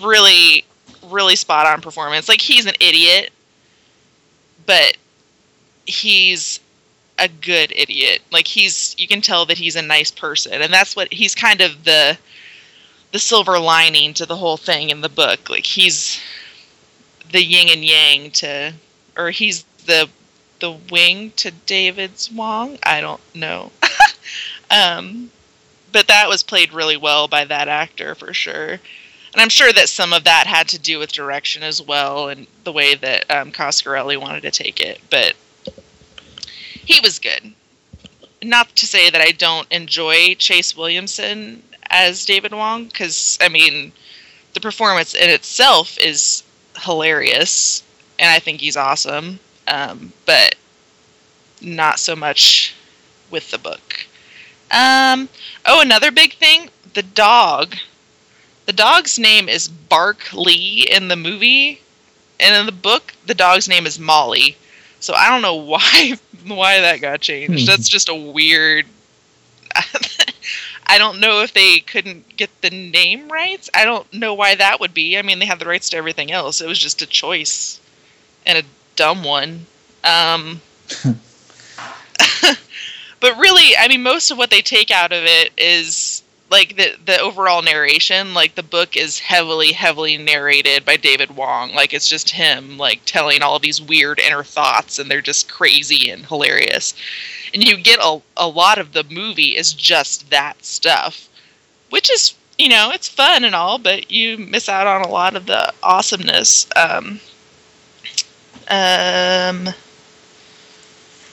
[0.00, 0.64] really,
[1.04, 2.28] really spot on performance.
[2.28, 3.30] Like he's an idiot,
[4.64, 4.96] but
[5.84, 6.60] he's
[7.18, 8.22] a good idiot.
[8.32, 11.60] Like he's, you can tell that he's a nice person, and that's what he's kind
[11.60, 12.18] of the
[13.12, 15.48] the silver lining to the whole thing in the book.
[15.48, 16.20] Like he's
[17.30, 18.72] the yin and yang to,
[19.16, 20.08] or he's the
[20.58, 22.78] the wing to David's Wong.
[22.82, 23.70] I don't know.
[24.70, 25.30] um,
[25.92, 28.72] but that was played really well by that actor for sure.
[29.36, 32.46] And I'm sure that some of that had to do with direction as well and
[32.64, 35.00] the way that um, Coscarelli wanted to take it.
[35.10, 35.34] But
[36.86, 37.52] he was good.
[38.42, 43.92] Not to say that I don't enjoy Chase Williamson as David Wong, because, I mean,
[44.54, 46.42] the performance in itself is
[46.76, 47.82] hilarious,
[48.18, 49.38] and I think he's awesome.
[49.68, 50.54] Um, but
[51.60, 52.74] not so much
[53.30, 54.06] with the book.
[54.70, 55.28] Um,
[55.64, 57.76] oh, another big thing the dog.
[58.66, 61.80] The dog's name is Bark Lee in the movie,
[62.40, 64.56] and in the book, the dog's name is Molly.
[65.00, 66.14] So I don't know why
[66.46, 67.60] why that got changed.
[67.60, 67.66] Hmm.
[67.66, 68.86] That's just a weird.
[70.86, 73.68] I don't know if they couldn't get the name right.
[73.74, 75.18] I don't know why that would be.
[75.18, 76.60] I mean, they have the rights to everything else.
[76.60, 77.80] It was just a choice,
[78.44, 78.62] and a
[78.94, 79.66] dumb one.
[80.04, 80.62] Um,
[83.20, 86.96] but really, I mean, most of what they take out of it is like the
[87.04, 88.34] the overall narration.
[88.34, 91.74] Like the book is heavily, heavily narrated by David Wong.
[91.74, 96.10] Like it's just him like telling all these weird inner thoughts, and they're just crazy
[96.10, 96.94] and hilarious.
[97.52, 101.28] And you get a a lot of the movie is just that stuff,
[101.90, 105.36] which is you know it's fun and all, but you miss out on a lot
[105.36, 106.66] of the awesomeness.
[106.76, 107.20] Um,
[108.68, 109.68] um,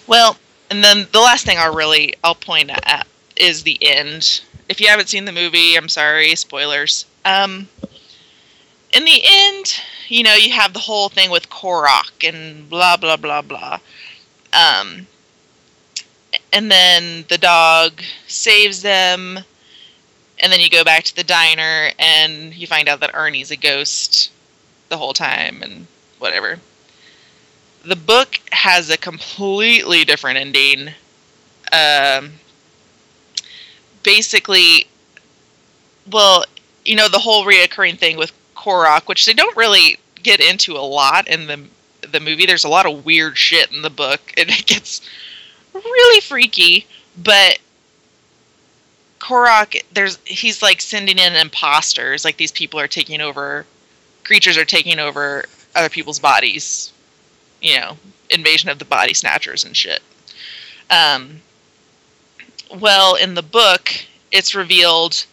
[0.08, 0.38] well,
[0.70, 4.42] and then the last thing I'll really I'll point at is the end.
[4.70, 7.06] If you haven't seen the movie, I'm sorry, spoilers.
[7.26, 7.68] Um,
[8.94, 13.18] in the end, you know, you have the whole thing with Korrok and blah blah
[13.18, 13.80] blah blah.
[14.54, 15.08] Um,
[16.52, 19.40] and then the dog saves them,
[20.40, 23.56] and then you go back to the diner and you find out that Arnie's a
[23.56, 24.32] ghost
[24.90, 25.88] the whole time and
[26.20, 26.60] whatever
[27.84, 30.90] the book has a completely different ending.
[31.72, 32.34] Um,
[34.04, 34.88] basically,
[36.12, 36.46] well,
[36.86, 40.86] you know, the whole reoccurring thing with Korrok, which they don't really get into a
[40.86, 41.62] lot in the
[42.12, 42.46] the movie.
[42.46, 45.02] There's a lot of weird shit in the book, and it gets
[45.74, 46.86] really freaky.
[47.22, 47.60] But
[49.20, 53.66] Korrok, there's he's like sending in imposters, like these people are taking over,
[54.24, 56.94] creatures are taking over other people's bodies
[57.64, 57.98] you know,
[58.30, 60.02] invasion of the body snatchers and shit.
[60.92, 61.42] Um,
[62.80, 63.92] well, in the book,
[64.32, 65.26] it's revealed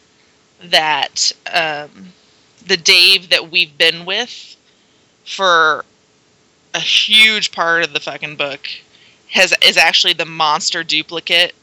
[0.63, 2.13] that um,
[2.67, 4.57] the Dave that we've been with
[5.25, 5.85] for
[6.75, 8.69] a huge part of the fucking book
[9.31, 11.55] has is actually the monster duplicate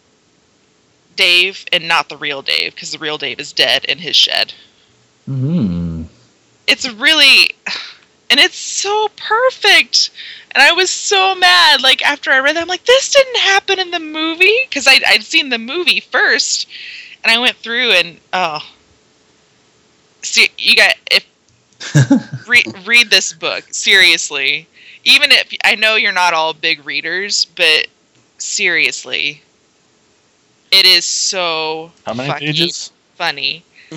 [1.15, 4.53] Dave and not the real Dave because the real Dave is dead in his shed.
[5.25, 6.03] Hmm.
[6.67, 7.55] It's really
[8.29, 10.09] and it's so perfect.
[10.51, 11.81] And I was so mad.
[11.81, 15.03] Like after I read that, I'm like, this didn't happen in the movie because I'd,
[15.03, 16.67] I'd seen the movie first,
[17.23, 18.59] and I went through and oh,
[20.21, 21.25] see, you got if
[22.47, 24.67] read read this book seriously.
[25.03, 27.87] Even if I know you're not all big readers, but
[28.37, 29.41] seriously,
[30.71, 32.91] it is so How many fucking pages?
[33.15, 33.63] funny.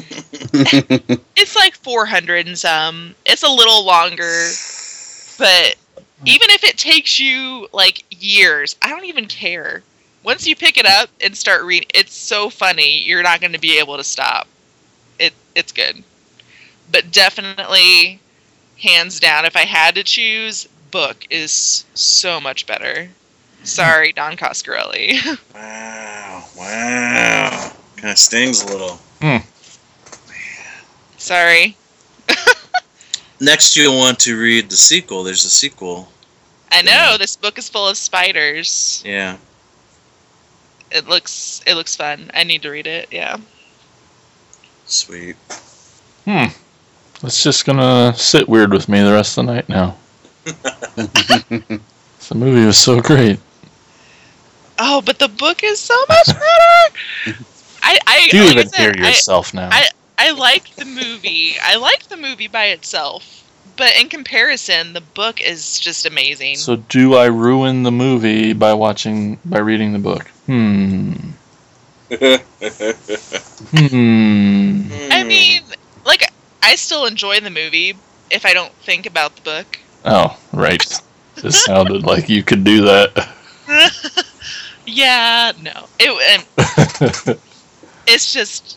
[1.37, 3.15] it's like 400 and some.
[3.27, 4.51] It's a little longer,
[5.39, 5.77] but
[6.27, 9.83] even if it takes you like years, I don't even care.
[10.23, 12.99] Once you pick it up and start reading, it's so funny.
[12.99, 14.47] You're not going to be able to stop.
[15.19, 16.03] It it's good,
[16.93, 18.21] but definitely,
[18.79, 23.09] hands down, if I had to choose, book is so much better.
[23.65, 25.39] Sorry, Don Coscarelli.
[25.55, 27.73] Wow, wow.
[27.97, 28.99] Kind of stings a little.
[29.21, 29.39] Hmm.
[31.21, 31.77] Sorry.
[33.41, 35.23] Next, you'll want to read the sequel.
[35.23, 36.09] There's a sequel.
[36.73, 39.03] I know this book is full of spiders.
[39.05, 39.37] Yeah.
[40.91, 42.31] It looks it looks fun.
[42.35, 43.09] I need to read it.
[43.13, 43.37] Yeah.
[44.87, 45.37] Sweet.
[46.25, 46.47] Hmm.
[47.23, 49.97] It's just gonna sit weird with me the rest of the night now.
[50.45, 51.81] the
[52.35, 53.39] movie was so great.
[54.79, 56.97] Oh, but the book is so much better.
[57.83, 59.69] I I Do you like I even said, hear I- yourself now?
[59.71, 59.87] I
[60.21, 61.55] I liked the movie.
[61.63, 63.43] I liked the movie by itself,
[63.79, 66.57] but in comparison, the book is just amazing.
[66.57, 70.27] So do I ruin the movie by watching by reading the book?
[70.45, 71.15] Hmm.
[73.73, 74.89] Hmm.
[75.13, 75.63] I mean,
[76.05, 76.31] like
[76.63, 77.95] I still enjoy the movie
[78.31, 79.79] if I don't think about the book.
[80.05, 80.85] Oh, right.
[81.37, 83.29] Just sounded like you could do that.
[84.87, 85.87] yeah, no.
[85.99, 87.39] It and
[88.07, 88.77] it's just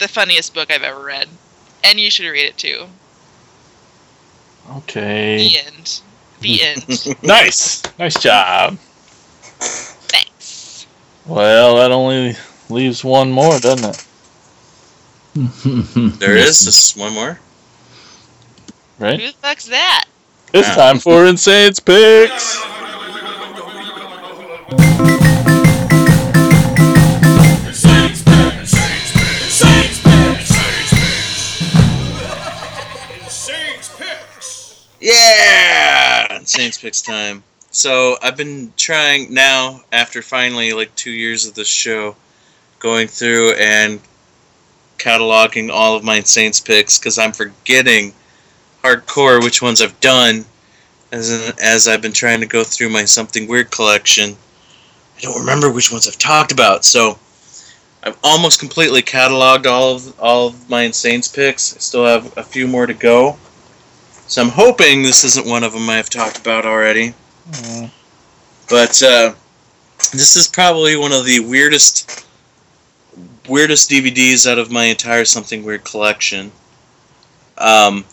[0.00, 1.28] the funniest book I've ever read,
[1.84, 2.86] and you should read it too.
[4.78, 5.48] Okay.
[5.48, 6.00] The end.
[6.40, 6.62] The
[7.16, 7.22] end.
[7.22, 7.82] Nice.
[7.98, 8.76] Nice job.
[9.58, 10.86] Thanks.
[11.26, 12.36] Well, that only
[12.68, 14.06] leaves one more, doesn't it?
[16.18, 17.38] There is just one more.
[18.98, 19.20] Right?
[19.20, 20.04] Who the fuck's that?
[20.52, 20.74] It's Yeah.
[20.74, 22.60] time for Insane's Picks.
[35.10, 37.42] Yeah, Saints picks time.
[37.72, 42.14] So I've been trying now, after finally like two years of this show,
[42.78, 44.00] going through and
[44.98, 48.14] cataloging all of my Saints picks because I'm forgetting
[48.84, 50.44] hardcore which ones I've done,
[51.10, 54.36] as in, as I've been trying to go through my something weird collection.
[55.16, 57.18] I don't remember which ones I've talked about, so
[58.04, 61.74] I've almost completely cataloged all of all of my Saints picks.
[61.74, 63.36] I still have a few more to go.
[64.30, 67.14] So I'm hoping this isn't one of them I've talked about already.
[68.68, 69.34] But uh,
[70.12, 72.24] this is probably one of the weirdest
[73.48, 76.52] weirdest DVDs out of my entire Something Weird collection.
[77.58, 78.04] Um,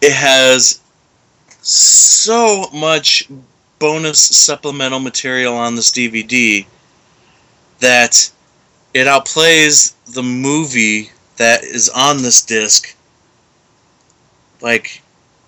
[0.00, 0.80] it has
[1.60, 3.28] so much
[3.80, 6.66] bonus supplemental material on this DVD
[7.80, 8.30] that
[8.94, 12.94] it outplays the movie that is on this disc
[14.64, 15.02] like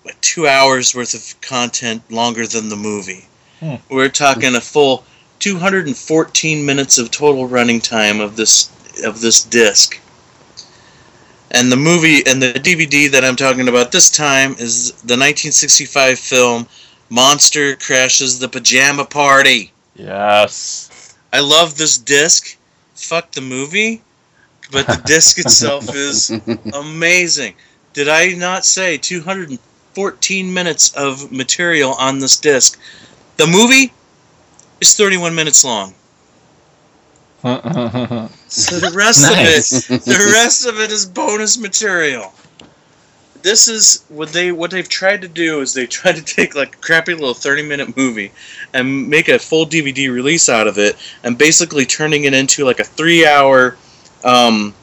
[0.05, 3.27] like two hours worth of content longer than the movie.
[3.59, 3.75] Hmm.
[3.89, 5.03] We're talking a full
[5.39, 8.71] 214 minutes of total running time of this
[9.03, 9.99] of this disc.
[11.51, 16.19] And the movie and the DVD that I'm talking about this time is the 1965
[16.19, 16.67] film
[17.09, 19.71] Monsters Crash the Pajama Party.
[19.95, 21.15] Yes.
[21.33, 22.57] I love this disc.
[22.95, 24.01] Fuck the movie,
[24.71, 26.31] but the disc itself is
[26.73, 27.55] amazing.
[27.97, 32.79] Did I not say 214 minutes of material on this disc?
[33.37, 33.91] The movie
[34.79, 35.95] is 31 minutes long.
[37.41, 39.89] So the rest Nice.
[39.89, 42.35] of it, the rest of it is bonus material.
[43.41, 46.75] This is what they what they've tried to do is they tried to take like
[46.75, 48.31] a crappy little 30 minute movie
[48.75, 52.79] and make a full DVD release out of it and basically turning it into like
[52.79, 53.75] a three hour
[54.23, 54.75] um,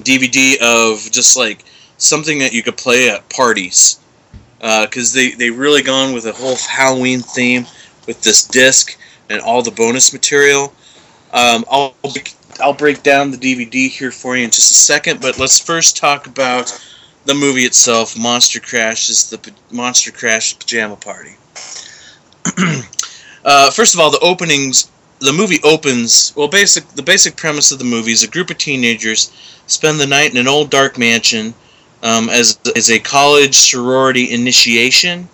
[0.00, 1.62] DVD of just like
[1.98, 3.98] something that you could play at parties
[4.60, 7.66] because they they really gone with a whole Halloween theme
[8.06, 10.72] with this disc and all the bonus material.
[11.32, 11.94] Um, I'll
[12.60, 15.96] I'll break down the DVD here for you in just a second, but let's first
[15.96, 16.72] talk about
[17.26, 18.16] the movie itself.
[18.16, 21.36] Monster Crash is the Monster Crash Pajama Party.
[23.44, 24.90] uh, first of all, the openings.
[25.18, 26.34] The movie opens.
[26.36, 29.32] Well, basic the basic premise of the movie is a group of teenagers
[29.66, 31.54] spend the night in an old dark mansion
[32.02, 35.28] um, as as a college sorority initiation,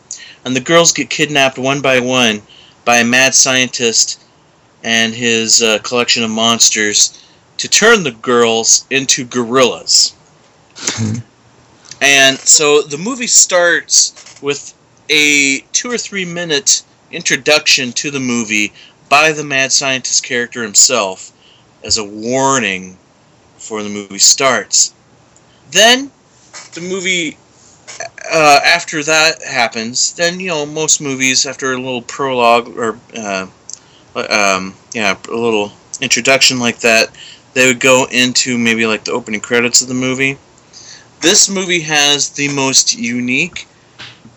[0.45, 2.43] and the girls get kidnapped one by one
[2.85, 4.21] by a mad scientist
[4.83, 7.23] and his uh, collection of monsters
[7.59, 10.15] to turn the girls into gorillas.
[12.01, 14.75] and so the movie starts with
[15.09, 18.73] a two or three minute introduction to the movie
[19.09, 21.33] by the mad scientist character himself
[21.85, 22.97] as a warning
[23.57, 24.95] before the movie starts.
[25.71, 26.11] Then
[26.73, 27.37] the movie
[28.33, 33.47] uh, after that happens, then you know most movies after a little prologue or uh,
[34.15, 37.11] um, yeah a little introduction like that,
[37.55, 40.39] they would go into maybe like the opening credits of the movie.
[41.21, 43.69] This movie has the most unique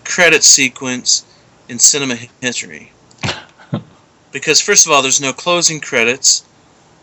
[0.03, 1.25] credit sequence
[1.67, 2.91] in cinema history.
[4.31, 6.45] because first of all, there's no closing credits.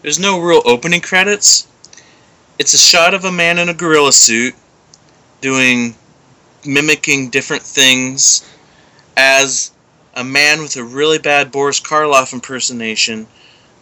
[0.03, 1.67] There's no real opening credits.
[2.59, 4.55] It's a shot of a man in a gorilla suit
[5.43, 5.95] doing
[6.65, 8.49] mimicking different things
[9.17, 9.73] as
[10.15, 13.27] a man with a really bad Boris Karloff impersonation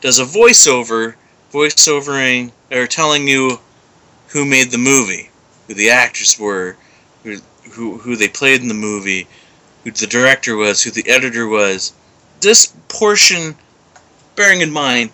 [0.00, 1.14] does a voiceover,
[1.52, 3.60] voiceovering or telling you
[4.28, 5.30] who made the movie,
[5.68, 6.76] who the actors were,
[7.22, 7.36] who
[7.72, 9.28] who, who they played in the movie,
[9.84, 11.92] who the director was, who the editor was.
[12.40, 13.54] This portion,
[14.34, 15.10] bearing in mind,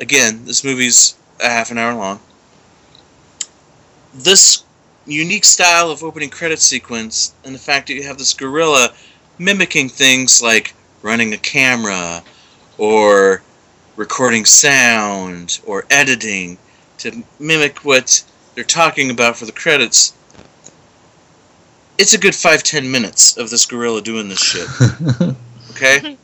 [0.00, 2.18] again, this movie's a half an hour long.
[4.14, 4.64] This
[5.06, 8.92] unique style of opening credit sequence and the fact that you have this gorilla
[9.38, 12.22] mimicking things like running a camera
[12.78, 13.42] or
[13.96, 16.58] recording sound or editing
[16.98, 18.22] to mimic what
[18.54, 20.12] they're talking about for the credits.
[21.98, 24.68] It's a good five ten minutes of this gorilla doing this shit.
[25.70, 26.16] okay?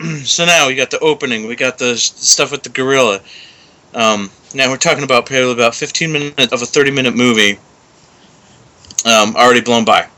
[0.24, 3.20] so now we got the opening, we got the s- stuff with the gorilla.
[3.94, 7.58] Um, now we're talking about probably about 15 minutes of a 30 minute movie
[9.04, 10.08] um, already blown by.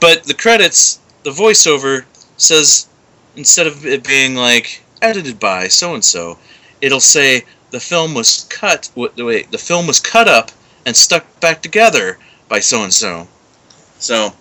[0.00, 2.04] But the credits, the voiceover
[2.36, 2.88] says
[3.36, 6.38] instead of it being like edited by so and so,
[6.80, 8.90] it'll say the film was cut.
[8.94, 10.50] wa- Wait, the film was cut up
[10.86, 13.28] and stuck back together by so and so.
[13.98, 14.32] So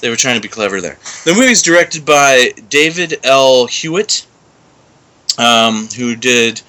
[0.00, 0.98] they were trying to be clever there.
[1.24, 3.66] The movie's directed by David L.
[3.66, 4.26] Hewitt,
[5.38, 6.60] um, who did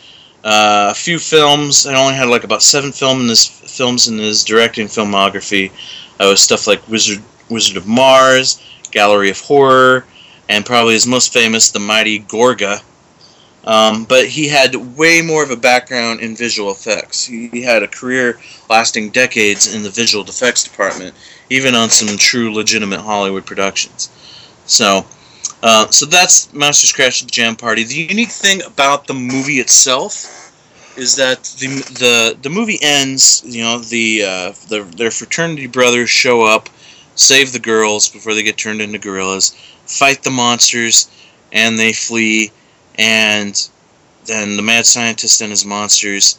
[0.44, 1.86] uh, a few films.
[1.88, 5.72] I only had like about seven film in his films in his directing filmography.
[6.20, 10.06] Uh, stuff like Wizard Wizard of Mars, Gallery of Horror,
[10.50, 12.82] and probably his most famous, The Mighty Gorga.
[13.64, 17.26] Um, but he had way more of a background in visual effects.
[17.26, 18.40] He, he had a career
[18.70, 21.14] lasting decades in the visual effects department,
[21.50, 24.10] even on some true legitimate Hollywood productions.
[24.66, 25.06] So,
[25.64, 27.84] uh, so that's Monsters Crash at the Jam Party.
[27.84, 30.47] The unique thing about the movie itself
[30.98, 33.44] is that the the the movie ends.
[33.46, 36.70] You know, the uh, the their fraternity brothers show up,
[37.16, 41.10] save the girls before they get turned into gorillas, fight the monsters,
[41.52, 42.52] and they flee.
[42.98, 43.70] And
[44.26, 46.38] then the mad scientist and his monsters.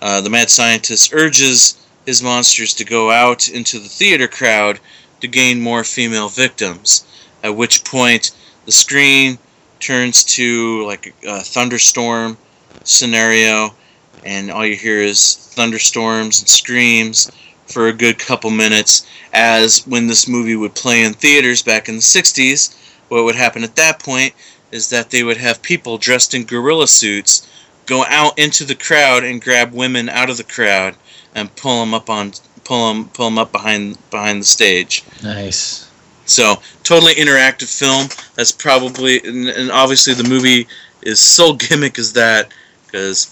[0.00, 4.80] Uh, the mad scientist urges his monsters to go out into the theater crowd
[5.20, 7.04] to gain more female victims.
[7.42, 8.30] At which point,
[8.64, 9.38] the screen
[9.78, 12.38] turns to like a thunderstorm
[12.84, 13.74] scenario,
[14.24, 17.30] and all you hear is thunderstorms and screams
[17.66, 19.06] for a good couple minutes.
[19.32, 22.74] As when this movie would play in theaters back in the 60s,
[23.08, 24.34] what would happen at that point
[24.72, 27.48] is that they would have people dressed in gorilla suits
[27.90, 30.94] go out into the crowd and grab women out of the crowd
[31.34, 32.32] and pull them up on
[32.62, 35.04] pull them pull them up behind behind the stage.
[35.24, 35.90] Nice.
[36.24, 38.08] So totally interactive film.
[38.36, 40.68] That's probably and, and obviously the movie
[41.02, 42.52] is so gimmick as that
[42.86, 43.24] because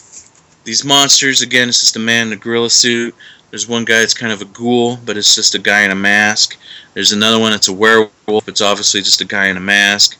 [0.68, 3.14] these monsters again it's just a man in a gorilla suit.
[3.48, 5.94] There's one guy that's kind of a ghoul, but it's just a guy in a
[5.94, 6.58] mask.
[6.92, 8.46] There's another one that's a werewolf.
[8.46, 10.18] It's obviously just a guy in a mask.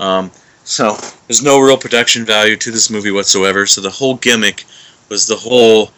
[0.00, 0.30] Um,
[0.64, 0.96] so
[1.28, 3.66] there's no real production value to this movie whatsoever.
[3.66, 4.64] So the whole gimmick
[5.10, 5.90] was the whole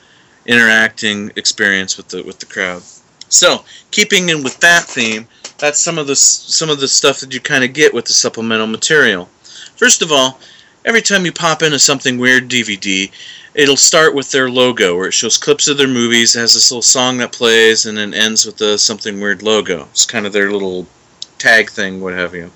[0.46, 2.82] interacting experience with the with the crowd.
[3.28, 7.32] So keeping in with that theme, that's some of the some of the stuff that
[7.32, 9.28] you kind of get with the supplemental material.
[9.76, 10.40] First of all,
[10.84, 13.10] every time you pop into something weird DVD,
[13.54, 16.82] it'll start with their logo, where it shows clips of their movies, has this little
[16.82, 19.82] song that plays, and then ends with the something weird logo.
[19.90, 20.86] It's kind of their little
[21.38, 22.50] tag thing, what have you.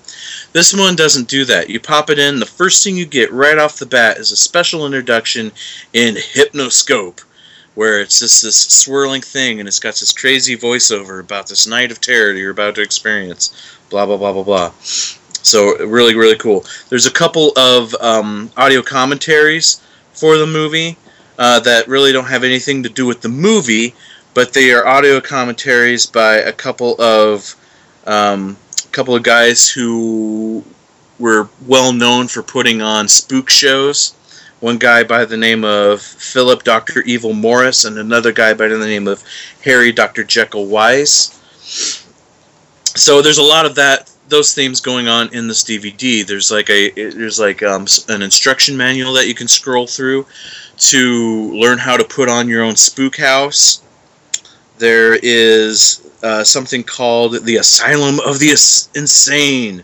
[0.52, 1.68] This one doesn't do that.
[1.70, 4.36] You pop it in, the first thing you get right off the bat is a
[4.36, 5.52] special introduction
[5.92, 7.22] in Hypnoscope,
[7.74, 11.92] where it's just this swirling thing and it's got this crazy voiceover about this night
[11.92, 13.78] of terror you're about to experience.
[13.90, 14.72] Blah, blah, blah, blah, blah.
[15.42, 16.64] So, really, really cool.
[16.88, 19.80] There's a couple of um, audio commentaries
[20.12, 20.96] for the movie
[21.38, 23.94] uh, that really don't have anything to do with the movie,
[24.34, 27.54] but they are audio commentaries by a couple of
[28.06, 28.56] um,
[28.90, 30.64] couple of guys who
[31.18, 34.14] were well known for putting on spook shows.
[34.60, 37.02] One guy by the name of Philip Dr.
[37.02, 39.22] Evil Morris, and another guy by the name of
[39.62, 40.24] Harry Dr.
[40.24, 41.34] Jekyll Wise.
[42.96, 46.26] So there's a lot of that those themes going on in this DVD.
[46.26, 50.26] There's like a there's like um, an instruction manual that you can scroll through
[50.78, 53.82] to learn how to put on your own spook house.
[54.78, 59.82] There is uh, something called the Asylum of the As- Insane,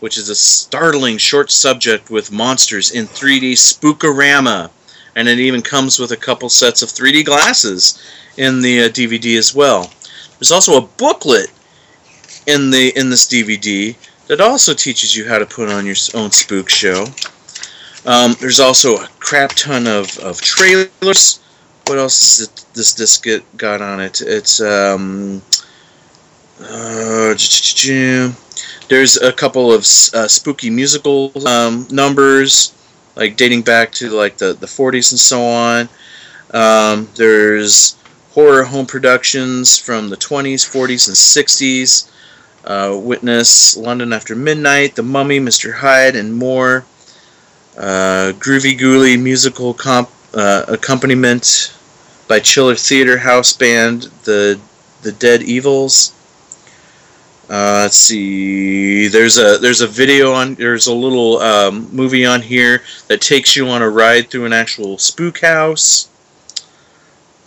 [0.00, 4.70] which is a startling short subject with monsters in 3D spookorama,
[5.14, 8.02] and it even comes with a couple sets of 3D glasses
[8.36, 9.90] in the uh, DVD as well.
[10.38, 11.50] There's also a booklet
[12.46, 16.30] in the in this DVD that also teaches you how to put on your own
[16.30, 17.06] spook show.
[18.06, 21.40] Um, there's also a crap ton of, of trailers.
[21.86, 24.20] What else is it, this disc got on it?
[24.20, 25.42] It's um,
[26.60, 27.34] uh,
[28.88, 32.74] there's a couple of uh, spooky musical um, numbers,
[33.16, 35.88] like dating back to like the, the 40s and so on.
[36.52, 37.96] Um, there's
[38.32, 42.10] horror home productions from the 20s, 40s, and 60s.
[42.64, 45.74] Uh, Witness, London After Midnight, The Mummy, Mr.
[45.74, 46.84] Hyde, and more.
[47.76, 51.74] Uh, Groovy Ghoulie musical comp, uh, accompaniment
[52.28, 54.58] by Chiller Theater House Band, The
[55.02, 56.12] the Dead Evils.
[57.48, 59.06] Uh, let's see.
[59.06, 63.54] There's a there's a video on there's a little um, movie on here that takes
[63.54, 66.08] you on a ride through an actual spook house.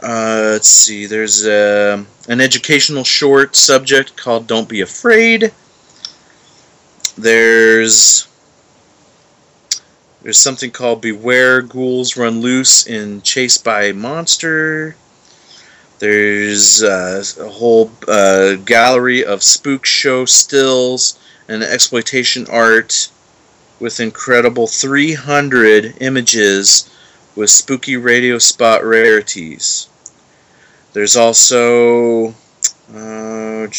[0.02, 1.08] Uh, let's see.
[1.08, 5.52] There's a, an educational short subject called "Don't Be Afraid."
[7.18, 8.28] There's
[10.22, 14.96] there's something called "Beware Ghouls Run Loose in Chase by Monster."
[16.00, 21.18] There's uh, a whole uh, gallery of spook show stills
[21.48, 23.10] and exploitation art
[23.80, 26.88] with incredible 300 images
[27.38, 29.88] with spooky radio spot rarities.
[30.94, 32.34] There's also.
[32.94, 33.68] Uh,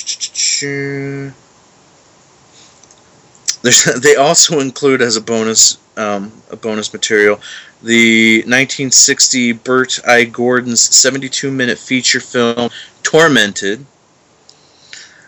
[3.63, 7.41] there's, they also include as a bonus um, a bonus material
[7.83, 10.25] the 1960 Bert I.
[10.25, 12.71] Gordon's 72 minute feature film
[13.03, 13.87] Tormented,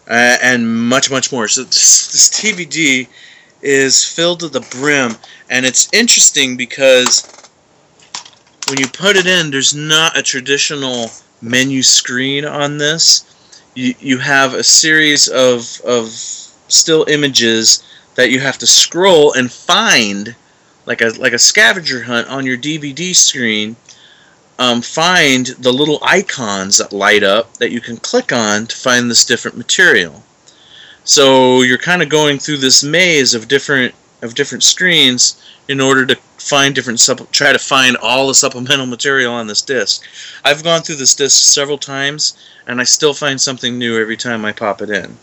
[0.09, 1.49] uh, and much much more.
[1.49, 3.09] So this, this DVD
[3.63, 5.17] is filled to the brim,
[5.49, 7.40] and it's interesting because
[8.71, 11.11] when you put it in, there's not a traditional
[11.43, 13.25] menu screen on this.
[13.75, 17.83] You, you have a series of, of still images
[18.15, 20.37] that you have to scroll and find,
[20.87, 23.75] like a like a scavenger hunt on your DVD screen.
[24.59, 29.11] Um, find the little icons that light up that you can click on to find
[29.11, 30.23] this different material.
[31.03, 36.05] So you're kind of going through this maze of different of different screens in order
[36.07, 40.03] to find different supp- try to find all the supplemental material on this disc.
[40.45, 42.37] I've gone through this disc several times
[42.67, 45.07] and I still find something new every time I pop it in.
[45.07, 45.17] Full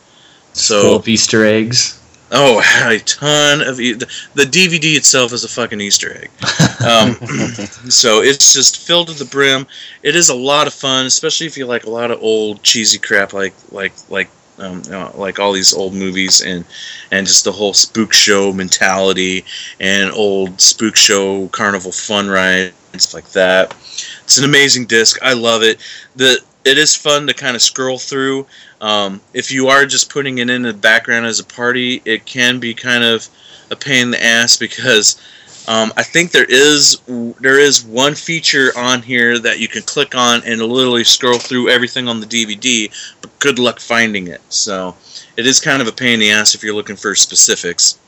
[0.53, 1.99] So of Easter eggs.
[2.31, 4.05] oh, a ton of e- the,
[4.35, 6.29] the DVD itself is a fucking Easter egg.
[6.85, 7.13] Um,
[7.89, 9.65] so it's just filled to the brim.
[10.03, 12.97] It is a lot of fun, especially if you like a lot of old cheesy
[12.99, 14.29] crap like like like
[14.59, 16.65] um, you know, like all these old movies and
[17.11, 19.45] and just the whole spook show mentality
[19.79, 23.75] and old spook show carnival fun rides like that.
[24.23, 25.19] It's an amazing disc.
[25.21, 25.79] I love it.
[26.15, 28.45] The it is fun to kind of scroll through.
[28.81, 32.59] Um, if you are just putting it in the background as a party, it can
[32.59, 33.27] be kind of
[33.71, 35.19] a pain in the ass because
[35.67, 37.01] um, I think there is
[37.41, 41.69] there is one feature on here that you can click on and literally scroll through
[41.69, 42.89] everything on the DVD,
[43.21, 44.41] but good luck finding it.
[44.47, 44.95] So
[45.35, 47.99] it is kind of a pain in the ass if you're looking for specifics.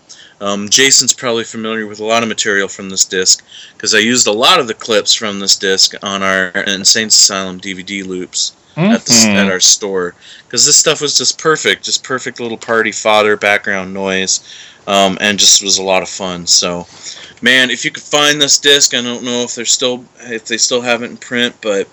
[0.42, 4.28] Um, Jason's probably familiar with a lot of material from this disc because I used
[4.28, 9.06] a lot of the clips from this disc on our Insane Asylum DVD loops at
[9.06, 13.38] the at our store because this stuff was just perfect, just perfect little party fodder,
[13.38, 14.42] background noise,
[14.88, 16.48] um, and just was a lot of fun.
[16.48, 16.88] So,
[17.42, 20.58] man, if you could find this disc, I don't know if they're still if they
[20.58, 21.88] still have it in print, but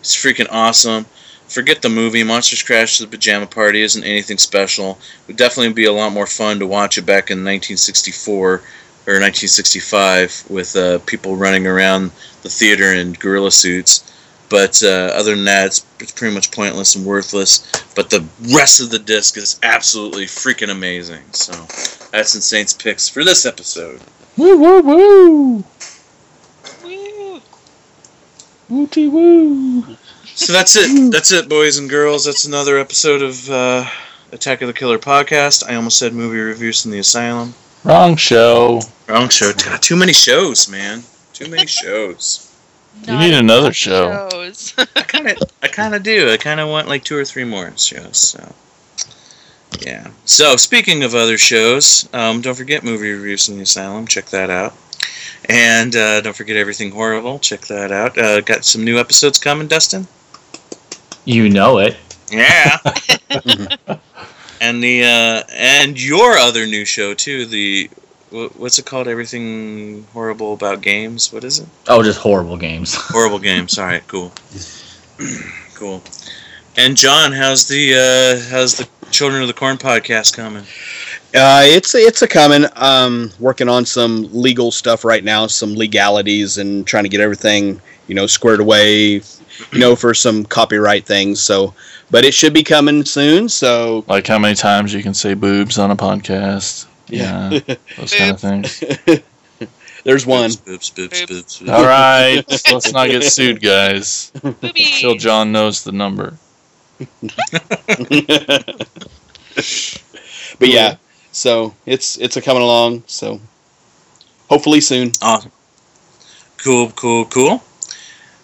[0.00, 1.06] it's freaking awesome.
[1.48, 2.22] Forget the movie.
[2.22, 4.92] Monsters Crash to the Pajama Party isn't anything special.
[4.92, 8.62] It would definitely be a lot more fun to watch it back in 1964
[9.06, 12.12] or 1965 with uh, people running around
[12.42, 14.04] the theater in gorilla suits.
[14.50, 17.64] But uh, other than that, it's, it's pretty much pointless and worthless.
[17.94, 21.22] But the rest of the disc is absolutely freaking amazing.
[21.32, 21.52] So
[22.10, 24.00] that's Insane's picks for this episode.
[24.36, 25.64] Woo woo woo!
[26.84, 27.40] Woo.
[28.68, 29.96] Wooty woo!
[30.34, 31.12] So that's it.
[31.12, 32.24] That's it, boys and girls.
[32.24, 33.84] That's another episode of uh,
[34.32, 35.68] Attack of the Killer podcast.
[35.68, 37.54] I almost said movie reviews from the asylum.
[37.84, 38.80] Wrong show.
[39.06, 39.52] Wrong show.
[39.52, 41.02] God, too many shows, man.
[41.32, 42.49] Too many shows.
[43.06, 44.28] You need another show.
[44.30, 44.74] Shows.
[44.96, 46.30] I kind of, I kind of do.
[46.30, 48.18] I kind of want like two or three more shows.
[48.18, 48.54] So,
[49.80, 50.08] yeah.
[50.24, 54.06] So speaking of other shows, um, don't forget movie reviews in the asylum.
[54.06, 54.74] Check that out.
[55.48, 57.38] And uh, don't forget everything horrible.
[57.38, 58.18] Check that out.
[58.18, 60.06] Uh, got some new episodes coming, Dustin.
[61.24, 61.96] You know it.
[62.30, 62.78] Yeah.
[64.60, 67.46] and the uh, and your other new show too.
[67.46, 67.99] The wh-
[68.30, 69.08] what's it called?
[69.08, 71.32] Everything horrible about games.
[71.32, 71.68] What is it?
[71.88, 72.94] Oh, just horrible games.
[73.10, 73.78] Horrible games.
[73.78, 74.32] All right, cool,
[75.74, 76.02] cool.
[76.76, 80.62] And John, how's the uh, how's the Children of the Corn podcast coming?
[81.34, 82.64] Uh, it's it's a coming.
[82.76, 87.80] Um, working on some legal stuff right now, some legalities, and trying to get everything
[88.06, 89.22] you know squared away.
[89.72, 91.42] You know, for some copyright things.
[91.42, 91.74] So,
[92.10, 93.46] but it should be coming soon.
[93.50, 96.86] So, Like how many times you can say boobs on a podcast.
[97.10, 97.48] Yeah.
[97.96, 98.80] those kind of things.
[100.04, 100.50] there's one.
[100.50, 101.62] Boops, boops, boops, boops.
[101.62, 101.72] boops.
[101.72, 102.44] All right.
[102.72, 104.32] Let's not get sued, guys.
[104.42, 105.00] Boobies.
[105.00, 106.38] Till John knows the number.
[110.58, 110.96] but yeah,
[111.32, 113.04] so it's it's a coming along.
[113.06, 113.40] So,
[114.48, 115.12] hopefully soon.
[115.22, 115.52] Awesome.
[116.58, 117.62] Cool, cool, cool.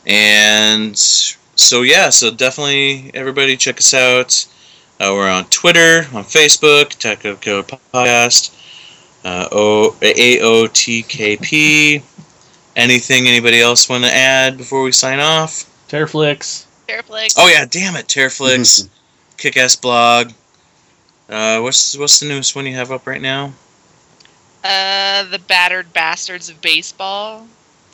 [0.07, 4.47] And so yeah, so definitely everybody check us out.
[4.99, 8.56] Uh, we're on Twitter, on Facebook, Tech of Killer Podcast,
[9.27, 12.03] uh, o- AOTKP.
[12.77, 15.65] Anything anybody else want to add before we sign off?
[15.89, 16.67] Terraflix.
[16.89, 17.35] Fairflix.
[17.39, 18.89] Oh yeah, damn it, Terraflix,
[19.39, 20.31] Kick-Ass Blog.
[21.29, 23.53] Uh, what's what's the newest one you have up right now?
[24.63, 27.47] Uh, the battered bastards of baseball.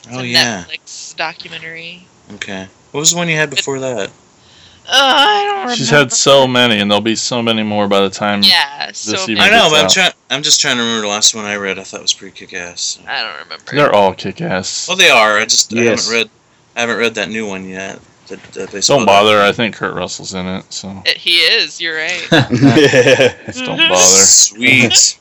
[0.05, 2.07] It's Oh a yeah, Netflix documentary.
[2.35, 2.67] okay.
[2.91, 4.09] What was the one you had before that?
[4.11, 5.77] Uh, I don't remember.
[5.77, 8.43] She's had so many, and there'll be so many more by the time.
[8.43, 8.91] Yeah.
[8.93, 9.41] So This many.
[9.41, 9.91] even I know, but I'm out.
[9.93, 10.12] trying.
[10.33, 11.79] I'm just trying to remember the last one I read.
[11.79, 12.99] I thought was pretty kick-ass.
[13.07, 13.65] I don't remember.
[13.71, 14.89] They're all kick ass.
[14.89, 15.39] Well, they are.
[15.39, 16.31] I just I haven't read.
[16.75, 18.01] I haven't read that new one yet.
[18.29, 19.43] The, the baseball Don't bother.
[19.43, 21.81] I think Kurt Russell's in it, so It- he is.
[21.81, 22.21] You're right.
[22.31, 23.99] just don't bother.
[24.01, 25.19] Sweet.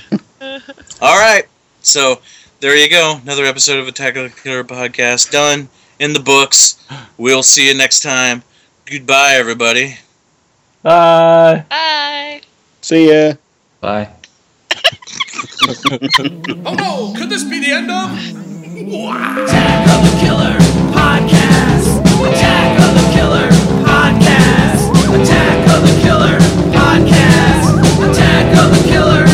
[1.02, 1.44] All right.
[1.82, 2.22] So
[2.61, 3.19] there you go.
[3.22, 5.68] Another episode of Attack of the Killer podcast done
[6.00, 6.82] in the books.
[7.18, 8.44] We'll see you next time.
[8.86, 9.98] Goodbye, everybody.
[10.84, 11.66] Bye.
[11.69, 12.42] Bye.
[12.82, 13.34] See ya.
[13.82, 14.09] Bye.
[16.66, 18.11] Oh no, could this be the end of?
[18.80, 20.58] Attack of the Killer
[20.91, 21.99] Podcast.
[22.27, 23.48] Attack of the Killer
[23.88, 24.90] Podcast.
[25.22, 26.38] Attack of the Killer
[26.75, 28.11] Podcast.
[28.11, 29.28] Attack of the Killer